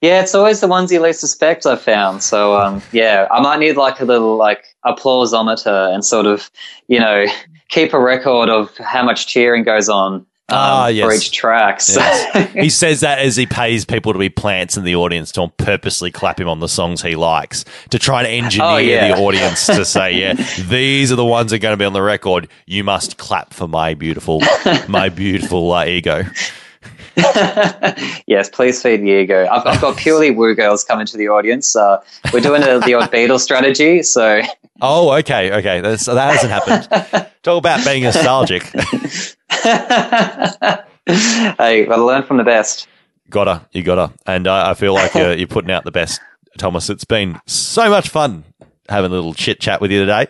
Yeah, 0.00 0.22
it's 0.22 0.34
always 0.34 0.60
the 0.60 0.68
ones 0.68 0.92
you 0.92 1.00
least 1.00 1.20
suspect. 1.20 1.66
I've 1.66 1.82
found. 1.82 2.22
So 2.22 2.56
um, 2.56 2.82
yeah, 2.92 3.26
I 3.30 3.40
might 3.40 3.58
need 3.58 3.76
like 3.76 4.00
a 4.00 4.04
little 4.04 4.36
like 4.36 4.64
applauseometer 4.84 5.92
and 5.92 6.04
sort 6.04 6.26
of 6.26 6.50
you 6.86 7.00
know 7.00 7.26
keep 7.68 7.92
a 7.92 8.00
record 8.00 8.48
of 8.48 8.76
how 8.78 9.04
much 9.04 9.26
cheering 9.26 9.64
goes 9.64 9.88
on 9.88 10.14
um, 10.14 10.24
Ah, 10.50 10.90
for 11.00 11.12
each 11.12 11.32
track. 11.32 11.80
So, 11.80 12.00
he 12.54 12.70
says 12.70 13.00
that 13.00 13.18
as 13.18 13.36
he 13.36 13.44
pays 13.44 13.84
people 13.84 14.12
to 14.14 14.18
be 14.18 14.30
plants 14.30 14.76
in 14.78 14.84
the 14.84 14.94
audience 14.94 15.30
to 15.32 15.48
purposely 15.58 16.10
clap 16.10 16.40
him 16.40 16.48
on 16.48 16.60
the 16.60 16.68
songs 16.68 17.02
he 17.02 17.16
likes 17.16 17.66
to 17.90 17.98
try 17.98 18.22
and 18.22 18.28
engineer 18.44 18.68
Oh, 18.70 18.76
yeah. 18.78 19.14
the 19.14 19.22
audience 19.22 19.66
to 19.66 19.84
say, 19.84 20.12
yeah, 20.12 20.32
these 20.68 21.12
are 21.12 21.16
the 21.16 21.24
ones 21.24 21.50
that 21.50 21.56
are 21.56 21.58
going 21.58 21.74
to 21.74 21.76
be 21.76 21.84
on 21.84 21.92
the 21.92 22.00
record. 22.00 22.48
You 22.66 22.82
must 22.84 23.18
clap 23.18 23.52
for 23.52 23.68
my 23.68 23.92
beautiful, 23.92 24.40
my 24.88 25.10
beautiful 25.10 25.70
uh, 25.72 25.84
ego. 25.84 26.22
yes, 28.26 28.48
please 28.48 28.82
feed 28.82 29.02
the 29.02 29.10
ego. 29.10 29.46
I've, 29.50 29.66
I've 29.66 29.80
got 29.80 29.96
purely 29.96 30.30
woo 30.30 30.54
girls 30.54 30.84
coming 30.84 31.06
to 31.06 31.16
the 31.16 31.28
audience. 31.28 31.74
Uh, 31.74 32.02
we're 32.32 32.40
doing 32.40 32.62
a, 32.62 32.78
the 32.80 32.94
odd 32.94 33.10
Beatles 33.12 33.40
strategy. 33.40 34.02
So 34.02 34.42
Oh, 34.80 35.12
okay, 35.18 35.52
okay. 35.52 35.80
That's, 35.80 36.06
that 36.06 36.34
hasn't 36.34 36.52
happened. 36.52 36.88
Talk 37.42 37.58
about 37.58 37.84
being 37.84 38.04
nostalgic. 38.04 38.62
hey, 41.06 41.86
gotta 41.86 42.04
learn 42.04 42.22
from 42.22 42.36
the 42.36 42.44
best. 42.44 42.86
gotta, 43.28 43.66
you 43.72 43.82
gotta. 43.82 44.12
And 44.26 44.46
I, 44.46 44.70
I 44.70 44.74
feel 44.74 44.94
like 44.94 45.14
you're, 45.14 45.34
you're 45.34 45.48
putting 45.48 45.72
out 45.72 45.84
the 45.84 45.90
best, 45.90 46.20
Thomas. 46.58 46.90
It's 46.90 47.04
been 47.04 47.40
so 47.46 47.90
much 47.90 48.08
fun 48.08 48.44
having 48.88 49.10
a 49.10 49.14
little 49.14 49.34
chit 49.34 49.60
chat 49.60 49.80
with 49.80 49.90
you 49.90 50.00
today. 50.00 50.28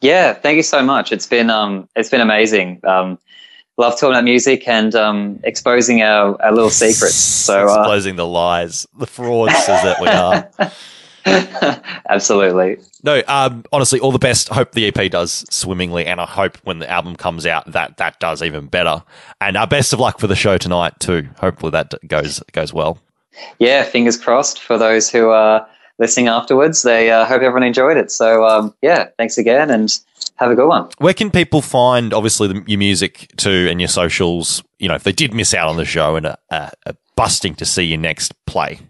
Yeah, 0.00 0.34
thank 0.34 0.56
you 0.56 0.62
so 0.62 0.82
much. 0.82 1.12
It's 1.12 1.26
been 1.26 1.50
um, 1.50 1.88
it's 1.94 2.08
been 2.08 2.22
amazing. 2.22 2.80
Um, 2.84 3.18
love 3.76 3.94
talking 3.94 4.10
about 4.10 4.24
music 4.24 4.68
and 4.68 4.94
um, 4.94 5.40
exposing 5.44 6.02
our, 6.02 6.40
our 6.42 6.52
little 6.52 6.70
secrets. 6.70 7.14
So 7.14 7.68
uh, 7.68 7.80
Exposing 7.80 8.16
the 8.16 8.26
lies, 8.26 8.86
the 8.98 9.06
fraudsters 9.06 9.82
that 9.82 10.00
we 10.00 10.08
are. 10.08 10.72
absolutely. 12.08 12.78
No, 13.02 13.22
um, 13.28 13.64
honestly, 13.72 14.00
all 14.00 14.12
the 14.12 14.18
best. 14.18 14.48
Hope 14.48 14.72
the 14.72 14.86
EP 14.86 15.10
does 15.10 15.44
swimmingly, 15.50 16.06
and 16.06 16.20
I 16.20 16.26
hope 16.26 16.56
when 16.64 16.78
the 16.78 16.90
album 16.90 17.16
comes 17.16 17.46
out 17.46 17.70
that 17.72 17.96
that 17.98 18.20
does 18.20 18.42
even 18.42 18.66
better. 18.66 19.02
And 19.40 19.56
our 19.56 19.66
best 19.66 19.92
of 19.92 20.00
luck 20.00 20.18
for 20.18 20.26
the 20.26 20.36
show 20.36 20.58
tonight 20.58 20.98
too. 20.98 21.28
Hopefully 21.38 21.70
that 21.70 21.94
goes 22.06 22.42
goes 22.52 22.72
well. 22.72 22.98
Yeah, 23.58 23.84
fingers 23.84 24.16
crossed 24.16 24.60
for 24.60 24.76
those 24.78 25.10
who 25.10 25.30
are 25.30 25.66
listening 26.00 26.26
afterwards. 26.26 26.82
They 26.82 27.12
uh, 27.12 27.24
hope 27.24 27.42
everyone 27.42 27.62
enjoyed 27.62 27.96
it. 27.96 28.10
So 28.10 28.44
um, 28.44 28.74
yeah, 28.82 29.10
thanks 29.18 29.38
again 29.38 29.70
and 29.70 29.96
have 30.36 30.50
a 30.50 30.56
good 30.56 30.66
one. 30.66 30.88
Where 30.98 31.14
can 31.14 31.30
people 31.30 31.62
find 31.62 32.12
obviously 32.12 32.48
the, 32.48 32.64
your 32.66 32.78
music 32.78 33.30
too 33.36 33.68
and 33.70 33.80
your 33.80 33.88
socials? 33.88 34.64
You 34.80 34.88
know, 34.88 34.94
if 34.96 35.04
they 35.04 35.12
did 35.12 35.32
miss 35.32 35.54
out 35.54 35.68
on 35.68 35.76
the 35.76 35.84
show 35.84 36.16
and 36.16 36.26
are, 36.26 36.38
are, 36.50 36.72
are 36.86 36.94
busting 37.14 37.54
to 37.56 37.64
see 37.64 37.84
your 37.84 38.00
next 38.00 38.34
play. 38.46 38.80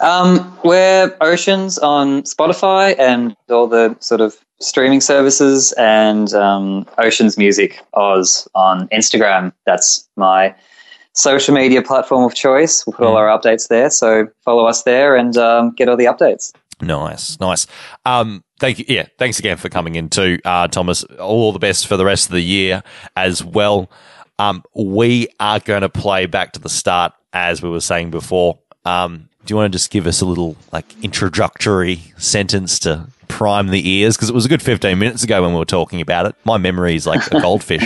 Um, 0.00 0.56
we're 0.62 1.16
Oceans 1.20 1.78
on 1.78 2.22
Spotify 2.22 2.94
and 2.98 3.34
all 3.48 3.66
the 3.66 3.96
sort 4.00 4.20
of 4.20 4.36
streaming 4.60 5.00
services, 5.00 5.72
and 5.72 6.32
um, 6.34 6.86
Oceans 6.98 7.36
Music 7.36 7.82
Oz 7.94 8.48
on 8.54 8.88
Instagram. 8.88 9.52
That's 9.66 10.08
my 10.16 10.54
social 11.14 11.54
media 11.54 11.80
platform 11.80 12.24
of 12.24 12.34
choice. 12.34 12.86
We'll 12.86 12.94
put 12.94 13.06
all 13.06 13.16
our 13.16 13.28
updates 13.28 13.68
there, 13.68 13.90
so 13.90 14.28
follow 14.44 14.66
us 14.66 14.82
there 14.82 15.16
and 15.16 15.36
um, 15.36 15.72
get 15.74 15.88
all 15.88 15.96
the 15.96 16.04
updates. 16.04 16.52
Nice, 16.80 17.40
nice. 17.40 17.66
Um, 18.04 18.44
thank 18.58 18.78
you. 18.80 18.84
Yeah, 18.88 19.06
thanks 19.18 19.38
again 19.38 19.56
for 19.56 19.68
coming 19.68 19.94
in 19.94 20.10
too, 20.10 20.38
uh, 20.44 20.68
Thomas. 20.68 21.04
All 21.04 21.52
the 21.52 21.58
best 21.58 21.86
for 21.86 21.96
the 21.96 22.04
rest 22.04 22.26
of 22.26 22.32
the 22.32 22.42
year 22.42 22.82
as 23.16 23.42
well. 23.42 23.90
Um, 24.38 24.64
we 24.74 25.28
are 25.38 25.60
going 25.60 25.82
to 25.82 25.88
play 25.88 26.26
back 26.26 26.52
to 26.52 26.60
the 26.60 26.68
start 26.68 27.12
as 27.32 27.62
we 27.62 27.70
were 27.70 27.80
saying 27.80 28.10
before. 28.10 28.58
Um, 28.84 29.28
do 29.44 29.52
you 29.52 29.56
want 29.56 29.72
to 29.72 29.78
just 29.78 29.90
give 29.90 30.06
us 30.06 30.20
a 30.20 30.26
little 30.26 30.56
like 30.72 30.86
introductory 31.02 32.00
sentence 32.18 32.78
to 32.80 33.06
prime 33.28 33.68
the 33.68 33.88
ears? 33.88 34.16
Because 34.16 34.28
it 34.28 34.34
was 34.34 34.46
a 34.46 34.48
good 34.48 34.62
fifteen 34.62 34.98
minutes 34.98 35.22
ago 35.22 35.42
when 35.42 35.52
we 35.52 35.58
were 35.58 35.64
talking 35.64 36.00
about 36.00 36.26
it. 36.26 36.34
My 36.44 36.58
memory 36.58 36.96
is 36.96 37.06
like 37.06 37.24
a 37.28 37.40
goldfish. 37.40 37.84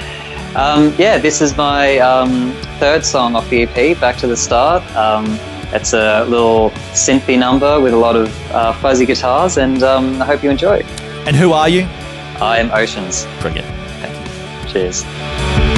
Um, 0.54 0.92
yeah, 0.98 1.16
this 1.18 1.40
is 1.40 1.56
my 1.56 1.98
um, 1.98 2.52
third 2.80 3.04
song 3.04 3.36
off 3.36 3.48
the 3.50 3.62
EP, 3.62 3.98
Back 4.00 4.16
to 4.16 4.26
the 4.26 4.36
Start. 4.36 4.82
Um, 4.96 5.38
it's 5.72 5.92
a 5.92 6.24
little 6.24 6.70
synthy 6.92 7.38
number 7.38 7.80
with 7.80 7.94
a 7.94 7.96
lot 7.96 8.16
of 8.16 8.28
uh, 8.50 8.72
fuzzy 8.72 9.06
guitars, 9.06 9.58
and 9.58 9.82
um, 9.84 10.20
I 10.20 10.24
hope 10.26 10.42
you 10.42 10.50
enjoy. 10.50 10.82
and 11.26 11.36
who 11.36 11.52
are 11.52 11.68
you? 11.68 11.82
I 12.40 12.58
am 12.58 12.70
Oceans. 12.72 13.26
Brilliant. 13.40 13.68
Thank 14.00 14.66
you. 14.66 14.72
Cheers. 14.72 15.69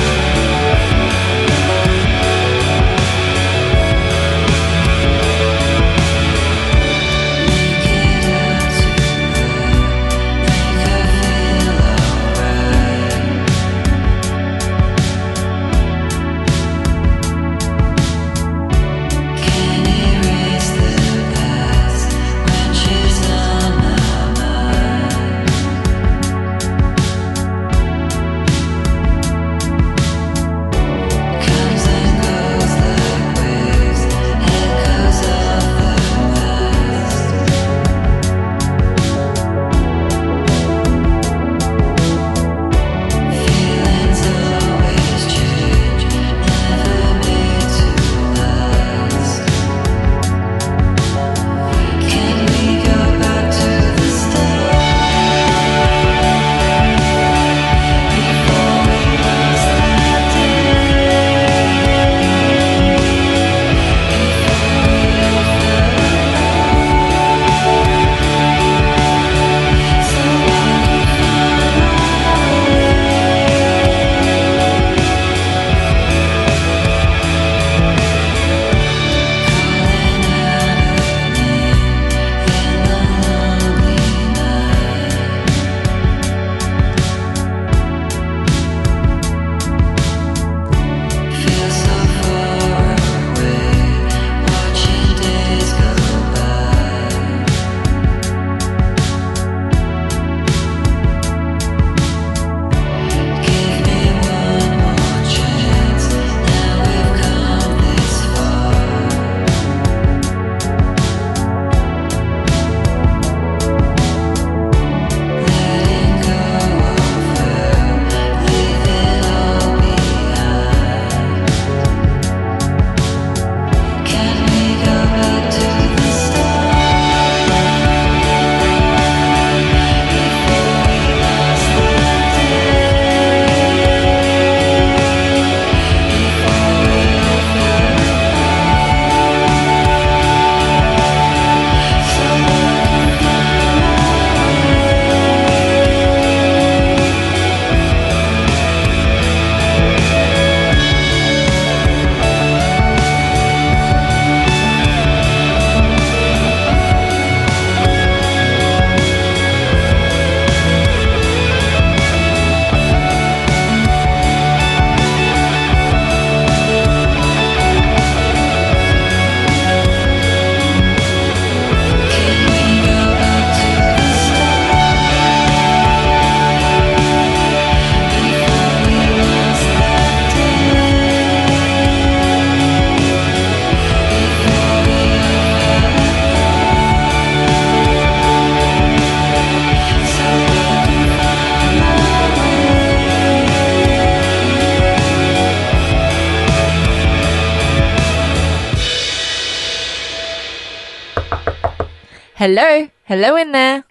Hello? 202.43 202.89
Hello 203.05 203.37
in 203.37 203.53
there? 203.53 203.85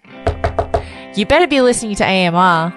You 1.15 1.25
better 1.25 1.47
be 1.47 1.61
listening 1.61 1.95
to 1.95 2.03
AMR. 2.03 2.73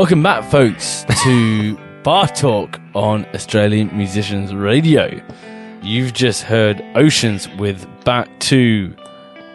Welcome 0.00 0.22
back, 0.22 0.50
folks, 0.50 1.04
to 1.24 1.76
Bar 2.02 2.28
Talk 2.28 2.80
on 2.94 3.26
Australian 3.34 3.94
Musicians 3.94 4.54
Radio. 4.54 5.20
You've 5.82 6.14
just 6.14 6.42
heard 6.42 6.82
Oceans 6.94 7.50
with 7.58 7.86
Back 8.06 8.40
to 8.40 8.96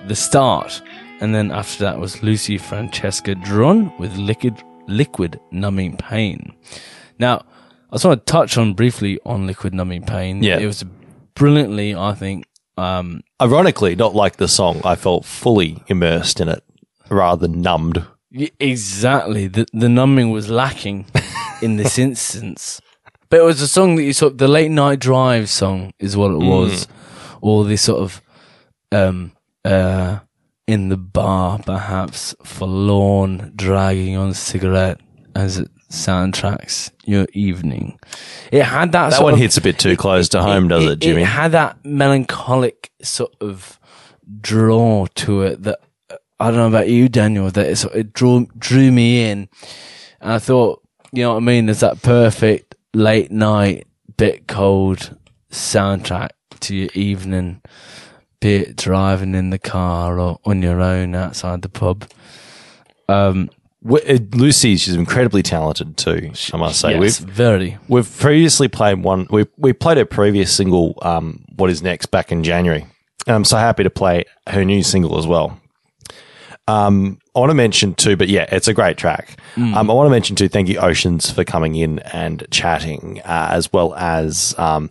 the 0.06 0.16
Start. 0.16 0.84
And 1.20 1.34
then 1.34 1.50
after 1.50 1.84
that 1.86 1.98
was 1.98 2.22
Lucy 2.22 2.60
Francesca 2.60 3.34
Dron 3.34 3.98
with 3.98 4.16
Liquid, 4.18 4.62
Liquid 4.88 5.40
Numbing 5.50 5.98
Pain. 5.98 6.56
Now, 7.18 7.44
I 7.90 7.96
just 7.96 8.06
want 8.06 8.24
to 8.24 8.32
touch 8.32 8.56
on 8.56 8.76
briefly 8.76 9.20
on 9.26 9.48
Liquid 9.48 9.74
Numbing 9.74 10.04
Pain. 10.04 10.44
Yeah. 10.44 10.60
It 10.60 10.68
was 10.68 10.86
brilliantly, 11.34 11.96
I 11.96 12.14
think, 12.14 12.46
um, 12.78 13.24
Ironically, 13.42 13.96
not 13.96 14.14
like 14.14 14.36
the 14.36 14.48
song, 14.48 14.80
I 14.86 14.94
felt 14.94 15.26
fully 15.26 15.84
immersed 15.88 16.40
in 16.40 16.50
it 16.50 16.64
rather 17.10 17.48
than 17.48 17.62
numbed. 17.62 18.06
Exactly. 18.60 19.48
The 19.48 19.66
the 19.74 19.90
numbing 19.90 20.32
was 20.32 20.50
lacking 20.50 21.06
in 21.62 21.78
this 21.78 21.98
instance. 22.08 22.82
But 23.30 23.40
it 23.40 23.44
was 23.44 23.62
a 23.62 23.68
song 23.68 23.96
that 23.96 24.04
you 24.04 24.14
sort 24.14 24.34
of, 24.34 24.38
the 24.38 24.48
late 24.48 24.70
night 24.72 25.00
drive 25.00 25.50
song 25.50 25.92
is 26.00 26.16
what 26.16 26.32
it 26.32 26.38
was. 26.38 26.88
Or 27.42 27.64
the 27.66 27.76
sort 27.78 28.02
of 28.02 28.22
um 28.92 29.32
uh 29.64 30.20
in 30.68 30.90
the 30.90 30.98
bar 30.98 31.60
perhaps 31.60 32.36
forlorn 32.44 33.54
dragging 33.56 34.16
on 34.16 34.34
cigarette 34.34 35.00
as 35.36 35.58
it 35.60 35.70
soundtracks 35.92 36.92
your 37.06 37.28
evening. 37.34 38.00
It 38.52 38.64
had 38.64 38.92
that, 38.94 39.12
That 39.12 39.22
one 39.24 39.34
of- 39.34 39.40
hits 39.40 39.58
a 39.58 39.62
bit 39.62 39.78
too 39.78 39.96
close 39.96 40.30
to 40.30 40.42
home, 40.42 40.68
does 40.68 40.86
it, 40.86 41.00
Jimmy? 41.00 41.22
It 41.22 41.26
had 41.26 41.52
that 41.52 41.78
melancholic 41.86 42.90
sort 43.04 43.36
of 43.42 43.80
draw 44.42 45.06
to 45.16 45.42
it 45.44 45.64
that 45.64 45.80
I 46.46 46.52
don't 46.52 46.60
know 46.60 46.68
about 46.68 46.90
you, 46.90 47.10
Daniel. 47.10 47.50
That 47.50 47.66
it, 47.66 47.76
sort- 47.78 47.96
it 47.96 48.14
drew 48.14 48.46
drew 48.56 48.92
me 48.92 49.32
in, 49.32 49.50
and 50.22 50.34
I 50.34 50.38
thought, 50.38 50.84
you 51.12 51.24
know 51.24 51.32
what 51.32 51.38
I 51.38 51.40
mean? 51.40 51.66
There's 51.66 51.80
that 51.80 52.04
perfect 52.04 52.76
late 52.94 53.32
night, 53.32 53.88
bit 54.16 54.48
cold 54.48 55.18
soundtrack 55.50 56.30
to 56.60 56.76
your 56.76 56.90
evening, 56.94 57.64
be 58.42 58.58
it 58.58 58.76
driving 58.76 59.34
in 59.34 59.50
the 59.50 59.58
car 59.58 60.20
or 60.20 60.40
on 60.46 60.62
your 60.62 60.82
own 60.82 61.16
outside 61.16 61.64
the 61.64 61.70
pub. 61.70 62.08
Um, 63.10 63.50
uh, 63.84 64.20
Lucy, 64.34 64.78
she's 64.78 64.94
incredibly 64.94 65.42
talented 65.42 65.98
too. 65.98 66.32
I 66.54 66.58
must 66.58 66.80
say, 66.80 66.92
yes, 66.92 67.00
we've 67.00 67.18
very. 67.28 67.80
we've 67.88 68.20
previously 68.20 68.68
played 68.68 69.02
one. 69.02 69.26
We 69.32 69.48
we 69.58 69.74
played 69.74 69.98
her 69.98 70.06
previous 70.06 70.54
single, 70.54 71.00
um, 71.02 71.44
"What 71.56 71.72
Is 71.72 71.82
Next," 71.82 72.06
back 72.12 72.32
in 72.32 72.44
January, 72.44 72.86
and 73.26 73.36
I'm 73.36 73.46
so 73.46 73.58
happy 73.58 73.82
to 73.82 73.90
play 73.90 74.26
her 74.46 74.64
new 74.64 74.84
single 74.84 75.18
as 75.18 75.26
well. 75.26 75.60
Um, 76.68 77.20
I 77.36 77.40
want 77.40 77.52
to 77.52 77.56
mention 77.56 77.94
too, 77.94 78.16
but 78.18 78.28
yeah, 78.28 78.48
it's 78.52 78.68
a 78.68 78.74
great 78.74 78.98
track. 78.98 79.40
Um, 79.76 79.90
I 79.90 79.94
want 79.94 80.08
to 80.08 80.12
mention 80.12 80.36
too. 80.36 80.48
Thank 80.50 80.68
you, 80.68 80.80
Oceans, 80.80 81.30
for 81.32 81.44
coming 81.44 81.76
in 81.76 82.00
and 82.00 82.46
chatting, 82.50 83.22
uh, 83.22 83.50
as 83.52 83.72
well 83.72 83.94
as 83.96 84.56
um, 84.58 84.90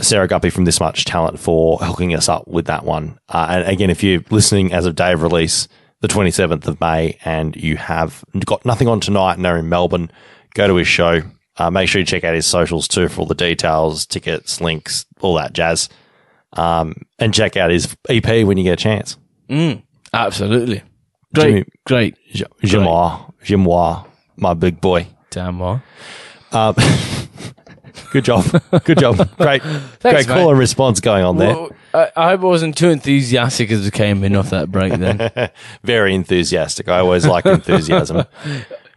Sarah 0.00 0.26
Guppy 0.28 0.50
from 0.50 0.64
This 0.64 0.80
Much 0.80 1.04
Talent 1.04 1.38
for 1.38 1.78
hooking 1.78 2.14
us 2.14 2.28
up 2.28 2.48
with 2.48 2.66
that 2.66 2.84
one. 2.84 3.18
Uh, 3.28 3.46
and 3.50 3.68
again, 3.68 3.90
if 3.90 4.02
you're 4.02 4.24
listening 4.30 4.72
as 4.72 4.86
of 4.86 4.94
day 4.96 5.12
of 5.12 5.22
release, 5.22 5.68
the 6.00 6.08
27th 6.08 6.66
of 6.66 6.80
May, 6.80 7.18
and 7.24 7.54
you 7.56 7.76
have 7.76 8.24
got 8.44 8.64
nothing 8.64 8.88
on 8.88 9.00
tonight 9.00 9.36
and 9.36 9.46
are 9.46 9.58
in 9.58 9.68
Melbourne, 9.68 10.10
go 10.54 10.66
to 10.66 10.76
his 10.76 10.88
show. 10.88 11.22
Uh, 11.56 11.70
make 11.70 11.88
sure 11.88 12.00
you 12.00 12.06
check 12.06 12.24
out 12.24 12.34
his 12.34 12.46
socials 12.46 12.88
too 12.88 13.08
for 13.08 13.20
all 13.20 13.26
the 13.26 13.34
details, 13.34 14.06
tickets, 14.06 14.60
links, 14.60 15.06
all 15.20 15.34
that 15.34 15.52
jazz. 15.52 15.88
Um, 16.54 16.94
and 17.18 17.32
check 17.32 17.56
out 17.56 17.70
his 17.70 17.96
EP 18.08 18.46
when 18.46 18.56
you 18.58 18.64
get 18.64 18.72
a 18.72 18.76
chance. 18.82 19.16
Absolutely. 20.12 20.82
Great, 21.34 21.50
Jimmy- 21.50 21.64
great. 21.84 22.16
Jemois, 22.62 23.20
Jemois, 23.42 24.04
my 24.36 24.54
big 24.54 24.80
boy. 24.80 25.06
Damn 25.30 25.58
well. 25.58 25.82
Um, 26.52 26.74
good 28.12 28.24
job. 28.24 28.44
Good 28.84 28.98
job. 28.98 29.16
Great, 29.38 29.60
great 29.62 30.02
mate. 30.02 30.26
call 30.28 30.50
and 30.50 30.58
response 30.58 31.00
going 31.00 31.24
on 31.24 31.36
there. 31.38 31.48
Well, 31.54 31.70
I, 31.92 32.10
I 32.16 32.28
hope 32.30 32.40
I 32.42 32.44
wasn't 32.44 32.76
too 32.76 32.88
enthusiastic 32.90 33.70
as 33.72 33.84
we 33.84 33.90
came 33.90 34.22
in 34.22 34.36
off 34.36 34.50
that 34.50 34.70
break 34.70 34.92
then. 34.94 35.50
Very 35.82 36.14
enthusiastic. 36.14 36.88
I 36.88 36.98
always 37.00 37.26
like 37.26 37.44
enthusiasm. 37.46 38.24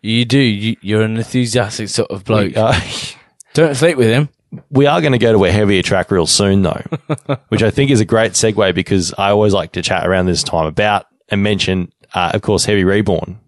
you 0.03 0.25
do. 0.25 0.37
You, 0.39 0.75
you're 0.81 1.01
an 1.01 1.17
enthusiastic 1.17 1.89
sort 1.89 2.11
of 2.11 2.23
bloke. 2.23 2.55
Uh, 2.55 2.79
Don't 3.55 3.73
sleep 3.75 3.97
with 3.97 4.09
him. 4.09 4.29
we 4.69 4.85
are 4.85 5.01
going 5.01 5.13
to 5.13 5.17
go 5.19 5.33
to 5.33 5.43
a 5.45 5.51
heavier 5.51 5.81
track 5.81 6.11
real 6.11 6.27
soon, 6.27 6.61
though, 6.61 6.83
which 7.49 7.63
I 7.63 7.71
think 7.71 7.89
is 7.89 7.99
a 7.99 8.05
great 8.05 8.33
segue 8.33 8.75
because 8.75 9.13
I 9.17 9.31
always 9.31 9.53
like 9.53 9.71
to 9.71 9.81
chat 9.81 10.05
around 10.05 10.27
this 10.27 10.43
time 10.43 10.67
about 10.67 11.07
and 11.29 11.41
mention, 11.41 11.91
uh, 12.17 12.31
of 12.33 12.41
course, 12.41 12.65
Heavy 12.65 12.83
Reborn, 12.83 13.39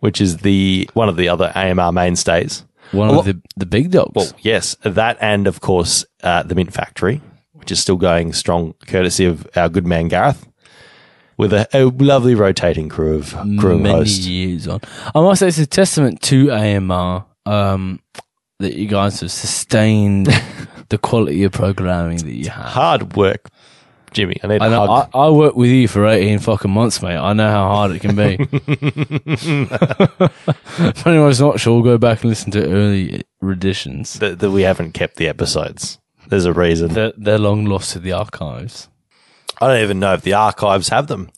which 0.00 0.20
is 0.20 0.38
the 0.38 0.88
one 0.94 1.08
of 1.08 1.16
the 1.16 1.28
other 1.28 1.50
AMR 1.54 1.92
mainstays. 1.92 2.64
One 2.92 3.08
of 3.08 3.24
the, 3.24 3.40
the 3.56 3.66
big 3.66 3.90
dogs. 3.90 4.12
Well, 4.14 4.30
yes, 4.40 4.76
that 4.82 5.16
and 5.20 5.46
of 5.46 5.60
course 5.60 6.04
uh, 6.22 6.42
the 6.42 6.54
Mint 6.54 6.72
Factory, 6.72 7.20
which 7.52 7.72
is 7.72 7.80
still 7.80 7.96
going 7.96 8.32
strong, 8.34 8.74
courtesy 8.86 9.24
of 9.24 9.48
our 9.56 9.68
good 9.68 9.86
man 9.86 10.08
Gareth, 10.08 10.46
with 11.38 11.52
a, 11.52 11.66
a 11.72 11.84
lovely 11.84 12.34
rotating 12.34 12.88
crew 12.88 13.16
of 13.16 13.30
crew 13.58 13.78
many 13.78 13.94
hosts. 13.94 14.26
years 14.26 14.68
on. 14.68 14.80
I 15.14 15.20
must 15.20 15.40
say 15.40 15.48
it's 15.48 15.58
a 15.58 15.66
testament 15.66 16.20
to 16.22 16.50
AMR 16.52 17.24
um, 17.46 18.00
that 18.60 18.74
you 18.74 18.86
guys 18.86 19.20
have 19.20 19.32
sustained 19.32 20.26
the 20.90 20.98
quality 20.98 21.42
of 21.44 21.52
programming 21.52 22.18
that 22.18 22.34
you 22.34 22.50
have. 22.50 22.66
Hard 22.66 23.16
work, 23.16 23.48
Jimmy. 24.14 24.36
I 24.42 24.46
need 24.46 24.62
I 24.62 24.66
a 24.66 24.70
know. 24.70 24.86
hug. 24.86 25.10
I, 25.12 25.18
I 25.18 25.30
worked 25.30 25.56
with 25.56 25.70
you 25.70 25.86
for 25.88 26.06
eighteen 26.06 26.38
fucking 26.38 26.70
months, 26.70 27.02
mate. 27.02 27.16
I 27.16 27.32
know 27.34 27.50
how 27.50 27.68
hard 27.68 27.90
it 27.92 28.00
can 28.00 28.16
be. 28.16 28.38
if 30.78 31.06
anyone's 31.06 31.40
not 31.40 31.60
sure, 31.60 31.82
go 31.82 31.98
back 31.98 32.22
and 32.22 32.30
listen 32.30 32.50
to 32.52 32.64
early 32.64 33.22
renditions. 33.40 34.14
that, 34.20 34.38
that 34.38 34.50
we 34.50 34.62
haven't 34.62 34.92
kept 34.92 35.16
the 35.16 35.28
episodes. 35.28 35.98
There's 36.28 36.46
a 36.46 36.52
reason. 36.52 36.94
They're, 36.94 37.12
they're 37.16 37.38
long 37.38 37.66
lost 37.66 37.92
to 37.92 37.98
the 37.98 38.12
archives. 38.12 38.88
I 39.60 39.68
don't 39.68 39.82
even 39.82 40.00
know 40.00 40.14
if 40.14 40.22
the 40.22 40.32
archives 40.32 40.88
have 40.88 41.06
them. 41.06 41.30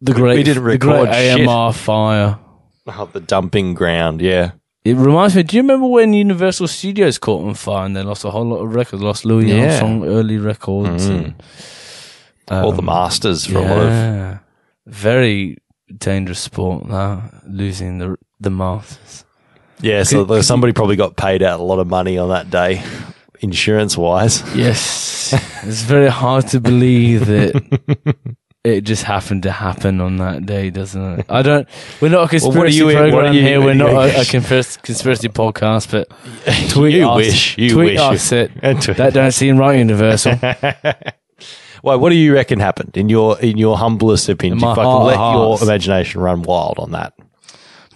The 0.00 0.12
great, 0.12 0.36
we 0.36 0.42
didn't 0.42 0.64
the 0.64 0.78
great 0.78 1.02
record 1.02 1.14
shit. 1.14 1.40
AMR 1.46 1.72
fire. 1.72 2.38
Oh, 2.86 3.08
the 3.12 3.20
dumping 3.20 3.74
ground, 3.74 4.20
yeah. 4.20 4.52
It 4.84 4.96
reminds 4.96 5.36
me. 5.36 5.44
Do 5.44 5.56
you 5.56 5.62
remember 5.62 5.86
when 5.86 6.12
Universal 6.12 6.66
Studios 6.68 7.18
caught 7.18 7.46
on 7.46 7.54
fire 7.54 7.86
and 7.86 7.96
they 7.96 8.02
lost 8.02 8.24
a 8.24 8.30
whole 8.30 8.44
lot 8.44 8.58
of 8.64 8.74
records? 8.74 9.00
Lost 9.02 9.24
Louis 9.24 9.48
Yeah. 9.52 9.66
Armstrong 9.66 10.04
early 10.04 10.38
records 10.38 11.04
mm-hmm. 11.08 11.24
and 11.24 11.42
All 12.50 12.72
the 12.72 12.78
um, 12.80 12.86
masters 12.86 13.46
for 13.46 13.58
a 13.58 13.62
lot 13.62 13.78
of. 13.78 14.38
very 14.86 15.58
dangerous 15.98 16.40
sport. 16.40 16.86
Now 16.86 17.30
losing 17.46 17.98
the 17.98 18.16
the 18.40 18.50
masters. 18.50 19.24
Yeah, 19.80 20.04
so 20.04 20.24
there's 20.24 20.46
somebody 20.46 20.72
probably 20.72 20.96
got 20.96 21.16
paid 21.16 21.42
out 21.42 21.58
a 21.58 21.62
lot 21.62 21.78
of 21.80 21.88
money 21.88 22.16
on 22.18 22.28
that 22.28 22.50
day, 22.50 22.84
insurance 23.40 23.96
wise. 23.96 24.42
Yes, 24.54 25.32
it's 25.64 25.82
very 25.82 26.08
hard 26.08 26.46
to 26.48 26.60
believe 26.60 27.26
that 27.26 27.96
it 28.64 28.82
just 28.82 29.02
happened 29.02 29.42
to 29.42 29.50
happen 29.50 30.00
on 30.00 30.18
that 30.18 30.46
day, 30.46 30.70
doesn't 30.70 31.20
it? 31.20 31.26
I 31.28 31.42
don't. 31.42 31.68
We're 32.00 32.10
not 32.10 32.26
a 32.26 32.28
conspiracy 32.28 32.58
what 32.58 32.66
are 32.66 32.70
you- 32.70 32.86
what 32.86 33.10
program 33.10 33.32
here. 33.34 33.60
We're 33.60 33.74
not 33.74 33.90
a, 33.90 34.20
a 34.20 34.24
conspiracy, 34.24 34.78
conspiracy 34.84 35.28
podcast, 35.28 35.90
but 35.90 36.08
tweet 36.70 36.94
you 36.94 37.08
us. 37.08 37.16
wish. 37.16 37.58
You 37.58 37.70
tweet 37.70 37.98
wish. 37.98 38.00
us 38.00 38.30
it. 38.32 38.52
That 38.96 39.12
don't 39.14 39.32
seem 39.32 39.56
right, 39.58 39.78
Universal. 39.78 40.38
Well, 41.82 41.98
what 41.98 42.10
do 42.10 42.16
you 42.16 42.32
reckon 42.34 42.60
happened 42.60 42.96
in 42.96 43.08
your 43.08 43.38
in 43.40 43.58
your 43.58 43.76
humblest 43.76 44.28
opinion? 44.28 44.54
In 44.54 44.58
Do 44.60 44.64
you 44.66 44.68
my 44.70 44.74
fucking 44.76 44.90
heart 44.90 45.04
let 45.06 45.16
your 45.60 45.62
imagination 45.62 46.20
run 46.20 46.42
wild 46.42 46.78
on 46.78 46.92
that. 46.92 47.12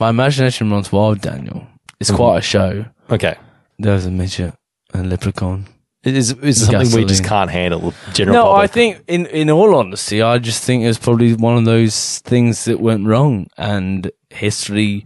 My 0.00 0.10
imagination 0.10 0.70
runs 0.70 0.90
wild, 0.92 1.20
Daniel. 1.20 1.66
It's 2.00 2.10
Mm-hmm. 2.10 2.16
quite 2.16 2.38
a 2.38 2.42
show. 2.42 2.84
Okay. 3.10 3.36
There's 3.78 4.04
a 4.06 4.10
midget, 4.10 4.54
a 4.92 5.02
leprechaun. 5.02 5.66
Is 6.04 6.32
is 6.34 6.64
something 6.66 6.92
we 6.94 7.04
just 7.04 7.22
Gasoline. 7.22 7.28
can't 7.28 7.50
handle 7.50 7.80
the 7.90 7.94
general 8.12 8.34
No, 8.36 8.44
public? 8.44 8.62
I 8.62 8.66
think 8.72 9.02
in 9.08 9.26
in 9.26 9.50
all 9.50 9.74
honesty, 9.74 10.22
I 10.22 10.38
just 10.38 10.62
think 10.62 10.84
it's 10.84 10.98
probably 10.98 11.34
one 11.34 11.56
of 11.56 11.64
those 11.64 12.20
things 12.20 12.64
that 12.66 12.78
went 12.80 13.06
wrong 13.06 13.48
and 13.58 14.10
history. 14.30 15.04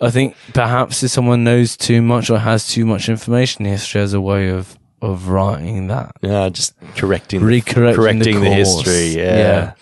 I 0.00 0.10
think 0.10 0.34
perhaps 0.54 1.02
if 1.04 1.10
someone 1.12 1.44
knows 1.44 1.76
too 1.76 2.02
much 2.02 2.30
or 2.30 2.38
has 2.38 2.66
too 2.66 2.84
much 2.84 3.08
information, 3.08 3.64
history 3.64 4.00
has 4.00 4.12
a 4.14 4.20
way 4.20 4.48
of 4.50 4.76
of 5.00 5.28
writing 5.28 5.88
that, 5.88 6.12
yeah, 6.20 6.48
just 6.48 6.74
correcting 6.96 7.40
recorrecting 7.40 7.94
correcting 7.94 8.40
the, 8.40 8.48
the, 8.48 8.54
history. 8.54 9.08
Yeah. 9.16 9.36
yeah. 9.36 9.74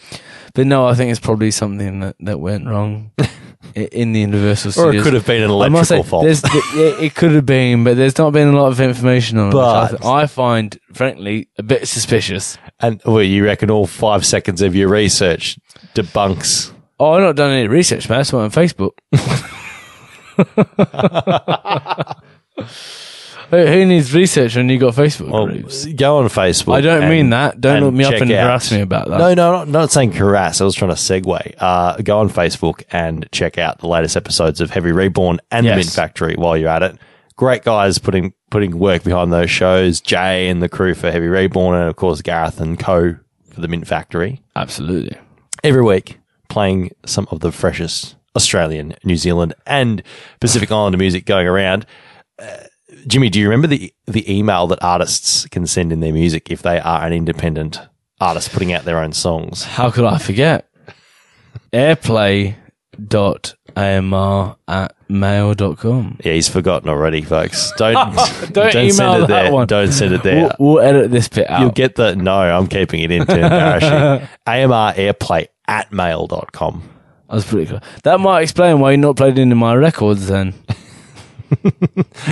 But 0.54 0.66
no, 0.66 0.86
I 0.86 0.94
think 0.94 1.10
it's 1.10 1.20
probably 1.20 1.50
something 1.50 2.00
that, 2.00 2.16
that 2.20 2.40
went 2.40 2.66
wrong 2.66 3.10
in 3.74 4.12
the 4.12 4.20
Universal 4.20 4.72
Studios. 4.72 4.94
Or 4.94 4.98
it 4.98 5.02
could 5.02 5.12
have 5.12 5.26
been 5.26 5.42
an 5.42 5.50
must 5.72 5.88
say, 5.90 5.96
electrical 5.96 6.02
fault. 6.04 6.24
there's- 6.24 6.42
th- 6.42 6.64
yeah, 6.74 7.04
it 7.04 7.14
could 7.14 7.32
have 7.32 7.44
been, 7.44 7.84
but 7.84 7.96
there's 7.96 8.16
not 8.16 8.32
been 8.32 8.48
a 8.48 8.56
lot 8.56 8.72
of 8.72 8.80
information 8.80 9.36
on 9.36 9.50
it. 9.50 9.54
which 9.54 9.62
I, 9.64 9.90
But- 9.90 10.04
I 10.06 10.26
find, 10.26 10.78
frankly, 10.94 11.48
a 11.58 11.62
bit 11.62 11.86
suspicious. 11.86 12.56
And 12.80 13.02
well, 13.04 13.22
you 13.22 13.44
reckon 13.44 13.70
all 13.70 13.86
five 13.86 14.24
seconds 14.24 14.62
of 14.62 14.74
your 14.74 14.88
research 14.88 15.58
debunks? 15.94 16.72
Oh, 16.98 17.12
I've 17.12 17.22
not 17.22 17.36
done 17.36 17.50
any 17.50 17.68
research, 17.68 18.08
man. 18.08 18.20
That's 18.20 18.32
why 18.32 18.42
on 18.42 18.50
Facebook. 18.50 18.92
Who, 23.50 23.64
who 23.64 23.84
needs 23.86 24.12
research 24.12 24.56
when 24.56 24.68
you 24.68 24.78
got 24.78 24.94
Facebook 24.94 25.30
Well, 25.30 25.46
groups? 25.46 25.86
go 25.86 26.18
on 26.18 26.28
Facebook. 26.28 26.74
I 26.74 26.80
don't 26.80 27.02
and- 27.02 27.10
mean 27.10 27.30
that. 27.30 27.60
Don't 27.60 27.76
and 27.76 27.86
look 27.86 27.94
me 27.94 28.04
up 28.04 28.12
check 28.12 28.22
and 28.22 28.32
out- 28.32 28.42
harass 28.44 28.72
me 28.72 28.80
about 28.80 29.08
that. 29.08 29.18
No, 29.18 29.34
no, 29.34 29.52
not, 29.52 29.68
not 29.68 29.90
saying 29.92 30.12
harass. 30.12 30.60
I 30.60 30.64
was 30.64 30.74
trying 30.74 30.90
to 30.90 30.96
segue. 30.96 31.54
Uh, 31.58 31.96
go 31.98 32.18
on 32.18 32.28
Facebook 32.28 32.82
and 32.90 33.28
check 33.32 33.56
out 33.58 33.78
the 33.78 33.86
latest 33.88 34.16
episodes 34.16 34.60
of 34.60 34.70
Heavy 34.70 34.90
Reborn 34.92 35.38
and 35.50 35.64
Yes. 35.64 35.72
The 35.74 35.76
Mint 35.76 35.90
Factory 35.92 36.34
while 36.34 36.56
you're 36.56 36.68
at 36.70 36.82
it. 36.82 36.96
Great 37.36 37.62
guys 37.64 37.98
putting 37.98 38.32
putting 38.50 38.78
work 38.78 39.04
behind 39.04 39.32
those 39.32 39.50
shows. 39.50 40.00
Jay 40.00 40.48
and 40.48 40.62
the 40.62 40.68
crew 40.68 40.94
for 40.94 41.10
Heavy 41.10 41.26
Reborn, 41.28 41.78
and 41.78 41.88
of 41.88 41.96
course 41.96 42.22
Gareth 42.22 42.60
and 42.60 42.78
Co 42.78 43.14
for 43.52 43.60
the 43.60 43.68
Mint 43.68 43.86
Factory. 43.86 44.40
Absolutely. 44.56 45.16
Every 45.62 45.82
week, 45.82 46.18
playing 46.48 46.92
some 47.04 47.28
of 47.30 47.40
the 47.40 47.52
freshest 47.52 48.16
Australian, 48.34 48.94
New 49.04 49.16
Zealand, 49.16 49.52
and 49.66 50.02
Pacific 50.40 50.70
Islander 50.72 50.96
music 50.98 51.26
going 51.26 51.46
around. 51.46 51.84
Uh, 52.38 52.46
Jimmy, 53.06 53.28
do 53.30 53.38
you 53.38 53.46
remember 53.48 53.68
the 53.68 53.92
the 54.06 54.30
email 54.32 54.66
that 54.68 54.82
artists 54.82 55.46
can 55.48 55.66
send 55.66 55.92
in 55.92 56.00
their 56.00 56.12
music 56.12 56.50
if 56.50 56.62
they 56.62 56.78
are 56.80 57.04
an 57.06 57.12
independent 57.12 57.80
artist 58.20 58.52
putting 58.52 58.72
out 58.72 58.84
their 58.84 58.98
own 58.98 59.12
songs? 59.12 59.62
How 59.64 59.90
could 59.90 60.04
I 60.04 60.18
forget? 60.18 60.68
Airplay.amr 61.72 62.56
at 64.68 64.94
mail.com. 65.08 66.18
Yeah, 66.24 66.32
he's 66.32 66.48
forgotten 66.48 66.88
already, 66.88 67.22
folks. 67.22 67.72
Don't 67.76 67.94
Don't 68.52 68.74
email 68.74 68.92
send 68.92 69.24
it 69.24 69.28
that 69.28 69.42
there. 69.44 69.52
one. 69.52 69.66
Don't 69.66 69.92
send 69.92 70.14
it 70.14 70.22
there. 70.22 70.50
We'll, 70.58 70.74
we'll 70.74 70.80
edit 70.80 71.10
this 71.10 71.28
bit 71.28 71.48
out. 71.48 71.60
You'll 71.60 71.70
get 71.70 71.94
the 71.96 72.16
no. 72.16 72.32
I'm 72.32 72.66
keeping 72.66 73.00
it 73.00 73.10
in 73.10 73.26
to 73.26 73.34
embarrass 73.34 73.84
you. 73.84 74.28
AMR 74.46 74.94
Airplay 74.94 75.46
at 75.68 75.92
mail.com. 75.92 76.90
That's 77.30 77.44
pretty 77.44 77.66
cool. 77.70 77.80
That 78.04 78.20
might 78.20 78.42
explain 78.42 78.78
why 78.80 78.92
you're 78.92 78.98
not 78.98 79.16
played 79.16 79.38
into 79.38 79.56
my 79.56 79.74
records 79.74 80.28
then. 80.28 80.54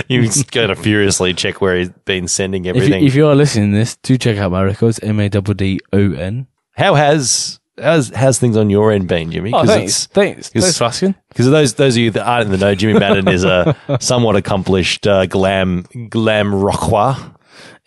You're 0.08 0.24
going 0.50 0.68
to 0.68 0.76
furiously 0.76 1.34
check 1.34 1.60
where 1.60 1.76
he's 1.76 1.90
been 2.04 2.28
sending 2.28 2.64
If 2.64 2.76
you, 2.76 2.82
everything. 2.82 3.06
if 3.06 3.14
you 3.14 3.26
are 3.28 3.34
listening 3.34 3.72
to 3.72 3.76
this, 3.78 3.96
do 3.96 4.16
check 4.18 4.38
out 4.38 4.50
my 4.52 4.62
records. 4.62 4.98
M 5.00 5.20
A 5.20 5.28
D 5.28 5.40
D 5.40 5.80
O 5.92 6.12
N. 6.12 6.46
How 6.72 6.94
has 6.94 7.60
how's 7.80 8.10
how's 8.14 8.38
things 8.38 8.56
on 8.56 8.70
your 8.70 8.92
end 8.92 9.08
been, 9.08 9.30
Jimmy? 9.30 9.52
Oh, 9.52 9.64
thanks. 9.64 10.06
Thanks. 10.06 10.48
it's- 10.50 10.64
Thanks 10.64 10.78
for 10.78 10.84
asking. 10.84 11.14
Because 11.28 11.46
those 11.50 11.74
those 11.74 11.96
of 11.96 12.02
you 12.02 12.10
that 12.12 12.26
aren't 12.26 12.46
in 12.46 12.50
the 12.52 12.58
know, 12.58 12.74
Jimmy 12.74 12.98
Maddon 12.98 13.28
is 13.28 13.44
a 13.44 13.76
somewhat 14.00 14.36
accomplished 14.36 15.06
uh, 15.06 15.26
glam 15.26 15.82
glam 16.10 16.50
rockoir 16.52 17.34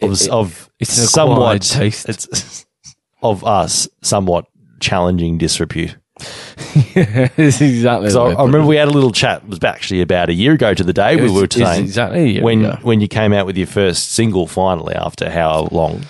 of, 0.02 0.12
It- 0.22 0.30
of 0.30 0.70
it's 0.80 0.94
somewhat 0.94 1.62
taste. 1.62 2.08
It's 2.10 2.66
of 3.22 3.44
us 3.44 3.88
somewhat 4.02 4.46
challenging 4.80 5.38
disrepute. 5.38 5.98
exactly. 6.96 8.10
So 8.10 8.28
I, 8.28 8.34
I 8.34 8.44
remember 8.44 8.66
we 8.66 8.76
had 8.76 8.88
a 8.88 8.92
little 8.92 9.12
chat. 9.12 9.44
It 9.44 9.50
was 9.50 9.64
actually 9.64 10.02
about 10.02 10.30
a 10.30 10.34
year 10.34 10.54
ago 10.54 10.74
to 10.74 10.84
the 10.84 10.94
day 10.94 11.16
we 11.16 11.30
were 11.30 11.48
saying 11.50 11.84
exactly 11.84 12.42
when 12.42 12.66
ago. 12.66 12.80
when 12.82 13.02
you 13.02 13.08
came 13.08 13.34
out 13.34 13.46
with 13.46 13.58
your 13.58 13.68
first 13.68 14.12
single 14.12 14.48
finally 14.48 14.96
after 14.96 15.30
how 15.30 15.68
long. 15.72 16.06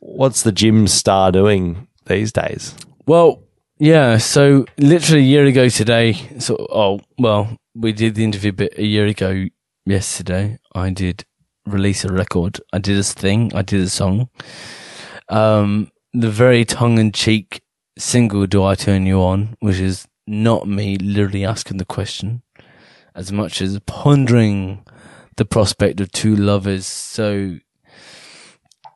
What's 0.00 0.42
the 0.42 0.52
gym 0.52 0.88
star 0.88 1.30
doing 1.30 1.86
these 2.06 2.32
days? 2.32 2.74
Well, 3.06 3.42
yeah. 3.78 4.18
So 4.18 4.66
literally 4.78 5.22
a 5.22 5.26
year 5.26 5.44
ago 5.46 5.68
today. 5.68 6.14
So, 6.38 6.66
oh, 6.70 7.00
well, 7.18 7.56
we 7.74 7.92
did 7.92 8.14
the 8.14 8.24
interview 8.24 8.52
bit 8.52 8.74
a 8.76 8.84
year 8.84 9.06
ago 9.06 9.46
yesterday. 9.86 10.58
I 10.74 10.90
did 10.90 11.24
release 11.66 12.04
a 12.04 12.12
record. 12.12 12.60
I 12.72 12.78
did 12.78 12.98
a 12.98 13.02
thing. 13.02 13.52
I 13.54 13.62
did 13.62 13.80
a 13.80 13.88
song. 13.88 14.28
Um, 15.28 15.90
the 16.12 16.30
very 16.30 16.64
tongue 16.64 16.98
in 16.98 17.12
cheek 17.12 17.61
single 17.98 18.46
"Do 18.46 18.64
I 18.64 18.74
Turn 18.74 19.06
You 19.06 19.20
On," 19.22 19.56
which 19.60 19.78
is 19.78 20.06
not 20.26 20.66
me 20.68 20.96
literally 20.96 21.44
asking 21.44 21.78
the 21.78 21.84
question, 21.84 22.42
as 23.14 23.32
much 23.32 23.60
as 23.60 23.78
pondering 23.86 24.84
the 25.36 25.44
prospect 25.44 26.00
of 26.00 26.12
two 26.12 26.36
lovers 26.36 26.86
so 26.86 27.58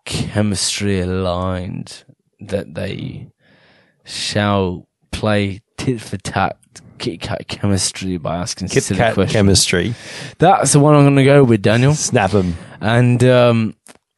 chemistry 0.05 1.01
aligned 1.01 2.05
that 2.41 2.75
they 2.75 3.29
shall 4.05 4.87
play 5.11 5.61
tit 5.77 6.01
for 6.01 6.17
tat 6.19 6.57
Kit 6.99 7.21
Kat 7.21 7.47
chemistry 7.49 8.17
by 8.17 8.37
asking 8.37 8.69
Kit 8.69 8.83
silly 8.85 8.99
Kat 8.99 9.15
questions. 9.15 9.33
chemistry. 9.35 9.95
That's 10.39 10.73
the 10.73 10.81
one 10.81 10.95
I'm 10.95 11.03
going 11.05 11.17
to 11.17 11.25
go 11.25 11.45
with, 11.45 11.61
Daniel. 11.63 11.95
Snap 11.95 12.33
'em. 12.35 12.57
And 12.81 13.23
um, 13.25 13.75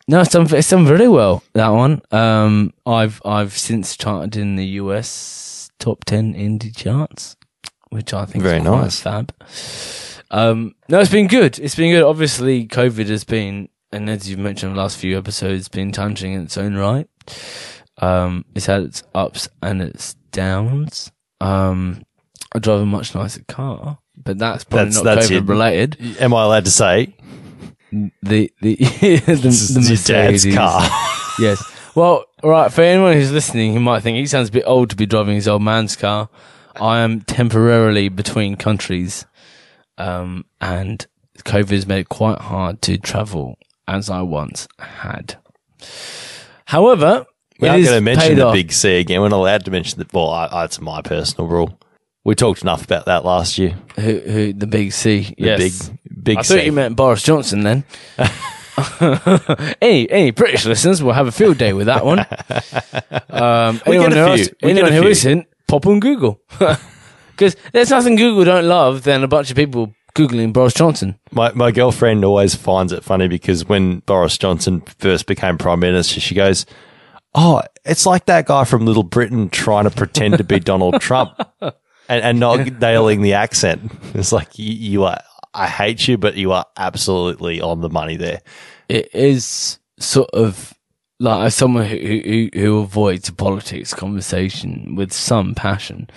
no, 0.08 0.20
it's 0.22 0.30
done, 0.30 0.46
it's 0.54 0.68
done 0.70 0.86
very 0.86 1.08
well. 1.08 1.42
That 1.52 1.68
one. 1.68 2.02
Um, 2.10 2.72
I've 2.86 3.20
I've 3.24 3.52
since 3.56 3.96
charted 3.96 4.36
in 4.36 4.56
the 4.56 4.64
US 4.82 5.70
top 5.78 6.04
ten 6.04 6.34
indie 6.34 6.74
charts, 6.74 7.36
which 7.90 8.12
I 8.14 8.24
think 8.24 8.42
Very 8.42 8.58
is 8.58 8.62
quite 8.66 8.80
nice. 8.80 9.00
fab. 9.00 9.32
Um, 10.30 10.74
no, 10.88 11.00
it's 11.00 11.10
been 11.10 11.26
good. 11.28 11.58
It's 11.58 11.74
been 11.74 11.92
good. 11.92 12.02
Obviously, 12.02 12.66
COVID 12.66 13.06
has 13.08 13.24
been, 13.24 13.68
and 13.92 14.10
as 14.10 14.28
you've 14.28 14.38
mentioned 14.38 14.70
in 14.70 14.76
the 14.76 14.82
last 14.82 14.98
few 14.98 15.16
episodes, 15.16 15.68
been 15.68 15.92
challenging 15.92 16.32
in 16.32 16.42
its 16.42 16.58
own 16.58 16.74
right. 16.74 17.08
Um, 17.98 18.44
it's 18.54 18.66
had 18.66 18.82
its 18.82 19.02
ups 19.14 19.48
and 19.62 19.80
its 19.82 20.14
downs. 20.32 21.10
Um, 21.40 22.02
I 22.54 22.58
drive 22.58 22.80
a 22.80 22.86
much 22.86 23.14
nicer 23.14 23.42
car, 23.48 23.98
but 24.16 24.38
that's 24.38 24.64
probably 24.64 24.90
That's- 24.90 25.04
not 25.04 25.14
that's 25.16 25.30
COVID 25.30 25.48
related. 25.48 26.16
Am 26.20 26.32
I 26.34 26.44
allowed 26.44 26.64
to 26.66 26.70
say 26.70 27.14
The 27.90 28.10
the 28.22 28.52
the, 28.60 29.20
the 29.26 29.86
your 29.88 29.96
dad's 29.96 30.46
car? 30.54 30.88
Yes. 31.40 31.62
Well, 31.94 32.24
right. 32.42 32.72
For 32.72 32.82
anyone 32.82 33.12
who's 33.12 33.30
listening, 33.30 33.72
who 33.72 33.78
might 33.78 34.00
think 34.02 34.16
he 34.16 34.26
sounds 34.26 34.48
a 34.48 34.52
bit 34.52 34.64
old 34.66 34.90
to 34.90 34.96
be 34.96 35.06
driving 35.06 35.36
his 35.36 35.46
old 35.46 35.62
man's 35.62 35.94
car. 35.94 36.28
I 36.74 36.98
am 36.98 37.20
temporarily 37.20 38.08
between 38.08 38.56
countries, 38.56 39.24
um, 39.98 40.46
and 40.60 41.06
COVID 41.44 41.70
has 41.70 41.86
made 41.86 42.00
it 42.00 42.08
quite 42.08 42.40
hard 42.40 42.82
to 42.82 42.98
travel 42.98 43.56
as 43.86 44.10
I 44.10 44.22
once 44.22 44.66
had. 44.80 45.36
However, 46.64 47.24
we're 47.58 47.68
not 47.68 47.84
going 47.84 47.86
to 47.86 48.00
mention 48.00 48.36
the 48.36 48.46
off. 48.46 48.54
big 48.54 48.72
C 48.72 48.98
again. 48.98 49.20
We're 49.20 49.30
not 49.30 49.38
allowed 49.38 49.64
to 49.64 49.70
mention 49.70 49.98
the. 49.98 50.06
Well, 50.12 50.30
I, 50.30 50.46
I, 50.46 50.64
it's 50.64 50.80
my 50.80 51.02
personal 51.02 51.48
rule. 51.48 51.78
We 52.24 52.34
talked 52.34 52.62
enough 52.62 52.84
about 52.84 53.06
that 53.06 53.24
last 53.24 53.58
year. 53.58 53.74
Who, 53.96 54.18
who, 54.18 54.52
the 54.52 54.66
big 54.66 54.92
C. 54.92 55.34
The 55.38 55.44
yes. 55.44 55.88
big, 55.88 55.97
big 56.22 56.38
I 56.38 56.42
thought 56.42 56.64
you 56.64 56.72
meant 56.72 56.96
Boris 56.96 57.22
Johnson 57.22 57.62
then. 57.62 57.84
any 59.80 60.10
any 60.10 60.30
British 60.30 60.64
listeners 60.66 61.02
will 61.02 61.12
have 61.12 61.26
a 61.26 61.32
field 61.32 61.58
day 61.58 61.72
with 61.72 61.86
that 61.86 62.04
one. 62.04 62.26
Um, 63.30 63.80
We 63.86 63.96
anyone 63.96 64.10
get 64.10 64.18
a 64.18 64.30
who, 64.30 64.36
few. 64.36 64.54
We 64.62 64.70
anyone 64.70 64.90
get 64.90 64.98
a 65.00 65.02
who 65.04 65.14
few. 65.14 65.34
not 65.36 65.46
pop 65.68 65.86
on 65.86 66.00
Google. 66.00 66.40
Because 67.30 67.54
there's 67.72 67.90
nothing 67.90 68.16
Google 68.16 68.44
don't 68.44 68.66
love 68.66 69.04
than 69.04 69.22
a 69.22 69.28
bunch 69.28 69.48
of 69.48 69.56
people 69.56 69.94
googling 70.16 70.52
Boris 70.52 70.74
Johnson. 70.74 71.16
My 71.30 71.52
my 71.52 71.70
girlfriend 71.70 72.24
always 72.24 72.56
finds 72.56 72.92
it 72.92 73.04
funny 73.04 73.28
because 73.28 73.68
when 73.68 74.00
Boris 74.00 74.36
Johnson 74.36 74.80
first 74.98 75.26
became 75.26 75.56
prime 75.56 75.78
minister, 75.78 76.18
she 76.18 76.34
goes, 76.34 76.66
"Oh, 77.36 77.62
it's 77.84 78.06
like 78.06 78.26
that 78.26 78.46
guy 78.46 78.64
from 78.64 78.84
Little 78.86 79.04
Britain 79.04 79.50
trying 79.50 79.84
to 79.84 79.90
pretend 79.92 80.38
to 80.38 80.42
be 80.42 80.58
Donald 80.58 81.00
Trump 81.00 81.38
and, 81.60 81.72
and 82.08 82.40
not 82.40 82.80
nailing 82.80 83.22
the 83.22 83.34
accent." 83.34 83.92
It's 84.14 84.32
like 84.32 84.58
you, 84.58 84.72
you 84.72 85.04
are. 85.04 85.20
I 85.58 85.66
hate 85.66 86.06
you, 86.08 86.16
but 86.18 86.36
you 86.36 86.52
are 86.52 86.64
absolutely 86.76 87.60
on 87.60 87.80
the 87.80 87.90
money 87.90 88.16
there. 88.16 88.40
It 88.88 89.14
is 89.14 89.78
sort 89.98 90.30
of 90.32 90.72
like 91.20 91.46
as 91.46 91.54
someone 91.56 91.84
who, 91.84 91.96
who 91.96 92.48
who 92.54 92.78
avoids 92.78 93.28
a 93.28 93.32
politics 93.32 93.92
conversation 93.92 94.94
with 94.94 95.12
some 95.12 95.54
passion. 95.54 96.08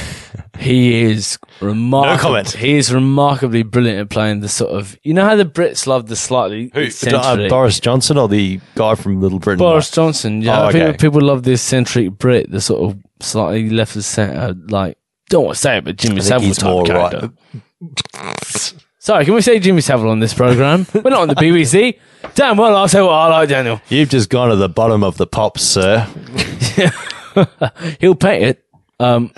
he 0.58 1.02
is 1.02 1.38
remarkable. 1.60 2.18
comment. 2.20 2.50
He 2.50 2.74
is 2.76 2.92
remarkably 2.92 3.62
brilliant 3.62 4.00
at 4.00 4.10
playing 4.10 4.40
the 4.40 4.48
sort 4.48 4.72
of 4.72 4.98
you 5.04 5.14
know 5.14 5.24
how 5.24 5.36
the 5.36 5.44
Brits 5.44 5.86
love 5.86 6.06
the 6.08 6.16
slightly 6.16 6.70
Who, 6.74 6.80
uh, 6.80 6.84
eccentric- 6.84 7.48
Boris 7.48 7.78
Johnson 7.78 8.18
or 8.18 8.28
the 8.28 8.60
guy 8.74 8.96
from 8.96 9.20
Little 9.20 9.38
Britain? 9.38 9.58
Boris 9.60 9.90
Johnson. 9.90 10.42
Yeah, 10.42 10.62
Oh, 10.62 10.68
okay. 10.68 10.96
people 10.96 11.20
love 11.20 11.44
the 11.44 11.52
eccentric 11.52 12.18
Brit, 12.18 12.50
the 12.50 12.60
sort 12.60 12.82
of 12.90 12.98
slightly 13.20 13.70
left 13.70 13.94
of 13.94 14.04
centre, 14.04 14.54
like 14.68 14.98
don't 15.28 15.44
want 15.44 15.54
to 15.54 15.60
say 15.60 15.78
it, 15.78 15.84
but 15.84 15.96
Jimmy 15.96 16.20
Savile 16.22 16.52
type 16.54 16.64
more 16.64 16.84
character. 16.84 17.30
right. 18.14 18.74
Sorry, 19.02 19.24
can 19.24 19.32
we 19.32 19.40
say 19.40 19.58
Jimmy 19.58 19.80
Savile 19.80 20.10
on 20.10 20.20
this 20.20 20.34
program? 20.34 20.86
We're 20.94 21.08
not 21.08 21.22
on 21.22 21.28
the 21.28 21.34
BBC. 21.34 21.98
Damn 22.34 22.58
well, 22.58 22.76
I'll 22.76 22.86
say 22.86 23.00
what 23.00 23.12
I 23.12 23.28
like, 23.28 23.48
Daniel. 23.48 23.80
You've 23.88 24.10
just 24.10 24.28
gone 24.28 24.50
to 24.50 24.56
the 24.56 24.68
bottom 24.68 25.02
of 25.02 25.16
the 25.16 25.26
pops, 25.26 25.62
sir. 25.62 26.00
He'll 28.00 28.14
pay 28.14 28.42
it. 28.42 28.64
Um, 28.98 29.32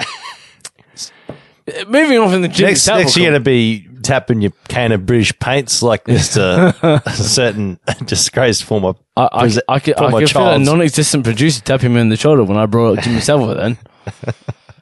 moving 1.87 2.19
on 2.19 2.29
from 2.29 2.43
the 2.43 2.49
Jimmy 2.49 2.71
Next, 2.71 2.83
Savile. 2.83 3.03
next 3.05 3.17
you're 3.17 3.31
going 3.31 3.41
to 3.41 3.45
be 3.45 3.87
tapping 4.03 4.41
your 4.41 4.51
can 4.67 4.91
of 4.91 5.07
British 5.07 5.39
paints 5.39 5.81
like 5.81 6.09
Mister 6.09 6.75
a 6.83 7.01
certain 7.15 7.79
disgraced 8.05 8.65
former. 8.65 8.95
I, 9.17 9.29
I, 9.33 9.41
pres- 9.43 9.61
I, 9.69 9.79
could, 9.79 9.95
I 9.95 9.99
former 9.99 10.19
could 10.19 10.31
feel 10.31 10.49
a 10.51 10.59
non-existent 10.59 11.23
producer 11.23 11.63
tapping 11.63 11.95
me 11.95 12.01
on 12.01 12.09
the 12.09 12.17
shoulder 12.17 12.43
when 12.43 12.57
I 12.57 12.67
brought 12.67 12.99
up 12.99 13.05
Jimmy 13.05 13.21
Savile. 13.21 13.55
Then, 13.55 13.79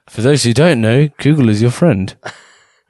for 0.09 0.23
those 0.23 0.43
who 0.43 0.55
don't 0.55 0.81
know, 0.81 1.09
Google 1.19 1.51
is 1.51 1.61
your 1.61 1.71
friend. 1.71 2.17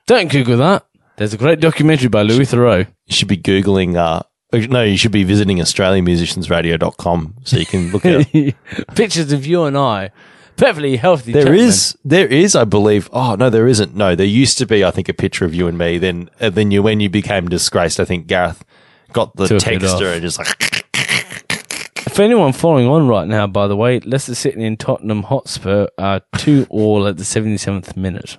Don't 0.06 0.30
Google 0.30 0.56
that. 0.58 0.86
There's 1.20 1.34
a 1.34 1.36
great 1.36 1.60
documentary 1.60 2.09
by 2.09 2.22
Louis 2.22 2.51
Theroux. 2.51 2.86
You 3.05 3.14
should 3.14 3.28
be 3.28 3.36
googling. 3.36 3.94
Uh, 3.94 4.22
no, 4.70 4.82
you 4.82 4.97
should 4.97 5.12
be 5.12 5.22
visiting 5.22 5.59
AustralianMusiciansRadio.com 5.59 7.34
so 7.44 7.59
you 7.59 7.66
can 7.66 7.92
look 7.92 8.06
at. 8.06 8.26
Pictures 8.94 9.30
of 9.30 9.44
you 9.44 9.64
and 9.64 9.76
I, 9.76 10.12
perfectly 10.56 10.97
healthy. 10.97 11.32
There 11.32 11.42
gentlemen. 11.42 11.66
is, 11.66 11.94
there 12.06 12.26
is, 12.26 12.56
I 12.56 12.64
believe. 12.64 13.10
Oh 13.12 13.34
no, 13.34 13.51
there 13.51 13.68
isn't. 13.68 13.94
No, 13.94 14.14
there 14.14 14.24
used 14.24 14.56
to 14.56 14.66
be. 14.66 14.82
I 14.82 14.90
think 14.90 15.10
a 15.10 15.12
picture 15.12 15.44
of 15.44 15.52
you 15.55 15.68
and 15.68 15.76
me. 15.76 15.98
Then, 15.98 16.30
uh, 16.40 16.48
then 16.48 16.70
you 16.70 16.82
when 16.82 17.01
you 17.01 17.10
became 17.10 17.48
disgraced, 17.48 18.01
I 18.01 18.06
think 18.06 18.26
Gareth 18.26 18.64
got 19.12 19.36
the 19.36 19.47
Took 19.47 19.59
it 19.59 19.78
texture 19.78 20.09
and 20.09 20.22
just 20.22 20.38
like 20.38 20.47
For 22.14 22.22
anyone 22.22 22.55
following 22.55 22.86
on 22.86 23.09
right 23.09 23.28
now, 23.28 23.47
by 23.47 23.66
the 23.66 23.76
way, 23.76 24.01
Leicester 24.01 24.34
City 24.34 24.64
and 24.64 24.80
Tottenham 24.80 25.24
Hotspur 25.24 25.88
are 25.98 26.22
two 26.38 26.66
all 26.70 27.06
at 27.06 27.18
the 27.18 27.24
77th 27.24 27.94
minute. 27.94 28.38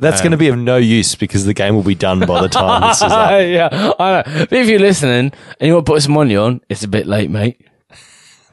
That's 0.00 0.20
going 0.20 0.32
to 0.32 0.36
be 0.36 0.48
of 0.48 0.58
no 0.58 0.76
use 0.76 1.14
because 1.14 1.44
the 1.44 1.54
game 1.54 1.74
will 1.74 1.82
be 1.82 1.94
done 1.94 2.20
by 2.20 2.42
the 2.42 2.48
time 2.48 2.82
this 2.82 2.98
is 2.98 3.02
up. 3.12 3.30
yeah, 3.42 3.92
I 3.98 4.10
know. 4.12 4.22
But 4.24 4.52
if 4.52 4.68
you're 4.68 4.80
listening 4.80 5.32
and 5.60 5.66
you 5.68 5.74
want 5.74 5.86
to 5.86 5.92
put 5.92 6.02
some 6.02 6.12
money 6.14 6.36
on, 6.36 6.60
it's 6.68 6.82
a 6.82 6.88
bit 6.88 7.06
late, 7.06 7.30
mate. 7.30 7.66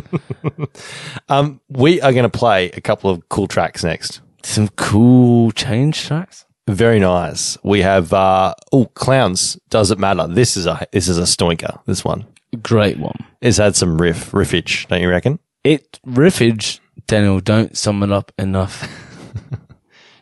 Um, 1.28 1.60
we 1.68 2.00
are 2.02 2.12
going 2.12 2.30
to 2.30 2.38
play 2.38 2.70
a 2.70 2.80
couple 2.80 3.10
of 3.10 3.28
cool 3.28 3.46
tracks 3.48 3.82
next. 3.82 4.20
Some 4.42 4.68
cool 4.76 5.50
change 5.52 6.04
tracks. 6.06 6.44
Very 6.68 7.00
nice. 7.00 7.56
We 7.62 7.80
have 7.82 8.12
uh, 8.12 8.54
oh 8.72 8.86
clowns. 8.86 9.58
Does 9.70 9.90
it 9.90 9.98
matter? 9.98 10.26
This 10.26 10.56
is 10.56 10.66
a 10.66 10.86
this 10.92 11.08
is 11.08 11.18
a 11.18 11.22
stoinker. 11.22 11.80
This 11.86 12.04
one 12.04 12.26
Great 12.62 12.98
one. 12.98 13.16
it's 13.40 13.56
had 13.58 13.74
some 13.76 14.00
riff 14.00 14.32
riffage, 14.32 14.86
don't 14.88 15.00
you 15.00 15.08
reckon? 15.08 15.38
It 15.64 15.98
riffage, 16.06 16.80
Daniel. 17.06 17.40
Don't 17.40 17.76
sum 17.76 18.02
it 18.02 18.12
up 18.12 18.32
enough. 18.38 18.86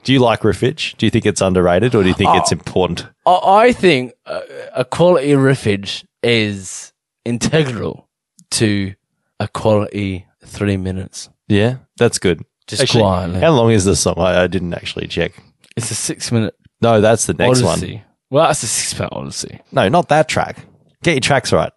Do 0.05 0.12
you 0.12 0.18
like 0.18 0.40
riffage? 0.40 0.97
Do 0.97 1.06
you 1.06 1.10
think 1.10 1.26
it's 1.26 1.40
underrated, 1.40 1.94
or 1.94 2.02
do 2.02 2.09
you 2.09 2.14
think 2.14 2.35
it's 2.35 2.52
oh, 2.52 2.56
important? 2.56 3.09
I, 3.26 3.32
I 3.32 3.72
think 3.72 4.12
a, 4.26 4.85
quality 4.85 5.31
riffage 5.31 6.05
is 6.22 6.93
integral 7.24 8.09
to 8.52 8.94
a 9.40 9.48
quality 9.48 10.26
three 10.44 10.76
minutes. 10.76 11.31
Yeah, 11.48 11.78
that's 11.97 12.18
good. 12.18 12.44
Just 12.66 12.93
quietly. 12.93 13.40
How 13.40 13.51
long 13.51 13.70
is 13.70 13.85
this 13.85 14.01
song? 14.01 14.14
I, 14.18 14.44
I 14.44 14.47
didn't 14.47 14.74
actually 14.74 15.09
check. 15.09 15.32
It's 15.76 15.90
a 15.90 15.94
six 15.94 16.31
minute 16.31 16.55
No, 16.81 17.01
that's 17.01 17.26
the 17.26 17.35
next 17.35 17.62
odyssey. 17.62 17.94
one. 17.94 18.05
Well, 18.31 18.47
that's 18.47 18.62
a 18.62 18.66
six 18.66 18.98
minute 18.98 19.12
odyssey. 19.12 19.60
No, 19.72 19.89
not 19.89 20.09
that 20.09 20.28
track. 20.28 20.59
Get 21.02 21.14
your 21.14 21.20
tracks 21.20 21.52
right. 21.52 21.72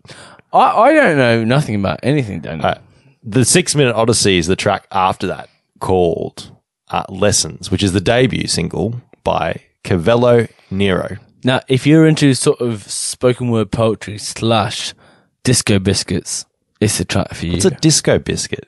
I, 0.53 0.59
I 0.59 0.93
don't 0.93 1.17
know 1.17 1.43
nothing 1.43 1.75
about 1.75 1.99
anything, 2.03 2.41
Daniel. 2.41 2.65
All 2.65 2.73
right. 2.73 2.81
The 3.23 3.43
six 3.43 3.75
minute 3.75 3.95
Odyssey 3.95 4.37
is 4.37 4.47
the 4.47 4.55
track 4.55 4.87
after 4.91 5.27
that 5.27 5.49
called 5.79 6.56
uh, 6.89 7.03
Lessons, 7.09 7.69
which 7.71 7.83
is 7.83 7.93
the 7.93 8.01
debut 8.01 8.47
single 8.47 9.01
by 9.23 9.61
Cavello 9.83 10.47
Nero. 10.71 11.17
Now, 11.43 11.61
if 11.67 11.85
you're 11.87 12.07
into 12.07 12.33
sort 12.33 12.59
of 12.61 12.83
spoken 12.83 13.49
word 13.49 13.71
poetry 13.71 14.17
slash 14.17 14.93
disco 15.43 15.79
biscuits, 15.79 16.45
it's 16.81 16.99
a 16.99 17.05
track 17.05 17.33
for 17.33 17.45
you. 17.45 17.53
It's 17.53 17.65
a 17.65 17.71
disco 17.71 18.19
biscuit. 18.19 18.67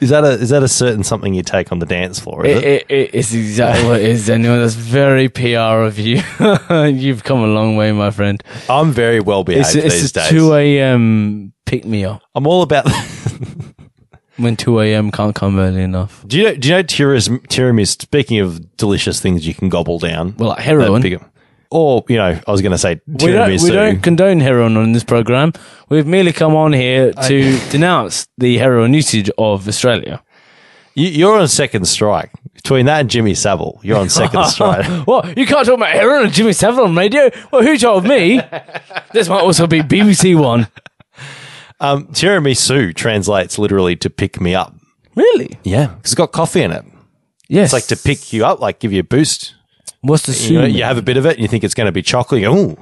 Is 0.00 0.08
that 0.08 0.24
a 0.24 0.30
is 0.30 0.48
that 0.48 0.62
a 0.62 0.68
certain 0.68 1.04
something 1.04 1.34
you 1.34 1.42
take 1.42 1.72
on 1.72 1.78
the 1.78 1.84
dance 1.84 2.18
floor? 2.18 2.46
Is 2.46 2.56
It, 2.58 2.64
it? 2.64 2.86
it, 2.88 2.94
it 3.00 3.14
is 3.14 3.34
exactly 3.34 3.86
what 3.86 4.00
it 4.00 4.06
is. 4.08 4.26
That's 4.26 4.74
very 4.74 5.28
PR 5.28 5.84
of 5.84 5.98
you. 5.98 6.22
You've 6.86 7.22
come 7.22 7.40
a 7.40 7.46
long 7.46 7.76
way, 7.76 7.92
my 7.92 8.10
friend. 8.10 8.42
I'm 8.70 8.92
very 8.92 9.20
well 9.20 9.44
behaved 9.44 9.66
It's, 9.66 9.74
these 9.74 10.04
it's 10.04 10.10
a 10.12 10.20
days. 10.20 10.28
2 10.30 10.54
a.m. 10.54 11.52
pick 11.66 11.84
me 11.84 12.06
up 12.06 12.22
I'm 12.34 12.46
all 12.46 12.62
about. 12.62 12.86
when 14.40 14.56
2 14.56 14.80
a.m. 14.80 15.10
can't 15.10 15.34
come 15.34 15.58
early 15.58 15.82
enough. 15.82 16.24
do 16.26 16.38
you 16.38 16.44
know? 16.44 16.54
Do 16.54 16.68
you 16.68 16.74
know 16.74 16.82
tiramisu? 16.82 17.38
tiramisu 17.48 18.00
speaking 18.02 18.38
of 18.40 18.76
delicious 18.76 19.20
things 19.20 19.46
you 19.46 19.54
can 19.54 19.68
gobble 19.68 19.98
down, 19.98 20.34
Well, 20.38 20.50
like 20.50 20.60
heroin. 20.60 21.00
that 21.02 21.08
big- 21.10 21.24
or 21.72 22.04
you 22.08 22.16
know, 22.16 22.40
I 22.46 22.50
was 22.50 22.62
going 22.62 22.72
to 22.72 22.78
say 22.78 23.00
We 23.06 23.14
don't, 23.32 23.48
tiramisu. 23.50 23.62
we 23.64 23.70
don't 23.70 24.02
condone 24.02 24.40
heroin 24.40 24.76
on 24.76 24.92
this 24.92 25.04
program. 25.04 25.52
We've 25.88 26.06
merely 26.06 26.32
come 26.32 26.56
on 26.56 26.72
here 26.72 27.12
to 27.12 27.58
denounce 27.70 28.26
the 28.38 28.58
heroin 28.58 28.92
usage 28.94 29.30
of 29.38 29.68
Australia. 29.68 30.22
You, 30.96 31.06
you're 31.08 31.38
on 31.38 31.46
second 31.46 31.84
strike 31.86 32.32
between 32.54 32.86
that 32.86 33.00
and 33.02 33.08
Jimmy 33.08 33.34
Savile. 33.34 33.78
You're 33.84 33.98
on 33.98 34.08
second 34.08 34.44
strike. 34.48 34.84
What? 35.06 35.38
You 35.38 35.46
can't 35.46 35.64
talk 35.64 35.76
about 35.76 35.90
heroin 35.90 36.24
and 36.24 36.32
Jimmy 36.32 36.52
Savile 36.52 36.84
on 36.86 36.96
radio? 36.96 37.30
Well, 37.52 37.62
who 37.62 37.78
told 37.78 38.04
me? 38.04 38.40
this 39.12 39.28
might 39.28 39.40
also 39.42 39.68
be 39.68 39.80
BBC 39.80 40.36
One. 40.36 40.66
Um, 41.80 42.06
tiramisu 42.08 42.94
translates 42.94 43.58
literally 43.58 43.96
to 43.96 44.10
pick 44.10 44.40
me 44.40 44.54
up. 44.54 44.74
Really? 45.14 45.58
Yeah, 45.64 45.86
because 45.86 46.12
it's 46.12 46.14
got 46.14 46.32
coffee 46.32 46.62
in 46.62 46.70
it. 46.72 46.84
Yes. 47.48 47.66
It's 47.66 47.72
like 47.72 47.86
to 47.86 47.96
pick 47.96 48.32
you 48.32 48.44
up, 48.44 48.60
like 48.60 48.78
give 48.78 48.92
you 48.92 49.00
a 49.00 49.04
boost. 49.04 49.54
What's 50.02 50.24
the 50.26 50.52
You, 50.52 50.60
know, 50.60 50.66
you 50.66 50.84
have 50.84 50.98
a 50.98 51.02
bit 51.02 51.16
of 51.16 51.26
it, 51.26 51.32
and 51.32 51.40
you 51.40 51.48
think 51.48 51.64
it's 51.64 51.74
going 51.74 51.86
to 51.86 51.92
be 51.92 52.02
chocolate. 52.02 52.44
Oh, 52.44 52.76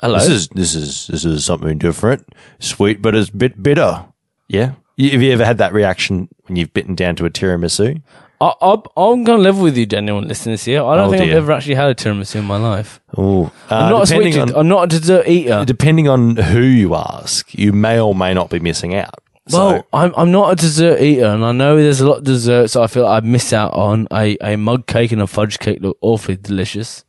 Hello. 0.00 0.18
this 0.18 0.28
is 0.28 0.48
this 0.48 0.74
is 0.74 1.06
this 1.06 1.24
is 1.24 1.44
something 1.44 1.78
different, 1.78 2.28
sweet, 2.58 3.00
but 3.00 3.14
it's 3.14 3.30
a 3.30 3.36
bit 3.36 3.62
bitter. 3.62 4.06
Yeah. 4.48 4.74
You, 4.96 5.10
have 5.12 5.22
you 5.22 5.32
ever 5.32 5.44
had 5.44 5.58
that 5.58 5.72
reaction 5.72 6.28
when 6.46 6.56
you've 6.56 6.74
bitten 6.74 6.94
down 6.94 7.16
to 7.16 7.24
a 7.24 7.30
tiramisu? 7.30 8.02
I, 8.42 8.52
I'm 8.96 9.24
going 9.24 9.38
to 9.38 9.42
level 9.42 9.62
with 9.64 9.76
you, 9.76 9.84
Daniel, 9.84 10.16
and 10.18 10.26
listeners 10.26 10.64
here. 10.64 10.82
I 10.82 10.96
don't 10.96 11.08
Oh, 11.08 11.10
think 11.10 11.24
I've 11.24 11.36
ever 11.36 11.52
actually 11.52 11.74
had 11.74 11.90
a 11.90 11.94
tiramisu 11.94 12.36
in 12.36 12.44
my 12.46 12.56
life. 12.56 13.00
Oh, 13.16 13.52
uh, 13.70 13.74
I'm 13.74 13.90
not 13.90 14.02
a 14.04 14.06
sweet 14.06 14.38
on 14.38 14.54
I'm 14.56 14.68
not 14.68 14.84
a 14.84 14.86
dessert 14.98 15.28
eater. 15.28 15.64
depending 15.66 16.08
on 16.08 16.36
who 16.36 16.62
you 16.62 16.94
ask, 16.94 17.52
you 17.52 17.72
may 17.74 18.00
or 18.00 18.14
may 18.14 18.32
not 18.32 18.48
be 18.48 18.58
missing 18.58 18.94
out. 18.94 19.14
Well, 19.52 19.80
So, 19.80 19.86
I'm 19.92 20.14
I'm 20.16 20.30
not 20.30 20.52
a 20.52 20.56
dessert 20.56 21.00
eater, 21.00 21.26
and 21.26 21.44
I 21.44 21.52
know 21.52 21.76
there's 21.76 22.00
a 22.00 22.08
lot 22.08 22.18
of 22.18 22.24
desserts 22.24 22.76
I 22.76 22.86
feel 22.86 23.02
like 23.04 23.22
I 23.22 23.26
miss 23.26 23.52
out 23.52 23.74
on. 23.74 24.06
A 24.12 24.36
a 24.40 24.56
mug 24.56 24.86
cake 24.86 25.12
and 25.12 25.20
a 25.20 25.26
fudge 25.26 25.58
cake 25.58 25.80
look 25.82 25.98
awfully 26.00 26.36
delicious. 26.36 27.04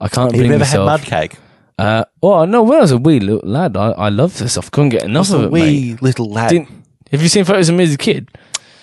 I 0.00 0.08
can't 0.08 0.32
you've 0.32 0.40
bring 0.40 0.50
never 0.50 0.64
had 0.64 0.78
myself. 0.80 0.86
mud 0.86 1.02
cake? 1.02 1.36
Uh, 1.78 2.04
well, 2.22 2.46
no, 2.46 2.62
when 2.62 2.78
I 2.78 2.80
was 2.80 2.90
a 2.92 2.98
wee 2.98 3.20
little 3.20 3.48
lad, 3.48 3.76
I, 3.76 3.90
I 3.90 4.08
loved 4.08 4.38
this 4.38 4.52
stuff. 4.52 4.70
Couldn't 4.70 4.88
get 4.90 5.04
enough 5.04 5.30
of 5.30 5.44
it, 5.44 5.52
mate. 5.52 6.00
little 6.02 6.30
lad. 6.30 6.48
Didn't, 6.50 6.70
have 7.12 7.20
you 7.22 7.28
seen 7.28 7.44
photos 7.44 7.68
of 7.68 7.74
me 7.76 7.84
as 7.84 7.94
a 7.94 7.98
kid? 7.98 8.30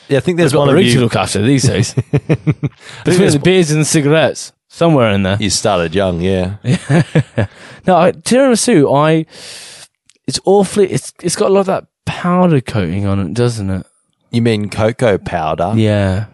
Yeah, 0.07 0.17
I 0.17 0.21
think 0.21 0.37
there's 0.37 0.53
got 0.53 0.59
one 0.59 0.69
of 0.69 0.75
rig 0.75 0.85
to 0.87 0.91
you. 0.93 0.99
look 0.99 1.15
after 1.15 1.41
these 1.41 1.63
days. 1.63 1.93
Between 1.93 2.69
there's 3.05 3.33
the 3.33 3.41
beers 3.43 3.71
and 3.71 3.81
the 3.81 3.85
cigarettes, 3.85 4.51
somewhere 4.67 5.11
in 5.11 5.23
there. 5.23 5.37
You 5.39 5.49
started 5.49 5.95
young, 5.95 6.21
yeah. 6.21 6.57
No, 7.85 7.97
I, 7.97 8.13
tiramisu, 8.13 8.95
I 8.95 9.25
it's 10.25 10.39
awfully 10.45 10.89
it's 10.89 11.11
it's 11.21 11.35
got 11.35 11.49
a 11.49 11.53
lot 11.53 11.61
of 11.61 11.65
that 11.65 11.85
powder 12.05 12.61
coating 12.61 13.05
on 13.05 13.19
it, 13.19 13.33
doesn't 13.33 13.69
it? 13.69 13.85
You 14.31 14.41
mean 14.41 14.69
cocoa 14.69 15.17
powder? 15.17 15.73
Yeah. 15.75 16.27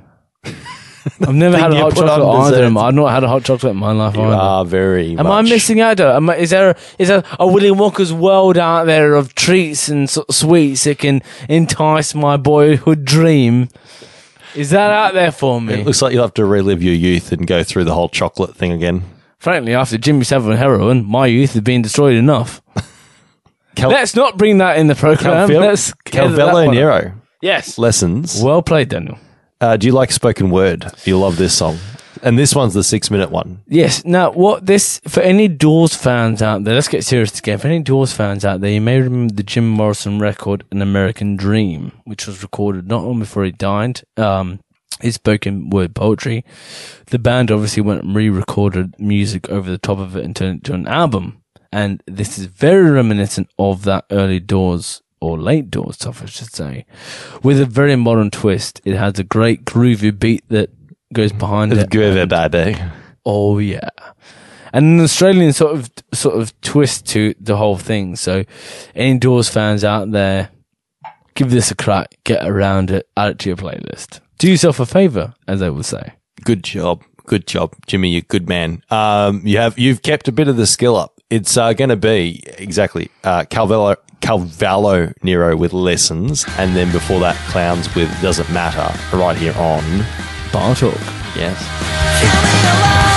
I've 1.22 1.34
never 1.36 1.57
had 1.57 1.72
a 1.73 1.76
hot 1.80 1.95
chocolate 1.95 2.10
either. 2.10 2.57
desserts. 2.61 2.77
I've 2.77 2.94
not 2.94 3.11
had 3.11 3.23
a 3.23 3.27
hot 3.27 3.44
chocolate 3.44 3.72
in 3.72 3.77
my 3.77 3.91
life 3.91 4.15
You 4.15 4.22
either. 4.23 4.36
are 4.36 4.65
very. 4.65 5.18
Am 5.18 5.27
I 5.27 5.41
missing 5.41 5.80
out? 5.81 5.99
Am 5.99 6.30
I, 6.30 6.38
is 6.38 6.49
there 6.52 6.76
is 6.98 7.07
there 7.07 7.23
a 7.40 7.48
Willy 7.48 7.69
Wonka's 7.69 8.14
world 8.14 8.57
out 8.57 8.86
there 8.86 9.15
of 9.15 9.36
treats 9.36 9.90
and 9.90 10.10
sort 10.10 10.30
of 10.30 10.36
sweets 10.36 10.84
that 10.86 10.99
can 10.99 11.22
entice 11.48 12.14
my 12.15 12.38
boyhood 12.38 13.06
dream? 13.06 13.69
Is 14.56 14.72
that 14.72 14.90
out 14.91 15.14
there 15.14 15.31
for 15.31 15.61
me? 15.61 15.73
It 15.76 15.86
looks 15.86 16.02
like 16.02 16.11
you'll 16.14 16.23
have 16.23 16.34
to 16.36 16.45
relive 16.45 16.81
your 16.81 16.95
youth 16.95 17.31
and 17.31 17.45
go 17.45 17.64
through 17.64 17.84
the 17.84 17.94
whole 17.94 18.10
chocolate 18.10 18.56
thing 18.56 18.72
again. 18.72 19.03
Frankly, 19.38 19.73
after 19.76 19.98
Jimmy 19.98 20.23
Savile 20.26 20.52
and 20.52 20.60
heroin, 20.60 21.06
my 21.06 21.26
youth 21.27 21.53
has 21.53 21.61
been 21.61 21.81
destroyed 21.81 22.15
enough. 22.15 22.61
Cal- 23.76 23.90
Let's 23.91 24.15
not 24.15 24.38
bring 24.38 24.57
that 24.57 24.77
in 24.77 24.88
the 24.88 24.95
program. 24.95 25.48
Calvel- 25.48 25.61
Let's 25.61 25.94
Calvello. 26.06 26.73
Nero 26.73 27.14
Yes. 27.41 27.77
lessons. 27.77 28.41
Well 28.44 28.61
played, 28.61 28.90
Daniel. 28.90 29.18
Uh, 29.61 29.76
do 29.76 29.88
you 29.88 29.94
like 29.94 30.11
spoken 30.11 30.49
word? 30.49 30.90
You 31.03 31.19
love 31.19 31.36
this 31.36 31.53
song, 31.53 31.80
and 32.23 32.40
this 32.40 32.56
one's 32.56 32.73
the 32.73 32.84
six 32.84 33.11
minute 33.11 33.30
one. 33.30 33.61
Yes. 33.68 34.06
Now, 34.06 34.31
what 34.31 34.65
this 34.65 35.02
for 35.06 35.19
any 35.19 35.49
Doors 35.49 35.94
fans 35.94 36.41
out 36.41 36.64
there? 36.64 36.76
Let's 36.76 36.88
get 36.88 37.03
serious 37.03 37.38
again. 37.38 37.57
For 37.57 37.68
any 37.68 37.84
Doors 37.84 38.14
fans 38.14 38.45
out 38.45 38.61
there, 38.61 38.72
you 38.72 38.80
may 38.80 39.02
remember 39.02 39.34
the 39.34 39.44
Jim 39.44 39.68
Morrison 39.68 40.18
record, 40.18 40.64
"An 40.72 40.81
American 40.81 41.36
Dream," 41.36 41.91
which 42.06 42.26
was 42.26 42.41
recorded 42.41 42.88
not 42.88 43.03
long 43.03 43.19
before 43.19 43.44
he 43.44 43.52
died. 43.52 44.02
Um, 44.15 44.61
his 45.02 45.15
spoken 45.15 45.69
word 45.69 45.94
poetry. 45.94 46.45
The 47.07 47.19
band 47.19 47.52
obviously 47.52 47.81
went 47.81 48.03
and 48.03 48.15
re-recorded 48.15 48.95
music 48.98 49.49
over 49.49 49.69
the 49.69 49.77
top 49.77 49.99
of 49.99 50.15
it 50.15 50.23
and 50.23 50.36
turned 50.36 50.49
it 50.49 50.69
into 50.69 50.73
an 50.73 50.88
album. 50.88 51.41
And 51.72 52.02
this 52.06 52.38
is 52.38 52.45
very 52.45 52.90
reminiscent 52.90 53.49
of 53.60 53.84
that 53.84 54.06
early 54.10 54.40
Doors 54.40 55.02
or 55.22 55.38
late 55.40 55.70
Doors 55.70 55.96
stuff, 55.96 56.22
I 56.24 56.28
should 56.28 56.54
say, 56.54 56.86
with 57.44 57.60
a 57.60 57.66
very 57.66 57.96
modern 57.96 58.32
twist. 58.32 58.82
It 58.86 58.96
has 58.96 59.20
a 59.20 59.24
great 59.24 59.66
groovy 59.66 60.18
beat 60.18 60.44
that 60.50 60.70
goes 61.14 61.32
behind 61.32 61.74
It's 61.74 61.84
it. 61.84 61.90
good, 61.90 62.30
baby. 62.30 62.78
Oh 63.26 63.58
yeah, 63.60 63.90
and 64.74 64.86
an 64.86 65.00
Australian 65.02 65.54
sort 65.54 65.76
of 65.76 65.90
sort 66.14 66.36
of 66.40 66.60
twist 66.62 67.06
to 67.10 67.34
the 67.40 67.58
whole 67.58 67.78
thing. 67.78 68.16
So, 68.16 68.44
any 68.96 69.20
Doors 69.20 69.50
fans 69.50 69.84
out 69.84 70.12
there, 70.12 70.50
give 71.36 71.52
this 71.52 71.70
a 71.72 71.76
crack, 71.76 72.16
get 72.24 72.48
around 72.48 72.90
it, 72.91 73.08
add 73.18 73.32
it 73.32 73.40
to 73.40 73.50
your 73.50 73.58
playlist. 73.58 74.20
Do 74.38 74.50
yourself 74.50 74.80
a 74.80 74.86
favor, 74.86 75.34
as 75.48 75.62
I 75.62 75.70
would 75.70 75.86
say. 75.86 76.14
Good 76.46 76.64
job, 76.64 77.04
good 77.26 77.46
job, 77.46 77.76
Jimmy. 77.88 78.12
You're 78.12 78.20
a 78.20 78.22
good 78.22 78.48
man. 78.48 78.82
Um, 78.90 79.41
you 79.46 79.58
have 79.58 79.78
you've 79.78 80.02
kept 80.02 80.28
a 80.30 80.32
bit 80.32 80.48
of 80.48 80.56
the 80.56 80.66
skill 80.66 80.96
up. 80.96 81.20
It's 81.30 81.58
uh, 81.58 81.74
going 81.74 81.90
to 81.90 81.96
be 81.98 82.41
exactly 82.58 83.12
uh, 83.24 83.44
Calvello 83.44 83.98
Calvallo 84.22 85.14
Nero 85.24 85.56
with 85.56 85.74
lessons, 85.74 86.46
and 86.58 86.76
then 86.76 86.91
before 86.91 87.20
that, 87.22 87.36
clowns 87.50 87.94
with 87.96 88.10
doesn't 88.22 88.50
matter. 88.52 88.88
Right 89.16 89.38
here 89.38 89.54
on 89.58 89.84
Bar 90.52 90.76
talk. 90.76 90.94
yes. 91.36 93.09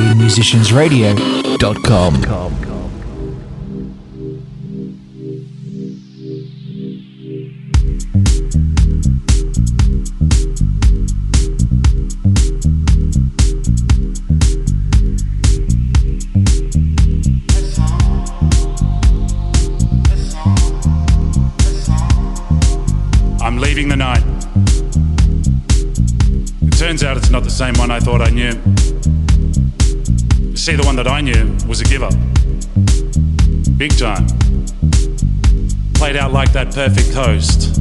AustralianMusiciansRadio.com. 0.00 2.59
that 36.64 36.74
perfect 36.74 37.14
host. 37.14 37.80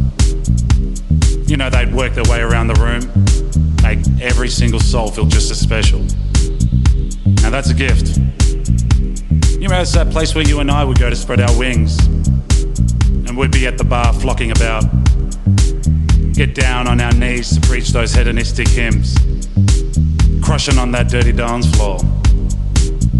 You 1.49 1.57
know, 1.57 1.69
they'd 1.69 1.93
work 1.93 2.14
their 2.14 2.23
way 2.26 2.39
around 2.39 2.68
the 2.68 2.76
room, 2.76 3.03
make 3.84 3.99
every 4.22 4.47
single 4.47 4.80
soul 4.80 5.11
feel 5.11 5.26
just 5.26 5.51
as 5.51 5.60
special. 5.60 5.99
Now, 7.41 7.49
that's 7.49 7.69
a 7.69 7.73
gift. 7.73 8.18
You 9.60 9.68
know, 9.68 9.81
it's 9.81 9.91
that 9.93 10.10
place 10.11 10.34
where 10.34 10.47
you 10.47 10.61
and 10.61 10.72
I 10.72 10.85
would 10.85 10.97
go 10.97 11.10
to 11.10 11.15
spread 11.15 11.41
our 11.41 11.60
wings, 11.60 11.97
and 12.07 13.35
we'd 13.35 13.51
be 13.51 13.68
at 13.68 13.77
the 13.77 13.84
bar 13.84 14.14
flocking 14.14 14.51
about 14.51 14.84
get 16.34 16.56
down 16.56 16.88
on 16.88 17.01
our 17.01 17.11
knees 17.11 17.60
to 17.60 17.68
preach 17.68 17.89
those 17.89 18.14
hedonistic 18.14 18.69
hymns, 18.69 19.18
crushing 20.41 20.77
on 20.77 20.91
that 20.91 21.10
dirty 21.10 21.34
dance 21.34 21.69
floor, 21.76 21.99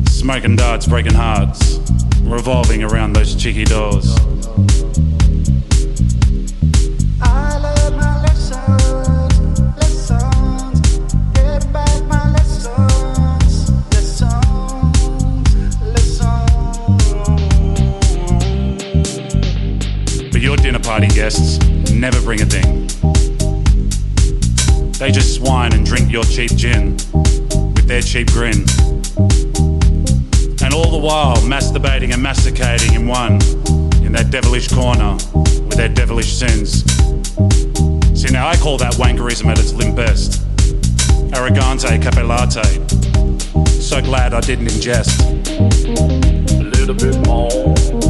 smoking 0.06 0.56
darts, 0.56 0.88
breaking 0.88 1.16
hearts, 1.16 1.80
revolving 2.22 2.82
around 2.82 3.12
those 3.12 3.36
cheeky 3.36 3.66
doors. 3.66 4.16
Bring 22.30 22.42
a 22.42 22.46
thing. 22.46 22.86
They 25.00 25.10
just 25.10 25.34
swine 25.34 25.74
and 25.74 25.84
drink 25.84 26.12
your 26.12 26.24
cheap 26.24 26.56
gin 26.56 26.92
with 27.74 27.88
their 27.88 28.04
cheap 28.04 28.28
grin. 28.28 28.68
And 30.62 30.72
all 30.72 30.92
the 30.92 31.02
while 31.02 31.38
masturbating 31.38 32.14
and 32.14 32.22
masticating 32.22 32.94
in 32.94 33.08
one, 33.08 33.42
in 34.06 34.12
that 34.12 34.30
devilish 34.30 34.68
corner 34.68 35.14
with 35.34 35.76
their 35.76 35.90
devilish 35.90 36.32
sins. 36.32 36.84
See, 38.14 38.32
now 38.32 38.48
I 38.48 38.56
call 38.58 38.78
that 38.78 38.94
wankerism 39.00 39.48
at 39.48 39.58
its 39.58 39.74
limp 39.74 39.96
best. 39.96 40.46
Arrogante 41.32 42.00
capellate. 42.00 42.62
So 43.72 44.04
glad 44.04 44.36
I 44.36 44.42
didn't 44.42 44.68
ingest. 44.68 45.20
A 46.60 46.64
little 46.64 46.94
bit 46.94 47.26
more. 47.26 48.09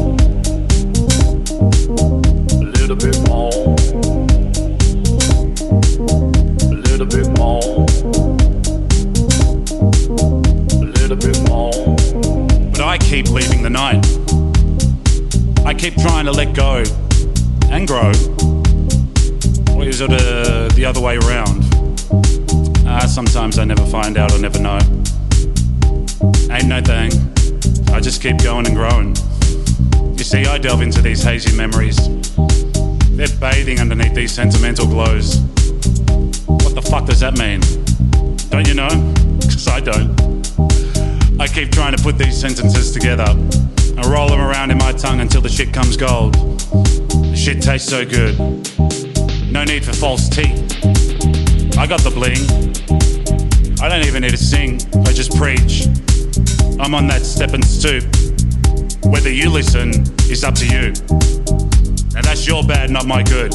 Keep 13.10 13.28
leaving 13.30 13.60
the 13.60 13.68
night. 13.68 14.06
I 15.66 15.74
keep 15.74 15.96
trying 15.96 16.26
to 16.26 16.30
let 16.30 16.54
go 16.54 16.84
and 17.68 17.84
grow. 17.84 18.12
Or 19.74 19.82
is 19.84 20.00
it 20.00 20.12
uh, 20.12 20.68
the 20.76 20.84
other 20.86 21.00
way 21.00 21.16
around? 21.16 21.64
Ah, 22.86 23.06
sometimes 23.08 23.58
I 23.58 23.64
never 23.64 23.84
find 23.86 24.16
out 24.16 24.32
or 24.32 24.38
never 24.38 24.60
know. 24.60 24.78
Ain't 26.52 26.68
no 26.68 26.80
thing. 26.80 27.10
I 27.92 27.98
just 27.98 28.22
keep 28.22 28.38
going 28.44 28.68
and 28.68 28.76
growing. 28.76 29.16
You 30.16 30.22
see, 30.22 30.44
I 30.44 30.58
delve 30.58 30.82
into 30.82 31.02
these 31.02 31.20
hazy 31.20 31.56
memories. 31.56 31.98
They're 33.16 33.36
bathing 33.40 33.80
underneath 33.80 34.14
these 34.14 34.30
sentimental 34.30 34.86
glows. 34.86 35.40
What 36.46 36.76
the 36.76 36.86
fuck 36.88 37.06
does 37.06 37.18
that 37.18 37.36
mean? 37.36 37.60
Don't 38.50 38.68
you 38.68 38.74
know? 38.74 38.88
Because 39.40 39.66
I 39.66 39.80
don't. 39.80 40.29
I 41.40 41.48
keep 41.48 41.70
trying 41.70 41.96
to 41.96 42.02
put 42.02 42.18
these 42.18 42.38
sentences 42.38 42.92
together. 42.92 43.24
I 43.24 44.06
roll 44.06 44.28
them 44.28 44.42
around 44.42 44.72
in 44.72 44.76
my 44.76 44.92
tongue 44.92 45.20
until 45.20 45.40
the 45.40 45.48
shit 45.48 45.72
comes 45.72 45.96
gold. 45.96 46.34
The 46.34 47.34
shit 47.34 47.62
tastes 47.62 47.88
so 47.88 48.04
good. 48.04 48.38
No 49.50 49.64
need 49.64 49.82
for 49.82 49.94
false 49.94 50.28
teeth. 50.28 50.60
I 51.78 51.86
got 51.86 52.02
the 52.02 52.12
bling. 52.12 52.44
I 53.80 53.88
don't 53.88 54.06
even 54.06 54.20
need 54.20 54.32
to 54.32 54.36
sing, 54.36 54.82
I 55.06 55.14
just 55.14 55.34
preach. 55.34 55.86
I'm 56.78 56.94
on 56.94 57.06
that 57.06 57.22
step 57.22 57.54
and 57.54 57.64
stoop. 57.64 58.04
Whether 59.10 59.32
you 59.32 59.48
listen 59.48 59.92
is 60.30 60.44
up 60.44 60.54
to 60.56 60.66
you. 60.66 60.92
And 62.16 62.22
that's 62.22 62.46
your 62.46 62.62
bad, 62.62 62.90
not 62.90 63.06
my 63.06 63.22
good. 63.22 63.54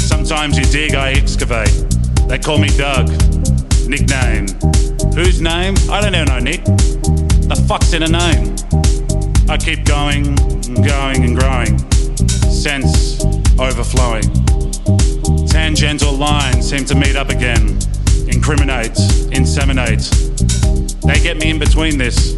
Sometimes 0.00 0.56
you 0.56 0.64
dig, 0.64 0.94
I 0.94 1.12
excavate. 1.12 1.84
They 2.28 2.38
call 2.38 2.56
me 2.56 2.68
Doug. 2.78 3.10
Nickname. 3.86 4.46
Whose 5.14 5.42
name? 5.42 5.74
I 5.90 6.00
don't 6.00 6.12
know, 6.12 6.24
no 6.24 6.38
Nick. 6.38 6.64
The 6.64 7.64
fuck's 7.68 7.92
in 7.92 8.02
a 8.02 8.08
name? 8.08 8.56
I 9.46 9.58
keep 9.58 9.84
going 9.84 10.28
and 10.28 10.82
going 10.82 11.22
and 11.22 11.38
growing. 11.38 11.78
Sense 12.48 13.22
overflowing. 13.60 14.24
Tangential 15.46 16.12
lines 16.12 16.68
seem 16.68 16.86
to 16.86 16.94
meet 16.94 17.14
up 17.14 17.28
again. 17.28 17.78
Incriminate, 18.26 18.96
inseminate. 19.30 20.08
They 21.02 21.20
get 21.20 21.36
me 21.36 21.50
in 21.50 21.58
between 21.58 21.98
this. 21.98 22.36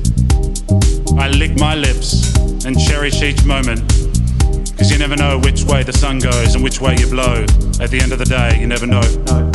I 1.17 1.29
lick 1.29 1.57
my 1.57 1.77
lips 1.77 2.37
and 2.67 2.77
cherish 2.77 3.23
each 3.23 3.45
moment. 3.45 3.89
Cause 4.77 4.91
you 4.91 4.99
never 4.99 5.15
know 5.15 5.39
which 5.39 5.63
way 5.63 5.85
the 5.85 5.93
sun 5.93 6.19
goes 6.19 6.57
and 6.57 6.65
which 6.65 6.81
way 6.81 6.97
you 6.99 7.07
blow. 7.07 7.43
At 7.81 7.91
the 7.91 8.01
end 8.03 8.13
of 8.13 8.19
the 8.19 8.25
day, 8.25 8.59
you 8.59 8.67
never 8.67 8.87
know. 8.87 9.01
These 9.01 9.54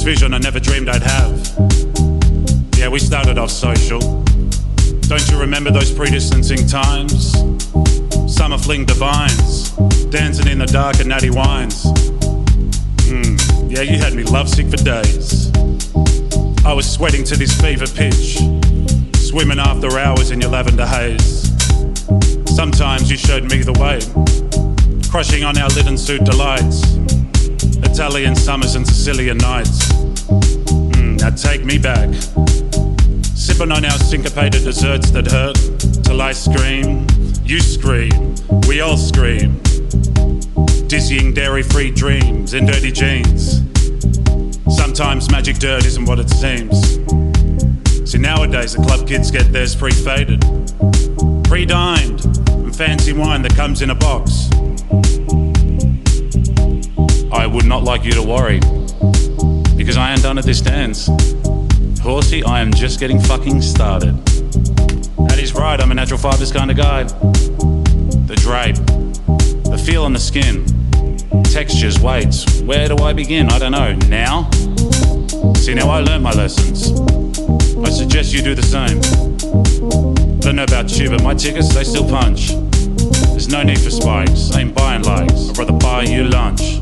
serendipitous 0.00 0.04
vision 0.04 0.34
I 0.34 0.38
never 0.38 0.60
dreamed 0.60 0.88
I'd 0.88 1.02
have. 1.02 2.78
Yeah, 2.78 2.88
we 2.88 2.98
started 2.98 3.38
off 3.38 3.50
social. 3.50 4.00
Don't 5.08 5.28
you 5.30 5.38
remember 5.38 5.70
those 5.70 5.92
pre-distancing 5.92 6.66
times? 6.66 7.32
Summer 8.26 8.58
fling 8.58 8.84
divines, 8.84 9.70
dancing 10.10 10.48
in 10.48 10.58
the 10.58 10.66
dark 10.66 11.00
and 11.00 11.08
natty 11.08 11.30
wines. 11.30 11.84
Hmm, 13.08 13.68
yeah, 13.68 13.82
you 13.82 13.98
had 13.98 14.14
me 14.14 14.22
lovesick 14.24 14.68
for 14.68 14.76
days. 14.76 15.50
I 16.64 16.72
was 16.72 16.90
sweating 16.90 17.24
to 17.24 17.36
this 17.36 17.58
fever 17.60 17.86
pitch, 17.86 18.38
swimming 19.16 19.58
after 19.58 19.98
hours 19.98 20.30
in 20.30 20.40
your 20.40 20.50
lavender 20.50 20.86
haze. 20.86 21.50
Sometimes 22.54 23.10
you 23.10 23.16
showed 23.16 23.50
me 23.50 23.62
the 23.62 23.76
way, 23.80 24.00
crushing 25.10 25.44
on 25.44 25.58
our 25.58 25.68
linen 25.70 25.98
suit 25.98 26.24
delights, 26.24 26.96
Italian 27.82 28.36
summers 28.36 28.76
and 28.76 28.86
Sicilian 28.86 29.38
nights. 29.38 29.89
Now 31.20 31.28
take 31.28 31.64
me 31.66 31.76
back, 31.76 32.08
sipping 33.34 33.70
on 33.70 33.84
our 33.84 33.98
syncopated 33.98 34.64
desserts 34.64 35.10
that 35.10 35.30
hurt, 35.30 35.54
till 36.02 36.22
I 36.22 36.32
scream, 36.32 37.06
you 37.44 37.60
scream, 37.60 38.34
we 38.66 38.80
all 38.80 38.96
scream. 38.96 39.60
Dizzying 40.86 41.34
dairy-free 41.34 41.90
dreams 41.90 42.54
in 42.54 42.64
dirty 42.64 42.90
jeans. 42.90 43.60
Sometimes 44.74 45.30
magic 45.30 45.58
dirt 45.58 45.84
isn't 45.84 46.06
what 46.06 46.18
it 46.18 46.30
seems. 46.30 46.94
See, 48.10 48.18
nowadays 48.18 48.74
the 48.74 48.82
club 48.82 49.06
kids 49.06 49.30
get 49.30 49.52
theirs 49.52 49.76
pre-faded, 49.76 50.40
pre-dined, 51.44 52.24
and 52.48 52.74
fancy 52.74 53.12
wine 53.12 53.42
that 53.42 53.54
comes 53.54 53.82
in 53.82 53.90
a 53.90 53.94
box. 53.94 54.48
I 57.30 57.46
would 57.46 57.66
not 57.66 57.84
like 57.84 58.04
you 58.04 58.12
to 58.12 58.22
worry, 58.22 58.60
because 59.80 59.96
I 59.96 60.12
ain't 60.12 60.22
done 60.22 60.36
at 60.36 60.44
this 60.44 60.60
dance. 60.60 61.08
Horsey, 62.02 62.44
I 62.44 62.60
am 62.60 62.70
just 62.70 63.00
getting 63.00 63.18
fucking 63.18 63.62
started. 63.62 64.10
And 65.16 65.32
he's 65.32 65.54
right, 65.54 65.80
I'm 65.80 65.90
a 65.90 65.94
natural 65.94 66.18
fibers 66.18 66.52
kind 66.52 66.70
of 66.70 66.76
guy. 66.76 67.04
The 67.04 68.36
drape, 68.36 68.76
the 69.64 69.82
feel 69.82 70.04
on 70.04 70.12
the 70.12 70.18
skin, 70.18 70.66
textures, 71.44 71.98
weights. 71.98 72.60
Where 72.60 72.88
do 72.88 72.96
I 72.98 73.14
begin? 73.14 73.48
I 73.48 73.58
don't 73.58 73.72
know. 73.72 73.94
Now? 74.06 74.50
See, 75.54 75.72
now 75.72 75.88
I 75.88 76.00
learned 76.00 76.24
my 76.24 76.32
lessons. 76.32 76.92
I 77.80 77.88
suggest 77.88 78.34
you 78.34 78.42
do 78.42 78.54
the 78.54 78.62
same. 78.62 79.00
Don't 80.40 80.56
know 80.56 80.64
about 80.64 80.98
you, 80.98 81.08
but 81.08 81.22
my 81.22 81.32
tickets, 81.32 81.74
they 81.74 81.84
still 81.84 82.06
punch. 82.06 82.50
There's 83.30 83.48
no 83.48 83.62
need 83.62 83.80
for 83.80 83.90
spikes. 83.90 84.52
I 84.52 84.60
ain't 84.60 84.74
buying 84.74 85.04
likes. 85.04 85.48
I'd 85.48 85.56
rather 85.56 85.72
buy 85.72 86.02
you 86.02 86.24
lunch. 86.24 86.80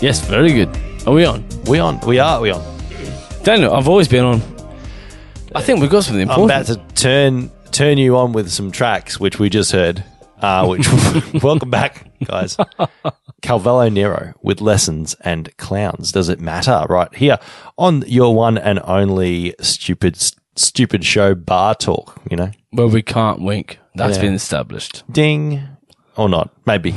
Yes, 0.00 0.26
very 0.26 0.52
good. 0.52 0.68
Are 1.06 1.12
we 1.12 1.24
on? 1.24 1.44
We 1.66 1.78
on? 1.78 2.00
We 2.00 2.18
are. 2.18 2.40
We 2.40 2.50
on? 2.50 2.62
Daniel, 3.42 3.74
I've 3.74 3.88
always 3.88 4.08
been 4.08 4.24
on. 4.24 4.40
I 5.54 5.60
think 5.62 5.80
we've 5.80 5.90
got 5.90 6.04
something 6.04 6.22
important. 6.22 6.52
I'm 6.52 6.60
important. 6.60 6.78
about 6.78 6.96
to 6.96 7.02
turn 7.02 7.50
turn 7.70 7.98
you 7.98 8.16
on 8.16 8.32
with 8.32 8.50
some 8.50 8.70
tracks 8.72 9.20
which 9.20 9.38
we 9.38 9.50
just 9.50 9.72
heard. 9.72 10.02
Uh, 10.40 10.66
which 10.66 10.88
welcome 11.42 11.68
back, 11.70 12.06
guys. 12.24 12.56
Calvello 13.42 13.92
Nero 13.92 14.32
with 14.42 14.62
lessons 14.62 15.14
and 15.20 15.54
clowns. 15.58 16.12
Does 16.12 16.30
it 16.30 16.40
matter? 16.40 16.86
Right 16.88 17.14
here 17.14 17.38
on 17.76 18.02
your 18.06 18.34
one 18.34 18.56
and 18.56 18.80
only 18.84 19.54
stupid 19.60 20.16
stupid 20.56 21.04
show, 21.04 21.34
Bar 21.34 21.74
Talk. 21.74 22.18
You 22.30 22.36
know, 22.38 22.50
Well, 22.72 22.88
we 22.88 23.02
can't 23.02 23.42
wink. 23.42 23.78
That's 23.94 24.16
Yeah. 24.16 24.22
been 24.22 24.34
established. 24.34 25.02
ding 25.10 25.62
or 26.16 26.28
not? 26.28 26.50
Maybe 26.66 26.94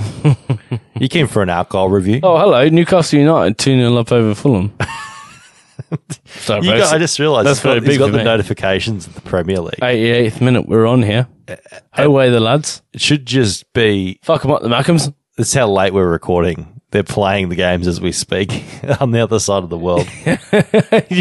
you 0.99 1.07
came 1.10 1.27
for 1.27 1.41
an 1.41 1.49
alcohol 1.49 1.90
review. 1.90 2.19
Oh, 2.23 2.38
hello. 2.38 2.68
Newcastle 2.69 3.19
United 3.19 3.57
2 3.57 3.77
0 3.80 3.98
up 3.98 4.11
over 4.11 4.34
Fulham. 4.35 4.73
so 6.26 6.57
You 6.61 6.72
got, 6.77 6.94
I 6.94 6.98
just 6.99 7.19
realised 7.19 7.48
That's 7.48 7.57
it's 7.60 7.64
got, 7.64 7.69
very 7.76 7.80
big 7.85 7.99
got 7.99 8.11
the 8.11 8.19
me. 8.19 8.23
notifications 8.23 9.07
of 9.07 9.15
the 9.15 9.22
Premier 9.22 9.60
League. 9.60 9.80
88th 9.81 10.41
minute, 10.41 10.68
we're 10.68 10.85
on 10.85 11.02
here. 11.03 11.27
Uh, 11.48 11.56
uh, 11.98 12.03
Away 12.03 12.30
the 12.30 12.40
lads. 12.40 12.81
It 12.94 13.02
should 13.02 13.26
just 13.26 13.72
be 13.73 14.19
Fuck 14.23 14.44
them 14.44 14.52
up, 14.52 14.61
the 14.61 14.69
Mackems. 14.69 15.14
That's 15.38 15.53
how 15.53 15.68
late 15.69 15.94
we're 15.94 16.10
recording. 16.10 16.80
They're 16.91 17.03
playing 17.03 17.49
the 17.49 17.56
games 17.56 17.88
as 17.88 17.99
we 17.99 18.11
speak 18.11 18.64
on 19.02 19.11
the 19.11 19.19
other 19.19 19.40
side 19.40 19.64
of 19.64 19.69
the 19.69 19.77
world. 19.80 20.07
yeah, 20.26 20.38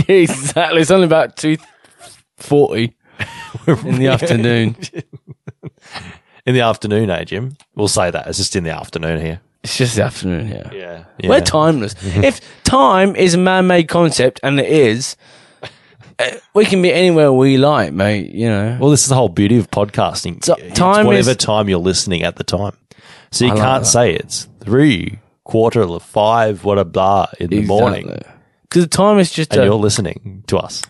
exactly. 0.09 0.82
It's 0.82 0.90
only 0.90 1.06
about 1.06 1.36
2.40 1.36 2.93
in 3.86 3.98
the 3.98 4.09
afternoon. 4.09 4.77
In 6.47 6.55
the 6.55 6.60
afternoon, 6.60 7.10
eh, 7.10 7.24
Jim? 7.24 7.56
We'll 7.74 7.89
say 7.89 8.10
that. 8.10 8.27
It's 8.27 8.39
just 8.39 8.56
in 8.56 8.64
the 8.64 8.70
afternoon 8.70 9.20
here. 9.20 9.40
It's 9.62 9.77
just 9.77 9.97
the 9.97 10.02
afternoon 10.02 10.47
here. 10.48 10.70
Yeah. 10.73 11.05
We're 11.28 11.40
timeless. 11.40 11.94
if 12.02 12.40
time 12.64 13.14
is 13.14 13.35
a 13.35 13.39
man-made 13.39 13.89
concept, 13.89 14.40
and 14.43 14.59
it 14.59 14.69
is, 14.69 15.16
uh, 16.19 16.31
we 16.55 16.64
can 16.64 16.82
be 16.82 16.93
anywhere 16.93 17.32
we 17.32 17.56
like, 17.59 17.93
mate. 17.93 18.32
You 18.32 18.48
know. 18.48 18.78
Well, 18.81 18.90
this 18.90 19.02
is 19.02 19.09
the 19.09 19.14
whole 19.14 19.28
beauty 19.28 19.59
of 19.59 19.70
podcasting. 19.70 20.44
So, 20.44 20.55
It's 20.56 20.77
time 20.78 21.06
whatever 21.06 21.31
is- 21.31 21.36
time 21.36 21.69
you're 21.69 21.78
listening 21.78 22.23
at 22.24 22.36
the 22.36 22.44
time. 22.44 22.77
So 23.31 23.47
you 23.47 23.52
I 23.52 23.56
can't 23.56 23.85
that. 23.85 23.89
say 23.89 24.12
it's 24.14 24.47
three, 24.60 25.19
quarter 25.44 25.81
of 25.81 26.02
five, 26.02 26.64
what 26.64 26.78
a 26.78 26.85
blah 26.85 27.27
in 27.40 27.48
the 27.48 27.62
morning. 27.62 28.20
Because 28.64 28.85
the 28.85 28.90
time 28.90 29.19
is 29.19 29.31
just 29.31 29.52
And 29.52 29.62
a, 29.62 29.64
you're 29.64 29.74
listening 29.74 30.44
to 30.48 30.59
us. 30.59 30.82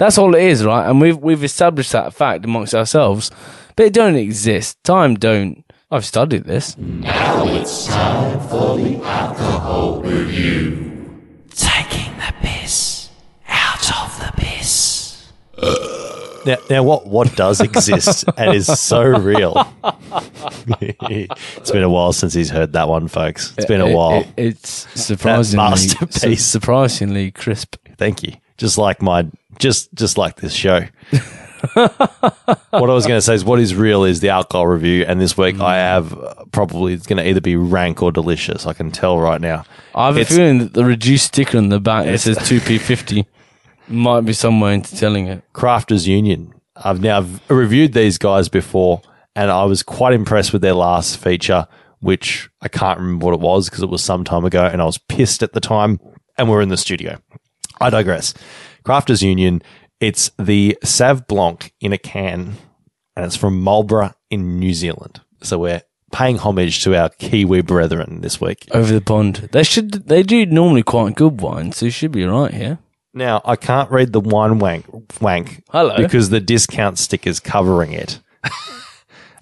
That's 0.00 0.16
all 0.18 0.34
it 0.34 0.42
is, 0.42 0.64
right? 0.64 0.88
And 0.88 0.98
we've 1.00 1.18
we've 1.18 1.44
established 1.44 1.92
that 1.92 2.14
fact 2.14 2.44
amongst 2.46 2.74
ourselves, 2.74 3.30
but 3.76 3.84
it 3.86 3.92
don't 3.92 4.16
exist. 4.16 4.82
Time 4.82 5.14
don't. 5.14 5.62
I've 5.90 6.06
studied 6.06 6.44
this. 6.44 6.74
Now 6.78 7.46
it's 7.46 7.86
time 7.86 8.40
for 8.48 8.78
the 8.78 8.96
alcohol 9.04 10.00
review. 10.02 11.20
Taking 11.50 12.14
the 12.16 12.32
piss 12.40 13.10
out 13.46 13.90
of 14.02 14.18
the 14.20 14.32
piss. 14.40 15.30
Uh. 15.58 16.06
Now, 16.46 16.56
now 16.70 16.82
what, 16.82 17.06
what 17.06 17.36
does 17.36 17.60
exist 17.60 18.24
and 18.38 18.54
is 18.54 18.66
so 18.80 19.02
real? 19.02 19.52
it's 20.80 21.70
been 21.70 21.82
a 21.82 21.88
while 21.90 22.12
since 22.14 22.32
he's 22.32 22.48
heard 22.48 22.72
that 22.72 22.88
one, 22.88 23.08
folks. 23.08 23.52
It's 23.58 23.66
been 23.66 23.82
a 23.82 23.90
while. 23.94 24.20
it- 24.22 24.28
it's 24.38 24.70
surprisingly 25.00 25.62
masterpiece. 25.68 26.20
su- 26.22 26.36
surprisingly 26.36 27.30
crisp. 27.30 27.76
Thank 27.98 28.22
you. 28.22 28.32
Just 28.56 28.78
like 28.78 29.02
my, 29.02 29.26
just 29.60 29.94
just 29.94 30.18
like 30.18 30.36
this 30.36 30.52
show. 30.52 30.80
what 31.74 32.72
I 32.72 32.94
was 32.94 33.06
going 33.06 33.18
to 33.18 33.22
say 33.22 33.34
is, 33.34 33.44
what 33.44 33.60
is 33.60 33.74
real 33.74 34.04
is 34.04 34.20
the 34.20 34.30
alcohol 34.30 34.66
review, 34.66 35.04
and 35.06 35.20
this 35.20 35.36
week 35.36 35.60
I 35.60 35.76
have 35.76 36.12
uh, 36.18 36.34
probably 36.52 36.94
it's 36.94 37.06
going 37.06 37.18
to 37.18 37.28
either 37.28 37.40
be 37.40 37.54
rank 37.56 38.02
or 38.02 38.10
delicious. 38.12 38.66
I 38.66 38.72
can 38.72 38.90
tell 38.90 39.20
right 39.20 39.40
now. 39.40 39.64
I 39.94 40.06
have 40.06 40.16
a 40.16 40.24
feeling 40.24 40.58
that 40.58 40.72
the 40.72 40.84
reduced 40.84 41.26
sticker 41.26 41.58
on 41.58 41.68
the 41.68 41.78
back 41.80 42.04
that 42.06 42.14
It's- 42.14 42.22
says 42.24 42.48
two 42.48 42.60
p 42.60 42.78
fifty 42.78 43.26
might 43.88 44.22
be 44.22 44.32
somewhere 44.32 44.72
into 44.72 44.96
telling 44.96 45.26
it. 45.26 45.42
Crafters 45.52 46.06
Union. 46.06 46.54
I've 46.76 47.00
now 47.02 47.20
v- 47.22 47.40
reviewed 47.54 47.92
these 47.92 48.16
guys 48.16 48.48
before, 48.48 49.02
and 49.36 49.50
I 49.50 49.64
was 49.64 49.82
quite 49.82 50.14
impressed 50.14 50.52
with 50.54 50.62
their 50.62 50.72
last 50.74 51.18
feature, 51.18 51.66
which 52.00 52.48
I 52.62 52.68
can't 52.68 52.98
remember 52.98 53.26
what 53.26 53.34
it 53.34 53.40
was 53.40 53.68
because 53.68 53.82
it 53.82 53.90
was 53.90 54.02
some 54.02 54.24
time 54.24 54.44
ago, 54.46 54.64
and 54.64 54.80
I 54.80 54.86
was 54.86 54.96
pissed 54.96 55.42
at 55.42 55.52
the 55.52 55.60
time. 55.60 56.00
And 56.38 56.48
we're 56.48 56.62
in 56.62 56.70
the 56.70 56.78
studio. 56.78 57.18
I 57.82 57.90
digress. 57.90 58.32
Crafters 58.84 59.22
Union. 59.22 59.62
It's 60.00 60.30
the 60.38 60.78
Sav 60.82 61.26
Blanc 61.26 61.72
in 61.80 61.92
a 61.92 61.98
can, 61.98 62.54
and 63.16 63.26
it's 63.26 63.36
from 63.36 63.60
Marlborough 63.60 64.12
in 64.30 64.58
New 64.58 64.72
Zealand. 64.74 65.20
So 65.42 65.58
we're 65.58 65.82
paying 66.12 66.38
homage 66.38 66.82
to 66.84 66.96
our 66.96 67.08
Kiwi 67.10 67.60
brethren 67.62 68.20
this 68.22 68.40
week. 68.40 68.66
Over 68.72 68.92
the 68.94 69.00
pond. 69.00 69.48
They 69.52 69.62
should. 69.62 69.92
They 70.08 70.22
do 70.22 70.46
normally 70.46 70.82
quite 70.82 71.14
good 71.16 71.40
wines, 71.40 71.76
so 71.76 71.86
you 71.86 71.90
should 71.92 72.12
be 72.12 72.24
right 72.24 72.52
here. 72.54 72.78
Now 73.12 73.42
I 73.44 73.56
can't 73.56 73.90
read 73.90 74.12
the 74.12 74.20
wine 74.20 74.58
wank 74.58 74.86
wank 75.20 75.62
Hello. 75.70 75.96
because 75.96 76.30
the 76.30 76.40
discount 76.40 76.96
sticker's 76.98 77.40
covering 77.40 77.92
it, 77.92 78.20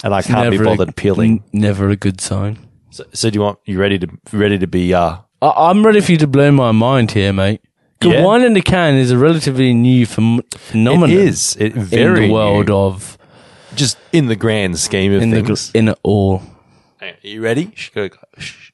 and 0.02 0.14
I 0.14 0.22
can't 0.22 0.50
be 0.50 0.56
Never 0.58 0.64
a- 0.70 0.76
bothered 0.76 0.96
peeling. 0.96 1.42
n- 1.52 1.60
never 1.60 1.88
a 1.90 1.96
good 1.96 2.20
sign. 2.20 2.58
So, 2.90 3.04
so 3.12 3.30
do 3.30 3.36
you 3.36 3.42
want 3.42 3.58
you 3.66 3.78
ready 3.78 3.98
to 3.98 4.08
ready 4.32 4.58
to 4.58 4.66
be? 4.66 4.94
Uh, 4.94 5.18
I, 5.42 5.70
I'm 5.70 5.84
ready 5.84 6.00
for 6.00 6.12
you 6.12 6.18
to 6.18 6.26
blow 6.26 6.50
my 6.50 6.72
mind 6.72 7.10
here, 7.12 7.32
mate. 7.32 7.60
'Cause 8.00 8.12
Yeah? 8.12 8.24
Wine 8.24 8.42
in 8.42 8.52
the 8.54 8.62
can 8.62 8.94
is 8.94 9.10
a 9.10 9.18
relatively 9.18 9.74
new 9.74 10.06
phenomenon. 10.06 11.10
it 11.10 11.16
is 11.18 11.56
it 11.58 11.72
very 11.74 12.24
in 12.24 12.28
the 12.28 12.34
world 12.34 12.68
new, 12.68 12.74
of 12.76 13.18
just 13.74 13.98
in 14.12 14.26
the 14.26 14.36
grand 14.36 14.78
scheme 14.78 15.12
of 15.12 15.22
in 15.22 15.30
things. 15.32 15.70
gr- 15.72 15.78
in 15.78 15.88
it 15.88 15.98
all. 16.04 16.42
Hang 16.98 17.10
on, 17.10 17.16
Are 17.24 17.28
you 17.28 17.42
ready? 17.42 17.72
Shh, 17.74 17.90
go- 17.90 18.08
go- 18.08 18.18
shh. 18.38 18.70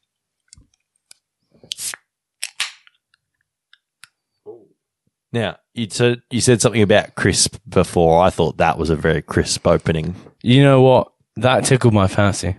Now 5.33 5.57
you 5.75 5.89
said 5.91 6.23
you 6.31 6.41
said 6.41 6.61
something 6.61 6.83
about 6.83 7.15
crisp 7.17 7.57
before. 7.69 8.23
I 8.23 8.31
thought 8.31 8.59
that 8.59 8.79
was 8.79 8.91
a 8.91 8.97
very 8.97 9.23
crisp 9.23 9.67
opening. 9.67 10.15
You 10.43 10.63
know 10.63 10.83
what? 10.83 11.13
That 11.37 11.65
tickled 11.65 11.95
my 11.95 12.07
fancy. 12.07 12.57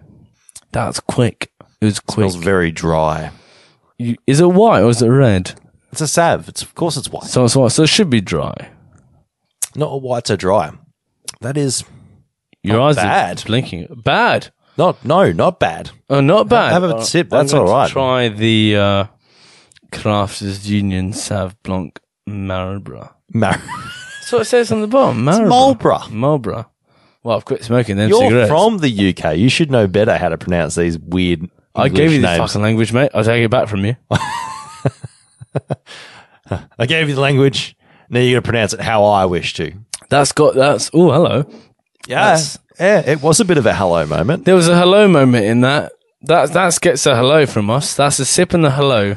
That's 0.72 1.00
quick. 1.00 1.52
It 1.80 1.86
was 1.86 2.00
quick. 2.00 2.28
It 2.28 2.32
smells 2.32 2.44
very 2.44 2.72
dry. 2.72 3.32
You- 3.98 4.18
is 4.28 4.42
it 4.42 4.48
white 4.52 4.82
or 4.82 4.90
is 4.90 5.02
it 5.02 5.08
red? 5.08 5.54
It's 5.96 6.02
a 6.02 6.08
sav. 6.08 6.50
It's 6.50 6.62
of 6.62 6.76
course 6.76 6.98
it's 6.98 7.10
white. 7.10 7.24
So 7.24 7.46
it's 7.46 7.56
white. 7.56 7.72
So 7.72 7.84
it 7.84 7.88
should 7.90 8.10
be 8.10 8.20
dry. 8.22 8.70
Not 9.76 9.88
a 9.94 9.98
white 9.98 10.28
so 10.28 10.36
dry. 10.36 10.72
That 11.42 11.56
is 11.58 11.84
Your 12.64 12.82
eyes 12.82 12.98
bad. 12.98 13.42
are 13.42 13.46
blinking. 13.46 14.02
Bad. 14.04 14.52
not 14.78 15.04
no 15.06 15.32
not 15.32 15.60
bad. 15.60 15.92
Oh, 16.10 16.20
not 16.20 16.50
bad. 16.50 16.74
Have 16.74 16.84
a 16.84 16.96
Uh, 16.98 17.02
sip, 17.02 17.30
that's 17.30 17.54
all 17.54 17.86
to. 17.88 17.92
Try 17.92 18.28
the 18.30 18.76
uh, 18.76 19.06
Crafters 19.92 20.66
Union 20.68 21.14
Sav 21.14 21.56
Blanc 21.64 22.00
Marlborough. 22.28 23.14
Mar- 23.34 23.52
That's 23.54 24.32
what 24.34 24.42
it 24.42 24.46
says 24.46 24.72
on 24.74 24.82
the 24.82 24.88
bottom. 24.88 25.24
Marlborough. 25.24 26.10
Marlborough. 26.10 26.70
Well, 27.24 27.38
I've 27.38 27.46
quit 27.46 27.64
smoking 27.64 27.96
them 27.98 28.10
You're 28.10 28.22
cigarettes. 28.22 28.50
from 28.50 28.80
the 28.80 29.10
UK. 29.16 29.38
You 29.38 29.48
should 29.50 29.72
know 29.72 29.88
better 29.88 30.18
how 30.18 30.30
to 30.30 30.38
pronounce 30.38 30.76
these 30.76 31.00
weird. 31.00 31.50
I 31.74 31.86
English 31.88 31.98
gave 32.00 32.12
you 32.12 32.22
the 32.22 32.28
names. 32.28 32.38
fucking 32.52 32.62
language, 32.62 32.94
mate. 32.94 33.12
I'll 33.14 33.24
take 33.24 33.44
it 33.44 33.50
back 33.50 33.68
from 33.68 33.86
you. 33.86 33.96
I 36.80 36.86
gave 36.86 37.10
you 37.10 37.16
the 37.16 37.22
language. 37.22 37.76
Now 38.10 38.20
you're 38.20 38.34
going 38.34 38.44
to 38.44 38.48
pronounce 38.48 38.74
it 38.74 38.82
how 38.82 39.04
I 39.06 39.26
wish 39.26 39.54
to. 39.56 39.74
That's 40.10 40.32
got 40.32 40.54
that's. 40.56 40.92
Oh, 40.94 41.12
hello. 41.12 41.50
Yeah, 42.08 42.26
That's- 42.26 42.60
yeah. 42.80 43.00
It 43.06 43.22
was 43.22 43.40
a 43.40 43.46
bit 43.46 43.58
of 43.58 43.66
a 43.66 43.74
hello 43.74 44.06
moment. 44.06 44.46
There 44.46 44.56
was 44.56 44.68
a 44.68 44.78
hello 44.78 45.08
moment 45.08 45.46
in 45.46 45.62
that. 45.62 45.94
that 46.24 46.52
that 46.54 46.78
gets 46.82 47.06
a 47.06 47.16
hello 47.16 47.46
from 47.46 47.70
us. 47.70 47.96
That's 47.96 48.20
a 48.20 48.26
sip 48.26 48.54
and 48.54 48.66
a 48.66 48.70
hello. 48.72 49.16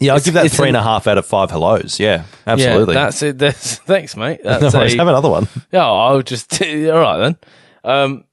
Yeah, 0.00 0.12
I'll 0.12 0.16
It's- 0.18 0.24
give 0.24 0.34
that 0.34 0.50
three 0.50 0.68
an- 0.68 0.74
and 0.74 0.78
a 0.78 0.82
half 0.82 1.06
out 1.06 1.16
of 1.18 1.24
five 1.24 1.50
hellos. 1.50 1.98
Yeah, 1.98 2.24
absolutely. 2.46 2.94
Yeah, 2.94 3.04
that's 3.04 3.22
it. 3.22 3.38
That's, 3.38 3.76
thanks, 3.86 4.16
mate. 4.16 4.40
no 4.44 4.58
worries. 4.74 4.94
a- 4.94 4.98
Have 4.98 5.08
another 5.08 5.30
one. 5.30 5.48
Yeah, 5.72 5.86
I'll 5.90 6.20
just 6.22 6.60
all 6.62 6.98
right 7.00 7.18
then. 7.18 7.36
Um, 7.84 8.24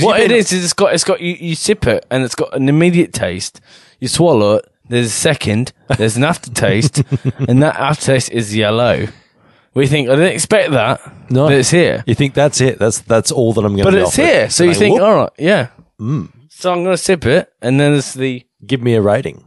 what 0.00 0.20
it 0.20 0.32
is 0.32 0.52
is 0.52 0.64
it's 0.64 0.72
got 0.72 0.92
it's 0.92 1.04
got 1.04 1.20
you, 1.20 1.34
you 1.34 1.54
sip 1.54 1.86
it 1.86 2.04
and 2.10 2.24
it's 2.24 2.34
got 2.34 2.54
an 2.54 2.68
immediate 2.68 3.12
taste. 3.12 3.60
You 4.00 4.08
swallow 4.08 4.56
it. 4.56 4.66
There's 4.88 5.06
a 5.06 5.10
second. 5.10 5.72
There's 5.96 6.16
an 6.16 6.24
aftertaste, 6.24 6.98
and 7.48 7.62
that 7.62 7.76
aftertaste 7.76 8.30
is 8.30 8.54
yellow. 8.54 9.06
We 9.74 9.86
think 9.86 10.08
I 10.08 10.14
didn't 10.14 10.32
expect 10.34 10.70
that, 10.72 11.00
No. 11.30 11.46
but 11.46 11.54
it's 11.54 11.70
here. 11.70 12.04
You 12.06 12.14
think 12.14 12.34
that's 12.34 12.60
it? 12.60 12.78
That's 12.78 13.00
that's 13.00 13.32
all 13.32 13.52
that 13.54 13.64
I'm 13.64 13.72
going 13.76 13.84
to. 13.86 13.90
But 13.90 13.94
it's 13.94 14.14
here, 14.16 14.48
so 14.50 14.62
you 14.64 14.74
think, 14.74 15.00
all 15.00 15.14
right, 15.16 15.30
yeah. 15.38 15.68
Mm. 16.00 16.30
So 16.50 16.72
I'm 16.72 16.84
gonna 16.84 16.96
sip 16.96 17.24
it, 17.26 17.52
and 17.62 17.80
then 17.80 17.92
there's 17.92 18.12
the 18.14 18.46
give 18.64 18.82
me 18.82 18.94
a 18.94 19.00
rating. 19.02 19.42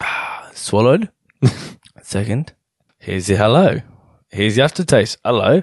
swallowed. 0.52 1.10
Second, 2.02 2.52
here's 2.98 3.26
the 3.26 3.36
hello. 3.36 3.80
Here's 4.30 4.56
the 4.56 4.62
aftertaste. 4.62 5.18
Hello. 5.24 5.62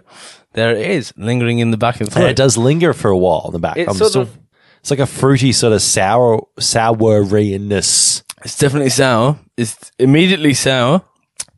There 0.54 0.76
it 0.76 0.90
is, 0.92 1.14
lingering 1.18 1.60
in 1.60 1.72
the 1.72 1.78
back 1.78 2.02
of 2.02 2.10
the 2.10 2.12
Yeah, 2.20 2.26
throat. 2.26 2.30
it 2.32 2.36
does 2.36 2.58
linger 2.58 2.94
for 2.94 3.10
a 3.10 3.18
while 3.18 3.44
in 3.48 3.54
the 3.54 3.60
back. 3.60 3.78
It's 3.78 3.90
I'm 3.90 3.96
sort 3.96 4.10
still, 4.12 4.22
of- 4.24 4.38
it's 4.82 4.92
like 4.92 5.00
a 5.00 5.06
fruity 5.08 5.52
sort 5.52 5.74
of 5.74 5.82
sour 5.82 6.42
souriness. 6.60 8.24
It's 8.44 8.58
definitely 8.58 8.90
sour. 8.90 9.38
It's 9.58 9.92
immediately 10.00 10.54
sour. 10.54 11.02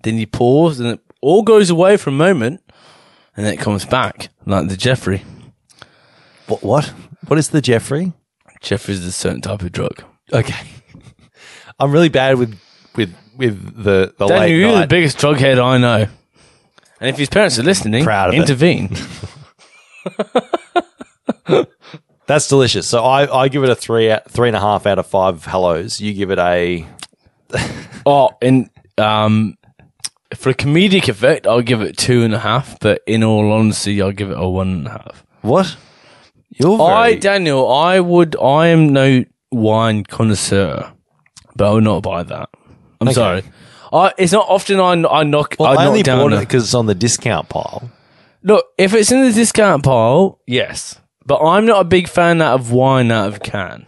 Then 0.03 0.17
you 0.17 0.27
pause, 0.27 0.79
and 0.79 0.89
it 0.89 0.99
all 1.21 1.41
goes 1.41 1.69
away 1.69 1.97
for 1.97 2.09
a 2.11 2.13
moment, 2.13 2.61
and 3.35 3.45
then 3.45 3.53
it 3.53 3.57
comes 3.57 3.85
back 3.85 4.29
like 4.45 4.67
the 4.67 4.77
Jeffrey. 4.77 5.23
What? 6.47 6.61
What? 6.63 6.85
What 7.27 7.39
is 7.39 7.49
the 7.49 7.61
Jeffrey? 7.61 8.13
Jeffrey's 8.61 9.03
a 9.03 9.11
certain 9.11 9.41
type 9.41 9.61
of 9.61 9.71
drug. 9.71 10.03
Okay, 10.31 10.55
I'm 11.79 11.91
really 11.91 12.09
bad 12.09 12.37
with 12.37 12.59
with 12.95 13.15
with 13.35 13.83
the 13.83 14.13
the 14.17 14.27
Daniel, 14.27 14.39
late 14.39 14.55
you're 14.55 14.79
the 14.81 14.87
biggest 14.87 15.17
drug 15.17 15.37
head 15.37 15.57
I 15.59 15.77
know. 15.77 16.07
And 17.01 17.09
if 17.09 17.17
his 17.17 17.29
parents 17.29 17.59
are 17.59 17.63
listening, 17.63 18.03
Proud 18.03 18.29
of 18.29 18.35
it. 18.35 18.41
intervene. 18.41 18.95
That's 22.27 22.47
delicious. 22.47 22.87
So 22.87 23.03
I, 23.03 23.43
I 23.43 23.47
give 23.49 23.63
it 23.63 23.69
a 23.69 23.75
three 23.75 24.09
out- 24.11 24.29
three 24.29 24.49
and 24.49 24.55
a 24.55 24.59
half 24.59 24.85
out 24.85 24.97
of 24.99 25.05
five 25.05 25.45
hellos. 25.45 26.01
You 26.01 26.13
give 26.13 26.31
it 26.31 26.39
a 26.39 26.85
oh, 28.05 28.31
and 28.41 28.69
um, 28.97 29.57
for 30.35 30.49
a 30.49 30.53
comedic 30.55 31.07
effect, 31.07 31.45
I'll 31.47 31.61
give 31.61 31.81
it 31.81 31.97
two 31.97 32.23
and 32.23 32.33
a 32.33 32.39
half. 32.39 32.79
But 32.79 33.01
in 33.05 33.23
all 33.23 33.51
honesty, 33.51 34.01
I'll 34.01 34.11
give 34.11 34.31
it 34.31 34.37
a 34.39 34.47
one 34.47 34.69
and 34.69 34.87
a 34.87 34.91
half. 34.91 35.25
what? 35.41 35.77
You're 36.57 36.81
I, 36.81 37.15
Daniel, 37.15 37.69
I 37.71 37.99
would. 37.99 38.37
I 38.41 38.67
am 38.67 38.93
no 38.93 39.25
wine 39.51 40.03
connoisseur, 40.03 40.89
but 41.55 41.67
I 41.69 41.73
would 41.73 41.83
not 41.83 42.01
buy 42.01 42.23
that. 42.23 42.49
I'm 43.01 43.11
sorry. 43.11 43.43
I, 43.91 44.13
it's 44.17 44.31
not 44.31 44.47
often 44.47 44.79
I, 44.79 44.93
I 45.19 45.23
knock. 45.23 45.57
well, 45.59 45.69
I 45.69 45.71
I 45.71 45.75
knock 45.75 45.87
only 45.87 46.03
down. 46.03 46.19
bought 46.19 46.31
it 46.33 46.37
a- 46.37 46.39
because 46.39 46.63
it's 46.63 46.73
on 46.73 46.85
the 46.85 46.95
discount 46.95 47.49
pile. 47.49 47.91
Look, 48.41 48.65
if 48.77 48.93
it's 48.93 49.11
in 49.11 49.25
the 49.25 49.33
discount 49.33 49.83
pile, 49.83 50.39
yes. 50.47 50.99
But 51.25 51.39
I'm 51.43 51.65
not 51.65 51.81
a 51.81 51.85
big 51.85 52.07
fan 52.07 52.41
out 52.41 52.59
of 52.59 52.71
wine 52.71 53.11
out 53.11 53.27
of 53.27 53.39
can, 53.41 53.85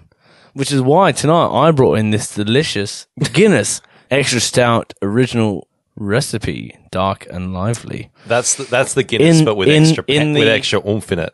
which 0.54 0.72
is 0.72 0.82
why 0.82 1.12
tonight 1.12 1.50
I 1.52 1.72
brought 1.72 2.00
in 2.00 2.10
this 2.12 2.34
delicious 2.34 3.08
Guinness 3.34 3.82
Extra 4.12 4.40
Stout 4.40 4.94
Original 5.02 5.68
Recipe, 5.96 6.78
dark 6.92 7.28
and 7.30 7.54
lively 7.54 8.10
That's 8.28 8.56
the, 8.56 8.64
that's 8.66 8.94
the 8.94 9.04
Guinness, 9.04 9.40
In- 9.40 9.46
but 9.46 9.56
with 9.56 9.68
in- 9.68 9.84
extra 9.84 10.04
in 10.08 10.34
with 10.34 10.48
extra 10.48 10.82
oomph 10.88 11.12
in 11.12 11.20
it. 11.20 11.34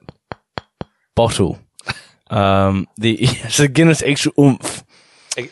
bottle. 1.15 1.59
Um, 2.29 2.87
the 2.97 3.15
it's 3.21 3.59
a 3.59 3.67
Guinness 3.67 4.01
Extra 4.01 4.31
Oomph. 4.39 4.83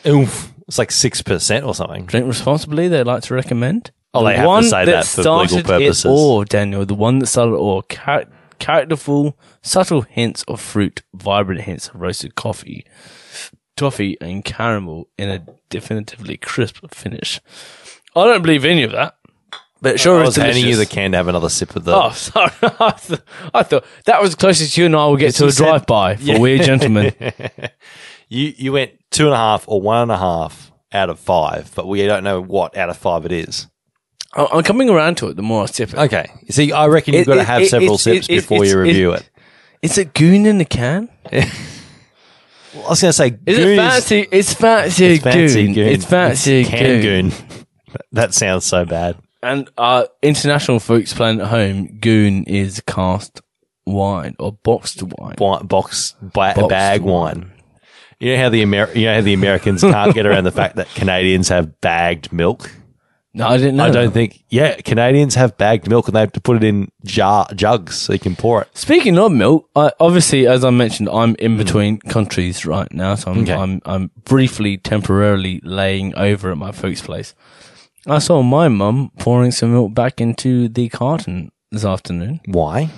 Oomph. 0.04 0.52
It's 0.66 0.78
like 0.78 0.90
six 0.90 1.22
percent 1.22 1.64
or 1.64 1.76
something. 1.76 2.06
Drink 2.06 2.26
responsibly. 2.26 2.88
They 2.88 3.04
like 3.04 3.22
to 3.24 3.34
recommend. 3.34 3.92
Oh, 4.12 4.24
the 4.24 4.30
they 4.30 4.36
have 4.38 4.60
to 4.62 4.68
say 4.68 4.84
that 4.86 5.06
for 5.06 5.22
legal 5.22 5.62
purposes. 5.62 6.04
It 6.04 6.08
all, 6.08 6.42
Daniel. 6.42 6.84
The 6.84 6.94
one 6.94 7.20
that 7.20 7.26
started 7.26 7.52
it 7.52 7.58
all. 7.58 7.82
Characterful, 8.62 9.36
subtle 9.60 10.02
hints 10.02 10.44
of 10.48 10.60
fruit, 10.60 11.02
vibrant 11.12 11.62
hints 11.62 11.88
of 11.88 11.96
roasted 12.00 12.34
coffee, 12.36 12.86
toffee, 13.76 14.16
and 14.20 14.44
caramel 14.44 15.08
in 15.18 15.28
a 15.28 15.44
definitively 15.68 16.36
crisp 16.36 16.78
finish. 16.94 17.40
I 18.14 18.24
don't 18.24 18.42
believe 18.42 18.64
any 18.64 18.84
of 18.84 18.92
that, 18.92 19.16
but 19.80 19.98
sure, 19.98 20.20
I 20.20 20.24
was 20.24 20.36
handing 20.36 20.64
you 20.66 20.76
the 20.76 20.86
can 20.86 21.10
to 21.10 21.16
have 21.16 21.28
another 21.28 21.48
sip 21.48 21.74
of 21.74 21.84
the. 21.84 21.94
Oh, 21.94 22.10
sorry. 22.14 22.52
I, 22.62 22.90
th- 22.92 23.20
I 23.52 23.62
thought 23.64 23.84
that 24.04 24.22
was 24.22 24.34
closest 24.36 24.76
you 24.76 24.86
and 24.86 24.94
I 24.94 25.06
will 25.06 25.16
get 25.16 25.34
to 25.34 25.46
a 25.46 25.52
said- 25.52 25.64
drive 25.64 25.86
by 25.86 26.16
for 26.16 26.22
Yeah. 26.22 26.38
weird 26.38 26.62
gentlemen. 26.62 27.12
You 28.28 28.54
you 28.56 28.72
went 28.72 28.92
two 29.10 29.26
and 29.26 29.34
a 29.34 29.36
half 29.36 29.68
or 29.68 29.82
one 29.82 30.00
and 30.00 30.10
a 30.10 30.16
half 30.16 30.72
out 30.90 31.10
of 31.10 31.18
five, 31.18 31.70
but 31.74 31.86
we 31.86 32.06
don't 32.06 32.24
know 32.24 32.40
what 32.40 32.74
out 32.78 32.88
of 32.88 32.96
five 32.96 33.26
it 33.26 33.32
is. 33.32 33.66
I- 34.34 34.48
I'm 34.52 34.62
coming 34.62 34.88
around 34.90 35.16
to 35.18 35.28
it 35.28 35.36
the 35.36 35.42
more 35.42 35.64
I 35.64 35.66
sip 35.66 35.90
it. 35.92 35.98
Okay. 35.98 36.26
See, 36.50 36.72
I 36.72 36.86
reckon 36.86 37.14
you've 37.14 37.22
It- 37.22 37.26
got 37.26 37.34
to 37.34 37.40
it- 37.42 37.46
have 37.46 37.62
it- 37.62 37.68
several 37.68 37.94
it's- 37.94 38.02
sips 38.02 38.26
it- 38.28 38.36
before 38.36 38.58
you 38.64 38.70
it's- 38.72 38.76
review 38.76 39.12
it-. 39.12 39.28
Is 39.82 39.98
it 39.98 40.14
goon 40.14 40.46
in 40.46 40.58
the 40.58 40.64
can? 40.64 41.08
Well, 42.74 42.86
I 42.86 42.88
was 42.90 43.02
going 43.02 43.10
to 43.10 43.12
say, 43.12 43.36
Is 43.44 43.58
goon 43.58 43.68
it 43.68 43.76
fancy? 43.76 44.26
It's 44.32 44.54
fancy 44.54 45.04
it's 45.06 45.22
fancy 45.22 45.64
goon. 45.66 45.74
goon. 45.74 45.86
It's 45.88 46.04
fancy 46.06 46.64
can 46.64 47.02
goon. 47.02 47.28
goon. 47.28 47.32
That 48.12 48.32
sounds 48.32 48.64
so 48.64 48.86
bad. 48.86 49.16
And 49.42 49.68
uh, 49.76 50.04
international 50.22 50.80
folks 50.80 51.12
playing 51.12 51.42
at 51.42 51.48
home, 51.48 51.98
goon 52.00 52.44
is 52.44 52.80
cast 52.86 53.42
wine 53.84 54.34
or 54.38 54.52
boxed 54.52 55.02
wine. 55.02 55.34
Wi- 55.36 55.62
Box, 55.64 56.14
ba- 56.22 56.54
Boxed 56.56 56.68
bag 56.70 57.02
wine. 57.02 57.52
You 58.18 58.34
know 58.36 58.42
how 58.44 58.48
the 58.48 58.62
Amer- 58.62 58.92
you 58.94 59.04
know 59.04 59.14
how 59.16 59.20
the 59.20 59.34
Americans 59.34 59.82
can't 59.82 60.14
get 60.14 60.24
around 60.24 60.44
the 60.44 60.50
fact 60.52 60.76
that 60.76 60.88
Canadians 60.94 61.50
have 61.50 61.78
bagged 61.82 62.32
milk. 62.32 62.70
No, 63.34 63.48
I 63.48 63.56
didn't 63.56 63.76
know. 63.76 63.84
I 63.84 63.90
don't 63.90 64.12
think. 64.12 64.44
Yeah, 64.50 64.74
Canadians 64.76 65.34
have 65.36 65.56
bagged 65.56 65.88
milk 65.88 66.06
and 66.06 66.14
they 66.14 66.20
have 66.20 66.32
to 66.32 66.40
put 66.40 66.58
it 66.58 66.64
in 66.64 66.92
jar 67.04 67.46
jugs 67.54 67.96
so 67.96 68.12
you 68.12 68.18
can 68.18 68.36
pour 68.36 68.62
it. 68.62 68.68
Speaking 68.76 69.18
of 69.18 69.32
milk, 69.32 69.70
I, 69.74 69.90
obviously, 69.98 70.46
as 70.46 70.64
I 70.64 70.70
mentioned, 70.70 71.08
I'm 71.08 71.34
in 71.38 71.56
between 71.56 71.98
countries 71.98 72.66
right 72.66 72.92
now, 72.92 73.14
so 73.14 73.30
I'm. 73.30 73.38
Okay. 73.42 73.54
I'm 73.54 73.80
I'm 73.86 74.10
briefly, 74.24 74.76
temporarily 74.76 75.60
laying 75.64 76.14
over 76.14 76.50
at 76.50 76.58
my 76.58 76.72
folks' 76.72 77.00
place. 77.00 77.34
I 78.06 78.18
saw 78.18 78.42
my 78.42 78.68
mum 78.68 79.12
pouring 79.18 79.52
some 79.52 79.72
milk 79.72 79.94
back 79.94 80.20
into 80.20 80.68
the 80.68 80.88
carton 80.90 81.52
this 81.70 81.84
afternoon. 81.84 82.40
Why? 82.46 82.90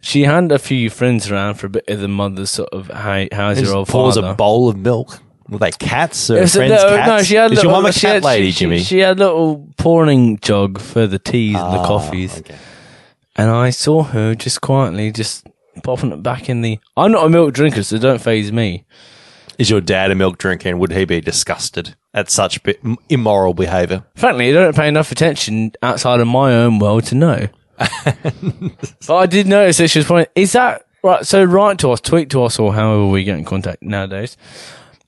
She 0.00 0.22
had 0.22 0.50
a 0.50 0.58
few 0.58 0.90
friends 0.90 1.30
around 1.30 1.54
for 1.54 1.66
a 1.66 1.70
bit 1.70 1.84
of 1.86 2.00
the 2.00 2.08
mother's 2.08 2.50
sort 2.50 2.70
of, 2.70 2.88
hey, 2.88 3.28
how's 3.30 3.60
your 3.60 3.76
old 3.76 3.88
pours 3.88 4.16
father? 4.16 4.30
a 4.30 4.34
bowl 4.34 4.68
of 4.68 4.76
milk. 4.76 5.20
Were 5.52 5.58
they 5.58 5.70
cats 5.72 6.30
or 6.30 6.36
friends' 6.46 6.56
little- 6.56 6.96
cats? 6.96 7.06
No, 7.08 7.22
she 7.22 7.34
had 7.36 7.52
Is 7.52 7.58
a 7.58 7.62
your 7.62 7.70
little, 7.72 7.82
mum 7.82 7.90
a 7.90 7.92
she 7.92 8.00
cat 8.00 8.14
had- 8.14 8.24
lady, 8.24 8.50
she, 8.50 8.58
Jimmy? 8.60 8.78
She, 8.78 8.84
she 8.84 8.98
had 8.98 9.18
little 9.18 9.68
pouring 9.76 10.38
jug 10.38 10.80
for 10.80 11.06
the 11.06 11.18
teas 11.18 11.54
and 11.56 11.74
the 11.74 11.78
Ah, 11.78 11.86
coffees, 11.86 12.42
and 13.36 13.50
I 13.50 13.70
saw 13.70 14.02
her 14.02 14.34
just 14.34 14.60
quietly 14.60 15.10
just 15.12 15.46
popping 15.84 16.12
it 16.12 16.22
back 16.22 16.48
in 16.48 16.62
the. 16.62 16.78
I'm 16.96 17.12
not 17.12 17.26
a 17.26 17.28
milk 17.30 17.54
drinker, 17.54 17.82
so 17.82 17.98
don't 17.98 18.20
phase 18.20 18.50
me. 18.52 18.84
Is 19.58 19.70
your 19.70 19.80
dad 19.80 20.10
a 20.10 20.14
milk 20.14 20.38
drinker 20.38 20.68
and 20.70 20.80
would 20.80 20.92
he 20.92 21.04
be 21.04 21.20
disgusted 21.20 21.94
at 22.14 22.30
such 22.30 22.58
immoral 23.08 23.54
behaviour? 23.54 24.02
Frankly, 24.16 24.48
I 24.50 24.52
don't 24.52 24.74
pay 24.74 24.88
enough 24.88 25.12
attention 25.12 25.72
outside 25.82 26.20
of 26.20 26.26
my 26.26 26.52
own 26.54 26.78
world 26.78 27.04
to 27.04 27.14
know. 27.14 27.48
but 27.78 29.14
I 29.16 29.26
did 29.26 29.46
notice 29.46 29.76
that 29.78 29.88
she 29.88 29.98
was 30.00 30.06
pointing. 30.06 30.32
Is 30.34 30.52
that 30.52 30.86
right? 31.02 31.24
So 31.26 31.44
write 31.44 31.78
to 31.80 31.90
us, 31.92 32.00
tweet 32.00 32.30
to 32.30 32.42
us, 32.44 32.58
or 32.58 32.72
however 32.74 33.06
we 33.06 33.24
get 33.24 33.38
in 33.38 33.44
contact 33.44 33.82
nowadays. 33.82 34.36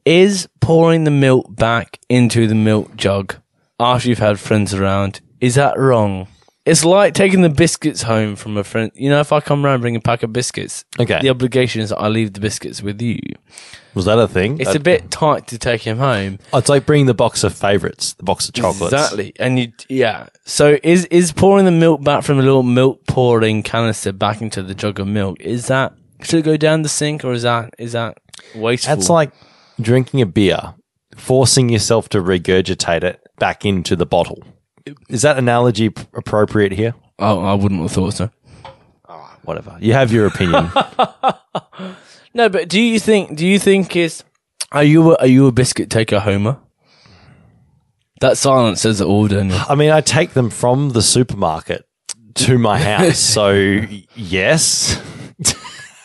Is 0.05 0.49
pouring 0.61 1.05
the 1.05 1.11
milk 1.11 1.47
back 1.55 1.99
into 2.11 2.47
the 2.47 2.55
milk 2.55 2.95
jug 2.97 3.37
after 3.81 4.09
you've 4.09 4.19
had 4.19 4.39
friends 4.39 4.75
around? 4.75 5.21
Is 5.41 5.55
that 5.55 5.79
wrong? 5.79 6.29
It's 6.67 6.85
like 6.85 7.13
taking 7.15 7.43
the 7.43 7.51
biscuits 7.51 8.03
home 8.03 8.37
from 8.37 8.57
a 8.57 8.65
friend. 8.65 8.91
You 8.95 9.11
know, 9.11 9.21
if 9.21 9.33
I 9.33 9.41
come 9.41 9.65
around 9.65 9.75
and 9.75 9.83
bring 9.83 9.97
a 9.97 10.01
pack 10.01 10.23
of 10.23 10.33
biscuits, 10.33 10.85
Okay. 10.99 11.21
the 11.21 11.29
obligation 11.29 11.83
is 11.83 11.91
that 11.91 11.99
I 11.99 12.09
leave 12.09 12.33
the 12.33 12.41
biscuits 12.41 12.83
with 12.83 13.01
you. 13.03 13.19
Was 13.95 14.07
that 14.07 14.19
a 14.19 14.27
thing? 14.27 14.59
It's 14.61 14.75
a 14.75 14.81
bit 14.81 15.11
tight 15.11 15.47
to 15.49 15.59
take 15.59 15.83
him 15.83 15.99
home. 15.99 16.39
Oh, 16.53 16.59
it's 16.59 16.69
like 16.71 16.85
bringing 16.87 17.07
the 17.07 17.15
box 17.15 17.45
of 17.45 17.55
favourites, 17.55 18.15
the 18.15 18.23
box 18.25 18.49
of 18.49 18.55
chocolates. 18.55 18.93
Exactly. 18.95 19.33
And 19.39 19.59
you, 19.59 19.73
yeah. 19.89 20.29
So 20.47 20.79
is 20.83 21.05
is 21.07 21.33
pouring 21.33 21.65
the 21.67 21.71
milk 21.71 22.03
back 22.03 22.25
from 22.25 22.39
a 22.39 22.43
little 22.43 22.63
milk 22.63 23.07
pouring 23.07 23.63
canister 23.63 24.13
back 24.13 24.41
into 24.43 24.63
the 24.63 24.75
jug 24.75 24.99
of 25.01 25.07
milk? 25.07 25.41
Is 25.41 25.67
that 25.69 25.93
should 26.23 26.41
it 26.41 26.43
go 26.45 26.57
down 26.57 26.83
the 26.83 26.89
sink 26.89 27.25
or 27.25 27.33
is 27.33 27.43
that 27.43 27.75
is 27.79 27.93
that 27.93 28.19
wasteful? 28.55 28.97
That's 28.97 29.11
like 29.11 29.33
drinking 29.81 30.21
a 30.21 30.27
beer, 30.27 30.75
forcing 31.17 31.69
yourself 31.69 32.09
to 32.11 32.19
regurgitate 32.23 33.03
it 33.05 33.21
back 33.39 33.65
into 33.65 33.97
the 33.97 34.07
bottle. 34.07 34.43
Is 35.09 35.23
that 35.23 35.39
analogy 35.39 35.91
p- 35.91 36.05
appropriate 36.15 36.73
here? 36.73 36.95
oh, 37.19 37.41
I 37.45 37.55
wouldn't 37.55 37.81
have 37.81 37.93
thought 37.93 38.15
so. 38.15 38.31
Ah, 39.09 39.37
whatever. 39.45 39.77
You 39.81 39.93
have 39.93 40.13
your 40.13 40.27
opinion. 40.27 40.71
No, 42.37 42.49
but 42.49 42.69
do 42.69 42.81
you 42.81 42.99
think 42.99 43.37
do 43.37 43.47
you 43.47 43.61
think 43.61 43.95
is 43.95 44.25
are 44.73 44.83
you 44.83 45.13
a, 45.13 45.17
are 45.19 45.27
you 45.29 45.47
a 45.47 45.53
biscuit 45.53 45.89
taker, 45.89 46.19
Homer? 46.19 46.59
That 48.21 48.37
silence 48.37 48.81
says 48.81 49.01
it 49.01 49.05
all, 49.07 49.29
Daniel. 49.29 49.61
I 49.69 49.77
mean, 49.77 49.91
I 49.91 50.01
take 50.01 50.31
them 50.33 50.51
from 50.51 50.91
the 50.91 51.01
supermarket 51.03 51.85
to 52.35 52.59
my 52.59 52.79
house. 52.83 53.21
So, 53.21 53.53
yes. 54.17 55.01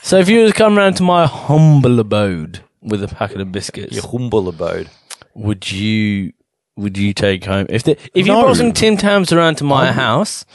So 0.03 0.19
if 0.19 0.29
you 0.29 0.41
were 0.41 0.47
to 0.49 0.53
come 0.53 0.77
round 0.77 0.97
to 0.97 1.03
my 1.03 1.25
humble 1.25 1.99
abode 1.99 2.59
with 2.81 3.03
a 3.03 3.07
packet 3.07 3.41
of 3.41 3.51
biscuits, 3.51 3.93
Your 3.95 4.07
humble 4.07 4.47
abode. 4.47 4.89
would 5.35 5.71
you 5.71 6.33
would 6.77 6.97
you 6.97 7.13
take 7.13 7.43
home 7.45 7.65
if 7.69 7.83
the, 7.83 7.91
if 8.13 8.25
you 8.25 8.33
brought 8.33 8.55
some 8.55 8.71
Tim 8.71 8.95
Tams 8.97 9.31
around 9.33 9.55
to 9.55 9.63
my 9.65 9.91
house, 9.91 10.45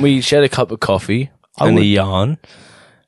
we 0.00 0.20
shared 0.20 0.44
a 0.44 0.48
cup 0.48 0.70
of 0.72 0.80
coffee 0.80 1.30
I 1.58 1.68
and 1.68 1.78
a 1.78 1.84
yarn, 1.84 2.38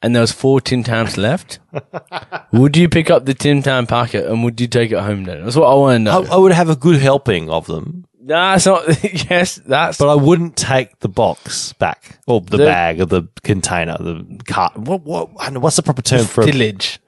and 0.01 0.15
there 0.15 0.21
was 0.21 0.31
four 0.33 0.61
Tim 0.61 0.83
Tams 0.85 1.17
left. 1.17 1.59
would 2.53 2.77
you 2.77 2.89
pick 2.89 3.11
up 3.11 3.25
the 3.25 3.35
Tim 3.35 3.63
Tam 3.63 3.87
packet 3.87 4.27
and 4.27 4.45
would 4.45 4.61
you 4.61 4.69
take 4.69 4.93
it 4.93 4.99
home 5.01 5.25
then? 5.25 5.43
That's 5.43 5.57
what 5.57 5.67
I 5.67 5.75
want 5.75 5.95
to 5.97 5.99
know. 6.01 6.27
I 6.31 6.37
would 6.37 6.53
have 6.53 6.69
a 6.71 6.77
good 6.77 7.01
helping 7.01 7.51
of 7.51 7.67
them, 7.67 8.05
No, 8.21 8.35
That's 8.35 8.67
not. 8.67 8.85
yes, 9.31 9.57
that's. 9.67 9.99
but 9.99 10.09
I 10.09 10.15
wouldn't 10.15 10.57
take 10.57 11.01
the 11.01 11.09
box 11.09 11.73
back 11.75 12.21
or 12.29 12.41
the, 12.41 12.59
The- 12.59 12.65
bag 12.65 13.01
or 13.01 13.07
the 13.07 13.25
container, 13.43 13.97
the 13.99 14.41
cart. 14.47 14.77
What? 14.79 15.03
What? 15.03 15.31
I 15.39 15.51
what's 15.59 15.77
the 15.77 15.83
proper 15.83 16.03
term 16.03 16.27
for 16.27 16.43
it? 16.43 16.49
stillage. 16.55 17.01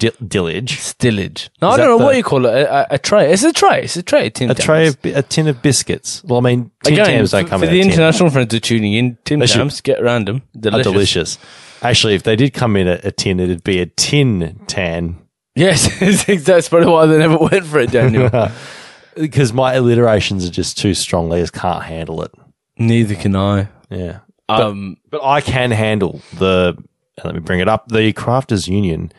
Di- 0.00 0.10
dillage? 0.26 0.78
Stillage. 0.80 1.48
No, 1.62 1.68
Is 1.68 1.74
I 1.74 1.76
don't 1.76 1.86
know 1.86 1.98
the- 1.98 2.04
what 2.04 2.16
you 2.16 2.24
call 2.24 2.46
it. 2.46 2.50
A, 2.50 2.92
a, 2.92 2.94
a 2.96 2.98
tray. 2.98 3.32
It's 3.32 3.44
a 3.44 3.52
tray. 3.52 3.82
It's 3.84 3.96
a 3.96 4.02
tray. 4.02 4.30
Tim 4.30 4.50
A 4.50 4.54
Tams. 4.54 4.64
tray 4.64 4.86
of 4.88 5.00
bi- 5.02 5.10
a 5.10 5.22
tin 5.22 5.46
of 5.46 5.62
biscuits. 5.62 6.24
Well, 6.24 6.38
I 6.38 6.42
mean, 6.42 6.70
tin 6.82 6.94
Again, 6.94 7.06
Tams 7.06 7.30
don't 7.30 7.44
for, 7.44 7.50
come 7.50 7.60
for 7.60 7.66
in 7.66 7.72
the 7.72 7.78
a 7.80 7.82
tin. 7.84 7.92
international 7.92 8.30
friends 8.30 8.52
who 8.52 8.56
are 8.56 8.60
tuning 8.60 8.94
in. 8.94 9.16
Tim 9.24 9.38
They 9.38 9.46
should- 9.46 9.58
Tams, 9.58 9.80
get 9.80 10.02
random. 10.02 10.42
them. 10.54 10.74
Are 10.74 10.82
Delicious. 10.82 11.36
delicious. 11.36 11.38
Actually, 11.82 12.14
if 12.14 12.24
they 12.24 12.36
did 12.36 12.52
come 12.52 12.76
in 12.76 12.88
a, 12.88 13.00
a 13.04 13.10
tin, 13.12 13.38
it'd 13.40 13.62
be 13.64 13.78
a 13.80 13.86
tin 13.86 14.60
tan. 14.66 15.16
Yes, 15.54 15.88
that's 16.44 16.68
probably 16.68 16.88
why 16.90 17.06
they 17.06 17.18
never 17.18 17.38
went 17.38 17.64
for 17.64 17.78
it, 17.80 17.90
Daniel. 17.90 18.30
because 19.16 19.52
my 19.52 19.74
alliterations 19.74 20.44
are 20.46 20.50
just 20.50 20.78
too 20.78 20.94
strong. 20.94 21.28
They 21.28 21.40
just 21.40 21.52
can't 21.52 21.82
handle 21.84 22.22
it. 22.22 22.32
Neither 22.78 23.14
can 23.14 23.34
I. 23.36 23.68
Yeah. 23.90 24.20
Um, 24.48 24.96
But 25.10 25.22
I 25.24 25.40
can 25.40 25.70
handle 25.70 26.20
the, 26.38 26.74
and 26.76 27.24
let 27.24 27.34
me 27.34 27.40
bring 27.40 27.60
it 27.60 27.68
up, 27.68 27.88
the 27.88 28.12
Crafters 28.12 28.68
Union 28.68 29.12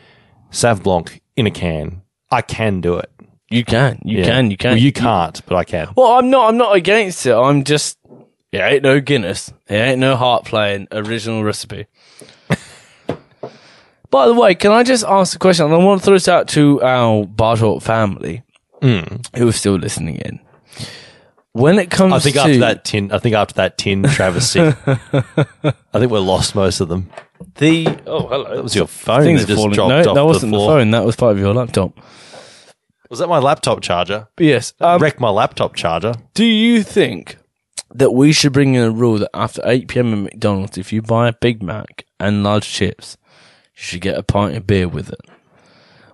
Sav 0.52 0.82
Blanc 0.82 1.20
in 1.36 1.46
a 1.46 1.50
can. 1.50 2.02
I 2.30 2.42
can 2.42 2.80
do 2.80 2.96
it. 2.96 3.10
you 3.50 3.64
can, 3.64 4.00
you 4.02 4.18
Yeah. 4.18 4.24
can, 4.24 4.50
you 4.50 4.56
can. 4.56 4.70
Well, 4.70 4.78
you 4.78 4.92
can't, 4.92 5.44
but 5.44 5.56
I 5.56 5.64
can. 5.64 5.88
Well, 5.94 6.12
I'm 6.12 6.30
not. 6.30 6.48
I'm 6.48 6.56
not 6.56 6.74
against 6.74 7.26
it. 7.26 7.34
I'm 7.34 7.64
just. 7.64 7.98
It 8.50 8.58
ain't 8.58 8.82
no 8.82 9.00
Guinness. 9.00 9.52
It 9.68 9.74
ain't 9.74 9.98
no 9.98 10.16
heart 10.16 10.44
playing 10.44 10.88
original 10.92 11.42
recipe. 11.44 11.86
By 14.10 14.26
the 14.26 14.34
way, 14.34 14.54
can 14.54 14.72
I 14.72 14.82
just 14.82 15.04
ask 15.04 15.34
a 15.36 15.38
question? 15.38 15.66
And 15.66 15.74
I 15.74 15.78
want 15.78 16.00
to 16.00 16.04
throw 16.04 16.14
this 16.14 16.28
out 16.28 16.48
to 16.48 16.82
our 16.82 17.26
Bar 17.26 17.56
Talk 17.56 17.82
family 17.82 18.42
hmm. 18.80 19.02
who 19.36 19.48
are 19.48 19.52
still 19.52 19.76
listening 19.76 20.16
in. 20.16 20.40
When 21.52 21.78
it 21.78 21.90
comes 21.90 22.14
I 22.14 22.18
think 22.18 22.34
to 22.36 22.40
after 22.40 22.58
that 22.58 22.84
tin, 22.84 23.12
I 23.12 23.18
think 23.18 23.34
after 23.34 23.54
that 23.54 23.76
tin 23.76 24.02
travesty, 24.04 24.60
I 24.86 25.98
think 25.98 26.10
we're 26.10 26.20
lost 26.20 26.54
most 26.54 26.80
of 26.80 26.88
them. 26.88 27.10
The 27.56 27.86
oh 28.06 28.26
hello, 28.28 28.54
That 28.56 28.62
was 28.62 28.74
your 28.74 28.86
phone 28.86 29.22
things 29.22 29.40
that 29.42 29.46
just 29.48 29.58
falling. 29.58 29.74
dropped 29.74 29.88
No, 29.90 29.98
off 30.10 30.14
that 30.14 30.24
wasn't 30.24 30.52
the, 30.52 30.58
floor. 30.58 30.78
phone. 30.78 30.90
That 30.92 31.04
was 31.04 31.16
part 31.16 31.32
of 31.32 31.38
your 31.38 31.52
laptop. 31.54 31.98
Was 33.10 33.18
that 33.18 33.28
my 33.28 33.38
laptop 33.38 33.80
charger? 33.82 34.28
But 34.36 34.46
yes. 34.46 34.72
Um, 34.80 35.00
Wrecked 35.00 35.20
my 35.20 35.28
laptop 35.30 35.74
charger. 35.74 36.14
Do 36.34 36.44
you 36.44 36.82
think 36.82 37.36
that 37.94 38.12
we 38.12 38.32
should 38.32 38.52
bring 38.54 38.74
in 38.74 38.82
a 38.82 38.90
rule 38.90 39.18
that 39.18 39.30
after 39.34 39.60
8 39.64 39.86
p.m. 39.88 40.12
at 40.14 40.18
McDonald's, 40.32 40.78
if 40.78 40.92
you 40.94 41.02
buy 41.02 41.28
a 41.28 41.32
Big 41.34 41.62
Mac 41.62 42.06
and 42.18 42.42
large 42.42 42.66
chips, 42.66 43.18
you 43.74 43.82
should 43.82 44.00
get 44.00 44.16
a 44.16 44.22
pint 44.22 44.56
of 44.56 44.66
beer 44.66 44.88
with 44.88 45.10
it? 45.10 45.20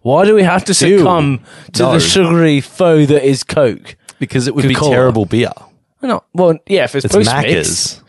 Why 0.03 0.25
do 0.25 0.35
we 0.35 0.43
have 0.43 0.65
to 0.65 0.75
succumb 0.75 1.41
to 1.75 1.83
No. 1.83 1.93
the 1.93 2.01
sugary 2.01 2.61
foe 2.61 3.05
that 3.07 3.25
is 3.25 3.45
Coke? 3.45 3.95
Because 4.19 4.49
it 4.49 4.55
would 4.57 4.63
be 4.67 4.75
Coca-Cola. 4.75 4.95
terrible 4.95 5.25
beer. 5.25 5.53
No, 6.03 6.25
well, 6.33 6.59
yeah, 6.67 6.85
if 6.85 6.95
it's, 6.97 7.05
It's 7.05 7.15
post 7.15 7.31
mix. 7.33 7.45
Macca's. 7.47 8.03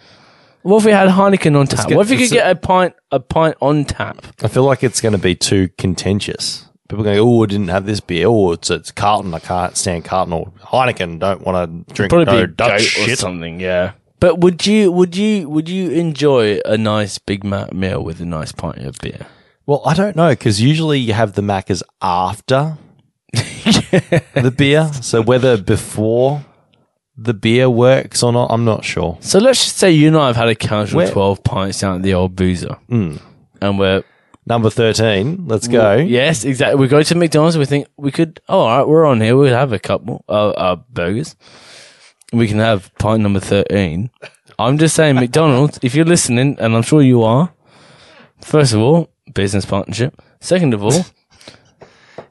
What 0.61 0.77
if 0.80 0.86
we 0.86 0.91
had 0.91 1.10
Heineken 1.10 1.57
on 1.57 1.68
tap? 1.68 1.88
get- 1.88 1.95
what 1.98 2.06
if 2.06 2.11
you 2.11 2.18
could 2.18 2.34
get 2.34 2.49
a 2.49 2.56
pint, 2.56 2.94
a 3.11 3.19
pint 3.19 3.56
on 3.61 3.86
tap? 3.86 4.26
I 4.44 4.48
feel 4.48 4.64
like 4.64 4.84
it's 4.84 4.99
going 5.02 5.14
to 5.14 5.18
be 5.19 5.36
too 5.36 5.69
contentious. 5.77 6.65
People 6.90 7.02
are 7.07 7.15
going, 7.15 7.19
oh, 7.19 7.44
I 7.44 7.45
didn't 7.45 7.68
have 7.68 7.86
this 7.86 7.99
beer. 7.99 8.27
Oh, 8.27 8.52
it's, 8.52 8.69
it's 8.69 8.91
Carlton. 8.91 9.34
I 9.34 9.40
can't 9.40 9.77
stand 9.77 10.06
Carlton 10.06 10.34
or 10.34 10.48
Heineken. 10.64 11.19
Don't 11.19 11.41
want 11.45 11.88
to 11.88 11.94
drink 11.94 12.11
no 12.11 12.22
a 12.22 12.48
Dutch 12.48 12.69
goat 12.95 13.03
or 13.03 13.07
shit. 13.10 13.19
something. 13.19 13.60
Yeah. 13.60 13.91
But 14.19 14.40
would 14.40 14.65
you, 14.65 14.91
would 14.91 15.15
you, 15.15 15.48
would 15.48 15.69
you 15.69 15.91
enjoy 15.91 16.60
a 16.65 16.77
nice 16.77 17.19
Big 17.19 17.44
Mac 17.44 17.72
meal 17.73 18.03
with 18.03 18.19
a 18.19 18.26
nice 18.26 18.52
pint 18.52 18.80
of 18.80 18.98
beer? 18.99 19.27
Well, 19.65 19.81
I 19.86 19.94
don't 19.94 20.15
know 20.15 20.30
because 20.31 20.60
usually 20.60 20.99
you 20.99 21.14
have 21.14 21.34
the 21.34 21.44
Maccas 21.44 21.84
after 22.02 22.77
the 23.34 24.53
beer. 24.57 24.91
So 25.02 25.22
whether 25.22 25.57
before 25.61 26.44
the 27.24 27.34
beer 27.34 27.70
works 27.70 28.24
or 28.24 28.32
not, 28.34 28.52
I'm 28.52 28.66
not 28.66 28.84
sure. 28.86 29.18
So 29.22 29.40
let's 29.40 29.64
just 29.64 29.78
say 29.78 29.91
you 29.91 30.08
and 30.08 30.18
I 30.18 30.28
have 30.28 30.36
had 30.36 30.48
a 30.50 30.56
casual 30.56 30.98
Where- 30.98 31.12
12 31.12 31.44
pints 31.44 31.80
down 31.80 31.98
at 31.98 32.04
the 32.04 32.14
old 32.14 32.36
boozer. 32.36 32.78
And 32.90 33.20
we're, 33.80 34.04
Number 34.46 34.70
13, 34.72 35.46
let's 35.48 35.68
go. 35.68 35.96
yes, 35.98 36.44
exactly. 36.44 36.80
We 36.80 36.88
go 36.88 37.04
to 37.04 37.16
McDonald's 37.16 37.56
and 37.56 37.60
we 37.60 37.66
think 37.68 37.88
we 37.98 38.12
could, 38.12 38.41
oh, 38.50 38.60
all 38.62 38.78
right, 38.80 38.88
we're 38.88 39.06
on 39.06 39.22
here. 39.22 39.36
We'll 39.38 39.54
have 39.54 39.74
a 39.74 39.80
couple 39.80 40.26
uh, 40.28 40.50
uh, 40.50 40.76
burgers. 40.90 41.36
We 42.34 42.48
can 42.48 42.58
have 42.58 42.91
pint 42.98 43.22
number 43.22 43.40
13. 43.40 44.10
I'm 44.58 44.78
just 44.80 44.96
saying, 44.96 45.16
McDonald's, 45.16 45.78
if 45.84 45.94
you're 45.94 46.06
listening, 46.06 46.58
and 46.60 46.76
I'm 46.76 46.82
sure 46.82 47.02
you 47.02 47.22
are, 47.24 47.54
first 48.41 48.74
of 48.74 48.80
all, 48.80 49.10
business 49.34 49.66
partnership. 49.66 50.20
Second 50.41 50.74
of 50.74 50.84
all, 50.84 51.06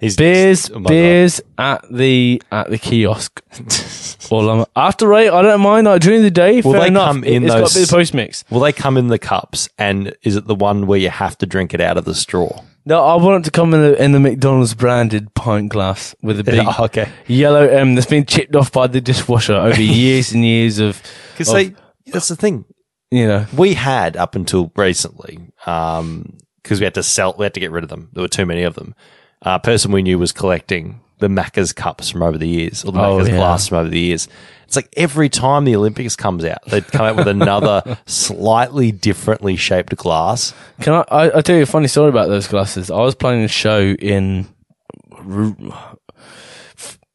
He's 0.01 0.17
beers, 0.17 0.71
oh 0.71 0.79
beers 0.81 1.41
at 1.57 1.85
the 1.91 2.41
at 2.53 2.71
the 2.71 2.79
kiosk. 2.79 3.43
Well, 4.31 4.51
um, 4.51 4.67
after 4.77 5.15
eight, 5.15 5.31
I 5.31 5.41
don't 5.41 5.63
mind. 5.63 5.87
Like, 5.87 6.03
during 6.03 6.23
the 6.23 6.31
day, 6.31 6.61
Will 6.61 6.73
fair 6.73 6.83
they 6.83 6.87
enough. 6.89 7.07
come 7.07 7.25
in 7.25 7.45
it's 7.45 7.53
got 7.55 7.61
those- 7.61 7.73
to 7.73 7.79
be 7.79 7.85
the 7.87 7.91
post 7.93 8.13
mix. 8.13 8.45
Will 8.51 8.61
they 8.61 8.73
come 8.75 8.99
in 8.99 9.09
the 9.09 9.19
cups? 9.19 9.71
And 9.79 10.15
is 10.23 10.37
it 10.37 10.47
the 10.47 10.55
one 10.55 10.87
where 10.87 10.99
you 10.99 11.09
have 11.09 11.39
to 11.39 11.47
drink 11.47 11.73
it 11.73 11.81
out 11.81 11.97
of 11.97 12.05
the 12.05 12.15
straw? 12.15 12.63
No, 12.85 13.03
I 13.03 13.15
want 13.17 13.43
it 13.43 13.45
to 13.47 13.51
come 13.51 13.73
in 13.73 13.81
the, 13.81 14.03
in 14.03 14.13
the 14.13 14.21
McDonald's 14.21 14.75
branded 14.75 15.33
pint 15.33 15.71
glass 15.71 16.15
with 16.21 16.39
a 16.41 16.45
big 16.45 16.67
okay. 16.81 17.09
yellow 17.27 17.67
M 17.67 17.95
that's 17.95 18.07
been 18.07 18.27
chipped 18.27 18.55
off 18.55 18.71
by 18.71 18.87
the 18.87 19.01
dishwasher 19.01 19.55
over 19.55 19.81
years 19.81 20.33
and 20.33 20.45
years 20.45 20.79
of, 20.79 21.03
Because 21.33 21.51
they, 21.53 21.75
that's 22.07 22.29
the 22.29 22.37
thing. 22.37 22.67
you 23.11 23.27
know, 23.27 23.47
we 23.57 23.73
had 23.75 24.15
up 24.17 24.35
until 24.35 24.71
recently 24.77 25.39
because 25.59 26.81
we 26.81 26.85
had 26.85 26.95
to 26.95 27.03
sell 27.03 27.35
we 27.39 27.45
had 27.45 27.55
to 27.55 27.61
get 27.61 27.71
rid 27.71 27.85
of 27.85 27.89
them 27.91 28.11
there 28.13 28.23
were 28.23 28.29
too 28.29 28.45
many 28.47 28.63
of 28.63 28.75
them 28.75 28.95
uh, 29.43 29.59
person 29.59 29.93
we 29.93 30.03
knew 30.03 30.19
was 30.19 30.33
collecting 30.33 31.01
the 31.19 31.29
Macca's 31.29 31.73
cups 31.73 32.09
from 32.11 32.23
over 32.23 32.39
the 32.39 32.49
years 32.49 32.85
or 32.85 32.93
the 32.93 33.01
Oh, 33.01 33.19
Macca's 33.19 33.29
yeah. 33.29 33.37
glass 33.37 33.69
from 33.69 33.79
over 33.79 33.89
the 33.89 33.99
years 33.99 34.29
it's 34.65 34.77
like 34.77 34.89
every 34.97 35.29
time 35.29 35.65
the 35.65 35.75
Olympics 35.75 36.15
comes 36.15 36.45
out 36.45 36.65
they'd 36.67 36.87
come 36.89 37.07
out 37.07 37.17
with 37.17 37.27
another 37.27 37.99
slightly 38.07 38.93
differently 38.93 39.57
shaped 39.57 39.97
glass 39.97 40.55
can 40.81 40.93
I, 40.95 41.05
I, 41.11 41.29
I'll 41.31 41.43
tell 41.43 41.57
you 41.57 41.63
a 41.63 41.67
funny 41.67 41.89
story 41.89 42.09
about 42.11 42.29
those 42.29 42.47
glasses. 42.47 42.91
I 42.91 43.01
was 43.01 43.15
playing 43.17 43.43
a 43.43 43.49
show 43.49 43.81
in, 43.81 44.47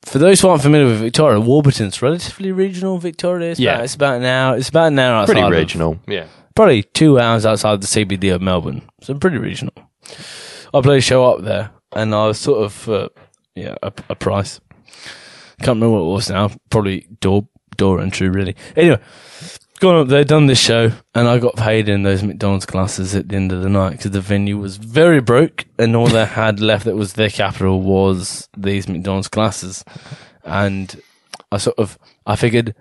for 0.02 0.20
those 0.20 0.42
who 0.42 0.50
aren't 0.50 0.62
familiar 0.62 0.88
with 0.88 1.00
Victoria, 1.00 1.40
Warburton's 1.40 2.02
relatively 2.02 2.52
regional 2.52 2.98
Victoria. 2.98 3.52
It's 3.52 3.60
Yeah. 3.60 3.76
About, 3.76 3.84
it's 3.86 3.96
about 3.96 4.16
an 4.18 4.26
hour, 4.26 4.58
it's 4.58 4.70
about 4.70 4.88
an 4.88 5.00
hour 5.00 5.16
outside 5.16 5.34
pretty 5.34 5.48
of- 5.48 5.52
regional 5.54 6.00
yeah 6.08 6.26
probably 6.56 6.84
two 6.84 7.20
hours 7.20 7.46
outside 7.48 7.82
the 7.82 7.88
CBD 7.88 8.34
of 8.36 8.40
Melbourne. 8.42 8.84
So 9.02 9.16
pretty 9.16 9.38
regional. 9.40 9.74
I 10.72 10.82
played 10.82 11.00
a 11.00 11.02
show 11.02 11.26
up 11.26 11.42
there, 11.42 11.72
and 11.96 12.14
I 12.14 12.28
was 12.28 12.40
sort 12.40 12.64
of 12.64 12.90
uh, 12.90 13.10
yeah 13.56 13.76
a, 13.82 13.92
a 14.10 14.16
price. 14.16 14.60
Can't 15.60 15.78
remember 15.78 15.92
what 15.92 16.10
it 16.10 16.14
was 16.14 16.30
now. 16.30 16.52
Probably 16.70 17.08
door 17.20 17.48
door 17.78 18.00
entry 18.02 18.30
really. 18.30 18.56
Anyway, 18.76 19.00
gone 19.80 19.96
up 19.96 20.08
there, 20.08 20.24
done 20.24 20.46
this 20.46 20.60
show, 20.60 20.92
and 21.14 21.28
I 21.28 21.40
got 21.40 21.56
paid 21.56 21.90
in 21.90 22.04
those 22.04 22.24
McDonald's 22.24 22.66
glasses 22.66 23.16
at 23.16 23.30
the 23.30 23.36
end 23.36 23.52
of 23.52 23.62
the 23.62 23.70
night 23.70 23.92
because 23.92 24.12
the 24.12 24.22
venue 24.22 24.58
was 24.58 24.78
very 24.78 25.22
broke, 25.22 25.66
and 25.78 25.96
all 25.96 26.08
they 26.08 26.26
had 26.44 26.60
left 26.60 26.86
that 26.86 26.96
was 26.96 27.14
their 27.14 27.30
capital 27.30 27.82
was 27.82 28.48
these 28.58 28.88
McDonald's 28.88 29.28
glasses, 29.28 29.84
and 30.44 31.02
I 31.52 31.58
sort 31.58 31.78
of 31.78 31.98
I 32.26 32.36
figured. 32.36 32.76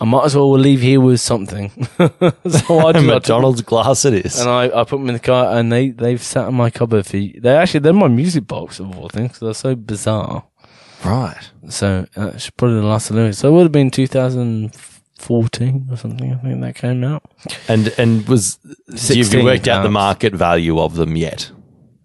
I 0.00 0.04
might 0.04 0.24
as 0.24 0.34
well 0.36 0.50
leave 0.58 0.80
here 0.80 1.00
with 1.00 1.20
something. 1.20 1.70
so 1.98 2.78
I 2.86 2.92
did- 2.92 3.04
McDonald's 3.06 3.62
glass 3.62 4.04
it 4.04 4.14
is 4.26 4.40
and 4.40 4.50
I, 4.50 4.64
I 4.66 4.84
put 4.84 4.98
them 4.98 5.08
in 5.08 5.14
the 5.14 5.20
car, 5.20 5.56
and 5.56 5.70
they 5.72 5.90
they've 5.90 6.20
sat 6.22 6.48
in 6.48 6.54
my 6.54 6.70
cupboard 6.70 7.06
for. 7.06 7.12
They 7.16 7.56
actually 7.56 7.80
they're 7.80 7.92
my 7.92 8.08
music 8.08 8.46
box 8.46 8.80
of 8.80 8.96
all 8.98 9.08
things. 9.08 9.38
they're 9.38 9.54
so 9.54 9.74
bizarre. 9.76 10.44
right 11.04 11.50
So 11.68 12.06
uh, 12.16 12.30
that's 12.30 12.50
probably 12.50 12.80
the 12.80 12.86
last 12.86 13.10
Olympics. 13.10 13.38
So 13.38 13.48
it 13.48 13.52
would 13.52 13.62
have 13.62 13.72
been 13.72 13.90
2014 13.90 15.88
or 15.90 15.96
something. 15.96 16.32
I 16.32 16.36
think 16.38 16.60
that 16.60 16.74
came 16.74 17.04
out. 17.04 17.22
and 17.68 17.94
and 17.96 18.26
was 18.28 18.58
have 18.88 19.16
you 19.16 19.24
16 19.24 19.44
worked 19.44 19.68
out 19.68 19.82
the 19.84 19.90
market 19.90 20.34
value 20.34 20.78
of 20.80 20.96
them 20.96 21.16
yet 21.16 21.50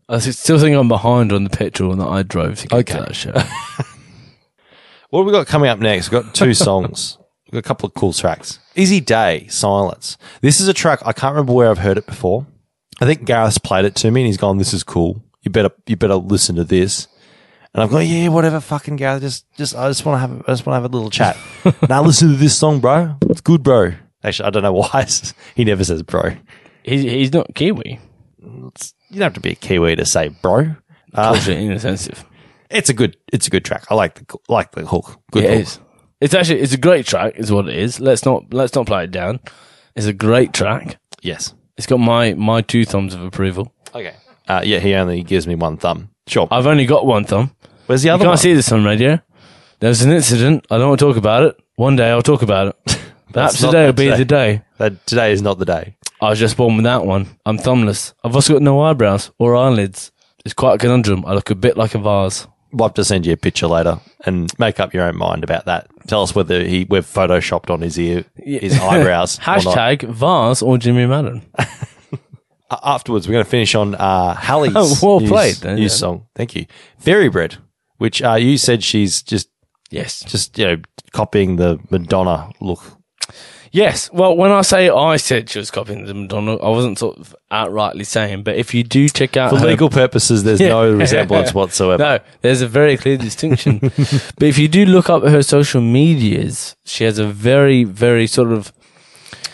I 0.08 0.18
still 0.20 0.58
think 0.60 0.76
I'm 0.76 0.88
behind 0.88 1.32
on 1.32 1.44
the 1.44 1.50
petrol 1.52 1.96
that 1.96 2.08
I 2.08 2.24
drove 2.24 2.58
to 2.60 2.68
get 2.68 2.80
Okay. 2.80 2.94
to 2.98 3.04
that 3.06 3.16
show. 3.16 3.34
What 5.12 5.22
have 5.22 5.26
we 5.26 5.32
got 5.32 5.48
coming 5.48 5.70
up 5.70 5.80
next? 5.80 6.12
We've 6.12 6.24
got 6.24 6.36
two 6.36 6.54
songs. 6.54 7.18
A 7.52 7.62
couple 7.62 7.88
of 7.88 7.94
cool 7.96 8.14
tracks. 8.14 8.60
Easy 8.76 9.00
Day, 9.02 9.48
Silence. 9.48 10.18
This 10.42 10.60
is 10.60 10.68
a 10.68 10.74
track, 10.74 11.00
I 11.06 11.14
can't 11.14 11.34
remember 11.34 11.54
where 11.54 11.70
I've 11.70 11.80
heard 11.80 11.98
it 11.98 12.06
before. 12.06 12.46
I 13.02 13.06
think 13.06 13.26
Gareth's 13.26 13.58
played 13.58 13.86
it 13.86 13.96
to 13.96 14.12
me 14.12 14.22
and 14.22 14.28
he's 14.28 14.38
gone, 14.38 14.58
this 14.58 14.74
is 14.74 14.84
cool. 14.84 15.24
You 15.42 15.52
better, 15.52 15.72
you 15.88 15.96
better 15.96 16.16
listen 16.16 16.56
to 16.58 16.64
this. 16.64 17.08
And 17.74 17.82
I've 17.84 17.90
gone, 17.90 18.06
yeah, 18.06 18.28
whatever, 18.30 18.60
fucking 18.60 18.98
Gareth. 18.98 19.22
Just, 19.22 19.52
just, 19.56 19.76
I 19.76 19.88
just 19.88 20.06
want 20.06 20.16
to 20.16 20.20
have, 20.20 20.32
I 20.48 20.52
just 20.52 20.66
want 20.66 20.78
to 20.78 20.82
have 20.82 20.86
a 20.92 20.96
little 20.96 21.10
chat. 21.10 21.38
now 21.90 22.04
listen 22.04 22.30
to 22.30 22.36
this 22.36 22.58
song, 22.58 22.80
bro. 22.80 23.16
It's 23.24 23.42
good, 23.42 23.64
bro. 23.64 23.94
Actually, 24.24 24.48
I 24.48 24.50
don't 24.50 24.64
know 24.64 24.74
why. 24.74 25.08
he 25.56 25.64
never 25.64 25.84
says 25.84 26.04
bro. 26.04 26.32
he's 26.84 27.04
he's 27.04 27.32
not 27.32 27.56
Kiwi. 27.56 28.00
You 28.42 28.72
don't 29.14 29.22
have 29.22 29.34
to 29.36 29.40
be 29.40 29.52
a 29.52 29.56
Kiwi 29.56 29.96
to 29.96 30.06
say 30.06 30.28
bro. 30.28 30.76
Uh, 31.14 31.40
insensitive. 31.48 32.26
It's 32.70 32.88
a 32.88 32.94
good 32.94 33.18
it's 33.34 33.48
a 33.48 33.50
good 33.50 33.66
track. 33.66 33.86
I 33.90 33.96
like 33.96 34.16
the 34.28 34.38
like 34.48 34.74
the 34.74 34.86
hook. 34.86 35.20
Good 35.32 35.44
Yeah, 35.44 35.56
hook. 35.62 35.82
It 36.22 36.26
is. 36.26 36.34
Actually 36.34 36.62
it's 36.62 36.74
a 36.74 36.78
great 36.78 37.06
track, 37.06 37.34
is 37.38 37.52
what 37.52 37.68
it 37.70 37.76
is. 37.76 38.00
Let's 38.00 38.26
not 38.26 38.54
let's 38.54 38.76
not 38.76 38.86
play 38.88 39.06
it 39.06 39.12
down. 39.12 39.40
It's 39.96 40.06
a 40.06 40.14
great 40.14 40.54
track. 40.54 40.98
Yes. 41.22 41.54
It's 41.78 41.88
got 41.88 41.98
my 42.00 42.34
my 42.34 42.62
two 42.62 42.86
thumbs 42.86 43.14
of 43.14 43.22
approval. 43.24 43.74
Okay. 43.96 44.14
Uh, 44.48 44.62
yeah, 44.66 44.80
he 44.80 44.94
only 44.96 45.24
gives 45.24 45.46
me 45.48 45.56
one 45.56 45.78
thumb. 45.78 46.10
Sure. 46.28 46.48
I've 46.52 46.68
only 46.68 46.86
got 46.86 47.06
one 47.06 47.24
thumb. 47.24 47.56
Where's 47.86 48.02
the 48.04 48.08
You 48.10 48.14
other 48.14 48.24
can't 48.24 48.32
one? 48.32 48.38
see 48.38 48.54
this 48.54 48.72
on 48.72 48.84
radio. 48.84 49.20
There's 49.80 50.02
an 50.02 50.12
incident. 50.12 50.66
I 50.70 50.78
don't 50.78 50.90
want 50.90 51.00
to 51.00 51.06
talk 51.06 51.18
about 51.18 51.44
it. 51.44 51.56
One 51.76 51.96
day 51.96 52.10
I'll 52.10 52.22
talk 52.22 52.42
about 52.42 52.68
it. 52.68 53.00
Perhaps 53.34 53.60
today 53.62 53.86
will 53.86 53.94
be 53.94 54.06
today. 54.06 54.18
the 54.18 54.26
day. 54.26 54.62
That 54.78 55.06
today 55.06 55.32
is 55.32 55.42
not 55.42 55.60
the 55.60 55.66
day. 55.66 55.96
I 56.22 56.30
was 56.30 56.40
just 56.40 56.58
born 56.58 56.76
with 56.76 56.84
that 56.86 57.06
one. 57.06 57.28
I'm 57.46 57.58
thumbless. 57.58 58.14
I've 58.24 58.36
also 58.36 58.54
got 58.54 58.62
no 58.62 58.82
eyebrows 58.82 59.32
or 59.40 59.56
eyelids. 59.56 60.12
It's 60.44 60.54
quite 60.54 60.76
a 60.76 60.78
conundrum. 60.78 61.24
I 61.26 61.34
look 61.34 61.50
a 61.50 61.56
bit 61.56 61.78
like 61.78 61.96
a 61.96 62.00
vase. 62.00 62.48
We'll 62.72 62.88
have 62.90 62.94
to 62.96 63.04
send 63.04 63.26
you 63.26 63.34
a 63.34 63.38
picture 63.38 63.66
later 63.68 64.00
and 64.26 64.52
make 64.60 64.80
up 64.80 64.94
your 64.94 65.06
own 65.06 65.18
mind 65.18 65.44
about 65.44 65.66
that. 65.66 65.88
Tell 66.08 66.22
us 66.22 66.36
whether 66.36 66.64
he 66.64 66.86
we've 66.90 67.06
photoshopped 67.06 67.70
on 67.72 67.82
his 67.82 67.98
ear, 68.00 68.26
his 68.36 68.80
eyebrows. 68.80 69.40
Hashtag 69.42 70.04
vase 70.08 70.62
or 70.62 70.78
Jimmy 70.78 71.06
Maddon. 71.08 71.42
Afterwards, 72.72 73.28
we're 73.28 73.34
going 73.34 73.44
to 73.46 73.50
finish 73.50 73.74
on 73.74 73.96
uh, 73.96 74.36
Hallie's 74.36 74.74
Oh, 74.76 74.96
well 75.02 75.20
news, 75.20 75.30
played 75.30 75.56
then, 75.56 75.76
news 75.78 75.92
yeah. 75.94 75.98
song. 75.98 76.28
Thank 76.36 76.56
you. 76.56 76.68
Fairy 77.00 77.28
Bread, 77.28 77.58
which 77.98 78.22
uh, 78.22 78.36
you 78.36 78.58
said 78.60 78.84
she's 78.84 79.24
just 79.24 79.50
Yes. 79.90 80.24
just 80.24 80.56
you 80.60 80.66
know 80.68 80.78
copying 81.12 81.56
the 81.56 81.80
Madonna 81.90 82.52
look. 82.62 82.84
Yes. 83.72 84.10
Well, 84.12 84.36
when 84.36 84.52
I 84.52 84.62
say 84.62 84.90
I 84.90 85.18
said 85.18 85.50
she 85.50 85.60
was 85.60 85.70
copying 85.72 86.06
the 86.06 86.14
Madonna, 86.14 86.56
I 86.58 86.70
wasn't 86.70 86.98
sort 86.98 87.18
of 87.18 87.36
outrightly 87.52 88.06
saying, 88.06 88.44
but 88.44 88.56
if 88.56 88.74
you 88.74 88.84
do 88.84 89.08
check 89.10 89.38
out 89.38 89.52
For 89.52 89.60
her- 89.60 89.68
legal 89.68 89.90
purposes, 89.90 90.44
there's 90.44 90.60
Yeah. 90.60 90.70
no 90.70 90.92
resemblance 91.04 91.54
whatsoever. 91.54 92.02
No, 92.04 92.20
there's 92.42 92.62
a 92.62 92.68
very 92.68 92.98
clear 92.98 93.18
distinction. 93.18 93.80
but 93.80 94.44
if 94.44 94.58
you 94.58 94.68
do 94.68 94.86
look 94.86 95.10
up 95.10 95.24
her 95.24 95.44
social 95.44 95.82
medias, 95.82 96.76
she 96.86 97.04
has 97.04 97.20
a 97.20 97.26
very, 97.28 97.84
very 97.84 98.26
sort 98.28 98.52
of 98.52 98.72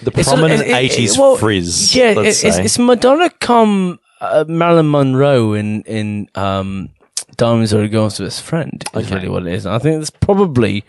The 0.02 0.12
It's 0.12 0.28
sort 0.30 0.40
of- 0.40 0.46
prominent 0.48 0.62
it- 0.70 0.72
it- 0.72 0.92
80s 0.92 1.18
well, 1.18 1.36
frizz. 1.38 1.96
Yeah, 1.96 2.14
let's 2.16 2.44
it- 2.44 2.48
it's, 2.50 2.58
it's 2.58 2.80
Madonna 2.80 3.30
come 3.40 4.00
uh, 4.22 4.46
Marilyn 4.48 4.90
Monroe 4.90 5.54
in 5.54 5.82
in 5.84 6.30
um, 6.36 6.90
Diamonds 7.38 7.74
Are 7.74 7.82
a 7.82 7.88
Girl's 7.90 8.18
Best 8.20 8.42
Friend 8.44 8.82
is 8.96 9.06
Okay. 9.06 9.16
really 9.16 9.30
what 9.30 9.46
it 9.46 9.54
is. 9.54 9.66
And 9.66 9.76
I 9.76 9.80
think 9.80 10.00
that's 10.00 10.10
probably 10.10 10.84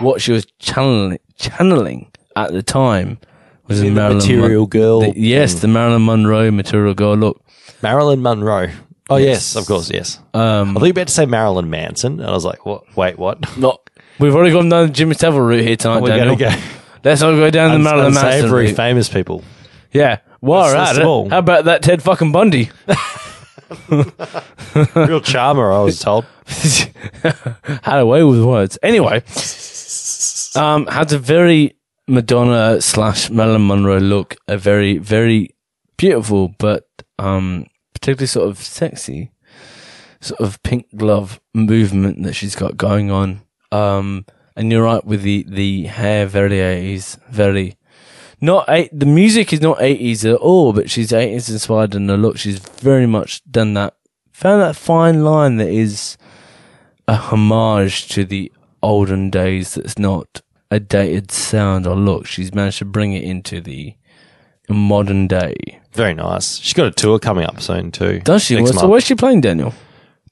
what 0.00 0.20
she 0.20 0.32
was 0.32 0.46
channeling 0.58 1.18
channeling 1.38 2.10
at 2.46 2.52
the 2.52 2.62
time. 2.62 3.18
Was 3.66 3.80
In 3.80 3.88
the 3.88 4.00
Marilyn 4.00 4.18
Material 4.18 4.66
Girl 4.66 5.00
the- 5.00 5.12
yes, 5.20 5.52
thing. 5.52 5.60
the 5.60 5.68
Marilyn 5.68 6.04
Monroe 6.06 6.50
Material 6.50 6.94
Girl 6.94 7.14
look. 7.16 7.42
Marilyn 7.82 8.22
Monroe. 8.22 8.68
Oh 9.10 9.16
yes, 9.16 9.54
Yes. 9.54 9.56
of 9.56 9.66
course, 9.66 9.90
yes. 9.90 10.18
Um, 10.34 10.70
I 10.76 10.80
thought 10.80 10.80
you 10.80 10.80
were 10.80 10.90
about 10.90 11.06
to 11.08 11.12
say 11.14 11.26
Marilyn 11.26 11.68
Manson, 11.70 12.20
and 12.20 12.28
I 12.28 12.32
was 12.32 12.44
like, 12.44 12.64
"What? 12.66 12.84
Wait, 12.96 13.18
what?" 13.18 13.38
not. 13.58 13.80
We've 14.18 14.34
already 14.34 14.52
gone 14.52 14.68
down 14.68 14.86
the 14.88 14.92
Jimmy 14.92 15.14
Savile 15.14 15.40
route 15.40 15.64
here 15.64 15.76
tonight, 15.76 16.00
We're 16.02 16.08
Daniel. 16.16 16.36
go 16.36 16.50
Let's 17.04 17.20
not 17.20 17.32
go 17.32 17.50
down 17.50 17.72
the 17.72 17.78
Marilyn 17.78 18.14
Manson 18.14 18.50
route. 18.50 18.74
famous 18.74 19.08
people. 19.08 19.44
Yeah. 19.92 20.18
While 20.40 20.64
we're 20.64 20.74
Let's 20.76 20.76
at 20.76 20.80
list 20.80 20.92
it, 20.92 21.00
them 21.00 21.08
all. 21.08 21.28
how 21.30 21.38
about 21.38 21.64
that 21.66 21.82
Ted 21.82 22.02
fucking 22.02 22.32
Bundy? 22.32 22.70
Real 24.94 25.20
charmer, 25.20 25.72
I 25.72 25.80
was 25.80 25.98
told. 26.00 26.24
had 27.82 27.98
a 27.98 28.06
way 28.06 28.22
with 28.24 28.42
words. 28.44 28.78
Anyway, 28.82 29.22
um, 30.56 30.86
has 30.86 31.12
a 31.12 31.18
very 31.18 31.76
Madonna 32.08 32.80
slash 32.80 33.30
Marilyn 33.30 33.66
Monroe 33.66 33.98
look. 33.98 34.36
A 34.48 34.56
very, 34.56 34.98
very 34.98 35.54
beautiful, 35.96 36.54
but 36.58 36.88
um, 37.18 37.66
particularly 37.92 38.26
sort 38.26 38.48
of 38.48 38.58
sexy, 38.58 39.30
sort 40.20 40.40
of 40.40 40.62
pink 40.62 40.86
glove 40.96 41.40
movement 41.52 42.22
that 42.22 42.32
she's 42.32 42.56
got 42.56 42.76
going 42.76 43.10
on. 43.10 43.42
Um, 43.70 44.24
and 44.56 44.72
you're 44.72 44.84
right 44.84 45.04
with 45.04 45.22
the 45.22 45.44
the 45.48 45.84
hair, 45.84 46.26
very 46.26 46.60
eighties, 46.60 47.18
very. 47.28 47.76
Not 48.40 48.66
eight, 48.68 48.90
the 48.92 49.06
music 49.06 49.52
is 49.52 49.60
not 49.60 49.82
eighties 49.82 50.24
at 50.24 50.36
all, 50.36 50.72
but 50.72 50.90
she's 50.90 51.12
eighties 51.12 51.50
inspired 51.50 51.94
in 51.94 52.06
the 52.06 52.16
look. 52.16 52.38
She's 52.38 52.58
very 52.58 53.06
much 53.06 53.42
done 53.50 53.74
that, 53.74 53.94
found 54.32 54.62
that 54.62 54.76
fine 54.76 55.24
line 55.24 55.56
that 55.56 55.68
is 55.68 56.16
a 57.06 57.16
homage 57.16 58.08
to 58.08 58.24
the 58.24 58.52
olden 58.82 59.28
days 59.28 59.74
that's 59.74 59.98
not 59.98 60.40
a 60.70 60.78
dated 60.80 61.30
sound 61.30 61.86
or 61.86 61.96
look. 61.96 62.26
She's 62.26 62.54
managed 62.54 62.78
to 62.78 62.84
bring 62.84 63.12
it 63.12 63.22
into 63.24 63.60
the 63.60 63.94
modern 64.68 65.26
day. 65.26 65.80
Very 65.92 66.14
nice. 66.14 66.58
She's 66.58 66.74
got 66.74 66.86
a 66.86 66.90
tour 66.90 67.18
coming 67.18 67.44
up 67.44 67.60
soon 67.60 67.90
too. 67.90 68.20
Does 68.20 68.44
she? 68.44 68.56
Next 68.56 68.70
So 68.70 68.74
month. 68.76 68.90
where's 68.90 69.04
she 69.04 69.14
playing, 69.14 69.40
Daniel? 69.40 69.72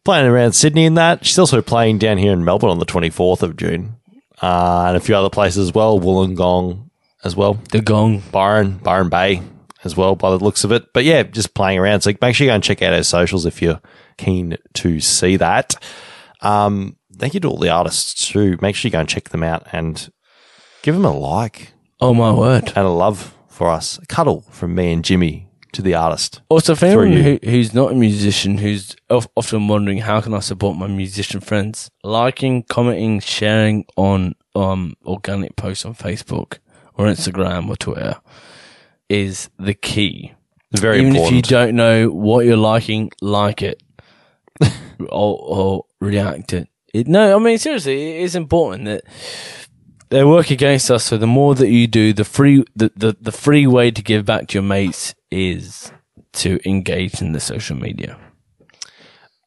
playing 0.04 0.26
around 0.26 0.52
Sydney 0.52 0.84
in 0.84 0.94
that. 0.94 1.26
She's 1.26 1.38
also 1.38 1.60
playing 1.60 1.98
down 1.98 2.16
here 2.16 2.32
in 2.32 2.44
Melbourne 2.44 2.70
on 2.70 2.78
the 2.78 2.86
24th 2.86 3.42
of 3.42 3.56
June. 3.56 3.96
Uh, 4.40 4.84
and 4.88 4.96
a 4.96 5.00
few 5.00 5.16
other 5.16 5.30
places 5.30 5.66
as 5.68 5.74
well. 5.74 5.98
Wollongong 5.98 6.90
as 7.24 7.34
well. 7.34 7.54
The 7.72 7.80
Gong. 7.80 8.22
Byron, 8.30 8.78
Byron 8.78 9.08
Bay 9.08 9.42
as 9.82 9.96
well 9.96 10.14
by 10.14 10.30
the 10.30 10.38
looks 10.38 10.62
of 10.62 10.70
it. 10.70 10.92
But 10.92 11.02
yeah, 11.04 11.24
just 11.24 11.54
playing 11.54 11.80
around. 11.80 12.02
So 12.02 12.12
make 12.22 12.36
sure 12.36 12.44
you 12.44 12.50
go 12.50 12.54
and 12.54 12.62
check 12.62 12.82
out 12.82 12.92
our 12.92 13.02
socials 13.02 13.46
if 13.46 13.60
you're 13.60 13.80
keen 14.16 14.56
to 14.74 15.00
see 15.00 15.36
that. 15.38 15.74
Um, 16.40 16.96
thank 17.16 17.34
you 17.34 17.40
to 17.40 17.48
all 17.48 17.58
the 17.58 17.70
artists 17.70 18.28
too. 18.28 18.58
Make 18.60 18.76
sure 18.76 18.88
you 18.88 18.92
go 18.92 19.00
and 19.00 19.08
check 19.08 19.30
them 19.30 19.42
out 19.42 19.66
and 19.72 20.08
give 20.82 20.94
them 20.94 21.04
a 21.04 21.12
like 21.16 21.72
Oh 22.00 22.12
my 22.14 22.32
word! 22.32 22.68
and 22.76 22.86
a 22.86 22.90
love 22.90 23.34
for 23.48 23.68
us. 23.70 23.98
A 23.98 24.06
cuddle 24.06 24.42
from 24.50 24.74
me 24.74 24.92
and 24.92 25.04
Jimmy 25.04 25.48
to 25.72 25.82
the 25.82 25.94
artist. 25.94 26.40
Also, 26.48 26.74
for 26.74 26.90
Through 26.90 27.02
anyone 27.06 27.16
you. 27.24 27.38
who, 27.42 27.50
who's 27.50 27.74
not 27.74 27.92
a 27.92 27.94
musician, 27.94 28.58
who's 28.58 28.94
of, 29.10 29.28
often 29.36 29.68
wondering 29.68 29.98
how 29.98 30.20
can 30.20 30.32
I 30.34 30.40
support 30.40 30.76
my 30.76 30.86
musician 30.86 31.40
friends, 31.40 31.90
liking, 32.04 32.62
commenting, 32.64 33.20
sharing 33.20 33.84
on 33.96 34.34
um 34.54 34.94
organic 35.04 35.56
posts 35.56 35.84
on 35.84 35.94
Facebook 35.94 36.58
or 36.94 37.06
Instagram 37.06 37.68
or 37.68 37.76
Twitter 37.76 38.16
is 39.08 39.50
the 39.58 39.74
key. 39.74 40.32
Very 40.76 40.98
Even 40.98 41.10
important. 41.16 41.28
if 41.30 41.36
you 41.36 41.42
don't 41.42 41.76
know 41.76 42.08
what 42.10 42.44
you're 42.44 42.56
liking, 42.56 43.10
like 43.22 43.62
it 43.62 43.82
or, 45.00 45.38
or 45.40 45.84
react 46.00 46.52
it. 46.52 46.68
it. 46.92 47.06
No, 47.06 47.36
I 47.36 47.38
mean 47.38 47.58
seriously, 47.58 48.16
it 48.16 48.22
is 48.22 48.34
important 48.34 48.84
that 48.86 49.02
they 50.08 50.24
work 50.24 50.50
against 50.50 50.90
us. 50.90 51.04
So 51.04 51.16
the 51.16 51.26
more 51.26 51.54
that 51.54 51.68
you 51.68 51.86
do, 51.86 52.12
the 52.12 52.24
free 52.24 52.64
the, 52.74 52.90
the, 52.96 53.16
the 53.20 53.32
free 53.32 53.66
way 53.66 53.90
to 53.90 54.02
give 54.02 54.24
back 54.24 54.48
to 54.48 54.54
your 54.54 54.62
mates 54.62 55.14
is 55.30 55.90
to 56.34 56.60
engage 56.68 57.20
in 57.22 57.32
the 57.32 57.40
social 57.40 57.76
media. 57.76 58.18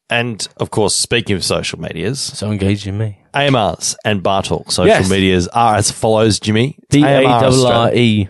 and 0.08 0.48
of 0.56 0.70
course, 0.70 0.94
speaking 0.94 1.36
of 1.36 1.44
social 1.44 1.80
medias, 1.80 2.20
So 2.20 2.50
engage 2.50 2.86
in 2.86 2.98
me. 2.98 3.18
AMRs 3.32 3.94
and 4.04 4.22
Bar 4.22 4.42
Talk 4.42 4.72
social 4.72 4.86
Yes. 4.88 5.08
medias 5.10 5.46
are 5.48 5.76
as 5.76 5.90
follows, 5.92 6.40
Jimmy. 6.40 6.76
B 6.90 7.04
A 7.04 7.24
AMR 7.24 7.66
R 7.66 7.94
E. 7.94 8.28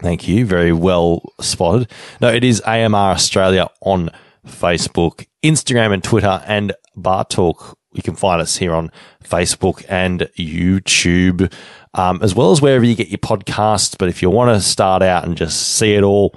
Thank 0.00 0.26
you. 0.26 0.46
Very 0.46 0.72
well 0.72 1.22
spotted. 1.40 1.90
No, 2.20 2.28
it 2.28 2.42
is 2.42 2.62
AMR 2.66 3.12
Australia 3.12 3.68
on 3.80 4.10
Facebook, 4.46 5.26
Instagram, 5.42 5.92
and 5.92 6.02
Twitter, 6.02 6.42
and 6.46 6.72
Bar 6.96 7.24
Talk. 7.26 7.78
You 7.94 8.02
can 8.02 8.16
find 8.16 8.42
us 8.42 8.56
here 8.56 8.74
on 8.74 8.90
Facebook 9.22 9.84
and 9.88 10.28
YouTube, 10.38 11.52
um, 11.94 12.20
as 12.22 12.34
well 12.34 12.50
as 12.50 12.60
wherever 12.60 12.84
you 12.84 12.94
get 12.94 13.08
your 13.08 13.18
podcasts. 13.18 13.96
But 13.96 14.08
if 14.08 14.20
you 14.20 14.28
want 14.30 14.54
to 14.54 14.60
start 14.60 15.02
out 15.02 15.24
and 15.24 15.36
just 15.36 15.76
see 15.76 15.94
it 15.94 16.02
all, 16.02 16.34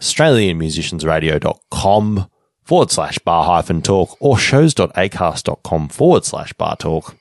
AustralianMusiciansRadio.com 0.00 2.30
forward 2.64 2.90
slash 2.90 3.18
bar 3.18 3.44
hyphen 3.44 3.82
talk 3.82 4.16
or 4.20 4.38
shows.acast.com 4.38 5.88
forward 5.88 6.24
slash 6.24 6.52
bar 6.54 6.76
talk. 6.76 7.16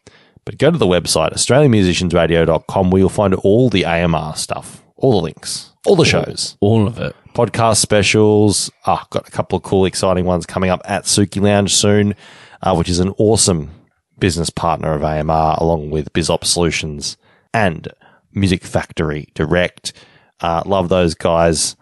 But 0.46 0.58
go 0.58 0.72
to 0.72 0.78
the 0.78 0.86
website, 0.86 1.34
AustralianMusiciansRadio.com, 1.34 2.92
where 2.92 3.00
you'll 3.00 3.10
find 3.10 3.34
all 3.36 3.70
the 3.70 3.86
AMR 3.86 4.36
stuff, 4.36 4.84
all 4.96 5.12
the 5.12 5.22
links, 5.24 5.72
all 5.86 5.96
the 5.96 6.06
shows, 6.06 6.58
All 6.60 6.88
of 6.88 7.00
it. 7.00 7.16
podcast 7.34 7.78
specials. 7.78 8.72
Ah, 8.86 9.06
got 9.10 9.28
a 9.28 9.32
couple 9.32 9.58
of 9.58 9.64
cool, 9.64 9.86
exciting 9.86 10.26
ones 10.26 10.46
coming 10.46 10.70
up 10.70 10.82
at 10.86 11.04
Suki 11.06 11.42
Lounge 11.42 11.74
soon, 11.76 12.16
uh, 12.62 12.76
which 12.76 12.90
is 12.90 13.00
an 13.00 13.14
awesome 13.18 13.72
business 14.20 14.50
partner 14.50 14.94
of 14.94 15.04
AMR, 15.04 15.56
along 15.60 15.90
with 15.90 16.14
BizOp 16.14 16.44
Solutions 16.44 17.18
and 17.54 17.88
Music 18.34 18.64
Factory 18.64 19.30
Direct. 19.34 19.94
Uh, 20.40 20.64
love 20.66 20.90
those 20.90 21.16
guys. 21.16 21.76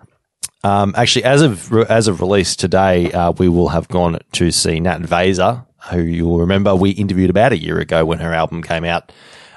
Um, 0.64 0.94
actually, 0.98 1.24
as 1.24 1.42
of 1.42 1.72
as 1.90 2.08
of 2.08 2.22
release 2.22 2.56
today, 2.56 3.12
uh, 3.12 3.32
we 3.32 3.48
will 3.48 3.70
have 3.70 3.88
gone 3.88 4.20
to 4.34 4.52
see 4.52 4.80
Nat 4.80 5.00
Vaser, 5.02 5.66
who 5.92 6.02
you'll 6.02 6.40
remember 6.40 6.76
we 6.76 6.92
interviewed 6.92 7.30
about 7.30 7.52
a 7.52 7.58
year 7.58 7.80
ago 7.80 8.06
when 8.06 8.20
her 8.20 8.34
album 8.34 8.64
came 8.64 8.84
out, 8.84 9.12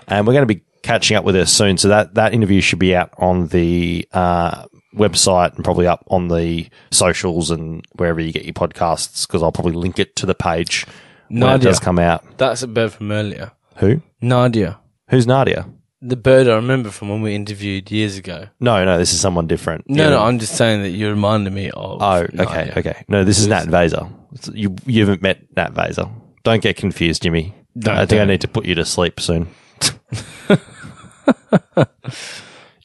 and 0.07 0.27
we're 0.27 0.35
going 0.35 0.47
to 0.47 0.55
be 0.55 0.63
catching 0.83 1.17
up 1.17 1.25
with 1.25 1.35
her 1.35 1.47
soon. 1.47 1.79
So 1.79 1.89
that 1.89 2.15
that 2.15 2.35
interview 2.35 2.61
should 2.61 2.79
be 2.79 2.95
out 2.95 3.11
on 3.17 3.49
the 3.49 4.07
uh, 4.13 4.67
website 4.95 5.55
and 5.55 5.65
probably 5.65 5.87
up 5.87 6.05
on 6.09 6.29
the 6.29 6.69
socials 6.91 7.51
and 7.51 7.85
wherever 7.95 8.21
you 8.21 8.33
get 8.33 8.45
your 8.45 8.55
podcasts, 8.55 9.27
because 9.27 9.43
I'll 9.43 9.53
probably 9.53 9.73
link 9.73 9.99
it 9.99 10.17
to 10.17 10.27
the 10.27 10.35
page 10.35 10.87
when 11.31 11.43
it 11.43 11.47
Nadia. 11.47 11.69
does 11.71 11.79
come 11.81 11.99
out. 11.99 12.23
That's 12.39 12.63
a 12.63 12.69
bird 12.69 12.93
from 12.93 13.11
earlier. 13.13 13.53
Who? 13.77 14.03
Nadia. 14.21 14.79
Who's 15.09 15.27
Nadia? 15.27 15.67
The 16.03 16.17
bird 16.17 16.49
I 16.49 16.55
remember 16.57 16.91
from 16.91 17.09
when 17.11 17.21
we 17.23 17.35
interviewed 17.35 17.91
years 17.91 18.17
ago. 18.17 18.47
No, 18.59 18.85
no, 18.85 18.97
this 18.99 19.13
is 19.13 19.21
someone 19.21 19.47
different. 19.47 19.89
No, 19.89 20.03
Yeah. 20.05 20.11
no, 20.11 20.23
I'm 20.23 20.39
just 20.39 20.55
saying 20.57 20.83
that 20.83 20.91
you 20.91 21.09
reminded 21.11 21.53
me 21.53 21.71
of. 21.71 22.01
Oh, 22.03 22.15
okay, 22.23 22.35
Nadia. 22.37 22.75
okay. 22.79 23.05
No, 23.09 23.23
this 23.25 23.39
is 23.39 23.47
Nat 23.49 23.65
Vaser. 23.67 24.11
You 24.55 24.75
you 24.87 25.01
haven't 25.03 25.21
met 25.23 25.41
Nat 25.57 25.75
Vaser. 25.75 26.11
Don't 26.43 26.63
get 26.63 26.77
confused, 26.77 27.23
Jimmy. 27.23 27.55
Don't- 27.79 27.97
I 27.97 28.07
think 28.07 28.13
I 28.13 28.17
don't. 28.19 28.29
need 28.29 28.41
to 28.43 28.49
put 28.49 28.65
you 28.65 28.75
to 28.77 28.85
sleep 28.85 29.21
soon. 29.21 29.49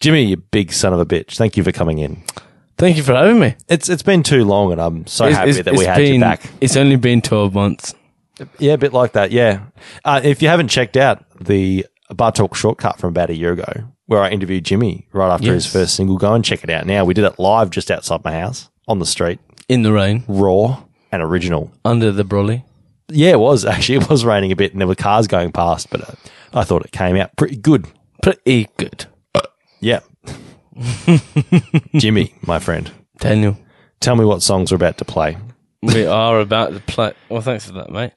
Jimmy, 0.01 0.25
you 0.25 0.37
big 0.37 0.71
son 0.73 0.93
of 0.93 0.99
a 0.99 1.05
bitch. 1.05 1.37
Thank 1.37 1.57
you 1.57 1.63
for 1.63 1.71
coming 1.71 1.99
in. 1.99 2.21
Thank 2.77 2.97
you 2.97 3.03
for 3.03 3.13
having 3.15 3.39
me. 3.39 3.55
It's 3.69 3.87
it's 3.89 4.03
been 4.03 4.23
too 4.23 4.43
long, 4.43 4.71
and 4.73 4.81
I'm 4.81 5.07
so 5.07 5.25
It's- 5.25 5.37
happy 5.37 5.49
it's- 5.51 5.65
that 5.65 5.73
we 5.73 5.79
it's 5.79 5.87
had 5.87 5.97
been, 5.97 6.13
you 6.15 6.19
back. 6.19 6.41
It's 6.61 6.75
only 6.75 6.97
been 6.97 7.21
12 7.21 7.53
months. 7.53 7.93
Yeah, 8.59 8.73
a 8.73 8.77
bit 8.77 8.93
like 8.93 9.13
that. 9.13 9.31
Yeah. 9.31 9.65
Uh, 10.03 10.21
if 10.23 10.41
you 10.41 10.47
haven't 10.47 10.67
checked 10.69 10.97
out 10.97 11.23
the 11.39 11.85
Bar 12.09 12.31
Talk 12.31 12.55
shortcut 12.55 12.99
from 12.99 13.09
about 13.09 13.29
a 13.29 13.35
year 13.35 13.51
ago, 13.53 13.85
where 14.07 14.21
I 14.21 14.29
interviewed 14.29 14.65
Jimmy 14.65 15.07
right 15.13 15.33
after 15.33 15.53
his 15.53 15.65
first 15.65 15.95
single, 15.95 16.17
go 16.17 16.33
and 16.33 16.43
check 16.45 16.63
it 16.63 16.69
out 16.69 16.85
now. 16.85 17.05
We 17.05 17.13
did 17.13 17.23
it 17.25 17.39
live 17.39 17.69
just 17.69 17.89
outside 17.89 18.23
my 18.23 18.33
house 18.33 18.69
on 18.87 18.99
the 18.99 19.05
street, 19.05 19.39
In 19.67 19.81
the 19.83 19.91
rain, 19.93 20.23
raw 20.27 20.83
and 21.11 21.23
original. 21.23 21.71
under 21.83 22.11
the 22.11 22.23
brolly. 22.23 22.63
Yeah, 23.07 23.31
it 23.31 23.39
was 23.39 23.65
actually. 23.65 23.99
It 23.99 24.09
was 24.09 24.25
raining 24.25 24.51
a 24.51 24.55
bit, 24.55 24.71
and 24.73 24.81
there 24.81 24.87
were 24.87 24.95
cars 24.95 25.27
going 25.27 25.51
past, 25.51 25.89
but 25.89 26.01
uh, 26.07 26.13
I 26.53 26.63
thought 26.63 26.85
it 26.85 26.91
came 26.91 27.15
out 27.15 27.35
pretty 27.37 27.55
good. 27.55 27.87
Pretty 28.21 28.67
good. 28.77 29.05
Yeah. 29.79 30.01
Jimmy, 31.95 32.33
my 32.45 32.59
friend, 32.59 32.91
Daniel, 33.19 33.57
tell 33.99 34.15
me 34.15 34.25
what 34.25 34.41
songs 34.41 34.71
we're 34.71 34.75
about 34.77 34.97
to 34.97 35.05
play. 35.05 35.37
We 35.93 36.05
are 36.05 36.39
about 36.39 36.73
to 36.73 36.79
play. 36.81 37.13
Well, 37.29 37.41
thanks 37.41 37.65
for 37.65 37.73
that, 37.73 37.89
mate. 37.91 38.11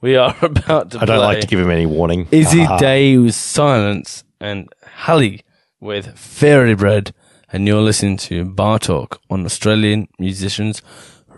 We 0.00 0.16
are 0.16 0.34
about 0.42 0.90
to 0.92 0.98
play 0.98 1.02
I 1.02 1.06
don't 1.06 1.16
play 1.18 1.26
like 1.26 1.40
to 1.40 1.46
give 1.46 1.58
him 1.60 1.70
any 1.70 1.86
warning. 1.86 2.26
Izzy 2.30 2.64
Ah. 2.68 2.78
Day 2.78 3.16
with 3.18 3.34
Silence 3.34 4.24
and 4.40 4.68
Hallie 5.04 5.42
with 5.80 6.16
Fairy 6.18 6.74
Bread. 6.74 7.12
And 7.52 7.66
you're 7.66 7.82
listening 7.82 8.16
to 8.18 8.44
Bar 8.44 8.78
Talk 8.78 9.20
on 9.28 9.44
Australian 9.44 10.06
Musicians 10.20 10.82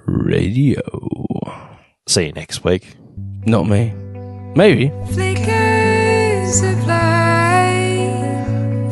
Radio. 0.05 0.81
See 2.07 2.27
you 2.27 2.33
next 2.33 2.65
week. 2.65 2.97
Not 3.47 3.67
me. 3.67 3.93
Maybe. 4.55 4.89
Flickers 5.13 6.61
of 6.63 6.87
light 6.87 8.13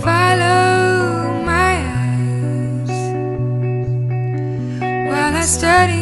follow 0.01 1.43
my 1.45 1.77
eyes 2.01 2.91
while 5.11 5.37
I 5.37 5.43
study 5.43 6.00